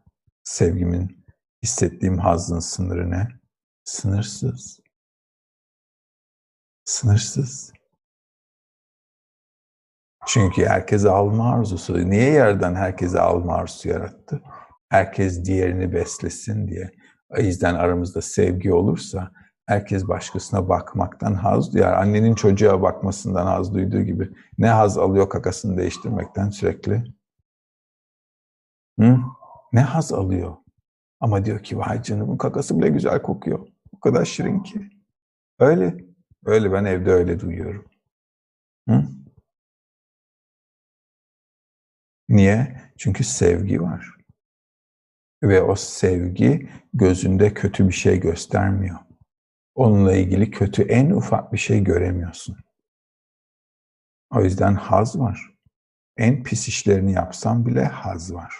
sevgimin, 0.44 1.24
hissettiğim 1.62 2.18
hazın 2.18 2.58
sınırı 2.58 3.10
ne? 3.10 3.28
Sınırsız. 3.84 4.80
Sınırsız. 6.84 7.72
Çünkü 10.26 10.66
herkese 10.66 11.10
alma 11.10 11.54
arzusu. 11.54 12.10
Niye 12.10 12.30
yerden 12.32 12.74
herkese 12.74 13.20
alma 13.20 13.54
arzusu 13.54 13.88
yarattı? 13.88 14.42
Herkes 14.88 15.44
diğerini 15.44 15.92
beslesin 15.92 16.68
diye. 16.68 16.90
O 17.30 17.40
yüzden 17.40 17.74
aramızda 17.74 18.22
sevgi 18.22 18.72
olursa 18.72 19.30
herkes 19.66 20.08
başkasına 20.08 20.68
bakmaktan 20.68 21.34
haz 21.34 21.74
duyar. 21.74 21.92
Annenin 21.92 22.34
çocuğa 22.34 22.82
bakmasından 22.82 23.46
haz 23.46 23.74
duyduğu 23.74 24.00
gibi. 24.02 24.30
Ne 24.58 24.68
haz 24.68 24.98
alıyor 24.98 25.28
kakasını 25.28 25.76
değiştirmekten 25.76 26.50
sürekli? 26.50 27.04
Hı? 29.00 29.18
Ne 29.72 29.80
haz 29.80 30.12
alıyor? 30.12 30.56
Ama 31.20 31.44
diyor 31.44 31.62
ki 31.62 31.78
vay 31.78 32.02
canımın 32.02 32.36
kakası 32.36 32.78
bile 32.78 32.88
güzel 32.88 33.22
kokuyor. 33.22 33.68
O 33.96 34.00
kadar 34.00 34.24
şirin 34.24 34.60
ki. 34.60 34.90
Öyle. 35.58 35.96
Öyle 36.44 36.72
ben 36.72 36.84
evde 36.84 37.12
öyle 37.12 37.40
duyuyorum. 37.40 37.84
Hı? 38.88 39.04
Niye? 42.28 42.80
Çünkü 42.98 43.24
sevgi 43.24 43.82
var. 43.82 44.19
Ve 45.42 45.62
o 45.62 45.76
sevgi 45.76 46.70
gözünde 46.94 47.54
kötü 47.54 47.88
bir 47.88 47.92
şey 47.92 48.20
göstermiyor. 48.20 48.98
Onunla 49.74 50.14
ilgili 50.14 50.50
kötü 50.50 50.82
en 50.82 51.10
ufak 51.10 51.52
bir 51.52 51.58
şey 51.58 51.84
göremiyorsun. 51.84 52.56
O 54.30 54.42
yüzden 54.42 54.74
haz 54.74 55.18
var. 55.18 55.54
En 56.16 56.42
pis 56.42 56.68
işlerini 56.68 57.12
yapsam 57.12 57.66
bile 57.66 57.84
haz 57.84 58.34
var. 58.34 58.54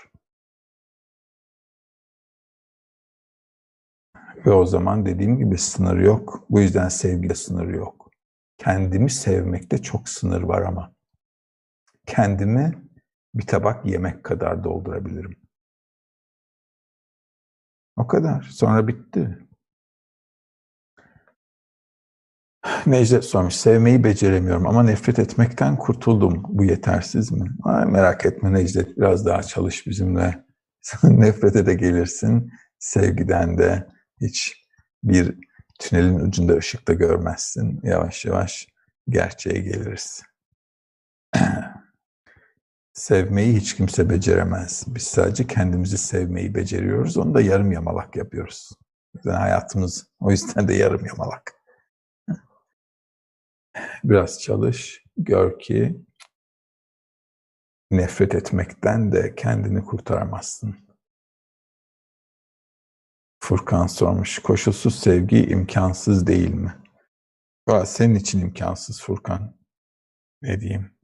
Ve 4.46 4.50
o 4.50 4.66
zaman 4.66 5.06
dediğim 5.06 5.38
gibi 5.38 5.58
sınır 5.58 5.98
yok. 5.98 6.46
Bu 6.50 6.60
yüzden 6.60 6.88
sevgide 6.88 7.34
sınır 7.34 7.68
yok. 7.68 8.10
Kendimi 8.58 9.10
sevmekte 9.10 9.82
çok 9.82 10.08
sınır 10.08 10.42
var 10.42 10.62
ama. 10.62 10.94
Kendimi 12.06 12.90
bir 13.34 13.46
tabak 13.46 13.86
yemek 13.86 14.24
kadar 14.24 14.64
doldurabilirim. 14.64 15.49
O 18.00 18.06
kadar. 18.06 18.42
Sonra 18.42 18.88
bitti. 18.88 19.38
Necdet 22.86 23.24
sormuş. 23.24 23.54
Sevmeyi 23.54 24.04
beceremiyorum 24.04 24.66
ama 24.66 24.82
nefret 24.82 25.18
etmekten 25.18 25.76
kurtuldum. 25.76 26.42
Bu 26.48 26.64
yetersiz 26.64 27.32
mi? 27.32 27.50
Ay, 27.62 27.86
merak 27.86 28.26
etme 28.26 28.52
Necdet. 28.52 28.96
Biraz 28.96 29.26
daha 29.26 29.42
çalış 29.42 29.86
bizimle. 29.86 30.44
Nefrete 31.02 31.66
de 31.66 31.74
gelirsin. 31.74 32.52
Sevgiden 32.78 33.58
de 33.58 33.86
hiç 34.20 34.66
bir 35.04 35.34
tünelin 35.78 36.20
ucunda 36.20 36.56
ışık 36.56 36.88
da 36.88 36.92
görmezsin. 36.92 37.80
Yavaş 37.82 38.24
yavaş 38.24 38.66
gerçeğe 39.08 39.60
geliriz. 39.60 40.22
Sevmeyi 42.92 43.56
hiç 43.56 43.76
kimse 43.76 44.10
beceremez. 44.10 44.84
Biz 44.86 45.02
sadece 45.02 45.46
kendimizi 45.46 45.98
sevmeyi 45.98 46.54
beceriyoruz. 46.54 47.16
Onu 47.16 47.34
da 47.34 47.40
yarım 47.40 47.72
yamalak 47.72 48.16
yapıyoruz. 48.16 48.70
Yani 49.24 49.36
hayatımız 49.36 50.10
o 50.20 50.30
yüzden 50.30 50.68
de 50.68 50.74
yarım 50.74 51.06
yamalak. 51.06 51.54
Biraz 54.04 54.40
çalış, 54.40 55.04
gör 55.16 55.58
ki 55.58 56.04
nefret 57.90 58.34
etmekten 58.34 59.12
de 59.12 59.34
kendini 59.34 59.84
kurtaramazsın. 59.84 60.76
Furkan 63.42 63.86
sormuş, 63.86 64.38
koşulsuz 64.38 65.00
sevgi 65.00 65.46
imkansız 65.46 66.26
değil 66.26 66.54
mi? 66.54 66.76
Senin 67.84 68.14
için 68.14 68.40
imkansız 68.40 69.02
Furkan. 69.02 69.56
Ne 70.42 70.60
diyeyim? 70.60 70.99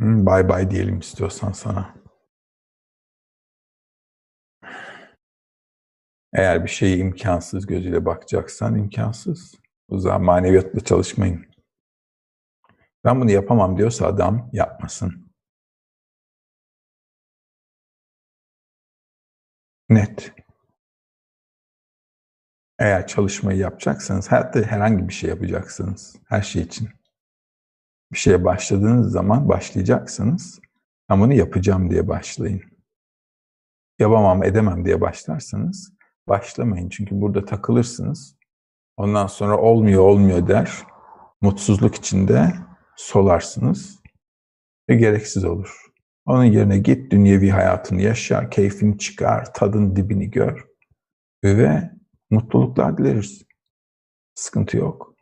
Bye 0.00 0.48
bye 0.48 0.70
diyelim 0.70 0.98
istiyorsan 0.98 1.52
sana. 1.52 1.94
Eğer 6.32 6.64
bir 6.64 6.68
şeyi 6.68 6.96
imkansız 6.98 7.66
gözüyle 7.66 8.04
bakacaksan 8.04 8.78
imkansız. 8.78 9.54
O 9.88 9.98
zaman 9.98 10.22
maneviyatla 10.22 10.80
çalışmayın. 10.80 11.46
Ben 13.04 13.20
bunu 13.20 13.30
yapamam 13.30 13.78
diyorsa 13.78 14.06
adam 14.06 14.50
yapmasın. 14.52 15.32
Net. 19.88 20.32
Eğer 22.78 23.06
çalışmayı 23.06 23.58
yapacaksanız, 23.58 24.32
hayatta 24.32 24.60
herhangi 24.62 25.08
bir 25.08 25.12
şey 25.12 25.30
yapacaksınız. 25.30 26.16
Her 26.28 26.42
şey 26.42 26.62
için. 26.62 26.88
Bir 28.14 28.18
şeye 28.18 28.44
başladığınız 28.44 29.12
zaman 29.12 29.48
başlayacaksınız. 29.48 30.60
Ben 31.10 31.20
bunu 31.20 31.34
yapacağım 31.34 31.90
diye 31.90 32.08
başlayın. 32.08 32.62
Yapamam, 33.98 34.42
edemem 34.42 34.84
diye 34.84 35.00
başlarsanız 35.00 35.92
başlamayın. 36.28 36.88
Çünkü 36.88 37.20
burada 37.20 37.44
takılırsınız. 37.44 38.36
Ondan 38.96 39.26
sonra 39.26 39.58
olmuyor, 39.58 40.02
olmuyor 40.02 40.48
der. 40.48 40.72
Mutsuzluk 41.40 41.94
içinde 41.94 42.54
solarsınız 42.96 44.00
ve 44.88 44.94
gereksiz 44.94 45.44
olur. 45.44 45.86
Onun 46.26 46.44
yerine 46.44 46.78
git 46.78 47.12
dünyevi 47.12 47.50
hayatını 47.50 48.02
yaşa, 48.02 48.50
keyfini 48.50 48.98
çıkar, 48.98 49.54
tadın 49.54 49.96
dibini 49.96 50.30
gör 50.30 50.66
ve 51.44 51.90
mutluluklar 52.30 52.98
dileriz. 52.98 53.42
Sıkıntı 54.34 54.76
yok. 54.76 55.13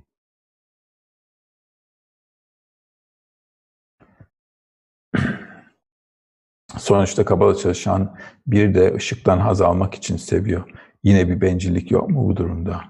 Sonuçta 6.83 7.25
kabala 7.25 7.57
çalışan 7.57 8.17
bir 8.47 8.75
de 8.75 8.95
ışıktan 8.95 9.39
haz 9.39 9.61
almak 9.61 9.95
için 9.95 10.17
seviyor. 10.17 10.71
Yine 11.05 11.29
bir 11.29 11.41
bencillik 11.41 11.91
yok 11.91 12.11
mu 12.11 12.29
bu 12.29 12.37
durumda? 12.37 12.85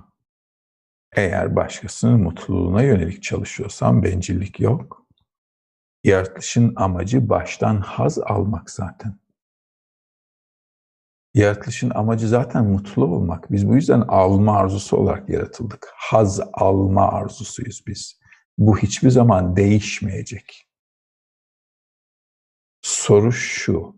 Eğer 1.16 1.56
başkasının 1.56 2.20
mutluluğuna 2.20 2.82
yönelik 2.82 3.22
çalışıyorsan 3.22 4.02
bencillik 4.02 4.60
yok. 4.60 5.06
Yaratılışın 6.04 6.72
amacı 6.76 7.28
baştan 7.28 7.80
haz 7.80 8.18
almak 8.18 8.70
zaten. 8.70 9.18
Yaratılışın 11.34 11.90
amacı 11.90 12.28
zaten 12.28 12.64
mutlu 12.64 13.04
olmak. 13.04 13.52
Biz 13.52 13.68
bu 13.68 13.74
yüzden 13.74 14.00
alma 14.00 14.56
arzusu 14.56 14.96
olarak 14.96 15.28
yaratıldık. 15.28 15.88
Haz 15.94 16.40
alma 16.52 17.12
arzusuyuz 17.12 17.84
biz. 17.86 18.20
Bu 18.58 18.78
hiçbir 18.78 19.10
zaman 19.10 19.56
değişmeyecek. 19.56 20.71
Soru 22.82 23.32
şu, 23.32 23.96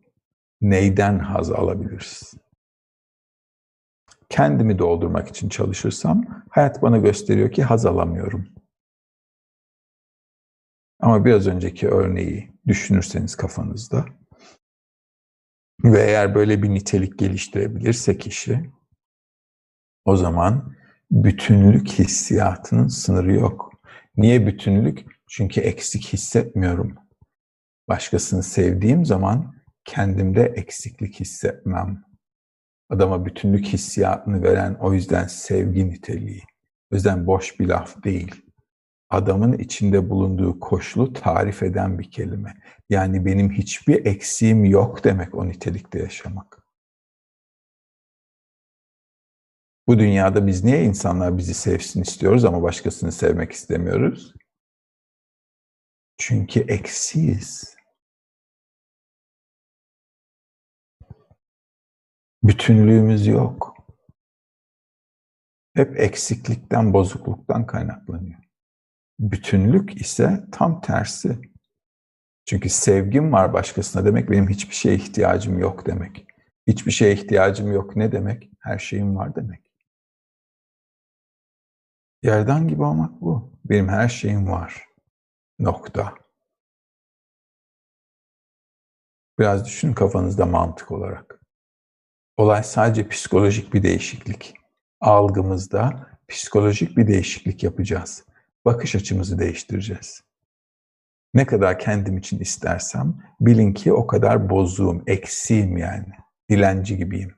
neyden 0.60 1.18
haz 1.18 1.50
alabiliriz? 1.52 2.34
Kendimi 4.28 4.78
doldurmak 4.78 5.28
için 5.28 5.48
çalışırsam 5.48 6.44
hayat 6.50 6.82
bana 6.82 6.98
gösteriyor 6.98 7.52
ki 7.52 7.62
haz 7.62 7.86
alamıyorum. 7.86 8.48
Ama 11.00 11.24
biraz 11.24 11.46
önceki 11.46 11.88
örneği 11.88 12.52
düşünürseniz 12.66 13.36
kafanızda 13.36 14.04
ve 15.84 16.02
eğer 16.02 16.34
böyle 16.34 16.62
bir 16.62 16.70
nitelik 16.70 17.18
geliştirebilirse 17.18 18.18
kişi 18.18 18.70
o 20.04 20.16
zaman 20.16 20.76
bütünlük 21.10 21.88
hissiyatının 21.88 22.88
sınırı 22.88 23.32
yok. 23.32 23.72
Niye 24.16 24.46
bütünlük? 24.46 25.06
Çünkü 25.28 25.60
eksik 25.60 26.12
hissetmiyorum. 26.12 27.03
Başkasını 27.88 28.42
sevdiğim 28.42 29.04
zaman 29.04 29.54
kendimde 29.84 30.42
eksiklik 30.42 31.20
hissetmem. 31.20 32.04
Adama 32.90 33.26
bütünlük 33.26 33.66
hissiyatını 33.66 34.42
veren 34.42 34.74
o 34.74 34.92
yüzden 34.92 35.26
sevgi 35.26 35.90
niteliği. 35.90 36.42
O 36.92 36.94
yüzden 36.94 37.26
boş 37.26 37.60
bir 37.60 37.66
laf 37.66 38.04
değil. 38.04 38.44
Adamın 39.10 39.52
içinde 39.58 40.10
bulunduğu 40.10 40.60
koşulu 40.60 41.12
tarif 41.12 41.62
eden 41.62 41.98
bir 41.98 42.10
kelime. 42.10 42.54
Yani 42.90 43.24
benim 43.24 43.50
hiçbir 43.52 44.06
eksiğim 44.06 44.64
yok 44.64 45.04
demek 45.04 45.34
o 45.34 45.48
nitelikte 45.48 45.98
yaşamak. 45.98 46.64
Bu 49.86 49.98
dünyada 49.98 50.46
biz 50.46 50.64
niye 50.64 50.84
insanlar 50.84 51.38
bizi 51.38 51.54
sevsin 51.54 52.02
istiyoruz 52.02 52.44
ama 52.44 52.62
başkasını 52.62 53.12
sevmek 53.12 53.52
istemiyoruz? 53.52 54.34
Çünkü 56.18 56.60
eksiyiz. 56.60 57.76
Bütünlüğümüz 62.42 63.26
yok. 63.26 63.74
Hep 65.74 66.00
eksiklikten, 66.00 66.92
bozukluktan 66.92 67.66
kaynaklanıyor. 67.66 68.40
Bütünlük 69.18 70.00
ise 70.00 70.44
tam 70.52 70.80
tersi. 70.80 71.38
Çünkü 72.46 72.68
sevgim 72.68 73.32
var 73.32 73.52
başkasına 73.52 74.04
demek 74.04 74.30
benim 74.30 74.48
hiçbir 74.48 74.74
şeye 74.74 74.94
ihtiyacım 74.94 75.58
yok 75.58 75.86
demek. 75.86 76.26
Hiçbir 76.66 76.90
şeye 76.90 77.14
ihtiyacım 77.14 77.72
yok 77.72 77.96
ne 77.96 78.12
demek? 78.12 78.50
Her 78.60 78.78
şeyim 78.78 79.16
var 79.16 79.36
demek. 79.36 79.72
Yerden 82.22 82.68
gibi 82.68 82.82
olmak 82.82 83.20
bu. 83.20 83.58
Benim 83.64 83.88
her 83.88 84.08
şeyim 84.08 84.48
var. 84.48 84.93
Nokta. 85.58 86.14
Biraz 89.38 89.64
düşünün 89.66 89.92
kafanızda 89.92 90.46
mantık 90.46 90.90
olarak. 90.90 91.40
Olay 92.36 92.62
sadece 92.62 93.08
psikolojik 93.08 93.74
bir 93.74 93.82
değişiklik. 93.82 94.54
Algımızda 95.00 96.10
psikolojik 96.28 96.96
bir 96.96 97.06
değişiklik 97.06 97.62
yapacağız. 97.62 98.24
Bakış 98.64 98.94
açımızı 98.94 99.38
değiştireceğiz. 99.38 100.22
Ne 101.34 101.46
kadar 101.46 101.78
kendim 101.78 102.18
için 102.18 102.38
istersem 102.38 103.22
bilin 103.40 103.72
ki 103.72 103.92
o 103.92 104.06
kadar 104.06 104.50
bozuğum, 104.50 105.02
eksiğim 105.06 105.76
yani. 105.76 106.12
Dilenci 106.50 106.96
gibiyim. 106.96 107.34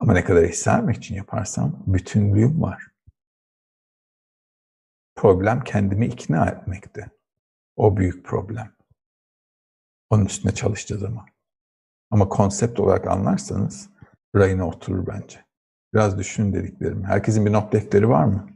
Ama 0.00 0.12
ne 0.12 0.24
kadar 0.24 0.42
istermek 0.42 0.96
için 0.96 1.14
yaparsam 1.14 1.82
bütünlüğüm 1.86 2.62
var. 2.62 2.91
Problem 5.14 5.64
kendimi 5.64 6.06
ikna 6.06 6.46
etmekte. 6.46 7.10
O 7.76 7.96
büyük 7.96 8.24
problem. 8.24 8.76
Onun 10.10 10.24
üstüne 10.24 10.54
çalışacağız 10.54 11.04
ama. 11.04 11.26
Ama 12.10 12.28
konsept 12.28 12.80
olarak 12.80 13.06
anlarsanız 13.06 13.90
rayına 14.36 14.68
oturur 14.68 15.06
bence. 15.06 15.44
Biraz 15.94 16.18
düşünün 16.18 16.52
dediklerim. 16.52 17.04
Herkesin 17.04 17.46
bir 17.46 17.52
not 17.52 17.72
defteri 17.72 18.08
var 18.08 18.24
mı? 18.24 18.50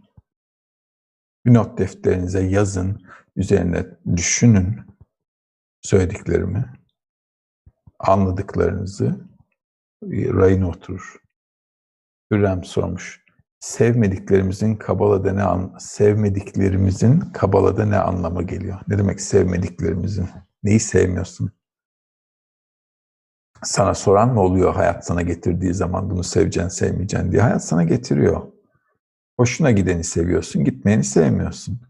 Bir 1.47 1.55
not 1.55 1.79
defterinize 1.79 2.43
yazın, 2.43 3.07
üzerine 3.37 3.87
düşünün 4.17 4.81
söylediklerimi, 5.83 6.73
anladıklarınızı 7.99 9.29
rayına 10.13 10.69
oturur. 10.69 11.23
Hürrem 12.33 12.65
sormuş. 12.65 13.26
Sevmediklerimizin 13.61 14.77
Kabala'da 14.77 15.33
ne 15.33 15.43
an 15.43 15.77
sevmediklerimizin 15.79 17.21
Kabala'da 17.21 17.85
ne 17.87 17.99
anlama 17.99 18.43
geliyor? 18.43 18.81
Ne 18.89 18.99
demek 18.99 19.21
sevmediklerimizin? 19.21 20.29
Neyi 20.63 20.81
sevmiyorsun? 20.81 21.53
Sana 23.63 23.95
soran 23.95 24.35
mı 24.35 24.41
oluyor 24.41 24.75
hayat 24.75 25.07
sana 25.07 25.23
getirdiği 25.23 25.75
zaman 25.75 26.11
bunu 26.11 26.25
seveceksin, 26.25 26.69
sevmeyeceksin 26.69 27.33
diye. 27.33 27.43
Hayat 27.43 27.65
sana 27.65 27.83
getiriyor. 27.83 28.53
Hoşuna 29.37 29.71
gideni 29.71 30.05
seviyorsun, 30.05 30.65
gitmeyeni 30.65 31.05
sevmiyorsun. 31.05 31.81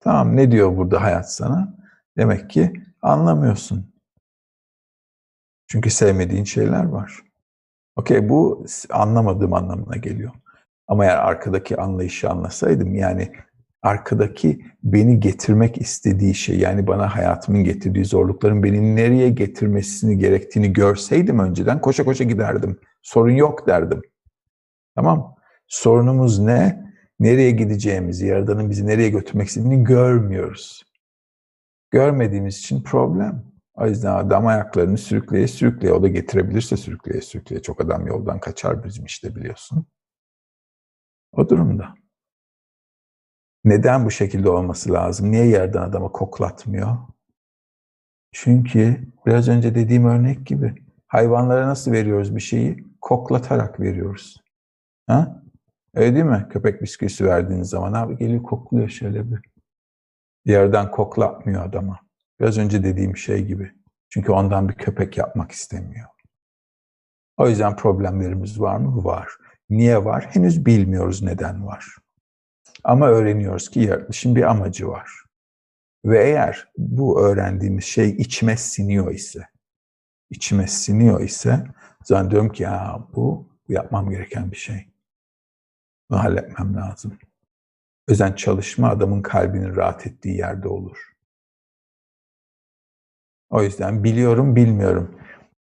Tamam 0.00 0.36
ne 0.36 0.50
diyor 0.50 0.76
burada 0.76 1.02
hayat 1.02 1.32
sana? 1.32 1.74
Demek 2.16 2.50
ki 2.50 2.72
anlamıyorsun. 3.02 3.92
Çünkü 5.66 5.90
sevmediğin 5.90 6.44
şeyler 6.44 6.84
var. 6.84 7.20
Okey 7.96 8.28
bu 8.28 8.66
anlamadığım 8.90 9.54
anlamına 9.54 9.96
geliyor. 9.96 10.32
Ama 10.90 11.04
eğer 11.04 11.16
arkadaki 11.16 11.76
anlayışı 11.76 12.30
anlasaydım 12.30 12.94
yani 12.94 13.32
arkadaki 13.82 14.60
beni 14.82 15.20
getirmek 15.20 15.80
istediği 15.80 16.34
şey 16.34 16.58
yani 16.58 16.86
bana 16.86 17.16
hayatımın 17.16 17.64
getirdiği 17.64 18.04
zorlukların 18.04 18.62
beni 18.62 18.96
nereye 18.96 19.28
getirmesini 19.28 20.18
gerektiğini 20.18 20.72
görseydim 20.72 21.38
önceden 21.38 21.80
koşa 21.80 22.04
koşa 22.04 22.24
giderdim. 22.24 22.80
Sorun 23.02 23.32
yok 23.32 23.66
derdim. 23.66 24.02
Tamam. 24.94 25.34
Sorunumuz 25.66 26.38
ne? 26.38 26.90
Nereye 27.20 27.50
gideceğimizi, 27.50 28.26
Yaradan'ın 28.26 28.70
bizi 28.70 28.86
nereye 28.86 29.08
götürmek 29.08 29.48
istediğini 29.48 29.84
görmüyoruz. 29.84 30.82
Görmediğimiz 31.90 32.58
için 32.58 32.82
problem. 32.82 33.44
O 33.74 33.86
yüzden 33.86 34.14
adam 34.14 34.46
ayaklarını 34.46 34.98
sürükleye 34.98 35.48
sürükleye, 35.48 35.92
o 35.92 36.02
da 36.02 36.08
getirebilirse 36.08 36.76
sürükleye 36.76 37.20
sürükleye. 37.20 37.62
Çok 37.62 37.80
adam 37.80 38.06
yoldan 38.06 38.40
kaçar 38.40 38.84
bizim 38.84 39.04
işte 39.04 39.36
biliyorsun. 39.36 39.86
O 41.32 41.48
durumda. 41.48 41.94
Neden 43.64 44.04
bu 44.04 44.10
şekilde 44.10 44.50
olması 44.50 44.92
lazım? 44.92 45.30
Niye 45.30 45.46
yerden 45.46 45.82
adama 45.82 46.12
koklatmıyor? 46.12 46.96
Çünkü 48.32 49.12
biraz 49.26 49.48
önce 49.48 49.74
dediğim 49.74 50.04
örnek 50.04 50.46
gibi 50.46 50.74
hayvanlara 51.08 51.68
nasıl 51.68 51.92
veriyoruz 51.92 52.36
bir 52.36 52.40
şeyi? 52.40 52.84
Koklatarak 53.00 53.80
veriyoruz. 53.80 54.36
Ha? 55.06 55.42
Öyle 55.94 56.14
değil 56.14 56.24
mi? 56.24 56.46
Köpek 56.50 56.82
bisküvisi 56.82 57.26
verdiğiniz 57.26 57.68
zaman 57.68 57.92
abi 57.92 58.16
geliyor 58.16 58.42
kokluyor 58.42 58.88
şöyle 58.88 59.30
bir. 59.30 59.40
Yerden 60.44 60.90
koklatmıyor 60.90 61.64
adama. 61.66 62.00
Biraz 62.40 62.58
önce 62.58 62.84
dediğim 62.84 63.16
şey 63.16 63.44
gibi. 63.44 63.72
Çünkü 64.08 64.32
ondan 64.32 64.68
bir 64.68 64.74
köpek 64.74 65.18
yapmak 65.18 65.52
istemiyor. 65.52 66.08
O 67.36 67.48
yüzden 67.48 67.76
problemlerimiz 67.76 68.60
var 68.60 68.76
mı? 68.76 69.04
Var. 69.04 69.28
Niye 69.70 70.04
var? 70.04 70.26
Henüz 70.30 70.66
bilmiyoruz 70.66 71.22
neden 71.22 71.66
var. 71.66 71.96
Ama 72.84 73.08
öğreniyoruz 73.08 73.70
ki 73.70 73.80
yaratılışın 73.80 74.36
bir 74.36 74.42
amacı 74.42 74.88
var. 74.88 75.10
Ve 76.04 76.24
eğer 76.24 76.68
bu 76.78 77.20
öğrendiğimiz 77.20 77.84
şey 77.84 78.10
içime 78.10 78.56
siniyor 78.56 79.12
ise, 79.12 79.48
içime 80.30 80.66
siniyor 80.66 81.20
ise 81.20 81.66
zannediyorum 82.04 82.52
ki 82.52 82.62
ya 82.62 83.06
bu 83.14 83.48
yapmam 83.68 84.10
gereken 84.10 84.50
bir 84.50 84.56
şey. 84.56 84.88
Bunu 86.10 86.18
halletmem 86.18 86.76
lazım. 86.76 87.18
Özen 88.08 88.32
çalışma 88.32 88.90
adamın 88.90 89.22
kalbinin 89.22 89.76
rahat 89.76 90.06
ettiği 90.06 90.36
yerde 90.36 90.68
olur. 90.68 91.10
O 93.50 93.62
yüzden 93.62 94.04
biliyorum, 94.04 94.56
bilmiyorum. 94.56 95.20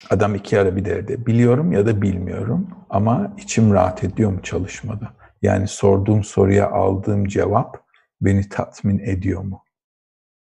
Adam 0.10 0.36
iki 0.36 0.60
ara 0.60 0.76
bir 0.76 0.86
derede. 0.86 1.26
Biliyorum 1.26 1.72
ya 1.72 1.86
da 1.86 2.02
bilmiyorum 2.02 2.70
ama 2.90 3.34
içim 3.38 3.74
rahat 3.74 4.04
ediyor 4.04 4.32
mu 4.32 4.42
çalışmada? 4.42 5.14
Yani 5.42 5.68
sorduğum 5.68 6.24
soruya 6.24 6.72
aldığım 6.72 7.28
cevap 7.28 7.86
beni 8.22 8.50
tatmin 8.50 9.00
ediyor 9.00 9.42
mu? 9.42 9.64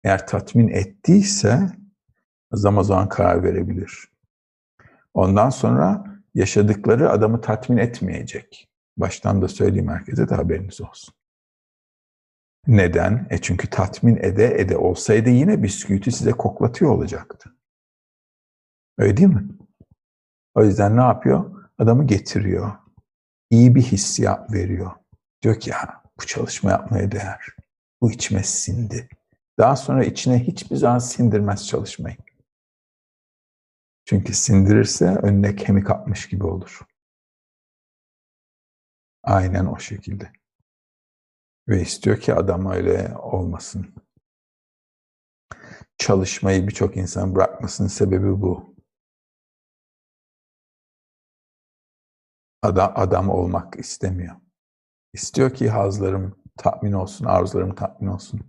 Eğer 0.04 0.26
tatmin 0.26 0.68
ettiyse 0.68 1.60
zaman 2.52 2.82
zaman 2.82 3.08
karar 3.08 3.42
verebilir. 3.42 4.08
Ondan 5.14 5.50
sonra 5.50 6.04
yaşadıkları 6.34 7.10
adamı 7.10 7.40
tatmin 7.40 7.76
etmeyecek. 7.76 8.68
Baştan 8.96 9.42
da 9.42 9.48
söyleyeyim 9.48 9.88
herkese 9.88 10.28
de 10.28 10.34
haberiniz 10.34 10.80
olsun. 10.80 11.14
Neden? 12.66 13.26
E 13.30 13.38
çünkü 13.38 13.70
tatmin 13.70 14.16
ede 14.16 14.60
ede 14.60 14.76
olsaydı 14.76 15.30
yine 15.30 15.62
bisküviti 15.62 16.12
size 16.12 16.30
koklatıyor 16.30 16.90
olacaktı. 16.90 17.50
Öyle 18.98 19.16
değil 19.16 19.28
mi? 19.28 19.48
O 20.54 20.64
yüzden 20.64 20.96
ne 20.96 21.02
yapıyor? 21.02 21.68
Adamı 21.78 22.06
getiriyor. 22.06 22.72
İyi 23.50 23.74
bir 23.74 23.82
hissiyat 23.82 24.52
veriyor. 24.52 24.92
Diyor 25.42 25.60
ki 25.60 25.70
ya 25.70 26.02
bu 26.20 26.26
çalışma 26.26 26.70
yapmaya 26.70 27.12
değer. 27.12 27.46
Bu 28.00 28.12
içime 28.12 28.42
sindi. 28.42 29.08
Daha 29.58 29.76
sonra 29.76 30.04
içine 30.04 30.38
hiçbir 30.38 30.76
zaman 30.76 30.98
sindirmez 30.98 31.66
çalışmayı. 31.66 32.16
Çünkü 34.04 34.34
sindirirse 34.34 35.06
önüne 35.06 35.56
kemik 35.56 35.90
atmış 35.90 36.28
gibi 36.28 36.46
olur. 36.46 36.80
Aynen 39.22 39.66
o 39.66 39.78
şekilde. 39.78 40.32
Ve 41.68 41.80
istiyor 41.80 42.20
ki 42.20 42.34
adam 42.34 42.70
öyle 42.70 43.16
olmasın. 43.16 43.94
Çalışmayı 45.98 46.68
birçok 46.68 46.96
insan 46.96 47.34
bırakmasının 47.34 47.88
sebebi 47.88 48.40
bu. 48.40 48.75
Adam, 52.62 52.92
adam 52.96 53.30
olmak 53.30 53.78
istemiyor. 53.78 54.36
İstiyor 55.12 55.54
ki 55.54 55.70
hazlarım 55.70 56.42
tatmin 56.56 56.92
olsun, 56.92 57.24
arzularım 57.24 57.74
tatmin 57.74 58.08
olsun. 58.08 58.40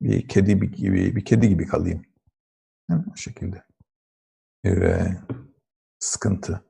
Bir 0.00 0.28
kedi 0.28 0.70
gibi, 0.70 1.16
bir 1.16 1.24
kedi 1.24 1.48
gibi 1.48 1.66
kalayım. 1.66 2.02
Değil 2.90 3.00
mi? 3.00 3.06
O 3.12 3.16
şekilde. 3.16 3.64
Ve 4.64 5.16
sıkıntı. 5.98 6.64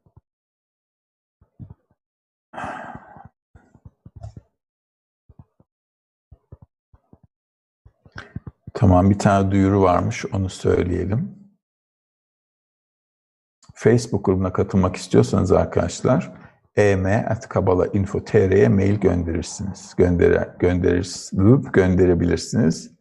Tamam 8.75 9.11
bir 9.11 9.19
tane 9.19 9.51
duyuru 9.51 9.83
varmış 9.83 10.25
onu 10.33 10.49
söyleyelim. 10.49 11.39
Facebook 13.75 14.25
grubuna 14.25 14.53
katılmak 14.53 14.97
istiyorsanız 14.97 15.53
arkadaşlar 15.53 16.44
em.kabala.info.tr'ye 16.77 18.69
mail 18.69 18.95
gönderirsiniz. 18.95 19.95
Göndere, 19.97 20.49
gönderir, 20.59 21.31
gönderebilirsiniz. 21.73 22.95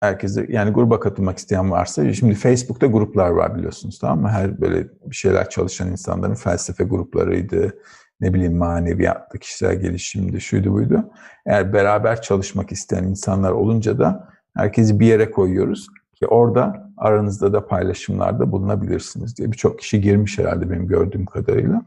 Herkese 0.00 0.46
yani 0.48 0.70
gruba 0.70 1.00
katılmak 1.00 1.38
isteyen 1.38 1.70
varsa 1.70 2.12
şimdi 2.12 2.34
Facebook'ta 2.34 2.86
gruplar 2.86 3.30
var 3.30 3.56
biliyorsunuz 3.56 3.98
tamam 3.98 4.20
mı? 4.20 4.28
Her 4.28 4.60
böyle 4.60 4.88
bir 5.06 5.16
şeyler 5.16 5.50
çalışan 5.50 5.88
insanların 5.88 6.34
felsefe 6.34 6.84
gruplarıydı. 6.84 7.78
Ne 8.20 8.34
bileyim 8.34 8.56
maneviyattı, 8.56 9.38
kişisel 9.38 9.80
gelişimdi, 9.80 10.40
şuydu 10.40 10.72
buydu. 10.72 11.10
Eğer 11.46 11.72
beraber 11.72 12.22
çalışmak 12.22 12.72
isteyen 12.72 13.04
insanlar 13.04 13.50
olunca 13.50 13.98
da 13.98 14.28
herkesi 14.56 15.00
bir 15.00 15.06
yere 15.06 15.30
koyuyoruz 15.30 15.86
ki 16.14 16.26
orada 16.26 16.92
aranızda 16.96 17.52
da 17.52 17.66
paylaşımlarda 17.66 18.52
bulunabilirsiniz 18.52 19.36
diye. 19.36 19.52
Birçok 19.52 19.78
kişi 19.78 20.00
girmiş 20.00 20.38
herhalde 20.38 20.70
benim 20.70 20.86
gördüğüm 20.86 21.26
kadarıyla. 21.26 21.82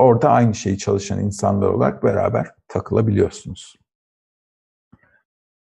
Orada 0.00 0.30
aynı 0.30 0.54
şeyi 0.54 0.78
çalışan 0.78 1.20
insanlar 1.20 1.68
olarak 1.68 2.04
beraber 2.04 2.54
takılabiliyorsunuz. 2.68 3.76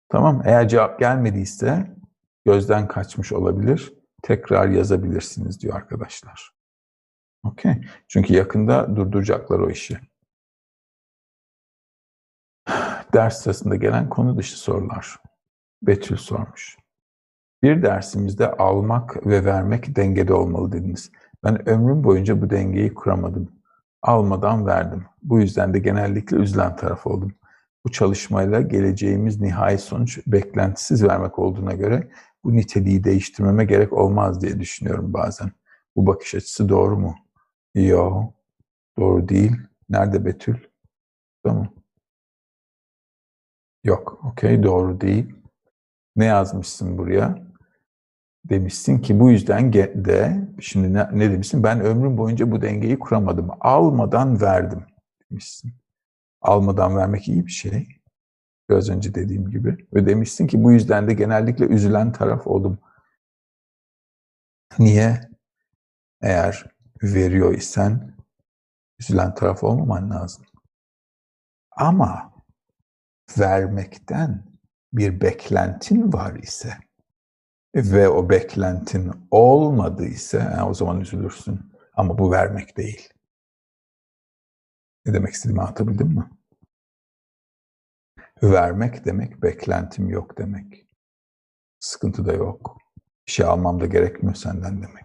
Tamam 0.09 0.43
Eğer 0.45 0.69
cevap 0.69 0.99
gelmediyse 0.99 1.97
gözden 2.45 2.89
kaçmış 2.89 3.33
olabilir. 3.33 3.95
Tekrar 4.23 4.69
yazabilirsiniz 4.69 5.61
diyor 5.61 5.77
arkadaşlar. 5.77 6.51
Okey. 7.45 7.85
Çünkü 8.09 8.35
yakında 8.35 8.97
durduracaklar 8.97 9.59
o 9.59 9.71
işi. 9.71 9.99
Ders 13.15 13.43
sırasında 13.43 13.77
gelen 13.77 14.09
konu 14.09 14.39
dışı 14.39 14.59
sorular. 14.59 15.19
Betül 15.83 16.17
sormuş. 16.17 16.77
Bir 17.63 17.83
dersimizde 17.83 18.51
almak 18.53 19.27
ve 19.27 19.45
vermek 19.45 19.97
dengede 19.97 20.35
olmalı 20.35 20.73
dediniz. 20.73 21.11
Ben 21.45 21.69
ömrüm 21.69 22.05
boyunca 22.05 22.43
bu 22.43 22.51
dengeyi 22.51 22.95
kuramadım. 22.95 23.64
Almadan 24.05 24.66
verdim. 24.66 25.05
Bu 25.22 25.40
yüzden 25.40 25.74
de 25.74 25.78
genellikle 25.78 26.36
üzülen 26.36 26.76
taraf 26.76 27.06
oldum. 27.06 27.35
Bu 27.85 27.93
çalışmayla 27.93 28.60
geleceğimiz 28.60 29.40
nihai 29.40 29.78
sonuç 29.78 30.18
beklentisiz 30.26 31.05
vermek 31.05 31.39
olduğuna 31.39 31.72
göre 31.72 32.10
bu 32.44 32.52
niteliği 32.56 33.05
değiştirmeme 33.05 33.64
gerek 33.64 33.93
olmaz 33.93 34.43
diye 34.43 34.60
düşünüyorum 34.60 35.12
bazen. 35.12 35.51
Bu 35.97 36.06
bakış 36.06 36.35
açısı 36.35 36.68
doğru 36.68 36.98
mu? 36.98 37.14
Yok. 37.74 38.35
Doğru 38.98 39.28
değil. 39.28 39.56
Nerede 39.89 40.24
Betül? 40.24 40.56
Tamam. 41.44 41.68
Yok. 43.85 44.24
Okey. 44.24 44.62
Doğru 44.62 45.01
değil. 45.01 45.35
Ne 46.16 46.24
yazmışsın 46.24 46.98
buraya? 46.98 47.53
Demişsin 48.45 48.99
ki 48.99 49.21
bu 49.21 49.31
yüzden 49.31 49.73
de, 49.73 50.49
şimdi 50.61 50.93
ne, 50.95 51.09
ne 51.12 51.31
demişsin? 51.31 51.62
Ben 51.62 51.81
ömrüm 51.81 52.19
boyunca 52.19 52.51
bu 52.51 52.62
dengeyi 52.62 52.99
kuramadım. 52.99 53.51
Almadan 53.61 54.41
verdim 54.41 54.85
demişsin. 55.31 55.75
Almadan 56.41 56.97
vermek 56.97 57.29
iyi 57.29 57.47
bir 57.47 57.51
şey. 57.51 57.89
Biraz 58.71 58.91
önce 58.91 59.15
dediğim 59.15 59.51
gibi. 59.51 59.87
Ve 59.95 60.07
demişsin 60.07 60.47
ki 60.47 60.65
bu 60.65 60.73
yüzden 60.73 61.09
de 61.09 61.15
genellikle 61.15 61.66
üzülen 61.66 62.12
taraf 62.12 62.47
oldum. 62.47 62.79
Niye? 64.79 65.21
Eğer 66.23 66.66
veriyor 67.03 67.55
isen 67.55 68.16
üzülen 69.01 69.35
taraf 69.35 69.65
olmaman 69.65 70.11
lazım. 70.11 70.45
Ama 71.77 72.33
vermekten 73.39 74.45
bir 74.93 75.21
beklentin 75.21 76.12
var 76.12 76.35
ise 76.35 76.75
ve 77.75 78.09
o 78.09 78.31
beklentin 78.31 79.13
olmadı 79.31 80.05
ise 80.05 80.39
yani 80.39 80.63
o 80.63 80.75
zaman 80.75 81.01
üzülürsün. 81.01 81.61
Ama 81.95 82.19
bu 82.19 82.33
vermek 82.33 82.77
değil. 82.77 83.09
Ne 85.07 85.15
demek 85.15 85.35
istediğimi 85.35 85.63
anlatabildim 85.63 86.09
mi? 86.09 86.31
Vermek 88.43 89.05
demek 89.05 89.43
beklentim 89.43 90.09
yok 90.09 90.39
demek. 90.39 90.89
Sıkıntı 91.81 92.27
da 92.27 92.33
yok. 92.33 92.79
Bir 93.27 93.33
şey 93.33 93.47
almam 93.47 93.81
da 93.81 93.87
gerekmiyor 93.87 94.35
senden 94.35 94.83
demek. 94.83 95.05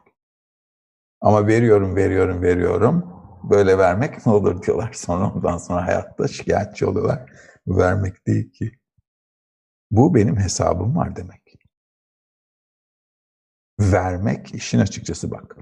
Ama 1.21 1.47
veriyorum, 1.47 1.95
veriyorum, 1.95 2.41
veriyorum. 2.41 3.13
Böyle 3.43 3.77
vermek 3.77 4.25
ne 4.25 4.31
olur 4.31 4.61
diyorlar. 4.63 4.93
Sonra 4.95 5.33
ondan 5.33 5.57
sonra 5.57 5.87
hayatta 5.87 6.27
şikayetçi 6.27 6.85
oluyorlar. 6.85 7.31
Vermek 7.67 8.27
değil 8.27 8.51
ki. 8.51 8.71
Bu 9.91 10.15
benim 10.15 10.37
hesabım 10.37 10.95
var 10.95 11.15
demek. 11.15 11.38
Vermek 13.79 14.55
işin 14.55 14.79
açıkçası 14.79 15.31
bak. 15.31 15.57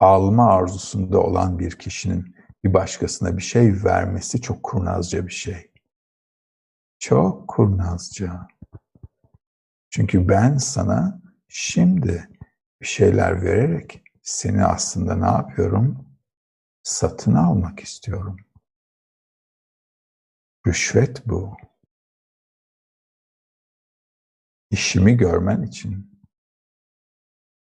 Alma 0.00 0.52
arzusunda 0.52 1.20
olan 1.20 1.58
bir 1.58 1.78
kişinin 1.78 2.36
bir 2.64 2.74
başkasına 2.74 3.36
bir 3.36 3.42
şey 3.42 3.84
vermesi 3.84 4.40
çok 4.40 4.62
kurnazca 4.62 5.26
bir 5.26 5.32
şey. 5.32 5.72
Çok 6.98 7.48
kurnazca. 7.48 8.48
Çünkü 9.90 10.28
ben 10.28 10.56
sana 10.56 11.22
şimdi 11.48 12.28
bir 12.82 12.86
şeyler 12.86 13.42
vererek 13.42 14.02
seni 14.22 14.64
aslında 14.64 15.16
ne 15.16 15.26
yapıyorum? 15.26 16.06
Satın 16.82 17.34
almak 17.34 17.80
istiyorum. 17.80 18.36
Rüşvet 20.66 21.26
bu. 21.26 21.56
İşimi 24.70 25.16
görmen 25.16 25.62
için. 25.62 26.15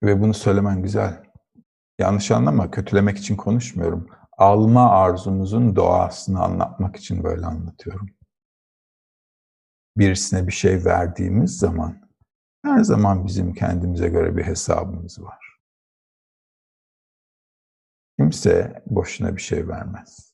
Ve 0.04 0.22
bunu 0.22 0.34
söylemen 0.34 0.82
güzel. 0.82 1.24
Yanlış 2.00 2.32
anlama, 2.32 2.72
kötülemek 2.72 3.18
için 3.18 3.36
konuşmuyorum. 3.36 4.10
Alma 4.38 4.92
arzumuzun 4.92 5.76
doğasını 5.76 6.44
anlatmak 6.44 6.96
için 6.96 7.24
böyle 7.24 7.46
anlatıyorum. 7.46 8.10
Birisine 9.98 10.48
bir 10.48 10.52
şey 10.52 10.86
verdiğimiz 10.86 11.58
zaman 11.58 12.10
her 12.66 12.84
zaman 12.84 13.28
bizim 13.28 13.54
kendimize 13.54 14.10
göre 14.10 14.38
bir 14.38 14.44
hesabımız 14.44 15.24
var. 15.24 15.58
Kimse 18.20 18.84
boşuna 18.86 19.36
bir 19.36 19.42
şey 19.42 19.68
vermez. 19.68 20.34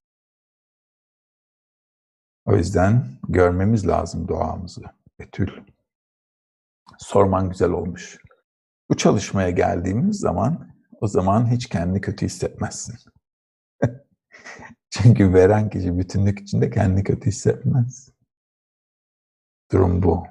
O 2.45 2.55
yüzden 2.55 3.05
görmemiz 3.29 3.87
lazım 3.87 4.27
doğamızı. 4.27 4.81
Betül, 5.19 5.51
sorman 6.97 7.49
güzel 7.49 7.69
olmuş. 7.69 8.17
Bu 8.89 8.97
çalışmaya 8.97 9.49
geldiğimiz 9.49 10.19
zaman 10.19 10.71
o 11.01 11.07
zaman 11.07 11.51
hiç 11.51 11.69
kendini 11.69 12.01
kötü 12.01 12.25
hissetmezsin. 12.25 12.95
Çünkü 14.89 15.33
veren 15.33 15.69
kişi 15.69 15.97
bütünlük 15.99 16.39
içinde 16.39 16.69
kendini 16.69 17.03
kötü 17.03 17.27
hissetmez. 17.27 18.09
Durum 19.71 20.03
bu. 20.03 20.27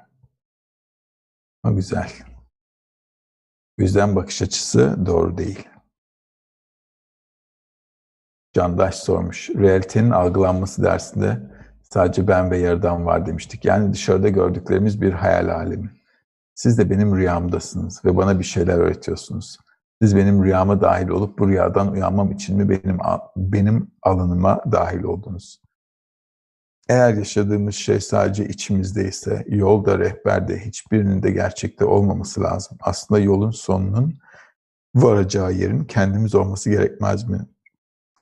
O 1.63 1.75
güzel. 1.75 2.11
Yüzden 3.77 4.15
bakış 4.15 4.41
açısı 4.41 5.05
doğru 5.05 5.37
değil. 5.37 5.67
Candaş 8.53 8.95
sormuş. 8.95 9.49
Realitenin 9.49 10.09
algılanması 10.09 10.83
dersinde 10.83 11.51
sadece 11.81 12.27
ben 12.27 12.51
ve 12.51 12.57
yaradan 12.57 13.05
var 13.05 13.25
demiştik. 13.25 13.65
Yani 13.65 13.93
dışarıda 13.93 14.29
gördüklerimiz 14.29 15.01
bir 15.01 15.13
hayal 15.13 15.49
alemi. 15.49 15.91
Siz 16.57 16.77
de 16.77 16.89
benim 16.89 17.17
rüyamdasınız 17.17 18.05
ve 18.05 18.17
bana 18.17 18.39
bir 18.39 18.43
şeyler 18.43 18.77
öğretiyorsunuz. 18.77 19.57
Siz 20.01 20.15
benim 20.15 20.43
rüyama 20.43 20.81
dahil 20.81 21.07
olup 21.07 21.39
bu 21.39 21.47
rüyadan 21.47 21.91
uyanmam 21.91 22.31
için 22.31 22.57
mi 22.57 22.69
benim 22.69 22.99
benim 23.35 23.91
alanıma 24.01 24.61
dahil 24.71 25.03
oldunuz? 25.03 25.61
Eğer 26.89 27.13
yaşadığımız 27.13 27.75
şey 27.75 27.99
sadece 27.99 28.47
içimizdeyse, 28.47 29.45
yolda, 29.47 29.99
rehberde 29.99 30.65
hiçbirinin 30.65 31.23
de 31.23 31.31
gerçekte 31.31 31.85
olmaması 31.85 32.41
lazım. 32.41 32.77
Aslında 32.81 33.19
yolun 33.19 33.51
sonunun 33.51 34.17
varacağı 34.95 35.53
yerin 35.53 35.83
kendimiz 35.83 36.35
olması 36.35 36.69
gerekmez 36.69 37.29
mi? 37.29 37.39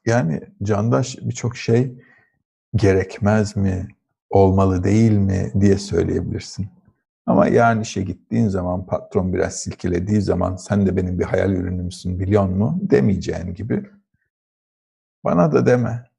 Yani 0.05 0.41
candaş 0.63 1.17
birçok 1.21 1.57
şey 1.57 2.03
gerekmez 2.75 3.55
mi, 3.55 3.87
olmalı 4.29 4.83
değil 4.83 5.11
mi 5.11 5.51
diye 5.59 5.77
söyleyebilirsin. 5.77 6.74
Ama 7.25 7.47
yarın 7.47 7.81
işe 7.81 8.01
gittiğin 8.01 8.47
zaman 8.47 8.85
patron 8.85 9.33
biraz 9.33 9.55
silkelediği 9.55 10.21
zaman 10.21 10.55
sen 10.55 10.85
de 10.85 10.95
benim 10.95 11.19
bir 11.19 11.25
hayal 11.25 11.51
ürünümsün 11.51 12.19
biliyor 12.19 12.45
mu 12.45 12.79
demeyeceğin 12.81 13.53
gibi 13.53 13.89
bana 15.23 15.51
da 15.51 15.65
deme. 15.65 16.09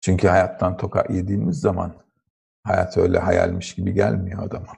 Çünkü 0.00 0.28
hayattan 0.28 0.76
tokat 0.76 1.10
yediğimiz 1.10 1.60
zaman 1.60 1.94
hayat 2.64 2.96
öyle 2.96 3.18
hayalmiş 3.18 3.74
gibi 3.74 3.92
gelmiyor 3.92 4.42
adama. 4.42 4.72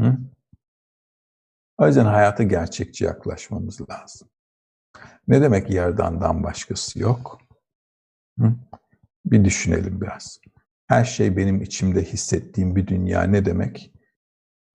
Hı? 0.00 0.18
O 1.78 1.86
yüzden 1.86 2.04
hayata 2.04 2.42
gerçekçi 2.42 3.04
yaklaşmamız 3.04 3.90
lazım. 3.90 4.28
Ne 5.28 5.42
demek 5.42 5.70
yerdandan 5.70 6.42
başkası 6.42 6.98
yok? 6.98 7.38
Hı? 8.38 8.52
Bir 9.26 9.44
düşünelim 9.44 10.00
biraz. 10.00 10.40
Her 10.88 11.04
şey 11.04 11.36
benim 11.36 11.62
içimde 11.62 12.04
hissettiğim 12.04 12.76
bir 12.76 12.86
dünya 12.86 13.22
ne 13.22 13.44
demek? 13.44 13.92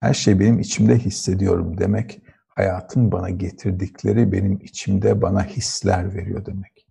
Her 0.00 0.14
şey 0.14 0.40
benim 0.40 0.60
içimde 0.60 0.98
hissediyorum 0.98 1.78
demek. 1.78 2.22
Hayatın 2.48 3.12
bana 3.12 3.30
getirdikleri 3.30 4.32
benim 4.32 4.60
içimde 4.62 5.22
bana 5.22 5.44
hisler 5.44 6.14
veriyor 6.14 6.46
demek. 6.46 6.86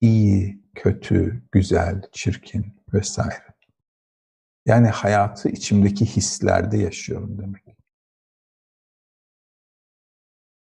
İyi, 0.00 0.62
kötü, 0.74 1.42
güzel, 1.52 2.02
çirkin 2.12 2.82
vesaire. 2.92 3.46
Yani 4.66 4.88
hayatı 4.88 5.48
içimdeki 5.48 6.06
hislerde 6.06 6.78
yaşıyorum 6.78 7.38
demek. 7.38 7.66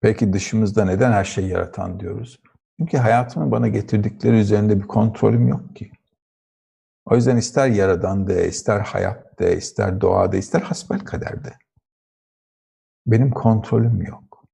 Peki 0.01 0.33
dışımızda 0.33 0.85
neden 0.85 1.13
her 1.13 1.25
şeyi 1.25 1.49
yaratan 1.49 2.01
diyoruz? 2.01 2.41
Çünkü 2.79 2.97
hayatımın 2.97 3.51
bana 3.51 3.69
getirdikleri 3.69 4.37
üzerinde 4.37 4.81
bir 4.81 4.87
kontrolüm 4.87 5.49
yok 5.49 5.77
ki. 5.77 5.93
O 7.11 7.17
yüzden 7.17 7.37
ister 7.37 7.69
yaradan 7.69 8.27
de, 8.27 8.49
ister 8.49 8.81
hayat 8.81 9.39
de, 9.39 9.57
ister 9.57 10.01
doğa 10.01 10.33
de, 10.33 10.39
ister 10.39 10.61
hasbel 10.61 10.99
kaderde. 11.01 11.53
Benim 13.07 13.31
kontrolüm 13.31 14.03
yok. 14.03 14.45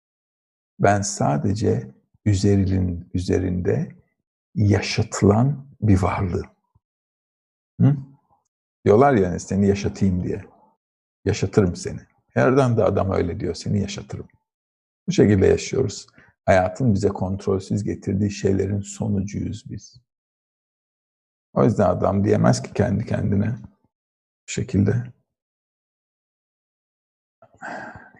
Ben 0.79 1.01
sadece 1.01 1.95
üzerinin 2.25 3.11
üzerinde 3.15 3.89
yaşatılan 4.55 5.67
bir 5.81 6.03
varlığım. 6.03 6.51
Hı? 7.81 7.97
Diyorlar 8.85 9.13
yani 9.13 9.41
seni 9.41 9.69
yaşatayım 9.69 10.25
diye. 10.25 10.45
Yaşatırım 11.25 11.77
seni. 11.77 12.01
Yerden 12.37 12.77
de 12.77 12.85
adam 12.85 13.11
öyle 13.11 13.41
diyor, 13.41 13.55
seni 13.55 13.81
yaşatırım. 13.81 14.29
Bu 15.09 15.13
şekilde 15.13 15.47
yaşıyoruz. 15.47 16.07
Hayatın 16.45 16.95
bize 16.95 17.09
kontrolsüz 17.09 17.85
getirdiği 17.85 18.31
şeylerin 18.31 18.81
sonucuyuz 18.81 19.71
biz. 19.71 20.04
O 21.55 21.65
yüzden 21.65 21.89
adam 21.89 22.25
diyemez 22.25 22.63
ki 22.63 22.73
kendi 22.73 23.07
kendine 23.07 23.57
bu 24.49 24.53
şekilde. 24.53 25.13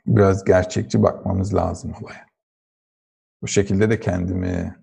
Biraz 0.07 0.45
gerçekçi 0.45 1.03
bakmamız 1.03 1.55
lazım 1.55 1.95
olaya. 2.03 2.27
Bu 3.43 3.49
şekilde 3.49 3.91
de 3.91 4.01
kendimi 4.01 4.77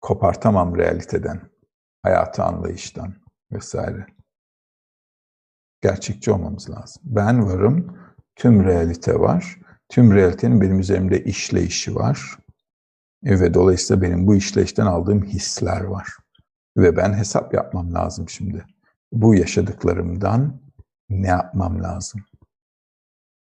kopartamam 0.00 0.76
realiteden, 0.76 1.50
hayatı 2.02 2.42
anlayıştan 2.42 3.14
vesaire. 3.52 4.06
Gerçekçi 5.80 6.30
olmamız 6.30 6.70
lazım. 6.70 7.02
Ben 7.04 7.46
varım, 7.46 7.98
tüm 8.36 8.64
realite 8.64 9.20
var. 9.20 9.58
Tüm 9.88 10.14
realitenin 10.14 10.60
benim 10.60 10.80
üzerimde 10.80 11.24
işleyişi 11.24 11.94
var. 11.94 12.38
Ve 13.24 13.54
dolayısıyla 13.54 14.02
benim 14.02 14.26
bu 14.26 14.34
işleyişten 14.34 14.86
aldığım 14.86 15.24
hisler 15.24 15.80
var. 15.80 16.06
Ve 16.76 16.96
ben 16.96 17.14
hesap 17.14 17.54
yapmam 17.54 17.94
lazım 17.94 18.28
şimdi. 18.28 18.66
Bu 19.12 19.34
yaşadıklarımdan 19.34 20.60
ne 21.10 21.26
yapmam 21.26 21.82
lazım? 21.82 22.24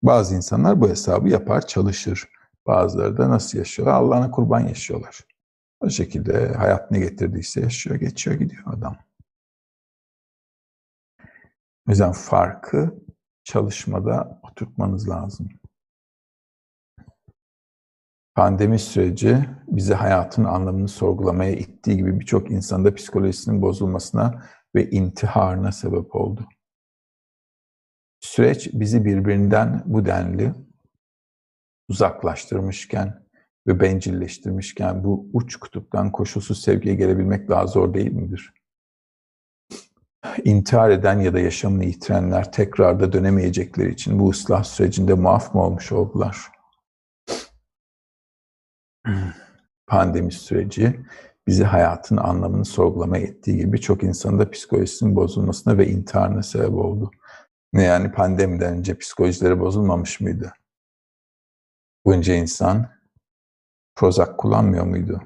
Bazı 0.04 0.36
insanlar 0.36 0.82
bu 0.82 0.90
hesabı 0.90 1.30
yapar, 1.30 1.68
çalışır. 1.68 2.30
Bazıları 2.68 3.18
da 3.18 3.30
nasıl 3.30 3.58
yaşıyorlar? 3.58 3.94
Allah'ına 3.96 4.32
kurban 4.32 4.60
yaşıyorlar. 4.60 5.20
O 5.80 5.90
şekilde 5.90 6.54
hayat 6.54 6.92
ne 6.92 7.00
getirdiyse 7.00 7.62
yaşıyor, 7.62 7.96
geçiyor, 7.96 8.36
gidiyor 8.36 8.64
adam. 8.66 8.98
O 11.88 11.92
yüzden 11.92 12.12
farkı 12.12 13.00
çalışmada 13.44 14.42
oturtmanız 14.44 15.10
lazım. 15.10 15.50
Pandemi 18.40 18.80
süreci 18.80 19.38
bizi 19.68 19.94
hayatın 19.94 20.44
anlamını 20.44 20.88
sorgulamaya 20.88 21.52
ittiği 21.52 21.98
gibi 21.98 22.20
birçok 22.20 22.52
insanda 22.52 22.96
psikolojisinin 22.96 23.62
bozulmasına 23.62 24.44
ve 24.76 24.90
intiharına 24.90 25.72
sebep 25.72 26.16
oldu. 26.16 26.48
Süreç 28.20 28.70
bizi 28.74 29.06
birbirinden 29.06 29.84
bu 29.86 30.06
denli 30.06 30.54
uzaklaştırmışken 31.90 33.26
ve 33.68 33.80
bencilleştirmişken 33.80 35.04
bu 35.04 35.30
uç 35.34 35.56
kutuptan 35.56 36.12
koşulsuz 36.12 36.62
sevgiye 36.62 36.96
gelebilmek 36.96 37.50
daha 37.50 37.68
zor 37.68 37.94
değil 37.94 38.12
midir? 38.12 38.54
İntihar 40.44 40.90
eden 40.90 41.20
ya 41.20 41.34
da 41.34 41.40
yaşamını 41.40 41.86
yitirenler 41.86 42.52
tekrar 42.52 43.00
da 43.00 43.14
dönemeyecekleri 43.14 43.92
için 43.92 44.20
bu 44.20 44.30
ıslah 44.30 44.64
sürecinde 44.64 45.14
muaf 45.14 45.56
mı 45.56 45.64
olmuş 45.64 45.92
oldular? 45.92 46.59
Pandemi 49.88 50.32
süreci 50.32 51.00
bizi 51.48 51.64
hayatın 51.64 52.18
anlamını 52.18 52.66
sorgulamaya 52.66 53.24
ettiği 53.24 53.58
gibi 53.58 53.74
birçok 53.74 54.04
insanda 54.04 54.52
psikolojisinin 54.52 55.16
bozulmasına 55.16 55.78
ve 55.78 55.88
intiharına 55.88 56.44
sebep 56.44 56.74
oldu. 56.74 57.12
Ne 57.74 57.84
yani 57.84 58.12
pandemiden 58.12 58.74
önce 58.78 58.98
psikolojileri 58.98 59.60
bozulmamış 59.60 60.20
mıydı? 60.20 60.54
Bunca 62.06 62.34
insan 62.34 62.90
Prozac 63.96 64.32
kullanmıyor 64.38 64.86
muydu? 64.86 65.22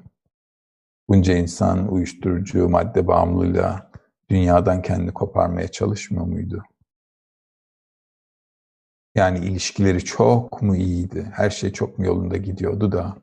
Bunca 1.09 1.33
insan 1.33 1.93
uyuşturucu 1.93 2.69
madde 2.69 3.07
bağımlılığıyla 3.07 3.91
dünyadan 4.29 4.81
kendini 4.81 5.13
koparmaya 5.13 5.67
çalışmıyor 5.67 6.25
muydu? 6.25 6.63
Yani 9.15 9.39
ilişkileri 9.39 10.05
çok 10.05 10.61
mu 10.61 10.75
iyiydi? 10.75 11.31
Her 11.33 11.49
şey 11.49 11.71
çok 11.71 11.99
mu 11.99 12.05
yolunda 12.05 12.37
gidiyordu 12.37 12.91
da 12.91 13.17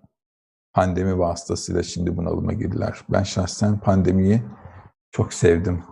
pandemi 0.72 1.18
vasıtasıyla 1.18 1.82
şimdi 1.82 2.16
bunalıma 2.16 2.52
girdiler. 2.52 3.04
Ben 3.08 3.22
şahsen 3.22 3.78
pandemiyi 3.78 4.42
çok 5.10 5.32
sevdim. 5.32 5.84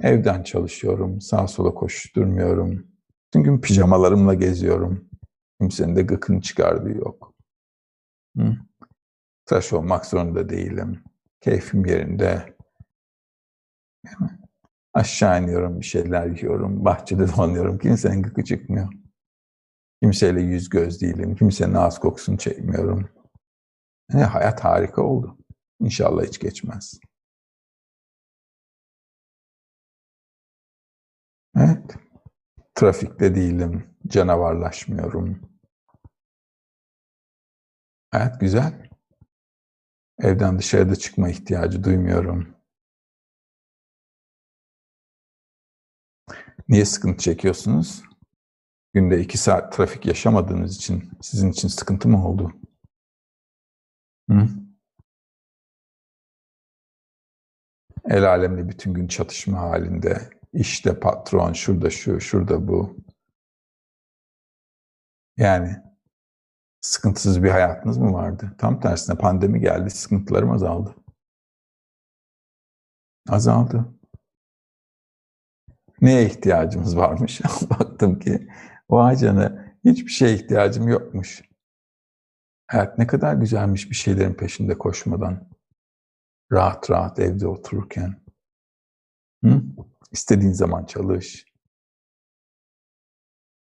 Evden 0.00 0.42
çalışıyorum, 0.42 1.20
sağa 1.20 1.46
sola 1.46 1.74
koşturmuyorum. 1.74 2.86
Tüm 3.32 3.42
gün 3.42 3.60
pijamalarımla 3.60 4.34
geziyorum. 4.34 5.10
Kimsenin 5.60 5.96
de 5.96 6.02
gıkını 6.02 6.40
çıkardığı 6.40 6.98
yok. 6.98 7.34
Hı? 8.36 8.56
Tıraş 9.46 9.72
olmak 9.72 10.06
zorunda 10.06 10.48
değilim. 10.48 11.04
Keyfim 11.40 11.86
yerinde. 11.86 12.56
Aşağı 14.94 15.42
iniyorum, 15.42 15.80
bir 15.80 15.84
şeyler 15.84 16.26
yiyorum, 16.26 16.84
bahçede 16.84 17.28
dolanıyorum. 17.36 17.78
Kimsenin 17.78 18.22
gıkı 18.22 18.44
çıkmıyor. 18.44 18.88
Kimseyle 20.02 20.42
yüz 20.42 20.68
göz 20.68 21.02
değilim. 21.02 21.36
Kimsenin 21.36 21.74
ağız 21.74 21.98
kokusunu 21.98 22.38
çekmiyorum. 22.38 23.19
Yani 24.12 24.24
hayat 24.24 24.64
harika 24.64 25.02
oldu. 25.02 25.38
İnşallah 25.80 26.24
hiç 26.24 26.38
geçmez. 26.38 27.00
Evet. 31.56 31.96
Trafikte 32.74 33.34
değilim. 33.34 33.96
Canavarlaşmıyorum. 34.06 35.40
Hayat 38.10 38.40
güzel. 38.40 38.88
Evden 40.18 40.58
dışarıda 40.58 40.96
çıkma 40.96 41.28
ihtiyacı 41.28 41.84
duymuyorum. 41.84 42.54
Niye 46.68 46.84
sıkıntı 46.84 47.18
çekiyorsunuz? 47.22 48.02
Günde 48.94 49.20
iki 49.20 49.38
saat 49.38 49.72
trafik 49.76 50.06
yaşamadığınız 50.06 50.76
için 50.76 51.10
sizin 51.20 51.50
için 51.50 51.68
sıkıntı 51.68 52.08
mı 52.08 52.28
oldu? 52.28 52.52
El 58.04 58.24
alemle 58.24 58.68
bütün 58.68 58.94
gün 58.94 59.08
çatışma 59.08 59.60
halinde. 59.60 60.30
İşte 60.52 61.00
patron, 61.00 61.52
şurada 61.52 61.90
şu, 61.90 62.20
şurada 62.20 62.68
bu. 62.68 62.96
Yani 65.36 65.76
sıkıntısız 66.80 67.42
bir 67.42 67.50
hayatınız 67.50 67.98
mı 67.98 68.12
vardı? 68.12 68.54
Tam 68.58 68.80
tersine 68.80 69.16
pandemi 69.16 69.60
geldi, 69.60 69.90
sıkıntılarım 69.90 70.50
azaldı. 70.50 70.94
Azaldı. 73.28 73.94
Neye 76.00 76.26
ihtiyacımız 76.26 76.96
varmış? 76.96 77.40
Baktım 77.70 78.18
ki 78.18 78.48
o 78.88 79.16
canı 79.16 79.74
hiçbir 79.84 80.10
şeye 80.10 80.34
ihtiyacım 80.34 80.88
yokmuş. 80.88 81.49
Hayat 82.70 82.98
ne 82.98 83.06
kadar 83.06 83.34
güzelmiş 83.34 83.90
bir 83.90 83.94
şeylerin 83.94 84.34
peşinde 84.34 84.78
koşmadan. 84.78 85.48
Rahat 86.52 86.90
rahat 86.90 87.18
evde 87.18 87.46
otururken. 87.46 88.22
Hı? 89.44 89.62
İstediğin 90.12 90.52
zaman 90.52 90.84
çalış. 90.84 91.44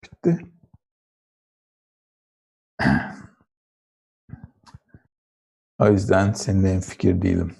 Bitti. 0.04 0.38
O 5.78 5.88
yüzden 5.88 6.32
seninle 6.32 6.72
en 6.72 6.80
fikir 6.80 7.22
değilim. 7.22 7.54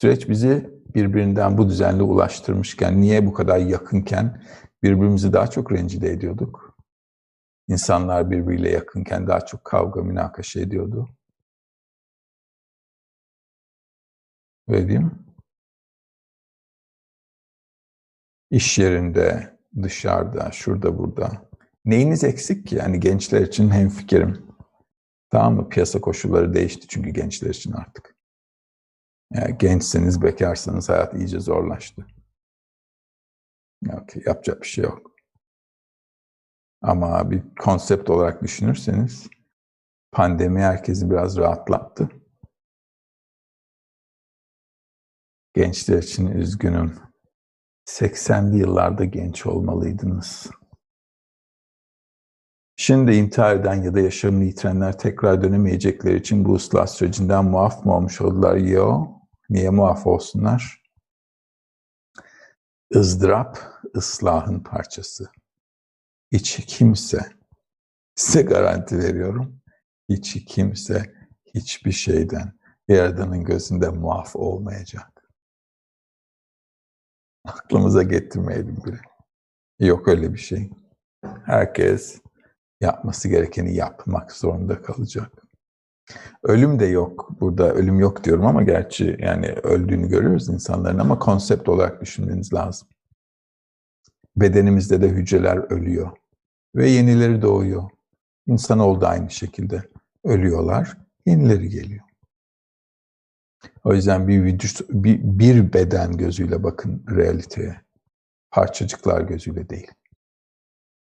Süreç 0.00 0.28
bizi 0.28 0.70
birbirinden 0.94 1.58
bu 1.58 1.68
düzenli 1.68 2.02
ulaştırmışken, 2.02 3.00
niye 3.00 3.26
bu 3.26 3.32
kadar 3.32 3.58
yakınken 3.58 4.42
birbirimizi 4.82 5.32
daha 5.32 5.46
çok 5.46 5.72
rencide 5.72 6.10
ediyorduk? 6.10 6.63
İnsanlar 7.68 8.30
birbiriyle 8.30 8.70
yakınken 8.70 9.26
daha 9.26 9.40
çok 9.40 9.64
kavga, 9.64 10.02
münakaşa 10.02 10.60
ediyordu. 10.60 11.08
Öyle 14.68 14.88
değil 14.88 15.00
mi? 15.00 15.12
İş 18.50 18.78
yerinde, 18.78 19.58
dışarıda, 19.82 20.50
şurada, 20.50 20.98
burada. 20.98 21.48
Neyiniz 21.84 22.24
eksik 22.24 22.66
ki? 22.66 22.76
Yani 22.76 23.00
gençler 23.00 23.40
için 23.40 23.70
hem 23.70 23.88
fikrim. 23.88 24.46
Tamam 25.30 25.54
mı? 25.54 25.68
Piyasa 25.68 26.00
koşulları 26.00 26.54
değişti 26.54 26.86
çünkü 26.88 27.10
gençler 27.10 27.50
için 27.50 27.72
artık. 27.72 28.16
Yani 29.32 29.58
gençseniz, 29.58 30.22
bekarsanız 30.22 30.88
hayat 30.88 31.14
iyice 31.14 31.40
zorlaştı. 31.40 32.06
Okay, 33.88 34.22
yapacak 34.26 34.62
bir 34.62 34.66
şey 34.66 34.84
yok. 34.84 35.13
Ama 36.84 37.30
bir 37.30 37.42
konsept 37.60 38.10
olarak 38.10 38.42
düşünürseniz 38.42 39.28
pandemi 40.12 40.60
herkesi 40.60 41.10
biraz 41.10 41.36
rahatlattı. 41.36 42.08
Gençler 45.54 46.02
için 46.02 46.26
üzgünüm. 46.26 46.98
80'li 47.86 48.58
yıllarda 48.58 49.04
genç 49.04 49.46
olmalıydınız. 49.46 50.50
Şimdi 52.76 53.12
intihar 53.14 53.56
eden 53.56 53.82
ya 53.82 53.94
da 53.94 54.00
yaşamını 54.00 54.44
yitirenler 54.44 54.98
tekrar 54.98 55.42
dönemeyecekleri 55.42 56.16
için 56.16 56.44
bu 56.44 56.54
ıslah 56.54 56.86
sürecinden 56.86 57.44
muaf 57.44 57.84
mı 57.84 57.96
olmuş 57.96 58.20
oldular? 58.20 58.56
Yo. 58.56 59.06
Niye 59.50 59.70
muaf 59.70 60.06
olsunlar? 60.06 60.84
ızdırap 62.94 63.58
ıslahın 63.96 64.60
parçası. 64.60 65.30
Hiç 66.34 66.66
kimse, 66.66 67.18
size 68.14 68.42
garanti 68.42 68.98
veriyorum, 68.98 69.60
hiç 70.08 70.44
kimse 70.44 71.14
hiçbir 71.54 71.92
şeyden 71.92 72.52
Yaradan'ın 72.88 73.44
gözünde 73.44 73.88
muaf 73.88 74.36
olmayacak. 74.36 75.30
Aklımıza 77.44 78.02
getirmeyelim 78.02 78.76
bile. 78.84 79.00
Yok 79.78 80.08
öyle 80.08 80.32
bir 80.32 80.38
şey. 80.38 80.70
Herkes 81.44 82.20
yapması 82.80 83.28
gerekeni 83.28 83.74
yapmak 83.74 84.32
zorunda 84.32 84.82
kalacak. 84.82 85.32
Ölüm 86.42 86.80
de 86.80 86.86
yok. 86.86 87.30
Burada 87.40 87.74
ölüm 87.74 87.98
yok 87.98 88.24
diyorum 88.24 88.46
ama 88.46 88.62
gerçi 88.62 89.16
yani 89.20 89.46
öldüğünü 89.52 90.08
görüyoruz 90.08 90.48
insanların 90.48 90.98
ama 90.98 91.18
konsept 91.18 91.68
olarak 91.68 92.00
düşünmeniz 92.02 92.54
lazım. 92.54 92.88
Bedenimizde 94.36 95.02
de 95.02 95.08
hücreler 95.08 95.56
ölüyor 95.56 96.23
ve 96.74 96.90
yenileri 96.90 97.42
doğuyor. 97.42 97.90
İnsanoğlu 98.46 99.00
da 99.00 99.08
aynı 99.08 99.30
şekilde 99.30 99.82
ölüyorlar, 100.24 100.96
yenileri 101.26 101.68
geliyor. 101.68 102.04
O 103.84 103.94
yüzden 103.94 104.28
bir, 104.28 104.42
vücut, 104.42 104.90
bir, 104.90 105.20
bir 105.22 105.72
beden 105.72 106.16
gözüyle 106.16 106.62
bakın 106.62 107.04
realiteye. 107.10 107.84
Parçacıklar 108.50 109.20
gözüyle 109.20 109.68
değil. 109.68 109.90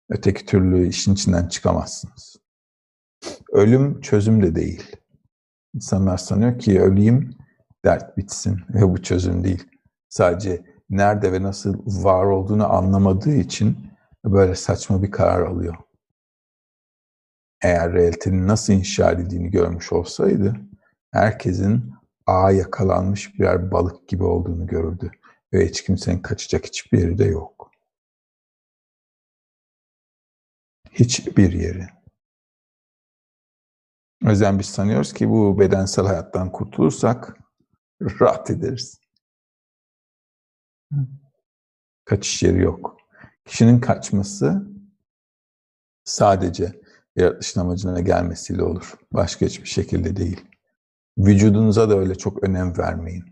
Öteki 0.08 0.46
türlü 0.46 0.88
işin 0.88 1.14
içinden 1.14 1.48
çıkamazsınız. 1.48 2.36
Ölüm 3.52 4.00
çözüm 4.00 4.42
de 4.42 4.54
değil. 4.54 4.96
İnsanlar 5.74 6.18
sanıyor 6.18 6.58
ki 6.58 6.80
öleyim, 6.80 7.30
dert 7.84 8.16
bitsin 8.16 8.60
ve 8.74 8.88
bu 8.88 9.02
çözüm 9.02 9.44
değil. 9.44 9.64
Sadece 10.08 10.64
nerede 10.90 11.32
ve 11.32 11.42
nasıl 11.42 12.04
var 12.04 12.24
olduğunu 12.24 12.72
anlamadığı 12.72 13.34
için 13.34 13.91
böyle 14.24 14.54
saçma 14.54 15.02
bir 15.02 15.10
karar 15.10 15.46
alıyor. 15.46 15.74
eğer 17.62 17.92
realitenin 17.92 18.48
nasıl 18.48 18.72
inşa 18.72 19.12
edildiğini 19.12 19.50
görmüş 19.50 19.92
olsaydı 19.92 20.56
herkesin 21.12 21.94
ağa 22.26 22.50
yakalanmış 22.50 23.38
birer 23.38 23.70
balık 23.72 24.08
gibi 24.08 24.24
olduğunu 24.24 24.66
görürdü. 24.66 25.10
Ve 25.52 25.66
hiç 25.68 25.84
kimsenin 25.84 26.22
kaçacak 26.22 26.66
hiçbir 26.66 26.98
yeri 26.98 27.18
de 27.18 27.24
yok. 27.24 27.70
Hiçbir 30.92 31.52
yeri. 31.52 31.86
O 34.26 34.30
yüzden 34.30 34.58
biz 34.58 34.66
sanıyoruz 34.66 35.12
ki 35.12 35.28
bu 35.30 35.60
bedensel 35.60 36.06
hayattan 36.06 36.52
kurtulursak 36.52 37.38
rahat 38.20 38.50
ederiz. 38.50 39.00
Kaçış 42.04 42.42
yeri 42.42 42.60
yok. 42.62 43.01
Kişinin 43.44 43.80
kaçması 43.80 44.66
sadece 46.04 46.80
yaratılışın 47.16 47.60
amacına 47.60 48.00
gelmesiyle 48.00 48.62
olur. 48.62 48.94
Başka 49.12 49.46
hiçbir 49.46 49.68
şekilde 49.68 50.16
değil. 50.16 50.40
Vücudunuza 51.18 51.90
da 51.90 51.98
öyle 51.98 52.14
çok 52.14 52.44
önem 52.44 52.78
vermeyin. 52.78 53.24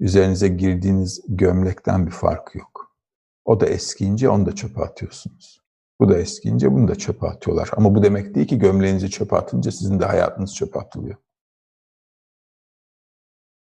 Üzerinize 0.00 0.48
girdiğiniz 0.48 1.20
gömlekten 1.28 2.06
bir 2.06 2.12
farkı 2.12 2.58
yok. 2.58 2.96
O 3.44 3.60
da 3.60 3.66
eskiyince 3.66 4.28
onu 4.28 4.46
da 4.46 4.54
çöpe 4.54 4.80
atıyorsunuz. 4.80 5.62
Bu 6.00 6.08
da 6.08 6.18
eskiyince 6.18 6.72
bunu 6.72 6.88
da 6.88 6.94
çöpe 6.94 7.26
atıyorlar. 7.26 7.70
Ama 7.76 7.94
bu 7.94 8.02
demek 8.02 8.34
değil 8.34 8.46
ki 8.46 8.58
gömleğinizi 8.58 9.10
çöpe 9.10 9.36
atınca 9.36 9.72
sizin 9.72 10.00
de 10.00 10.04
hayatınız 10.04 10.54
çöpe 10.54 10.78
atılıyor. 10.78 11.16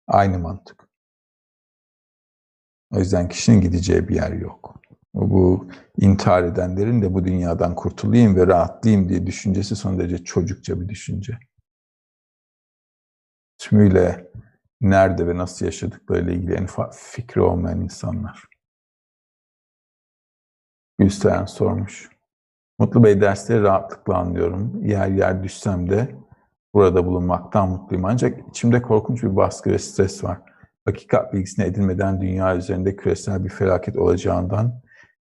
Aynı 0.07 0.39
mantık. 0.39 0.87
O 2.91 2.99
yüzden 2.99 3.29
kişinin 3.29 3.61
gideceği 3.61 4.07
bir 4.07 4.15
yer 4.15 4.31
yok. 4.31 4.75
Bu 5.13 5.67
intihar 5.97 6.43
edenlerin 6.43 7.01
de 7.01 7.13
bu 7.13 7.25
dünyadan 7.25 7.75
kurtulayım 7.75 8.35
ve 8.35 8.47
rahatlayayım 8.47 9.09
diye 9.09 9.27
düşüncesi 9.27 9.75
son 9.75 9.99
derece 9.99 10.23
çocukça 10.23 10.81
bir 10.81 10.89
düşünce. 10.89 11.37
Tümüyle 13.57 14.31
nerede 14.81 15.27
ve 15.27 15.37
nasıl 15.37 15.65
yaşadıklarıyla 15.65 16.33
ilgili 16.33 16.53
en 16.53 16.67
fikri 16.91 17.41
olmayan 17.41 17.81
insanlar. 17.81 18.43
Gülseren 20.99 21.45
sormuş. 21.45 22.09
Mutlu 22.79 23.03
Bey 23.03 23.21
dersleri 23.21 23.61
rahatlıkla 23.61 24.17
anlıyorum. 24.17 24.85
Yer 24.85 25.07
yer 25.07 25.43
düşsem 25.43 25.89
de 25.89 26.15
burada 26.73 27.05
bulunmaktan 27.05 27.69
mutluyum. 27.69 28.05
Ancak 28.05 28.49
içimde 28.49 28.81
korkunç 28.81 29.23
bir 29.23 29.35
baskı 29.35 29.69
ve 29.69 29.79
stres 29.79 30.23
var. 30.23 30.39
Hakikat 30.85 31.33
bilgisine 31.33 31.65
edilmeden 31.65 32.21
dünya 32.21 32.55
üzerinde 32.55 32.95
küresel 32.95 33.43
bir 33.43 33.49
felaket 33.49 33.97
olacağından, 33.97 34.81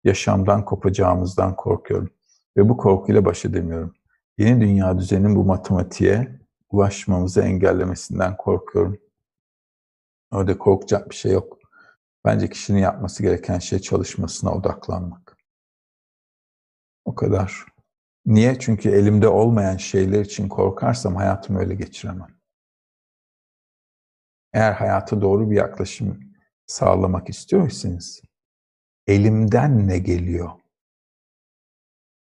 yaşamdan 0.04 0.64
kopacağımızdan 0.64 1.56
korkuyorum. 1.56 2.10
Ve 2.56 2.68
bu 2.68 2.76
korkuyla 2.76 3.24
baş 3.24 3.44
edemiyorum. 3.44 3.94
Yeni 4.38 4.60
dünya 4.60 4.98
düzeninin 4.98 5.36
bu 5.36 5.44
matematiğe 5.44 6.40
ulaşmamızı 6.70 7.42
engellemesinden 7.42 8.36
korkuyorum. 8.36 8.98
Orada 10.30 10.58
korkacak 10.58 11.10
bir 11.10 11.14
şey 11.14 11.32
yok. 11.32 11.58
Bence 12.24 12.48
kişinin 12.50 12.78
yapması 12.78 13.22
gereken 13.22 13.58
şey 13.58 13.78
çalışmasına 13.78 14.54
odaklanmak. 14.54 15.36
O 17.04 17.14
kadar. 17.14 17.64
Niye? 18.26 18.58
Çünkü 18.58 18.90
elimde 18.90 19.28
olmayan 19.28 19.76
şeyler 19.76 20.20
için 20.20 20.48
korkarsam 20.48 21.16
hayatımı 21.16 21.58
öyle 21.58 21.74
geçiremem. 21.74 22.34
Eğer 24.52 24.72
hayata 24.72 25.22
doğru 25.22 25.50
bir 25.50 25.56
yaklaşım 25.56 26.20
sağlamak 26.66 27.28
istiyorsanız 27.28 28.22
elimden 29.06 29.88
ne 29.88 29.98
geliyor? 29.98 30.50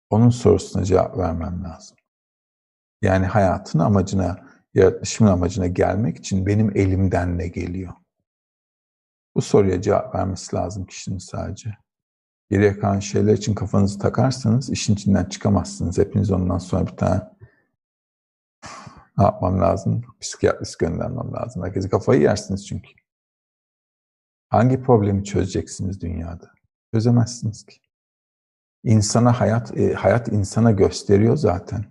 Onun 0.09 0.29
sorusuna 0.29 0.83
cevap 0.83 1.17
vermem 1.17 1.63
lazım. 1.63 1.97
Yani 3.01 3.25
hayatın 3.25 3.79
amacına, 3.79 4.47
yaratılışımın 4.73 5.31
amacına 5.31 5.67
gelmek 5.67 6.17
için 6.17 6.45
benim 6.45 6.77
elimden 6.77 7.37
ne 7.37 7.47
geliyor? 7.47 7.93
Bu 9.35 9.41
soruya 9.41 9.81
cevap 9.81 10.15
vermesi 10.15 10.55
lazım 10.55 10.85
kişinin 10.85 11.17
sadece. 11.17 11.77
Geriye 12.49 12.79
kalan 12.79 12.99
şeyler 12.99 13.33
için 13.33 13.53
kafanızı 13.53 13.99
takarsanız 13.99 14.69
işin 14.69 14.93
içinden 14.93 15.25
çıkamazsınız. 15.25 15.97
Hepiniz 15.97 16.31
ondan 16.31 16.57
sonra 16.57 16.87
bir 16.87 16.97
tane 16.97 17.21
ne 19.17 19.23
yapmam 19.23 19.61
lazım? 19.61 20.01
Psikiyatrist 20.21 20.79
göndermem 20.79 21.33
lazım. 21.33 21.63
Herkese 21.63 21.89
kafayı 21.89 22.21
yersiniz 22.21 22.67
çünkü. 22.67 22.89
Hangi 24.49 24.81
problemi 24.81 25.23
çözeceksiniz 25.23 26.01
dünyada? 26.01 26.52
Çözemezsiniz 26.93 27.65
ki. 27.65 27.77
İnsana 28.83 29.39
hayat, 29.39 29.77
e, 29.77 29.93
hayat 29.93 30.27
insana 30.27 30.71
gösteriyor 30.71 31.37
zaten. 31.37 31.85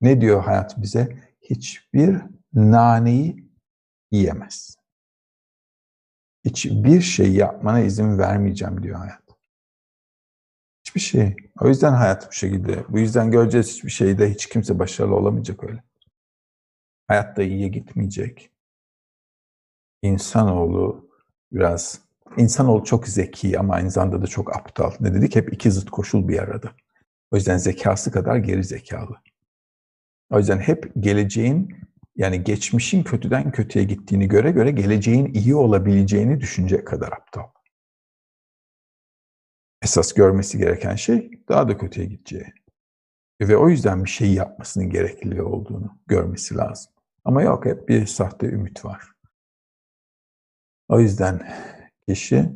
Ne 0.00 0.20
diyor 0.20 0.44
hayat 0.44 0.82
bize? 0.82 1.18
Hiçbir 1.42 2.22
naneyi 2.52 3.50
yiyemez. 4.10 4.76
Hiçbir 6.44 7.00
şey 7.00 7.32
yapmana 7.32 7.80
izin 7.80 8.18
vermeyeceğim 8.18 8.82
diyor 8.82 8.98
hayat. 8.98 9.22
Hiçbir 10.84 11.00
şey. 11.00 11.36
O 11.60 11.68
yüzden 11.68 11.92
hayat 11.92 12.28
bu 12.28 12.32
şekilde. 12.32 12.84
Bu 12.88 12.98
yüzden 12.98 13.30
göreceğiz 13.30 13.74
hiçbir 13.74 13.90
şeyde 13.90 14.30
hiç 14.30 14.48
kimse 14.48 14.78
başarılı 14.78 15.16
olamayacak 15.16 15.64
öyle. 15.64 15.82
Hayatta 17.06 17.42
iyiye 17.42 17.68
gitmeyecek. 17.68 18.50
İnsanoğlu 20.02 21.10
biraz, 21.52 22.03
insanoğlu 22.36 22.84
çok 22.84 23.08
zeki 23.08 23.58
ama 23.58 23.74
aynı 23.74 23.90
zamanda 23.90 24.22
da 24.22 24.26
çok 24.26 24.56
aptal. 24.56 24.92
Ne 25.00 25.14
dedik? 25.14 25.36
Hep 25.36 25.52
iki 25.52 25.70
zıt 25.70 25.90
koşul 25.90 26.28
bir 26.28 26.38
arada. 26.38 26.72
O 27.30 27.36
yüzden 27.36 27.56
zekası 27.56 28.12
kadar 28.12 28.36
geri 28.36 28.64
zekalı. 28.64 29.16
O 30.30 30.38
yüzden 30.38 30.58
hep 30.58 30.92
geleceğin 31.00 31.76
yani 32.16 32.44
geçmişin 32.44 33.02
kötüden 33.02 33.52
kötüye 33.52 33.84
gittiğini 33.84 34.28
göre 34.28 34.50
göre 34.50 34.70
geleceğin 34.70 35.34
iyi 35.34 35.54
olabileceğini 35.54 36.40
düşünecek 36.40 36.86
kadar 36.86 37.12
aptal. 37.12 37.44
Esas 39.82 40.12
görmesi 40.12 40.58
gereken 40.58 40.94
şey 40.94 41.30
daha 41.48 41.68
da 41.68 41.78
kötüye 41.78 42.06
gideceği. 42.06 42.52
Ve 43.40 43.56
o 43.56 43.68
yüzden 43.68 44.04
bir 44.04 44.10
şey 44.10 44.34
yapmasının 44.34 44.90
gerekli 44.90 45.42
olduğunu 45.42 45.98
görmesi 46.06 46.56
lazım. 46.56 46.92
Ama 47.24 47.42
yok 47.42 47.66
hep 47.66 47.88
bir 47.88 48.06
sahte 48.06 48.46
ümit 48.46 48.84
var. 48.84 49.02
O 50.88 51.00
yüzden 51.00 51.48
kişi 52.08 52.52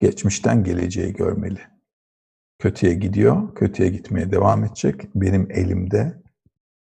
geçmişten 0.00 0.64
geleceği 0.64 1.12
görmeli. 1.12 1.60
Kötüye 2.58 2.94
gidiyor, 2.94 3.54
kötüye 3.54 3.88
gitmeye 3.88 4.30
devam 4.30 4.64
edecek. 4.64 5.14
Benim 5.14 5.50
elimde 5.50 6.22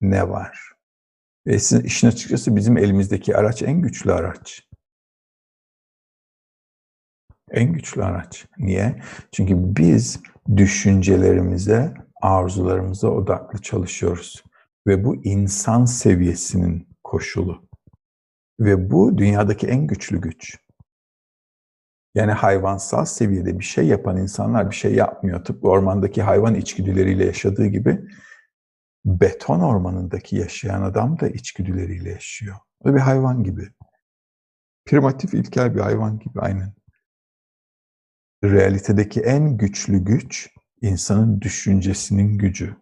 ne 0.02 0.30
var? 0.30 0.74
Ve 1.48 1.56
işin 1.84 2.08
açıkçası 2.08 2.56
bizim 2.56 2.78
elimizdeki 2.78 3.38
araç 3.38 3.62
en 3.62 3.82
güçlü 3.82 4.14
araç. 4.14 4.68
En 7.52 7.74
güçlü 7.74 8.04
araç. 8.04 8.46
Niye? 8.58 9.02
Çünkü 9.32 9.54
biz 9.58 10.20
düşüncelerimize, 10.56 11.94
arzularımıza 12.22 13.08
odaklı 13.08 13.62
çalışıyoruz. 13.62 14.44
Ve 14.88 15.06
bu 15.06 15.16
insan 15.16 15.86
seviyesinin 15.86 16.88
koşulu. 17.04 17.68
Ve 18.60 18.92
bu 18.92 19.18
dünyadaki 19.18 19.68
en 19.68 19.88
güçlü 19.88 20.22
güç. 20.22 20.58
Yani 22.16 22.32
hayvansal 22.32 23.06
seviyede 23.06 23.60
bir 23.60 23.64
şey 23.64 23.88
yapan 23.88 24.18
insanlar 24.18 24.70
bir 24.70 24.76
şey 24.76 24.96
yapmıyor. 24.96 25.46
Tıpkı 25.46 25.68
ormandaki 25.68 26.22
hayvan 26.22 26.56
içgüdüleriyle 26.56 27.26
yaşadığı 27.26 27.66
gibi 27.66 28.08
beton 29.06 29.60
ormanındaki 29.60 30.36
yaşayan 30.36 30.82
adam 30.82 31.20
da 31.20 31.28
içgüdüleriyle 31.28 32.10
yaşıyor. 32.10 32.56
O 32.80 32.96
bir 32.96 33.00
hayvan 33.00 33.44
gibi. 33.44 33.70
Primitif 34.86 35.34
ilkel 35.34 35.76
bir 35.76 35.80
hayvan 35.80 36.20
gibi 36.20 36.40
aynen. 36.40 36.74
Realitedeki 38.44 39.22
en 39.22 39.58
güçlü 39.58 39.98
güç 39.98 40.50
insanın 40.82 41.42
düşüncesinin 41.42 42.38
gücü. 42.38 42.76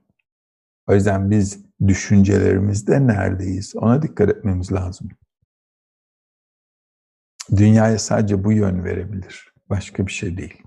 O 0.88 0.94
yüzden 0.94 1.32
biz 1.32 1.66
düşüncelerimizde 1.88 3.08
neredeyiz? 3.08 3.76
Ona 3.76 4.02
dikkat 4.02 4.30
etmemiz 4.30 4.72
lazım. 4.72 5.10
Dünyaya 7.56 8.00
sadece 8.00 8.44
bu 8.44 8.52
yön 8.52 8.84
verebilir. 8.84 9.54
Başka 9.70 10.08
bir 10.08 10.12
şey 10.12 10.38
değil. 10.38 10.64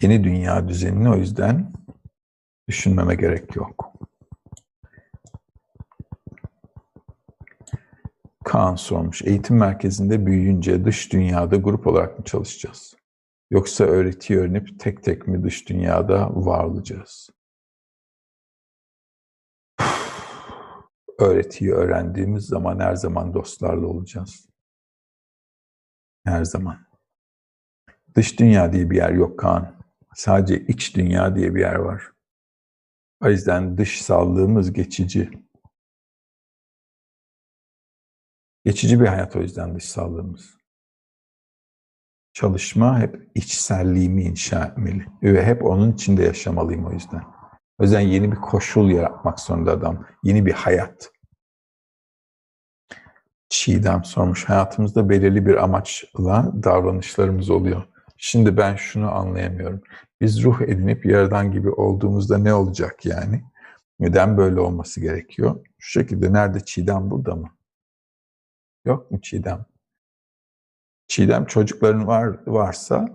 Yeni 0.00 0.24
dünya 0.24 0.68
düzenini 0.68 1.10
o 1.10 1.16
yüzden 1.16 1.72
düşünmeme 2.68 3.14
gerek 3.14 3.56
yok. 3.56 3.92
Kaan 8.44 8.74
sormuş. 8.74 9.22
Eğitim 9.22 9.56
merkezinde 9.56 10.26
büyüyünce 10.26 10.84
dış 10.84 11.12
dünyada 11.12 11.56
grup 11.56 11.86
olarak 11.86 12.18
mı 12.18 12.24
çalışacağız? 12.24 12.96
Yoksa 13.50 13.84
öğretiyi 13.84 14.38
öğrenip 14.38 14.80
tek 14.80 15.02
tek 15.02 15.28
mi 15.28 15.42
dış 15.42 15.68
dünyada 15.68 16.30
var 16.34 16.64
olacağız? 16.64 17.30
Öğretiyi 21.18 21.72
öğrendiğimiz 21.72 22.46
zaman 22.46 22.78
her 22.78 22.94
zaman 22.94 23.34
dostlarla 23.34 23.86
olacağız. 23.86 24.48
Her 26.24 26.44
zaman. 26.44 26.86
Dış 28.14 28.38
dünya 28.38 28.72
diye 28.72 28.90
bir 28.90 28.96
yer 28.96 29.10
yok 29.10 29.38
Kaan. 29.38 29.76
Sadece 30.14 30.66
iç 30.66 30.96
dünya 30.96 31.36
diye 31.36 31.54
bir 31.54 31.60
yer 31.60 31.74
var. 31.74 32.12
O 33.20 33.28
yüzden 33.28 33.78
dış 33.78 34.02
sağlığımız 34.02 34.72
geçici. 34.72 35.30
Geçici 38.64 39.00
bir 39.00 39.06
hayat 39.06 39.36
o 39.36 39.40
yüzden 39.40 39.74
dış 39.74 39.84
sağlığımız. 39.84 40.56
Çalışma 42.32 43.00
hep 43.00 43.30
içselliğimi 43.34 44.22
inşa 44.22 44.64
etmeli. 44.64 45.06
Ve 45.22 45.44
hep 45.44 45.64
onun 45.64 45.92
içinde 45.92 46.22
yaşamalıyım 46.22 46.86
o 46.86 46.92
yüzden. 46.92 47.35
O 47.78 47.82
yüzden 47.82 48.00
yeni 48.00 48.32
bir 48.32 48.36
koşul 48.36 48.90
yaratmak 48.90 49.40
zorunda 49.40 49.72
adam. 49.72 50.06
Yeni 50.22 50.46
bir 50.46 50.52
hayat. 50.52 51.10
Çiğdem 53.48 54.04
sormuş. 54.04 54.44
Hayatımızda 54.44 55.08
belirli 55.08 55.46
bir 55.46 55.64
amaçla 55.64 56.52
davranışlarımız 56.62 57.50
oluyor. 57.50 57.82
Şimdi 58.16 58.56
ben 58.56 58.76
şunu 58.76 59.12
anlayamıyorum. 59.14 59.82
Biz 60.20 60.42
ruh 60.44 60.60
edinip 60.60 61.06
yaradan 61.06 61.52
gibi 61.52 61.70
olduğumuzda 61.70 62.38
ne 62.38 62.54
olacak 62.54 63.06
yani? 63.06 63.44
Neden 64.00 64.36
böyle 64.36 64.60
olması 64.60 65.00
gerekiyor? 65.00 65.66
Şu 65.78 66.00
şekilde 66.00 66.32
nerede 66.32 66.64
Çiğdem 66.64 67.10
burada 67.10 67.34
mı? 67.34 67.56
Yok 68.84 69.10
mu 69.10 69.20
Çiğdem? 69.20 69.66
Çiğdem 71.08 71.46
çocukların 71.46 72.06
var 72.06 72.38
varsa 72.46 73.06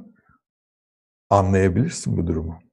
anlayabilirsin 1.30 2.18
bu 2.18 2.28
durumu. 2.28 2.71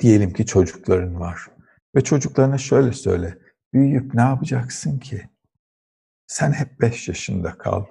Diyelim 0.00 0.32
ki 0.32 0.46
çocukların 0.46 1.20
var 1.20 1.50
ve 1.94 2.04
çocuklarına 2.04 2.58
şöyle 2.58 2.92
söyle. 2.92 3.38
Büyüyüp 3.72 4.14
ne 4.14 4.20
yapacaksın 4.20 4.98
ki? 4.98 5.28
Sen 6.26 6.52
hep 6.52 6.80
beş 6.80 7.08
yaşında 7.08 7.58
kal. 7.58 7.84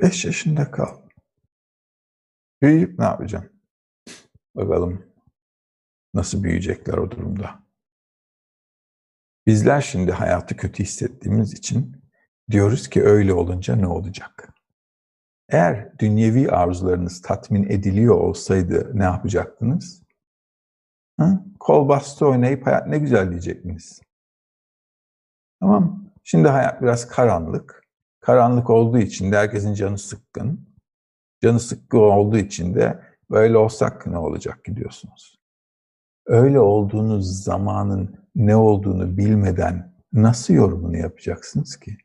Beş 0.00 0.24
yaşında 0.24 0.70
kal. 0.70 0.96
Büyüyüp 2.62 2.98
ne 2.98 3.04
yapacağım? 3.04 3.48
Bakalım 4.54 5.06
nasıl 6.14 6.42
büyüyecekler 6.42 6.98
o 6.98 7.10
durumda. 7.10 7.66
Bizler 9.46 9.80
şimdi 9.80 10.12
hayatı 10.12 10.56
kötü 10.56 10.82
hissettiğimiz 10.82 11.52
için 11.52 12.02
diyoruz 12.50 12.90
ki 12.90 13.04
öyle 13.04 13.32
olunca 13.32 13.76
ne 13.76 13.86
olacak? 13.86 14.48
Eğer 15.48 15.98
dünyevi 15.98 16.50
arzularınız 16.50 17.22
tatmin 17.22 17.70
ediliyor 17.70 18.14
olsaydı 18.14 18.90
ne 18.94 19.04
yapacaktınız? 19.04 20.05
Hı? 21.20 21.40
Kol 21.60 21.88
bastı 21.88 22.26
oynayıp 22.26 22.66
hayat 22.66 22.86
ne 22.86 22.98
güzel 22.98 23.30
diyecektiniz. 23.30 24.00
Tamam 25.60 26.06
Şimdi 26.28 26.48
hayat 26.48 26.82
biraz 26.82 27.08
karanlık. 27.08 27.84
Karanlık 28.20 28.70
olduğu 28.70 28.98
için 28.98 29.32
de 29.32 29.36
herkesin 29.36 29.74
canı 29.74 29.98
sıkkın. 29.98 30.76
Canı 31.42 31.60
sıkkın 31.60 31.98
olduğu 31.98 32.36
için 32.36 32.74
de 32.74 33.02
böyle 33.30 33.56
olsak 33.56 34.06
ne 34.06 34.18
olacak 34.18 34.64
gidiyorsunuz. 34.64 35.36
Öyle 36.26 36.60
olduğunuz 36.60 37.44
zamanın 37.44 38.18
ne 38.34 38.56
olduğunu 38.56 39.16
bilmeden 39.16 39.94
nasıl 40.12 40.54
yorumunu 40.54 40.96
yapacaksınız 40.96 41.76
ki? 41.76 41.96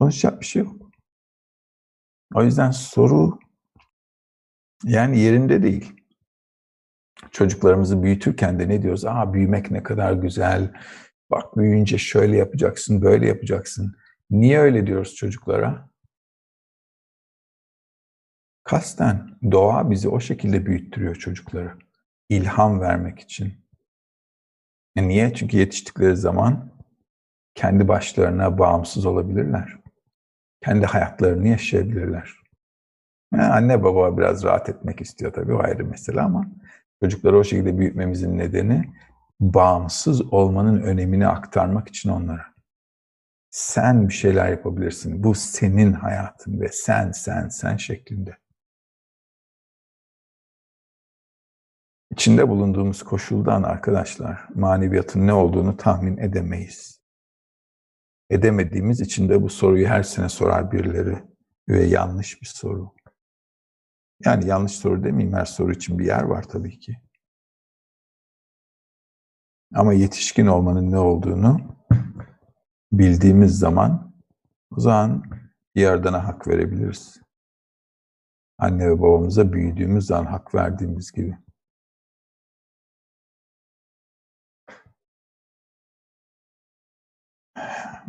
Konuşacak 0.00 0.40
bir 0.40 0.46
şey 0.46 0.62
yok. 0.62 0.90
O 2.34 2.44
yüzden 2.44 2.70
soru 2.70 3.38
yani 4.84 5.18
yerinde 5.18 5.62
değil. 5.62 5.97
Çocuklarımızı 7.30 8.02
büyütürken 8.02 8.58
de 8.58 8.68
ne 8.68 8.82
diyoruz? 8.82 9.04
Aa 9.04 9.32
büyümek 9.32 9.70
ne 9.70 9.82
kadar 9.82 10.12
güzel. 10.12 10.72
Bak 11.30 11.56
büyüyünce 11.56 11.98
şöyle 11.98 12.36
yapacaksın, 12.36 13.02
böyle 13.02 13.28
yapacaksın. 13.28 13.96
Niye 14.30 14.58
öyle 14.58 14.86
diyoruz 14.86 15.14
çocuklara? 15.14 15.88
Kasten 18.64 19.38
doğa 19.52 19.90
bizi 19.90 20.08
o 20.08 20.20
şekilde 20.20 20.66
büyüttürüyor 20.66 21.14
çocukları. 21.14 21.72
İlham 22.28 22.80
vermek 22.80 23.18
için. 23.18 23.54
E 24.96 25.08
niye? 25.08 25.34
Çünkü 25.34 25.56
yetiştikleri 25.56 26.16
zaman 26.16 26.70
kendi 27.54 27.88
başlarına 27.88 28.58
bağımsız 28.58 29.06
olabilirler. 29.06 29.78
Kendi 30.64 30.86
hayatlarını 30.86 31.48
yaşayabilirler. 31.48 32.34
Yani 33.32 33.44
anne 33.44 33.82
baba 33.82 34.18
biraz 34.18 34.44
rahat 34.44 34.68
etmek 34.68 35.00
istiyor 35.00 35.32
tabii 35.32 35.54
o 35.54 35.62
ayrı 35.62 35.84
mesele 35.84 36.20
ama 36.20 36.46
çocukları 37.02 37.38
o 37.38 37.44
şekilde 37.44 37.78
büyütmemizin 37.78 38.38
nedeni 38.38 38.94
bağımsız 39.40 40.32
olmanın 40.32 40.82
önemini 40.82 41.26
aktarmak 41.26 41.88
için 41.88 42.10
onlara. 42.10 42.46
Sen 43.50 44.08
bir 44.08 44.14
şeyler 44.14 44.48
yapabilirsin. 44.48 45.24
Bu 45.24 45.34
senin 45.34 45.92
hayatın 45.92 46.60
ve 46.60 46.68
sen, 46.72 47.10
sen, 47.12 47.48
sen 47.48 47.76
şeklinde. 47.76 48.36
İçinde 52.10 52.48
bulunduğumuz 52.48 53.02
koşuldan 53.02 53.62
arkadaşlar 53.62 54.48
maneviyatın 54.54 55.26
ne 55.26 55.32
olduğunu 55.32 55.76
tahmin 55.76 56.16
edemeyiz. 56.16 57.00
Edemediğimiz 58.30 59.00
için 59.00 59.28
de 59.28 59.42
bu 59.42 59.48
soruyu 59.48 59.88
her 59.88 60.02
sene 60.02 60.28
sorar 60.28 60.72
birileri 60.72 61.18
ve 61.68 61.84
yanlış 61.84 62.42
bir 62.42 62.46
soru. 62.46 62.92
Yani 64.24 64.46
yanlış 64.46 64.72
soru 64.72 65.04
demeyeyim 65.04 65.36
her 65.36 65.44
soru 65.44 65.72
için 65.72 65.98
bir 65.98 66.06
yer 66.06 66.22
var 66.22 66.42
tabii 66.42 66.78
ki. 66.78 66.96
Ama 69.74 69.92
yetişkin 69.92 70.46
olmanın 70.46 70.92
ne 70.92 70.98
olduğunu 70.98 71.60
bildiğimiz 72.92 73.58
zaman 73.58 74.14
o 74.76 74.80
zaman 74.80 75.24
Yaradan'a 75.74 76.28
hak 76.28 76.48
verebiliriz. 76.48 77.20
Anne 78.58 78.88
ve 78.90 79.00
babamıza 79.00 79.52
büyüdüğümüz 79.52 80.06
zaman 80.06 80.26
hak 80.26 80.54
verdiğimiz 80.54 81.12
gibi. 81.12 81.38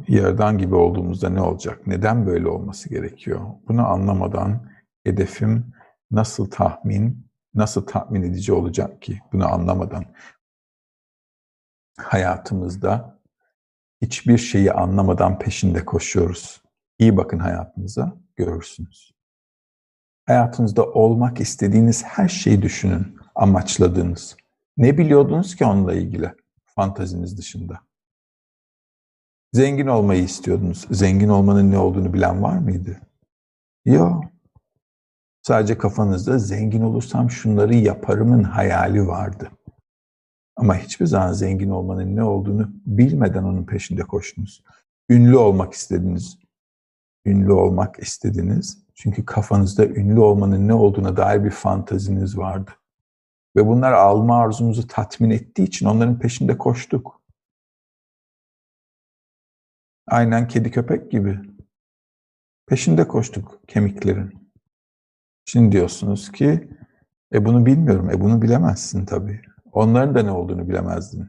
Yaradan 0.07 0.57
gibi 0.57 0.75
olduğumuzda 0.75 1.29
ne 1.29 1.41
olacak? 1.41 1.87
Neden 1.87 2.25
böyle 2.27 2.47
olması 2.47 2.89
gerekiyor? 2.89 3.41
Bunu 3.67 3.87
anlamadan 3.87 4.71
hedefim 5.03 5.73
nasıl 6.11 6.49
tahmin, 6.49 7.27
nasıl 7.53 7.85
tahmin 7.87 8.23
edici 8.23 8.53
olacak 8.53 9.01
ki? 9.01 9.19
Bunu 9.33 9.53
anlamadan 9.53 10.05
hayatımızda 11.97 13.19
hiçbir 14.01 14.37
şeyi 14.37 14.73
anlamadan 14.73 15.39
peşinde 15.39 15.85
koşuyoruz. 15.85 16.61
İyi 16.99 17.17
bakın 17.17 17.39
hayatınıza, 17.39 18.17
görürsünüz. 18.35 19.11
Hayatınızda 20.25 20.85
olmak 20.85 21.39
istediğiniz 21.39 22.03
her 22.03 22.27
şeyi 22.27 22.61
düşünün, 22.61 23.17
amaçladığınız. 23.35 24.37
Ne 24.77 24.97
biliyordunuz 24.97 25.55
ki 25.55 25.65
onunla 25.65 25.93
ilgili 25.93 26.33
fantaziniz 26.65 27.37
dışında? 27.37 27.79
Zengin 29.53 29.87
olmayı 29.87 30.23
istiyordunuz. 30.23 30.87
Zengin 30.91 31.29
olmanın 31.29 31.71
ne 31.71 31.77
olduğunu 31.77 32.13
bilen 32.13 32.43
var 32.43 32.57
mıydı? 32.57 32.99
Yok. 33.85 34.23
Sadece 35.49 35.77
kafanızda 35.77 36.37
zengin 36.37 36.81
olursam 36.81 37.29
şunları 37.29 37.75
yaparımın 37.75 38.43
hayali 38.43 39.07
vardı. 39.07 39.51
Ama 40.55 40.77
hiçbir 40.77 41.05
zaman 41.05 41.33
zengin 41.33 41.69
olmanın 41.69 42.15
ne 42.15 42.23
olduğunu 42.23 42.71
bilmeden 42.85 43.43
onun 43.43 43.65
peşinde 43.65 44.01
koştunuz. 44.01 44.63
Ünlü 45.09 45.37
olmak 45.37 45.73
istediniz. 45.73 46.39
Ünlü 47.25 47.51
olmak 47.51 47.99
istediniz. 47.99 48.85
Çünkü 48.95 49.25
kafanızda 49.25 49.85
ünlü 49.85 50.19
olmanın 50.19 50.67
ne 50.67 50.73
olduğuna 50.73 51.17
dair 51.17 51.43
bir 51.43 51.51
fantaziniz 51.51 52.37
vardı. 52.37 52.71
Ve 53.55 53.67
bunlar 53.67 53.91
alma 53.91 54.37
arzumuzu 54.37 54.87
tatmin 54.87 55.29
ettiği 55.29 55.63
için 55.63 55.85
onların 55.85 56.19
peşinde 56.19 56.57
koştuk. 56.57 57.21
Aynen 60.07 60.47
kedi 60.47 60.71
köpek 60.71 61.11
gibi. 61.11 61.39
Peşinde 62.67 63.07
koştuk 63.07 63.59
kemiklerin. 63.67 64.38
Şimdi 65.51 65.71
diyorsunuz 65.71 66.31
ki, 66.31 66.69
e 67.33 67.45
bunu 67.45 67.65
bilmiyorum. 67.65 68.09
E 68.09 68.21
bunu 68.21 68.41
bilemezsin 68.41 69.05
tabii. 69.05 69.41
Onların 69.71 70.15
da 70.15 70.23
ne 70.23 70.31
olduğunu 70.31 70.69
bilemezdin. 70.69 71.27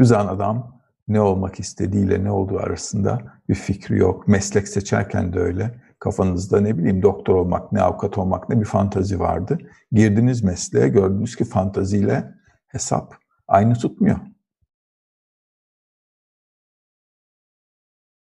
Zaman 0.00 0.34
adam 0.34 0.80
ne 1.08 1.20
olmak 1.20 1.60
istediğiyle 1.60 2.24
ne 2.24 2.30
olduğu 2.30 2.58
arasında 2.58 3.40
bir 3.48 3.54
fikri 3.54 3.98
yok. 3.98 4.28
Meslek 4.28 4.68
seçerken 4.68 5.32
de 5.32 5.38
öyle. 5.38 5.80
Kafanızda 5.98 6.60
ne 6.60 6.78
bileyim 6.78 7.02
doktor 7.02 7.34
olmak, 7.34 7.72
ne 7.72 7.82
avukat 7.82 8.18
olmak, 8.18 8.48
ne 8.48 8.60
bir 8.60 8.66
fantazi 8.66 9.20
vardı. 9.20 9.58
Girdiniz 9.92 10.42
mesleğe 10.42 10.88
gördünüz 10.88 11.36
ki 11.36 11.44
fantaziyle 11.44 12.34
hesap 12.66 13.14
aynı 13.48 13.74
tutmuyor. 13.74 14.18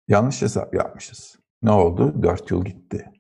Yanlış 0.08 0.42
hesap 0.42 0.76
yapmışız. 0.76 1.43
Ne 1.64 1.72
oldu? 1.72 2.24
Dört 2.24 2.52
yıl 2.52 2.66
gitti. 2.66 3.12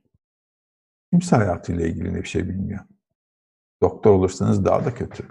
Kimse 1.11 1.35
hayatıyla 1.35 1.85
ilgili 1.85 2.13
ne 2.13 2.17
bir 2.17 2.27
şey 2.27 2.49
bilmiyor. 2.49 2.85
Doktor 3.81 4.11
olursanız 4.11 4.65
daha 4.65 4.85
da 4.85 4.93
kötü. 4.93 5.27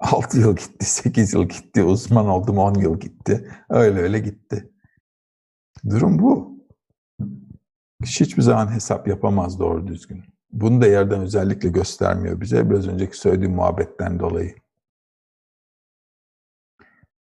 6 0.00 0.40
yıl 0.40 0.56
gitti, 0.56 0.84
8 0.84 1.34
yıl 1.34 1.48
gitti, 1.48 1.82
uzman 1.82 2.28
oldum 2.28 2.58
10 2.58 2.74
yıl 2.74 3.00
gitti. 3.00 3.50
Öyle 3.68 4.00
öyle 4.00 4.18
gitti. 4.18 4.72
Durum 5.90 6.18
bu. 6.18 6.56
Kişi 8.04 8.24
hiçbir 8.24 8.42
zaman 8.42 8.72
hesap 8.72 9.08
yapamaz 9.08 9.58
doğru 9.58 9.86
düzgün. 9.86 10.24
Bunu 10.52 10.80
da 10.80 10.86
yerden 10.86 11.20
özellikle 11.20 11.68
göstermiyor 11.68 12.40
bize. 12.40 12.70
Biraz 12.70 12.88
önceki 12.88 13.18
söylediğim 13.18 13.54
muhabbetten 13.54 14.20
dolayı. 14.20 14.54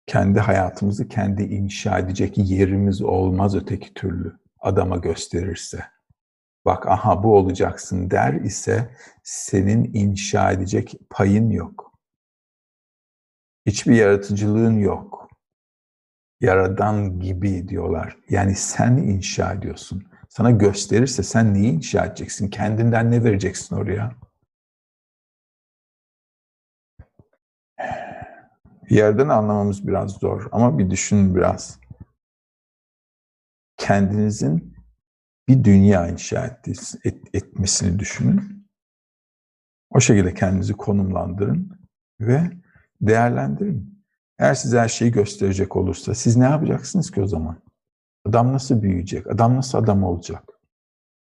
Kendi 0.08 0.40
hayatımızı 0.40 1.08
kendi 1.08 1.44
inşa 1.44 2.00
edecek 2.00 2.38
yerimiz 2.38 3.02
olmaz 3.02 3.56
öteki 3.56 3.94
türlü. 3.94 4.40
Adama 4.60 4.98
gösterirse. 4.98 5.84
Bak 6.66 6.88
aha 6.88 7.24
bu 7.24 7.36
olacaksın 7.38 8.12
der 8.12 8.34
ise 8.34 8.96
senin 9.24 9.94
inşa 9.94 10.52
edecek 10.52 10.94
payın 11.10 11.50
yok. 11.50 11.92
Hiçbir 13.66 13.96
yaratıcılığın 13.96 14.78
yok. 14.78 15.30
Yaradan 16.42 17.20
gibi 17.20 17.70
diyorlar. 17.70 18.18
Yani 18.30 18.56
sen 18.56 18.98
inşa 18.98 19.54
ediyorsun. 19.54 20.04
Sana 20.30 20.52
gösterirse 20.52 21.24
sen 21.24 21.54
neyi 21.54 21.72
inşa 21.72 22.06
edeceksin? 22.06 22.50
Kendinden 22.50 23.12
ne 23.12 23.24
vereceksin 23.24 23.76
oraya? 23.76 24.16
Yerden 28.90 29.30
anlamamız 29.30 29.88
biraz 29.88 30.12
zor 30.12 30.48
ama 30.52 30.78
bir 30.78 30.90
düşünün 30.90 31.36
biraz. 31.36 31.80
Kendinizin 33.78 34.78
bir 35.48 35.64
dünya 35.64 36.08
inşa 36.08 36.46
ettiğiniz- 36.48 37.00
et, 37.04 37.36
etmesini 37.36 38.00
düşünün. 38.00 38.68
O 39.90 40.00
şekilde 40.00 40.34
kendinizi 40.34 40.74
konumlandırın 40.74 41.80
ve 42.20 42.52
değerlendirin. 43.02 44.04
Eğer 44.40 44.54
size 44.54 44.80
her 44.80 44.90
şeyi 44.90 45.12
gösterecek 45.12 45.76
olursa 45.76 46.16
siz 46.16 46.38
ne 46.38 46.44
yapacaksınız 46.44 47.12
ki 47.12 47.22
o 47.22 47.28
zaman? 47.28 47.62
Adam 48.26 48.54
nasıl 48.54 48.82
büyüyecek? 48.82 49.28
Adam 49.28 49.56
nasıl 49.56 49.78
adam 49.78 50.04
olacak? 50.04 50.44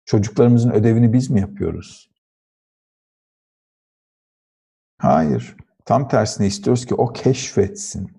Çocuklarımızın 0.05 0.71
ödevini 0.71 1.13
biz 1.13 1.31
mi 1.31 1.41
yapıyoruz? 1.41 2.11
Hayır. 4.99 5.57
Tam 5.89 6.09
tersine 6.09 6.47
istiyoruz 6.47 6.87
ki 6.87 6.95
o 6.95 7.13
keşfetsin. 7.13 8.11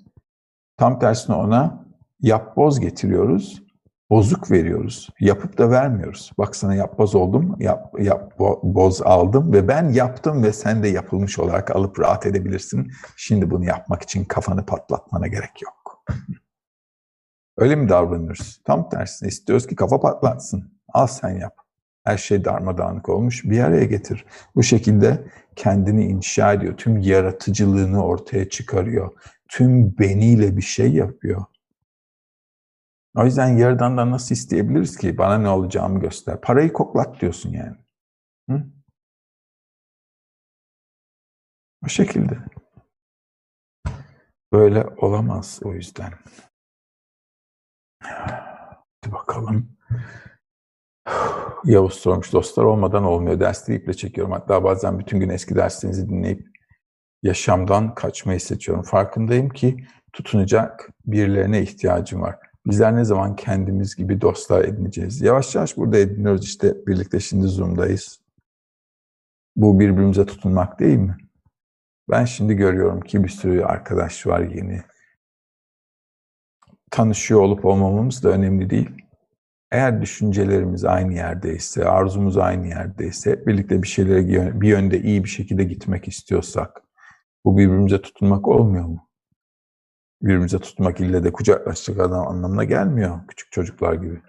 Tam 0.77 0.99
tersine 0.99 1.35
ona 1.35 1.85
yap 2.19 2.57
boz 2.57 2.79
getiriyoruz. 2.79 3.63
Bozuk 4.09 4.51
veriyoruz. 4.51 5.09
Yapıp 5.19 5.57
da 5.57 5.71
vermiyoruz. 5.71 6.31
Bak 6.37 6.55
sana 6.55 6.75
yapboz 6.75 7.15
oldum, 7.15 7.55
yap, 7.59 7.93
yap 7.99 8.33
bo- 8.39 8.59
boz 8.63 9.01
aldım 9.01 9.53
ve 9.53 9.67
ben 9.67 9.89
yaptım 9.89 10.43
ve 10.43 10.53
sen 10.53 10.83
de 10.83 10.87
yapılmış 10.87 11.39
olarak 11.39 11.75
alıp 11.75 11.99
rahat 11.99 12.25
edebilirsin. 12.25 12.91
Şimdi 13.17 13.51
bunu 13.51 13.65
yapmak 13.65 14.01
için 14.01 14.25
kafanı 14.25 14.65
patlatmana 14.65 15.27
gerek 15.27 15.61
yok. 15.61 16.05
Öyle 17.57 17.75
mi 17.75 17.89
davranıyoruz? 17.89 18.61
Tam 18.65 18.89
tersine 18.89 19.29
istiyoruz 19.29 19.67
ki 19.67 19.75
kafa 19.75 19.99
patlatsın. 19.99 20.79
Al 20.93 21.07
sen 21.07 21.29
yap. 21.29 21.58
Her 22.03 22.17
şey 22.17 22.45
darmadağınık 22.45 23.09
olmuş. 23.09 23.43
Bir 23.45 23.59
araya 23.59 23.85
getir. 23.85 24.25
Bu 24.55 24.63
şekilde 24.63 25.23
kendini 25.55 26.05
inşa 26.05 26.53
ediyor. 26.53 26.77
Tüm 26.77 26.97
yaratıcılığını 26.97 28.03
ortaya 28.05 28.49
çıkarıyor. 28.49 29.11
Tüm 29.47 29.97
beniyle 29.99 30.57
bir 30.57 30.61
şey 30.61 30.93
yapıyor. 30.93 31.45
O 33.15 33.25
yüzden 33.25 33.47
Yaradan'dan 33.47 34.11
nasıl 34.11 34.35
isteyebiliriz 34.35 34.97
ki? 34.97 35.17
Bana 35.17 35.37
ne 35.37 35.49
olacağımı 35.49 35.99
göster. 35.99 36.41
Parayı 36.41 36.73
koklat 36.73 37.21
diyorsun 37.21 37.49
yani. 37.49 37.75
Hı? 38.49 38.63
O 41.85 41.87
şekilde. 41.87 42.37
Böyle 44.53 44.83
olamaz 44.97 45.59
o 45.63 45.73
yüzden. 45.73 46.13
Hadi 48.03 49.11
bakalım. 49.11 49.77
Yavuz 51.65 51.93
sormuş 51.93 52.33
dostlar 52.33 52.63
olmadan 52.63 53.03
olmuyor. 53.03 53.39
Dersleri 53.39 53.77
iple 53.77 53.93
çekiyorum. 53.93 54.33
Hatta 54.33 54.63
bazen 54.63 54.99
bütün 54.99 55.19
gün 55.19 55.29
eski 55.29 55.55
derslerinizi 55.55 56.09
dinleyip 56.09 56.47
yaşamdan 57.23 57.95
kaçmayı 57.95 58.39
seçiyorum. 58.39 58.83
Farkındayım 58.83 59.49
ki 59.49 59.87
tutunacak 60.13 60.89
birilerine 61.05 61.61
ihtiyacım 61.61 62.21
var. 62.21 62.35
Bizler 62.65 62.95
ne 62.95 63.05
zaman 63.05 63.35
kendimiz 63.35 63.95
gibi 63.95 64.21
dostlar 64.21 64.65
edineceğiz? 64.65 65.21
Yavaş 65.21 65.55
yavaş 65.55 65.77
burada 65.77 65.97
ediniyoruz 65.97 66.45
işte 66.45 66.75
birlikte 66.87 67.19
şimdi 67.19 67.47
Zoom'dayız. 67.47 68.19
Bu 69.55 69.79
birbirimize 69.79 70.25
tutunmak 70.25 70.79
değil 70.79 70.97
mi? 70.97 71.17
Ben 72.09 72.25
şimdi 72.25 72.53
görüyorum 72.53 73.01
ki 73.01 73.23
bir 73.23 73.29
sürü 73.29 73.63
arkadaş 73.63 74.27
var 74.27 74.39
yeni. 74.39 74.81
Tanışıyor 76.91 77.41
olup 77.41 77.65
olmamamız 77.65 78.23
da 78.23 78.29
önemli 78.29 78.69
değil. 78.69 78.89
Eğer 79.71 80.01
düşüncelerimiz 80.01 80.85
aynı 80.85 81.13
yerdeyse, 81.13 81.85
arzumuz 81.85 82.37
aynı 82.37 82.67
yerdeyse, 82.67 83.47
birlikte 83.47 83.83
bir 83.83 83.87
şeylere 83.87 84.61
bir 84.61 84.67
yönde 84.67 85.01
iyi 85.01 85.23
bir 85.23 85.29
şekilde 85.29 85.63
gitmek 85.63 86.07
istiyorsak, 86.07 86.81
bu 87.45 87.57
birbirimize 87.57 88.01
tutunmak 88.01 88.47
olmuyor 88.47 88.85
mu? 88.85 89.09
Birbirimize 90.21 90.59
tutmak 90.59 90.99
ille 90.99 91.23
de 91.23 91.31
kucaklaşacak 91.31 91.99
adam 91.99 92.27
anlamına 92.27 92.63
gelmiyor 92.63 93.27
küçük 93.27 93.51
çocuklar 93.51 93.93
gibi. 93.93 94.21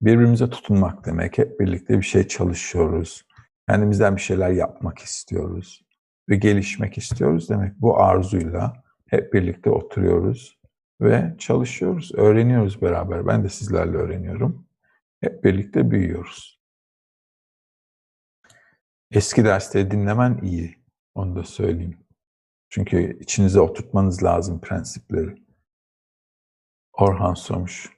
Birbirimize 0.00 0.50
tutunmak 0.50 1.06
demek 1.06 1.38
hep 1.38 1.60
birlikte 1.60 1.98
bir 1.98 2.02
şey 2.02 2.28
çalışıyoruz. 2.28 3.26
Kendimizden 3.68 4.16
bir 4.16 4.20
şeyler 4.20 4.50
yapmak 4.50 4.98
istiyoruz 4.98 5.86
ve 6.28 6.36
gelişmek 6.36 6.98
istiyoruz 6.98 7.48
demek. 7.48 7.80
Bu 7.80 8.00
arzuyla 8.00 8.82
hep 9.06 9.32
birlikte 9.32 9.70
oturuyoruz 9.70 10.55
ve 11.00 11.34
çalışıyoruz, 11.38 12.14
öğreniyoruz 12.14 12.82
beraber. 12.82 13.26
Ben 13.26 13.44
de 13.44 13.48
sizlerle 13.48 13.96
öğreniyorum. 13.96 14.66
Hep 15.20 15.44
birlikte 15.44 15.90
büyüyoruz. 15.90 16.60
Eski 19.10 19.44
dersleri 19.44 19.90
dinlemen 19.90 20.38
iyi. 20.42 20.76
Onu 21.14 21.36
da 21.36 21.44
söyleyeyim. 21.44 21.98
Çünkü 22.68 23.18
içinize 23.20 23.60
oturtmanız 23.60 24.22
lazım 24.22 24.60
prensipleri. 24.60 25.46
Orhan 26.92 27.34
sormuş. 27.34 27.96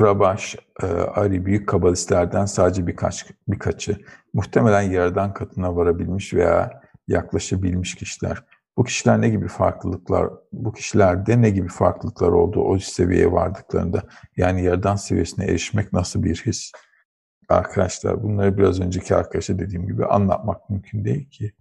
Rabaş, 0.00 0.56
e, 0.82 0.86
Ari 0.86 1.46
büyük 1.46 1.68
kabalistlerden 1.68 2.44
sadece 2.44 2.86
birkaç 2.86 3.26
birkaçı 3.48 3.98
muhtemelen 4.32 4.82
yarıdan 4.82 5.34
katına 5.34 5.76
varabilmiş 5.76 6.34
veya 6.34 6.82
yaklaşabilmiş 7.08 7.94
kişiler. 7.94 8.44
Bu 8.76 8.84
kişiler 8.84 9.20
ne 9.20 9.28
gibi 9.28 9.48
farklılıklar, 9.48 10.30
bu 10.52 10.72
kişilerde 10.72 11.42
ne 11.42 11.50
gibi 11.50 11.68
farklılıklar 11.68 12.28
oldu 12.28 12.60
o 12.60 12.78
seviyeye 12.78 13.32
vardıklarında? 13.32 14.02
Yani 14.36 14.62
yarıdan 14.62 14.96
seviyesine 14.96 15.44
erişmek 15.44 15.92
nasıl 15.92 16.22
bir 16.22 16.36
his? 16.46 16.72
Arkadaşlar 17.48 18.22
bunları 18.22 18.58
biraz 18.58 18.80
önceki 18.80 19.16
arkadaşa 19.16 19.58
dediğim 19.58 19.86
gibi 19.86 20.06
anlatmak 20.06 20.70
mümkün 20.70 21.04
değil 21.04 21.30
ki. 21.30 21.52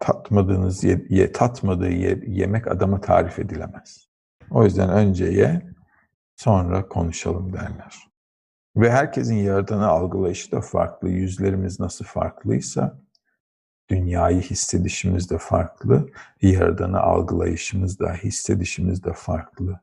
tatmadığınız 0.00 0.84
ye, 0.84 1.06
ye 1.08 1.32
tatmadığı 1.32 1.90
ye, 1.90 2.20
yemek 2.26 2.66
adama 2.66 3.00
tarif 3.00 3.38
edilemez. 3.38 4.08
O 4.50 4.64
yüzden 4.64 4.90
önce 4.90 5.24
ye, 5.24 5.62
sonra 6.36 6.88
konuşalım 6.88 7.52
derler. 7.52 8.08
Ve 8.76 8.90
herkesin 8.90 9.34
yaradanı 9.34 9.86
algılayışı 9.86 10.52
da 10.52 10.60
farklı. 10.60 11.08
Yüzlerimiz 11.08 11.80
nasıl 11.80 12.04
farklıysa 12.04 13.05
dünyayı 13.90 14.40
hissedişimiz 14.40 15.30
de 15.30 15.38
farklı. 15.38 16.08
Yaradanı 16.42 17.00
algılayışımız 17.00 18.00
da, 18.00 18.12
hissedişimiz 18.12 19.04
de 19.04 19.12
farklı. 19.12 19.80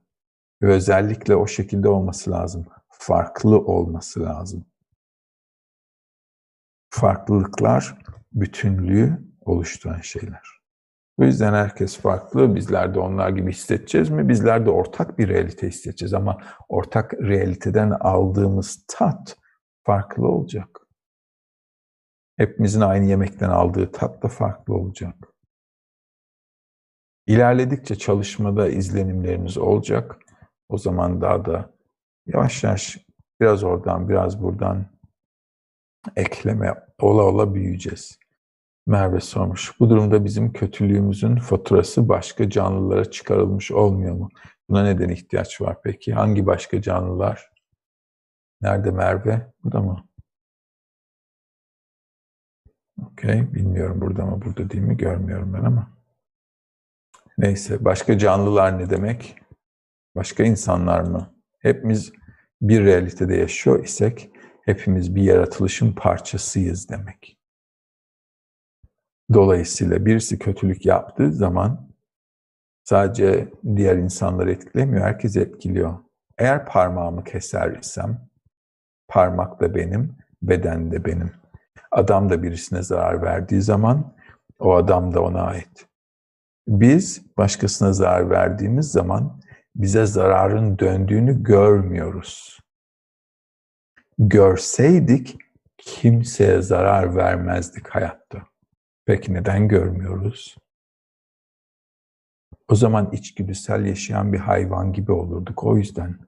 Ve 0.61 0.67
özellikle 0.73 1.35
o 1.35 1.47
şekilde 1.47 1.89
olması 1.89 2.31
lazım. 2.31 2.65
Farklı 2.89 3.59
olması 3.59 4.23
lazım. 4.23 4.65
Farklılıklar 6.89 7.97
bütünlüğü 8.33 9.19
oluşturan 9.41 10.01
şeyler. 10.01 10.63
Bu 11.17 11.23
yüzden 11.25 11.53
herkes 11.53 11.97
farklı. 11.97 12.55
Bizler 12.55 12.95
de 12.95 12.99
onlar 12.99 13.29
gibi 13.29 13.51
hissedeceğiz 13.51 14.09
mi? 14.09 14.29
Bizler 14.29 14.65
de 14.65 14.69
ortak 14.69 15.19
bir 15.19 15.27
realite 15.27 15.67
hissedeceğiz 15.67 16.13
ama 16.13 16.37
ortak 16.69 17.13
realiteden 17.13 17.89
aldığımız 17.89 18.85
tat 18.87 19.37
farklı 19.83 20.27
olacak. 20.27 20.82
Hepimizin 22.37 22.81
aynı 22.81 23.05
yemekten 23.05 23.49
aldığı 23.49 23.91
tat 23.91 24.23
da 24.23 24.27
farklı 24.27 24.73
olacak. 24.73 25.15
İlerledikçe 27.27 27.95
çalışmada 27.95 28.69
izlenimlerimiz 28.69 29.57
olacak. 29.57 30.19
O 30.69 30.77
zaman 30.77 31.21
daha 31.21 31.45
da 31.45 31.73
yavaş 32.27 32.63
yavaş 32.63 32.97
biraz 33.41 33.63
oradan 33.63 34.09
biraz 34.09 34.43
buradan 34.43 34.85
ekleme 36.15 36.73
ola 37.01 37.23
ola 37.23 37.53
büyüyeceğiz. 37.53 38.19
Merve 38.87 39.19
sormuş. 39.19 39.79
Bu 39.79 39.89
durumda 39.89 40.25
bizim 40.25 40.53
kötülüğümüzün 40.53 41.35
faturası 41.35 42.09
başka 42.09 42.49
canlılara 42.49 43.11
çıkarılmış 43.11 43.71
olmuyor 43.71 44.15
mu? 44.15 44.29
Buna 44.69 44.83
neden 44.83 45.09
ihtiyaç 45.09 45.61
var 45.61 45.77
peki? 45.83 46.13
Hangi 46.13 46.45
başka 46.45 46.81
canlılar? 46.81 47.51
Nerede 48.61 48.91
Merve? 48.91 49.53
Bu 49.63 49.71
da 49.71 49.81
mı? 49.81 50.05
Okey. 53.01 53.53
Bilmiyorum 53.53 54.01
burada 54.01 54.25
mı 54.25 54.41
burada 54.45 54.69
değil 54.69 54.83
mi 54.83 54.97
görmüyorum 54.97 55.53
ben 55.53 55.63
ama. 55.63 55.91
Neyse. 57.37 57.85
Başka 57.85 58.17
canlılar 58.17 58.79
ne 58.79 58.89
demek? 58.89 59.35
Başka 60.15 60.43
insanlar 60.43 61.01
mı? 61.01 61.35
Hepimiz 61.59 62.13
bir 62.61 62.85
realitede 62.85 63.35
yaşıyor 63.35 63.83
isek 63.83 64.29
hepimiz 64.65 65.15
bir 65.15 65.21
yaratılışın 65.21 65.93
parçasıyız 65.93 66.89
demek. 66.89 67.37
Dolayısıyla 69.33 70.05
birisi 70.05 70.39
kötülük 70.39 70.85
yaptığı 70.85 71.31
zaman 71.31 71.93
sadece 72.83 73.51
diğer 73.75 73.97
insanları 73.97 74.51
etkilemiyor, 74.51 75.03
herkesi 75.03 75.39
etkiliyor. 75.39 75.97
Eğer 76.37 76.65
parmağımı 76.65 77.23
keser 77.23 77.77
isem, 77.77 78.29
parmak 79.07 79.61
da 79.61 79.75
benim, 79.75 80.17
beden 80.41 80.91
de 80.91 81.05
benim. 81.05 81.31
Adam 81.93 82.29
da 82.29 82.43
birisine 82.43 82.83
zarar 82.83 83.21
verdiği 83.21 83.61
zaman 83.61 84.15
o 84.59 84.75
adam 84.75 85.13
da 85.13 85.23
ona 85.23 85.41
ait. 85.41 85.87
Biz 86.67 87.37
başkasına 87.37 87.93
zarar 87.93 88.29
verdiğimiz 88.29 88.91
zaman 88.91 89.41
bize 89.75 90.05
zararın 90.05 90.79
döndüğünü 90.79 91.43
görmüyoruz. 91.43 92.59
Görseydik 94.17 95.37
kimseye 95.77 96.61
zarar 96.61 97.15
vermezdik 97.15 97.87
hayatta. 97.87 98.43
Peki 99.05 99.33
neden 99.33 99.67
görmüyoruz? 99.67 100.55
O 102.67 102.75
zaman 102.75 103.11
içgüdüsel 103.11 103.85
yaşayan 103.85 104.33
bir 104.33 104.39
hayvan 104.39 104.93
gibi 104.93 105.11
olurduk 105.11 105.63
o 105.63 105.77
yüzden. 105.77 106.19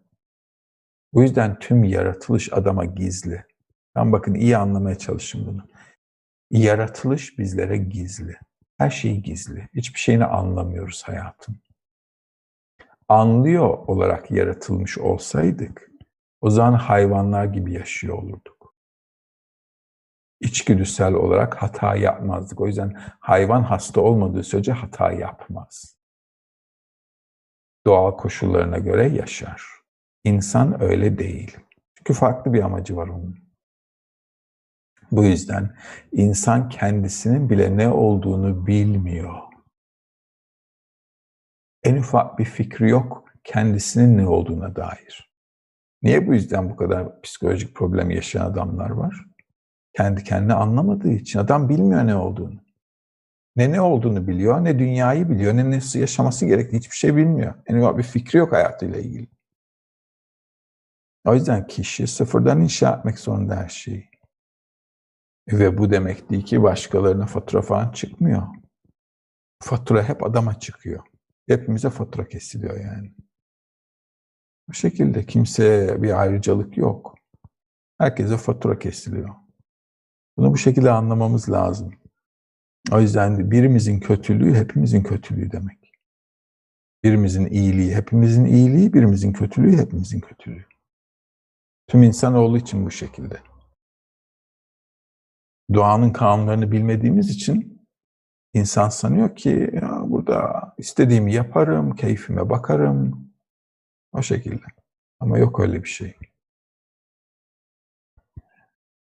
O 1.13 1.21
yüzden 1.21 1.59
tüm 1.59 1.83
yaratılış 1.83 2.53
adama 2.53 2.85
gizli. 2.85 3.45
Ben 3.95 4.11
bakın 4.11 4.33
iyi 4.33 4.57
anlamaya 4.57 4.97
çalışın 4.97 5.47
bunu. 5.47 5.67
Yaratılış 6.51 7.39
bizlere 7.39 7.77
gizli. 7.77 8.37
Her 8.77 8.89
şey 8.89 9.17
gizli. 9.21 9.69
Hiçbir 9.73 9.99
şeyini 9.99 10.25
anlamıyoruz 10.25 11.03
hayatın. 11.03 11.55
Anlıyor 13.07 13.69
olarak 13.69 14.31
yaratılmış 14.31 14.97
olsaydık, 14.97 15.91
o 16.41 16.49
zaman 16.49 16.73
hayvanlar 16.73 17.45
gibi 17.45 17.73
yaşıyor 17.73 18.17
olurduk. 18.17 18.75
İçgüdüsel 20.41 21.13
olarak 21.13 21.55
hata 21.63 21.95
yapmazdık. 21.95 22.61
O 22.61 22.67
yüzden 22.67 22.93
hayvan 23.19 23.63
hasta 23.63 24.01
olmadığı 24.01 24.43
sürece 24.43 24.71
hata 24.71 25.11
yapmaz. 25.11 25.97
Doğal 27.85 28.11
koşullarına 28.17 28.77
göre 28.77 29.07
yaşar. 29.07 29.63
İnsan 30.23 30.83
öyle 30.83 31.17
değil. 31.17 31.57
Çünkü 31.97 32.13
farklı 32.13 32.53
bir 32.53 32.61
amacı 32.63 32.95
var 32.95 33.07
onun. 33.07 33.44
Bu 35.15 35.25
yüzden 35.25 35.75
insan 36.11 36.69
kendisinin 36.69 37.49
bile 37.49 37.77
ne 37.77 37.89
olduğunu 37.89 38.67
bilmiyor. 38.67 39.35
En 41.83 41.95
ufak 41.95 42.39
bir 42.39 42.45
fikri 42.45 42.89
yok 42.89 43.25
kendisinin 43.43 44.17
ne 44.17 44.27
olduğuna 44.27 44.75
dair. 44.75 45.31
Niye 46.03 46.27
bu 46.27 46.33
yüzden 46.33 46.69
bu 46.69 46.75
kadar 46.75 47.21
psikolojik 47.21 47.75
problem 47.75 48.11
yaşayan 48.11 48.45
adamlar 48.45 48.89
var? 48.89 49.25
Kendi 49.93 50.23
kendine 50.23 50.53
anlamadığı 50.53 51.11
için. 51.11 51.39
Adam 51.39 51.69
bilmiyor 51.69 52.07
ne 52.07 52.15
olduğunu. 52.15 52.59
Ne 53.55 53.71
ne 53.71 53.81
olduğunu 53.81 54.27
biliyor, 54.27 54.63
ne 54.63 54.79
dünyayı 54.79 55.29
biliyor, 55.29 55.53
ne 55.53 55.71
nasıl 55.71 55.99
yaşaması 55.99 56.45
gerektiği 56.45 56.77
hiçbir 56.77 56.95
şey 56.95 57.15
bilmiyor. 57.15 57.53
En 57.65 57.77
ufak 57.77 57.97
bir 57.97 58.03
fikri 58.03 58.39
yok 58.39 58.53
hayatıyla 58.53 58.99
ilgili. 58.99 59.27
O 61.25 61.33
yüzden 61.33 61.67
kişi 61.67 62.07
sıfırdan 62.07 62.61
inşa 62.61 62.95
etmek 62.95 63.19
zorunda 63.19 63.55
her 63.55 63.69
şeyi. 63.69 64.14
Ve 65.51 65.77
bu 65.77 65.91
demek 65.91 66.29
değil 66.29 66.45
ki 66.45 66.63
başkalarına 66.63 67.25
fatura 67.25 67.61
falan 67.61 67.91
çıkmıyor. 67.91 68.47
Fatura 69.63 70.09
hep 70.09 70.23
adama 70.23 70.59
çıkıyor. 70.59 71.03
Hepimize 71.47 71.89
fatura 71.89 72.27
kesiliyor 72.27 72.79
yani. 72.79 73.11
Bu 74.67 74.73
şekilde 74.73 75.25
kimseye 75.25 76.03
bir 76.03 76.21
ayrıcalık 76.21 76.77
yok. 76.77 77.15
Herkese 77.97 78.37
fatura 78.37 78.79
kesiliyor. 78.79 79.29
Bunu 80.37 80.53
bu 80.53 80.57
şekilde 80.57 80.91
anlamamız 80.91 81.51
lazım. 81.51 81.93
O 82.91 83.01
yüzden 83.01 83.51
birimizin 83.51 83.99
kötülüğü 83.99 84.55
hepimizin 84.55 85.03
kötülüğü 85.03 85.51
demek. 85.51 85.91
Birimizin 87.03 87.45
iyiliği 87.45 87.95
hepimizin 87.95 88.45
iyiliği, 88.45 88.93
birimizin 88.93 89.33
kötülüğü 89.33 89.77
hepimizin 89.77 90.19
kötülüğü. 90.19 90.65
Tüm 91.87 92.03
insanoğlu 92.03 92.57
için 92.57 92.85
bu 92.85 92.91
şekilde 92.91 93.39
doğanın 95.73 96.09
kanunlarını 96.09 96.71
bilmediğimiz 96.71 97.29
için 97.29 97.87
insan 98.53 98.89
sanıyor 98.89 99.35
ki 99.35 99.69
ya 99.73 100.01
burada 100.05 100.73
istediğimi 100.77 101.33
yaparım, 101.33 101.95
keyfime 101.95 102.49
bakarım. 102.49 103.31
O 104.11 104.21
şekilde. 104.21 104.63
Ama 105.19 105.37
yok 105.37 105.59
öyle 105.59 105.83
bir 105.83 105.89
şey. 105.89 106.15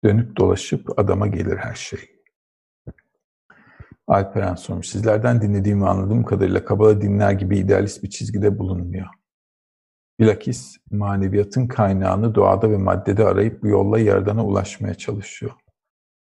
Dönüp 0.04 0.36
dolaşıp 0.36 0.98
adama 0.98 1.26
gelir 1.26 1.56
her 1.56 1.74
şey. 1.74 2.18
Alperen 4.06 4.54
sormuş. 4.54 4.88
Sizlerden 4.88 5.42
dinlediğim 5.42 5.82
ve 5.82 5.86
anladığım 5.86 6.24
kadarıyla 6.24 6.64
Kabala 6.64 7.00
dinler 7.00 7.32
gibi 7.32 7.58
idealist 7.58 8.02
bir 8.02 8.10
çizgide 8.10 8.58
bulunmuyor. 8.58 9.06
Bilakis 10.20 10.76
maneviyatın 10.90 11.66
kaynağını 11.66 12.34
doğada 12.34 12.70
ve 12.70 12.76
maddede 12.76 13.24
arayıp 13.24 13.62
bu 13.62 13.68
yolla 13.68 13.98
Yaradan'a 13.98 14.46
ulaşmaya 14.46 14.94
çalışıyor. 14.94 15.52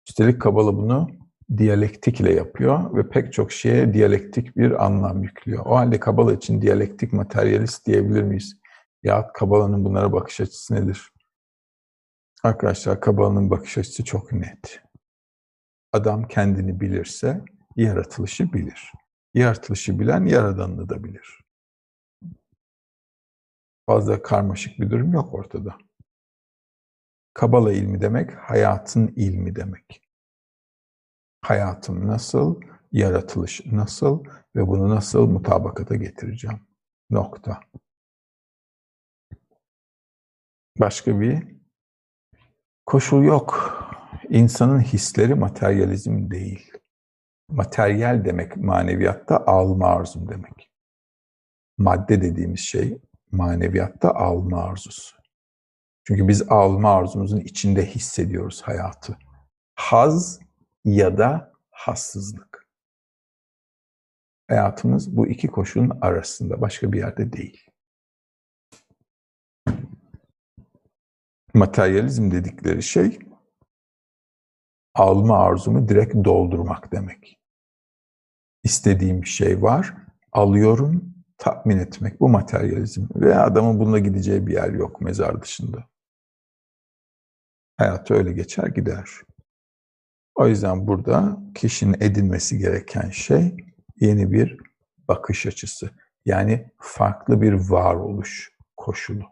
Üstelik 0.10 0.42
Kabala 0.42 0.78
bunu 0.78 1.10
diyalektik 1.58 2.22
ile 2.22 2.34
yapıyor 2.34 2.96
ve 2.96 3.10
pek 3.10 3.34
çok 3.34 3.52
şeye 3.52 3.94
diyalektik 3.94 4.58
bir 4.58 4.86
anlam 4.86 5.24
yüklüyor. 5.24 5.66
O 5.66 5.76
halde 5.76 6.00
Kabala 6.00 6.34
için 6.34 6.62
diyalektik 6.62 7.14
materyalist 7.14 7.86
diyebilir 7.86 8.24
miyiz? 8.24 8.58
Ya 9.04 9.32
Kabala'nın 9.34 9.86
bunlara 9.86 10.14
bakış 10.14 10.42
açısı 10.42 10.76
nedir? 10.76 11.12
Arkadaşlar 12.44 13.02
Kabala'nın 13.02 13.50
bakış 13.50 13.78
açısı 13.78 14.04
çok 14.04 14.32
net. 14.32 14.82
Adam 15.94 16.28
kendini 16.28 16.80
bilirse 16.80 17.42
yaratılışı 17.76 18.54
bilir. 18.54 18.92
Yaratılışı 19.34 20.00
bilen 20.00 20.26
yaradanını 20.26 20.90
da 20.90 21.04
bilir. 21.04 21.40
Fazla 23.86 24.22
karmaşık 24.22 24.80
bir 24.80 24.90
durum 24.90 25.14
yok 25.14 25.34
ortada. 25.34 25.78
Kabala 27.38 27.74
ilmi 27.74 28.02
demek 28.02 28.34
hayatın 28.36 29.08
ilmi 29.16 29.56
demek. 29.56 30.02
Hayatım 31.42 32.08
nasıl, 32.08 32.62
yaratılış 32.92 33.66
nasıl 33.66 34.24
ve 34.56 34.68
bunu 34.68 34.90
nasıl 34.90 35.28
mutabakata 35.28 35.96
getireceğim. 35.96 36.60
Nokta. 37.10 37.60
Başka 40.80 41.20
bir 41.20 41.44
koşul 42.86 43.24
yok. 43.24 43.74
İnsanın 44.30 44.80
hisleri 44.80 45.36
materyalizm 45.36 46.32
değil. 46.32 46.72
Materyal 47.50 48.26
demek 48.26 48.58
maneviyatta 48.58 49.46
alma 49.46 49.88
arzum 49.88 50.30
demek. 50.30 50.72
Madde 51.78 52.22
dediğimiz 52.22 52.60
şey 52.60 53.02
maneviyatta 53.32 54.16
alma 54.16 54.64
arzusu. 54.64 55.17
Çünkü 56.08 56.28
biz 56.28 56.52
alma 56.52 56.92
arzumuzun 56.92 57.40
içinde 57.40 57.86
hissediyoruz 57.86 58.62
hayatı. 58.62 59.18
Haz 59.76 60.40
ya 60.86 61.18
da 61.18 61.54
hassızlık. 61.72 62.68
Hayatımız 64.50 65.18
bu 65.18 65.28
iki 65.28 65.48
koşulun 65.48 65.98
arasında, 66.02 66.62
başka 66.62 66.92
bir 66.92 66.98
yerde 66.98 67.34
değil. 67.34 67.68
Materyalizm 71.54 72.32
dedikleri 72.32 72.84
şey 72.84 73.20
alma 74.96 75.38
arzumu 75.40 75.88
direkt 75.88 76.16
doldurmak 76.16 76.92
demek. 76.92 77.40
İstediğim 78.64 79.22
bir 79.22 79.28
şey 79.28 79.62
var, 79.62 79.94
alıyorum, 80.32 81.14
tatmin 81.38 81.78
etmek. 81.78 82.20
Bu 82.20 82.30
materyalizm. 82.30 83.06
Ve 83.16 83.36
adamın 83.36 83.80
bununla 83.80 84.00
gideceği 84.00 84.48
bir 84.48 84.54
yer 84.54 84.70
yok 84.70 85.02
mezar 85.02 85.42
dışında. 85.42 85.97
Hayatı 87.78 88.14
öyle 88.14 88.34
geçer 88.34 88.68
gider. 88.68 89.10
O 90.36 90.48
yüzden 90.48 90.88
burada 90.88 91.38
kişinin 91.56 91.98
edinmesi 92.02 92.58
gereken 92.58 93.10
şey 93.10 93.58
yeni 94.00 94.32
bir 94.32 94.58
bakış 95.08 95.46
açısı. 95.46 95.90
Yani 96.26 96.72
farklı 96.78 97.42
bir 97.42 97.54
varoluş 97.54 98.52
koşulu. 98.78 99.24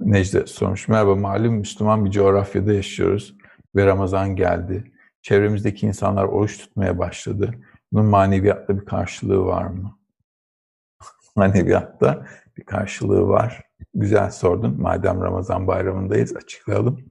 Necdet 0.00 0.48
sormuş. 0.48 0.88
Merhaba 0.88 1.16
malum 1.16 1.54
Müslüman 1.54 2.04
bir 2.04 2.10
coğrafyada 2.10 2.72
yaşıyoruz 2.72 3.36
ve 3.76 3.86
Ramazan 3.86 4.36
geldi. 4.36 4.92
Çevremizdeki 5.22 5.86
insanlar 5.86 6.24
oruç 6.24 6.58
tutmaya 6.58 6.98
başladı. 6.98 7.54
Bunun 7.92 8.06
maneviyatta 8.06 8.80
bir 8.80 8.84
karşılığı 8.84 9.44
var 9.44 9.66
mı? 9.66 9.98
Maneviyatta 11.36 12.26
bir 12.56 12.64
karşılığı 12.64 13.28
var. 13.28 13.65
Güzel 13.94 14.30
sordun. 14.30 14.80
Madem 14.80 15.22
Ramazan 15.22 15.66
bayramındayız 15.66 16.36
açıklayalım. 16.36 17.10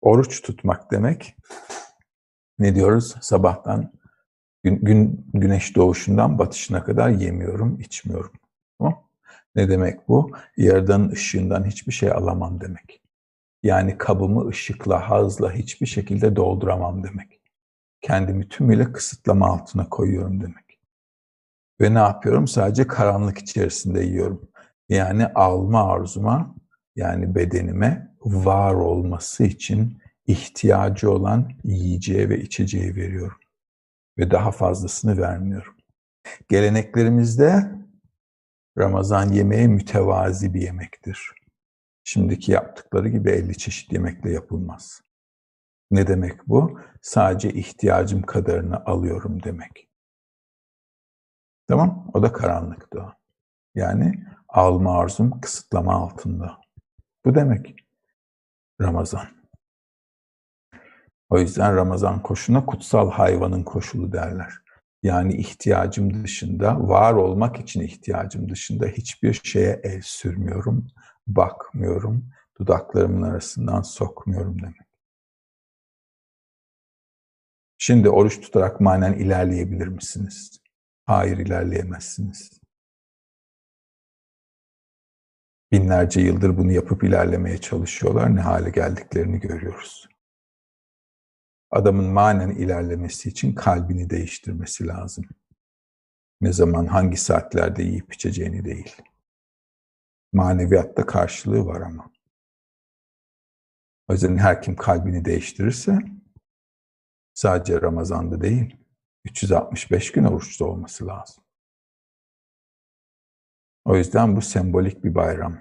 Oruç 0.00 0.42
tutmak 0.42 0.90
demek 0.90 1.36
ne 2.58 2.74
diyoruz? 2.74 3.14
Sabahtan 3.20 3.92
gün, 4.62 4.80
gün 4.84 5.26
güneş 5.34 5.76
doğuşundan 5.76 6.38
batışına 6.38 6.84
kadar 6.84 7.08
yemiyorum, 7.08 7.80
içmiyorum. 7.80 8.32
Tamam? 8.78 9.08
Ne 9.54 9.68
demek 9.68 10.08
bu? 10.08 10.30
Yaradanın 10.56 11.10
ışığından 11.10 11.64
hiçbir 11.64 11.92
şey 11.92 12.12
alamam 12.12 12.60
demek. 12.60 13.02
Yani 13.62 13.98
kabımı 13.98 14.48
ışıkla, 14.48 15.10
hazla 15.10 15.52
hiçbir 15.52 15.86
şekilde 15.86 16.36
dolduramam 16.36 17.04
demek. 17.04 17.40
Kendimi 18.00 18.48
tümüyle 18.48 18.92
kısıtlama 18.92 19.46
altına 19.46 19.88
koyuyorum 19.88 20.40
demek. 20.40 20.80
Ve 21.80 21.94
ne 21.94 21.98
yapıyorum? 21.98 22.48
Sadece 22.48 22.86
karanlık 22.86 23.38
içerisinde 23.38 24.02
yiyorum. 24.02 24.51
Yani 24.88 25.26
alma 25.26 25.92
arzuma, 25.92 26.54
yani 26.96 27.34
bedenime 27.34 28.16
var 28.20 28.74
olması 28.74 29.44
için 29.44 30.02
ihtiyacı 30.26 31.10
olan 31.10 31.52
yiyeceği 31.64 32.28
ve 32.28 32.40
içeceği 32.40 32.96
veriyorum. 32.96 33.38
Ve 34.18 34.30
daha 34.30 34.50
fazlasını 34.50 35.18
vermiyorum. 35.18 35.74
Geleneklerimizde 36.48 37.72
Ramazan 38.78 39.28
yemeği 39.28 39.68
mütevazi 39.68 40.54
bir 40.54 40.62
yemektir. 40.62 41.32
Şimdiki 42.04 42.52
yaptıkları 42.52 43.08
gibi 43.08 43.30
50 43.30 43.58
çeşit 43.58 43.92
yemekle 43.92 44.30
yapılmaz. 44.30 45.02
Ne 45.90 46.06
demek 46.06 46.48
bu? 46.48 46.80
Sadece 47.02 47.52
ihtiyacım 47.52 48.22
kadarını 48.22 48.84
alıyorum 48.84 49.42
demek. 49.42 49.88
Tamam? 51.68 52.10
O 52.14 52.22
da 52.22 52.32
karanlıkta. 52.32 53.16
Yani 53.74 54.24
alma 54.52 54.98
arzum 54.98 55.40
kısıtlama 55.40 55.94
altında. 55.94 56.58
Bu 57.24 57.34
demek 57.34 57.74
Ramazan. 58.80 59.26
O 61.30 61.38
yüzden 61.38 61.76
Ramazan 61.76 62.22
koşuna 62.22 62.66
kutsal 62.66 63.10
hayvanın 63.10 63.62
koşulu 63.62 64.12
derler. 64.12 64.52
Yani 65.02 65.36
ihtiyacım 65.36 66.24
dışında, 66.24 66.88
var 66.88 67.12
olmak 67.12 67.60
için 67.60 67.80
ihtiyacım 67.80 68.48
dışında 68.48 68.86
hiçbir 68.86 69.40
şeye 69.44 69.80
el 69.84 70.00
sürmüyorum, 70.02 70.86
bakmıyorum, 71.26 72.30
dudaklarımın 72.60 73.22
arasından 73.22 73.82
sokmuyorum 73.82 74.62
demek. 74.62 74.76
Şimdi 77.78 78.10
oruç 78.10 78.40
tutarak 78.40 78.80
manen 78.80 79.12
ilerleyebilir 79.12 79.86
misiniz? 79.86 80.60
Hayır 81.04 81.38
ilerleyemezsiniz. 81.38 82.61
Binlerce 85.72 86.20
yıldır 86.20 86.56
bunu 86.56 86.72
yapıp 86.72 87.04
ilerlemeye 87.04 87.58
çalışıyorlar. 87.58 88.36
Ne 88.36 88.40
hale 88.40 88.70
geldiklerini 88.70 89.40
görüyoruz. 89.40 90.08
Adamın 91.70 92.04
manen 92.04 92.50
ilerlemesi 92.50 93.28
için 93.28 93.54
kalbini 93.54 94.10
değiştirmesi 94.10 94.86
lazım. 94.86 95.24
Ne 96.40 96.52
zaman, 96.52 96.86
hangi 96.86 97.16
saatlerde 97.16 97.82
yiyip 97.82 98.14
içeceğini 98.14 98.64
değil. 98.64 98.96
Maneviyatta 100.32 101.06
karşılığı 101.06 101.66
var 101.66 101.80
ama. 101.80 102.12
O 104.08 104.12
yüzden 104.12 104.36
her 104.36 104.62
kim 104.62 104.76
kalbini 104.76 105.24
değiştirirse 105.24 105.98
sadece 107.34 107.82
Ramazan'da 107.82 108.40
değil, 108.40 108.76
365 109.24 110.12
gün 110.12 110.24
oruçta 110.24 110.64
olması 110.64 111.06
lazım. 111.06 111.41
O 113.84 113.96
yüzden 113.96 114.36
bu 114.36 114.42
sembolik 114.42 115.04
bir 115.04 115.14
bayram. 115.14 115.58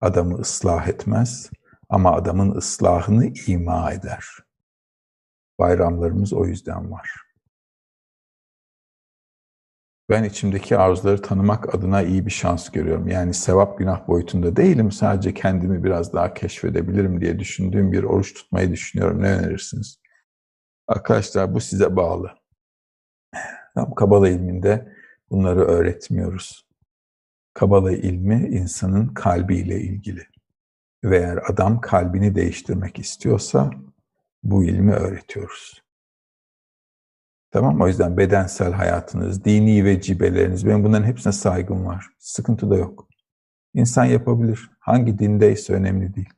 Adamı 0.00 0.34
ıslah 0.38 0.88
etmez 0.88 1.50
ama 1.88 2.12
adamın 2.12 2.54
ıslahını 2.54 3.32
ima 3.46 3.92
eder. 3.92 4.24
Bayramlarımız 5.58 6.32
o 6.32 6.46
yüzden 6.46 6.90
var. 6.90 7.10
Ben 10.10 10.24
içimdeki 10.24 10.76
arzuları 10.76 11.22
tanımak 11.22 11.74
adına 11.74 12.02
iyi 12.02 12.26
bir 12.26 12.30
şans 12.30 12.70
görüyorum. 12.70 13.08
Yani 13.08 13.34
sevap 13.34 13.78
günah 13.78 14.08
boyutunda 14.08 14.56
değilim. 14.56 14.92
Sadece 14.92 15.34
kendimi 15.34 15.84
biraz 15.84 16.12
daha 16.12 16.34
keşfedebilirim 16.34 17.20
diye 17.20 17.38
düşündüğüm 17.38 17.92
bir 17.92 18.02
oruç 18.02 18.34
tutmayı 18.34 18.70
düşünüyorum. 18.70 19.22
Ne 19.22 19.32
önerirsiniz? 19.32 20.02
Arkadaşlar 20.86 21.54
bu 21.54 21.60
size 21.60 21.96
bağlı. 21.96 22.30
Tam 23.74 23.94
Kabala 23.94 24.28
ilminde 24.28 24.94
bunları 25.30 25.60
öğretmiyoruz. 25.60 26.71
Kabala 27.54 27.92
ilmi 27.92 28.48
insanın 28.48 29.08
kalbiyle 29.08 29.80
ilgili. 29.80 30.26
Ve 31.04 31.18
eğer 31.18 31.38
adam 31.50 31.80
kalbini 31.80 32.34
değiştirmek 32.34 32.98
istiyorsa 32.98 33.70
bu 34.42 34.64
ilmi 34.64 34.92
öğretiyoruz. 34.92 35.82
Tamam 37.50 37.80
O 37.80 37.88
yüzden 37.88 38.16
bedensel 38.16 38.72
hayatınız, 38.72 39.44
dini 39.44 39.84
ve 39.84 40.00
cibeleriniz, 40.00 40.66
benim 40.66 40.84
bunların 40.84 41.06
hepsine 41.06 41.32
saygım 41.32 41.86
var. 41.86 42.06
Sıkıntı 42.18 42.70
da 42.70 42.76
yok. 42.76 43.08
İnsan 43.74 44.04
yapabilir. 44.04 44.70
Hangi 44.78 45.18
dindeyse 45.18 45.72
önemli 45.72 46.14
değil. 46.14 46.32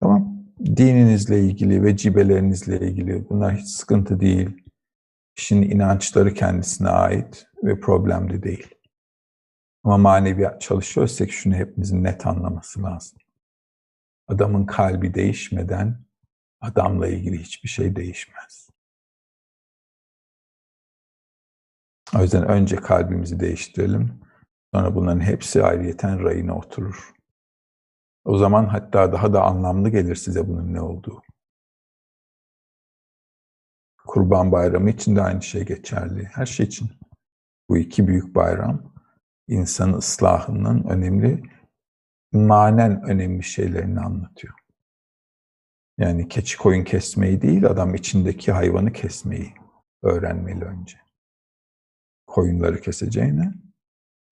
Tamam 0.00 0.36
Dininizle 0.76 1.40
ilgili 1.40 1.82
ve 1.82 1.96
cibelerinizle 1.96 2.80
ilgili 2.80 3.28
bunlar 3.28 3.56
hiç 3.56 3.68
sıkıntı 3.68 4.20
değil. 4.20 4.50
Kişinin 5.34 5.70
inançları 5.70 6.34
kendisine 6.34 6.88
ait 6.88 7.46
ve 7.64 7.80
problem 7.80 8.30
de 8.30 8.42
değil. 8.42 8.75
Ama 9.86 9.98
maneviyat 9.98 10.60
çalışıyorsak 10.60 11.30
şunu 11.30 11.54
hepimizin 11.54 12.04
net 12.04 12.26
anlaması 12.26 12.82
lazım. 12.82 13.18
Adamın 14.28 14.66
kalbi 14.66 15.14
değişmeden 15.14 16.04
adamla 16.60 17.08
ilgili 17.08 17.38
hiçbir 17.38 17.68
şey 17.68 17.96
değişmez. 17.96 18.70
O 22.16 22.22
yüzden 22.22 22.48
önce 22.48 22.76
kalbimizi 22.76 23.40
değiştirelim. 23.40 24.20
Sonra 24.74 24.94
bunların 24.94 25.20
hepsi 25.20 25.62
ayrıyeten 25.62 26.24
rayına 26.24 26.56
oturur. 26.56 27.14
O 28.24 28.38
zaman 28.38 28.66
hatta 28.66 29.12
daha 29.12 29.32
da 29.32 29.42
anlamlı 29.44 29.88
gelir 29.88 30.16
size 30.16 30.48
bunun 30.48 30.74
ne 30.74 30.80
olduğu. 30.80 31.22
Kurban 34.06 34.52
Bayramı 34.52 34.90
için 34.90 35.16
de 35.16 35.22
aynı 35.22 35.42
şey 35.42 35.64
geçerli. 35.64 36.24
Her 36.24 36.46
şey 36.46 36.66
için. 36.66 36.90
Bu 37.68 37.76
iki 37.76 38.08
büyük 38.08 38.34
bayram 38.34 38.95
insan 39.48 39.92
ıslahının 39.92 40.84
önemli, 40.84 41.42
manen 42.32 43.02
önemli 43.02 43.42
şeylerini 43.42 44.00
anlatıyor. 44.00 44.54
Yani 45.98 46.28
keçi 46.28 46.58
koyun 46.58 46.84
kesmeyi 46.84 47.42
değil, 47.42 47.66
adam 47.66 47.94
içindeki 47.94 48.52
hayvanı 48.52 48.92
kesmeyi 48.92 49.54
öğrenmeli 50.02 50.64
önce. 50.64 50.98
Koyunları 52.26 52.80
keseceğine, 52.80 53.54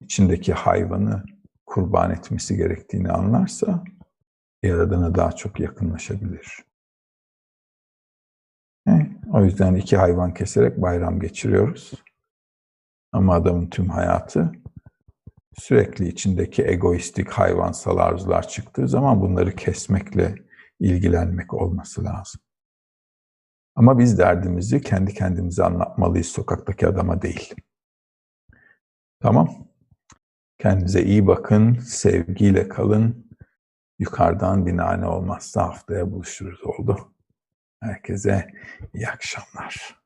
içindeki 0.01 0.53
hayvanı 0.53 1.23
kurban 1.65 2.11
etmesi 2.11 2.57
gerektiğini 2.57 3.11
anlarsa, 3.11 3.83
Yaradan'a 4.63 5.15
daha 5.15 5.31
çok 5.31 5.59
yakınlaşabilir. 5.59 6.65
O 9.35 9.43
yüzden 9.43 9.75
iki 9.75 9.97
hayvan 9.97 10.33
keserek 10.33 10.81
bayram 10.81 11.19
geçiriyoruz. 11.19 11.93
Ama 13.11 13.35
adamın 13.35 13.69
tüm 13.69 13.89
hayatı 13.89 14.51
sürekli 15.55 16.07
içindeki 16.07 16.63
egoistik 16.63 17.29
hayvansal 17.29 17.97
arzular 17.97 18.47
çıktığı 18.47 18.87
zaman 18.87 19.21
bunları 19.21 19.55
kesmekle 19.55 20.35
ilgilenmek 20.79 21.53
olması 21.53 22.03
lazım. 22.03 22.41
Ama 23.75 23.99
biz 23.99 24.17
derdimizi 24.17 24.81
kendi 24.81 25.13
kendimize 25.13 25.63
anlatmalıyız 25.63 26.27
sokaktaki 26.27 26.87
adama 26.87 27.21
değil. 27.21 27.55
Tamam. 29.19 29.67
Kendinize 30.59 31.03
iyi 31.03 31.27
bakın, 31.27 31.73
sevgiyle 31.79 32.67
kalın. 32.67 33.25
Yukarıdan 33.99 34.65
bir 34.65 34.77
nane 34.77 35.07
olmazsa 35.07 35.63
haftaya 35.63 36.11
buluşuruz 36.11 36.63
oldu. 36.63 37.13
Herkese 37.81 38.53
iyi 38.93 39.07
akşamlar. 39.07 40.04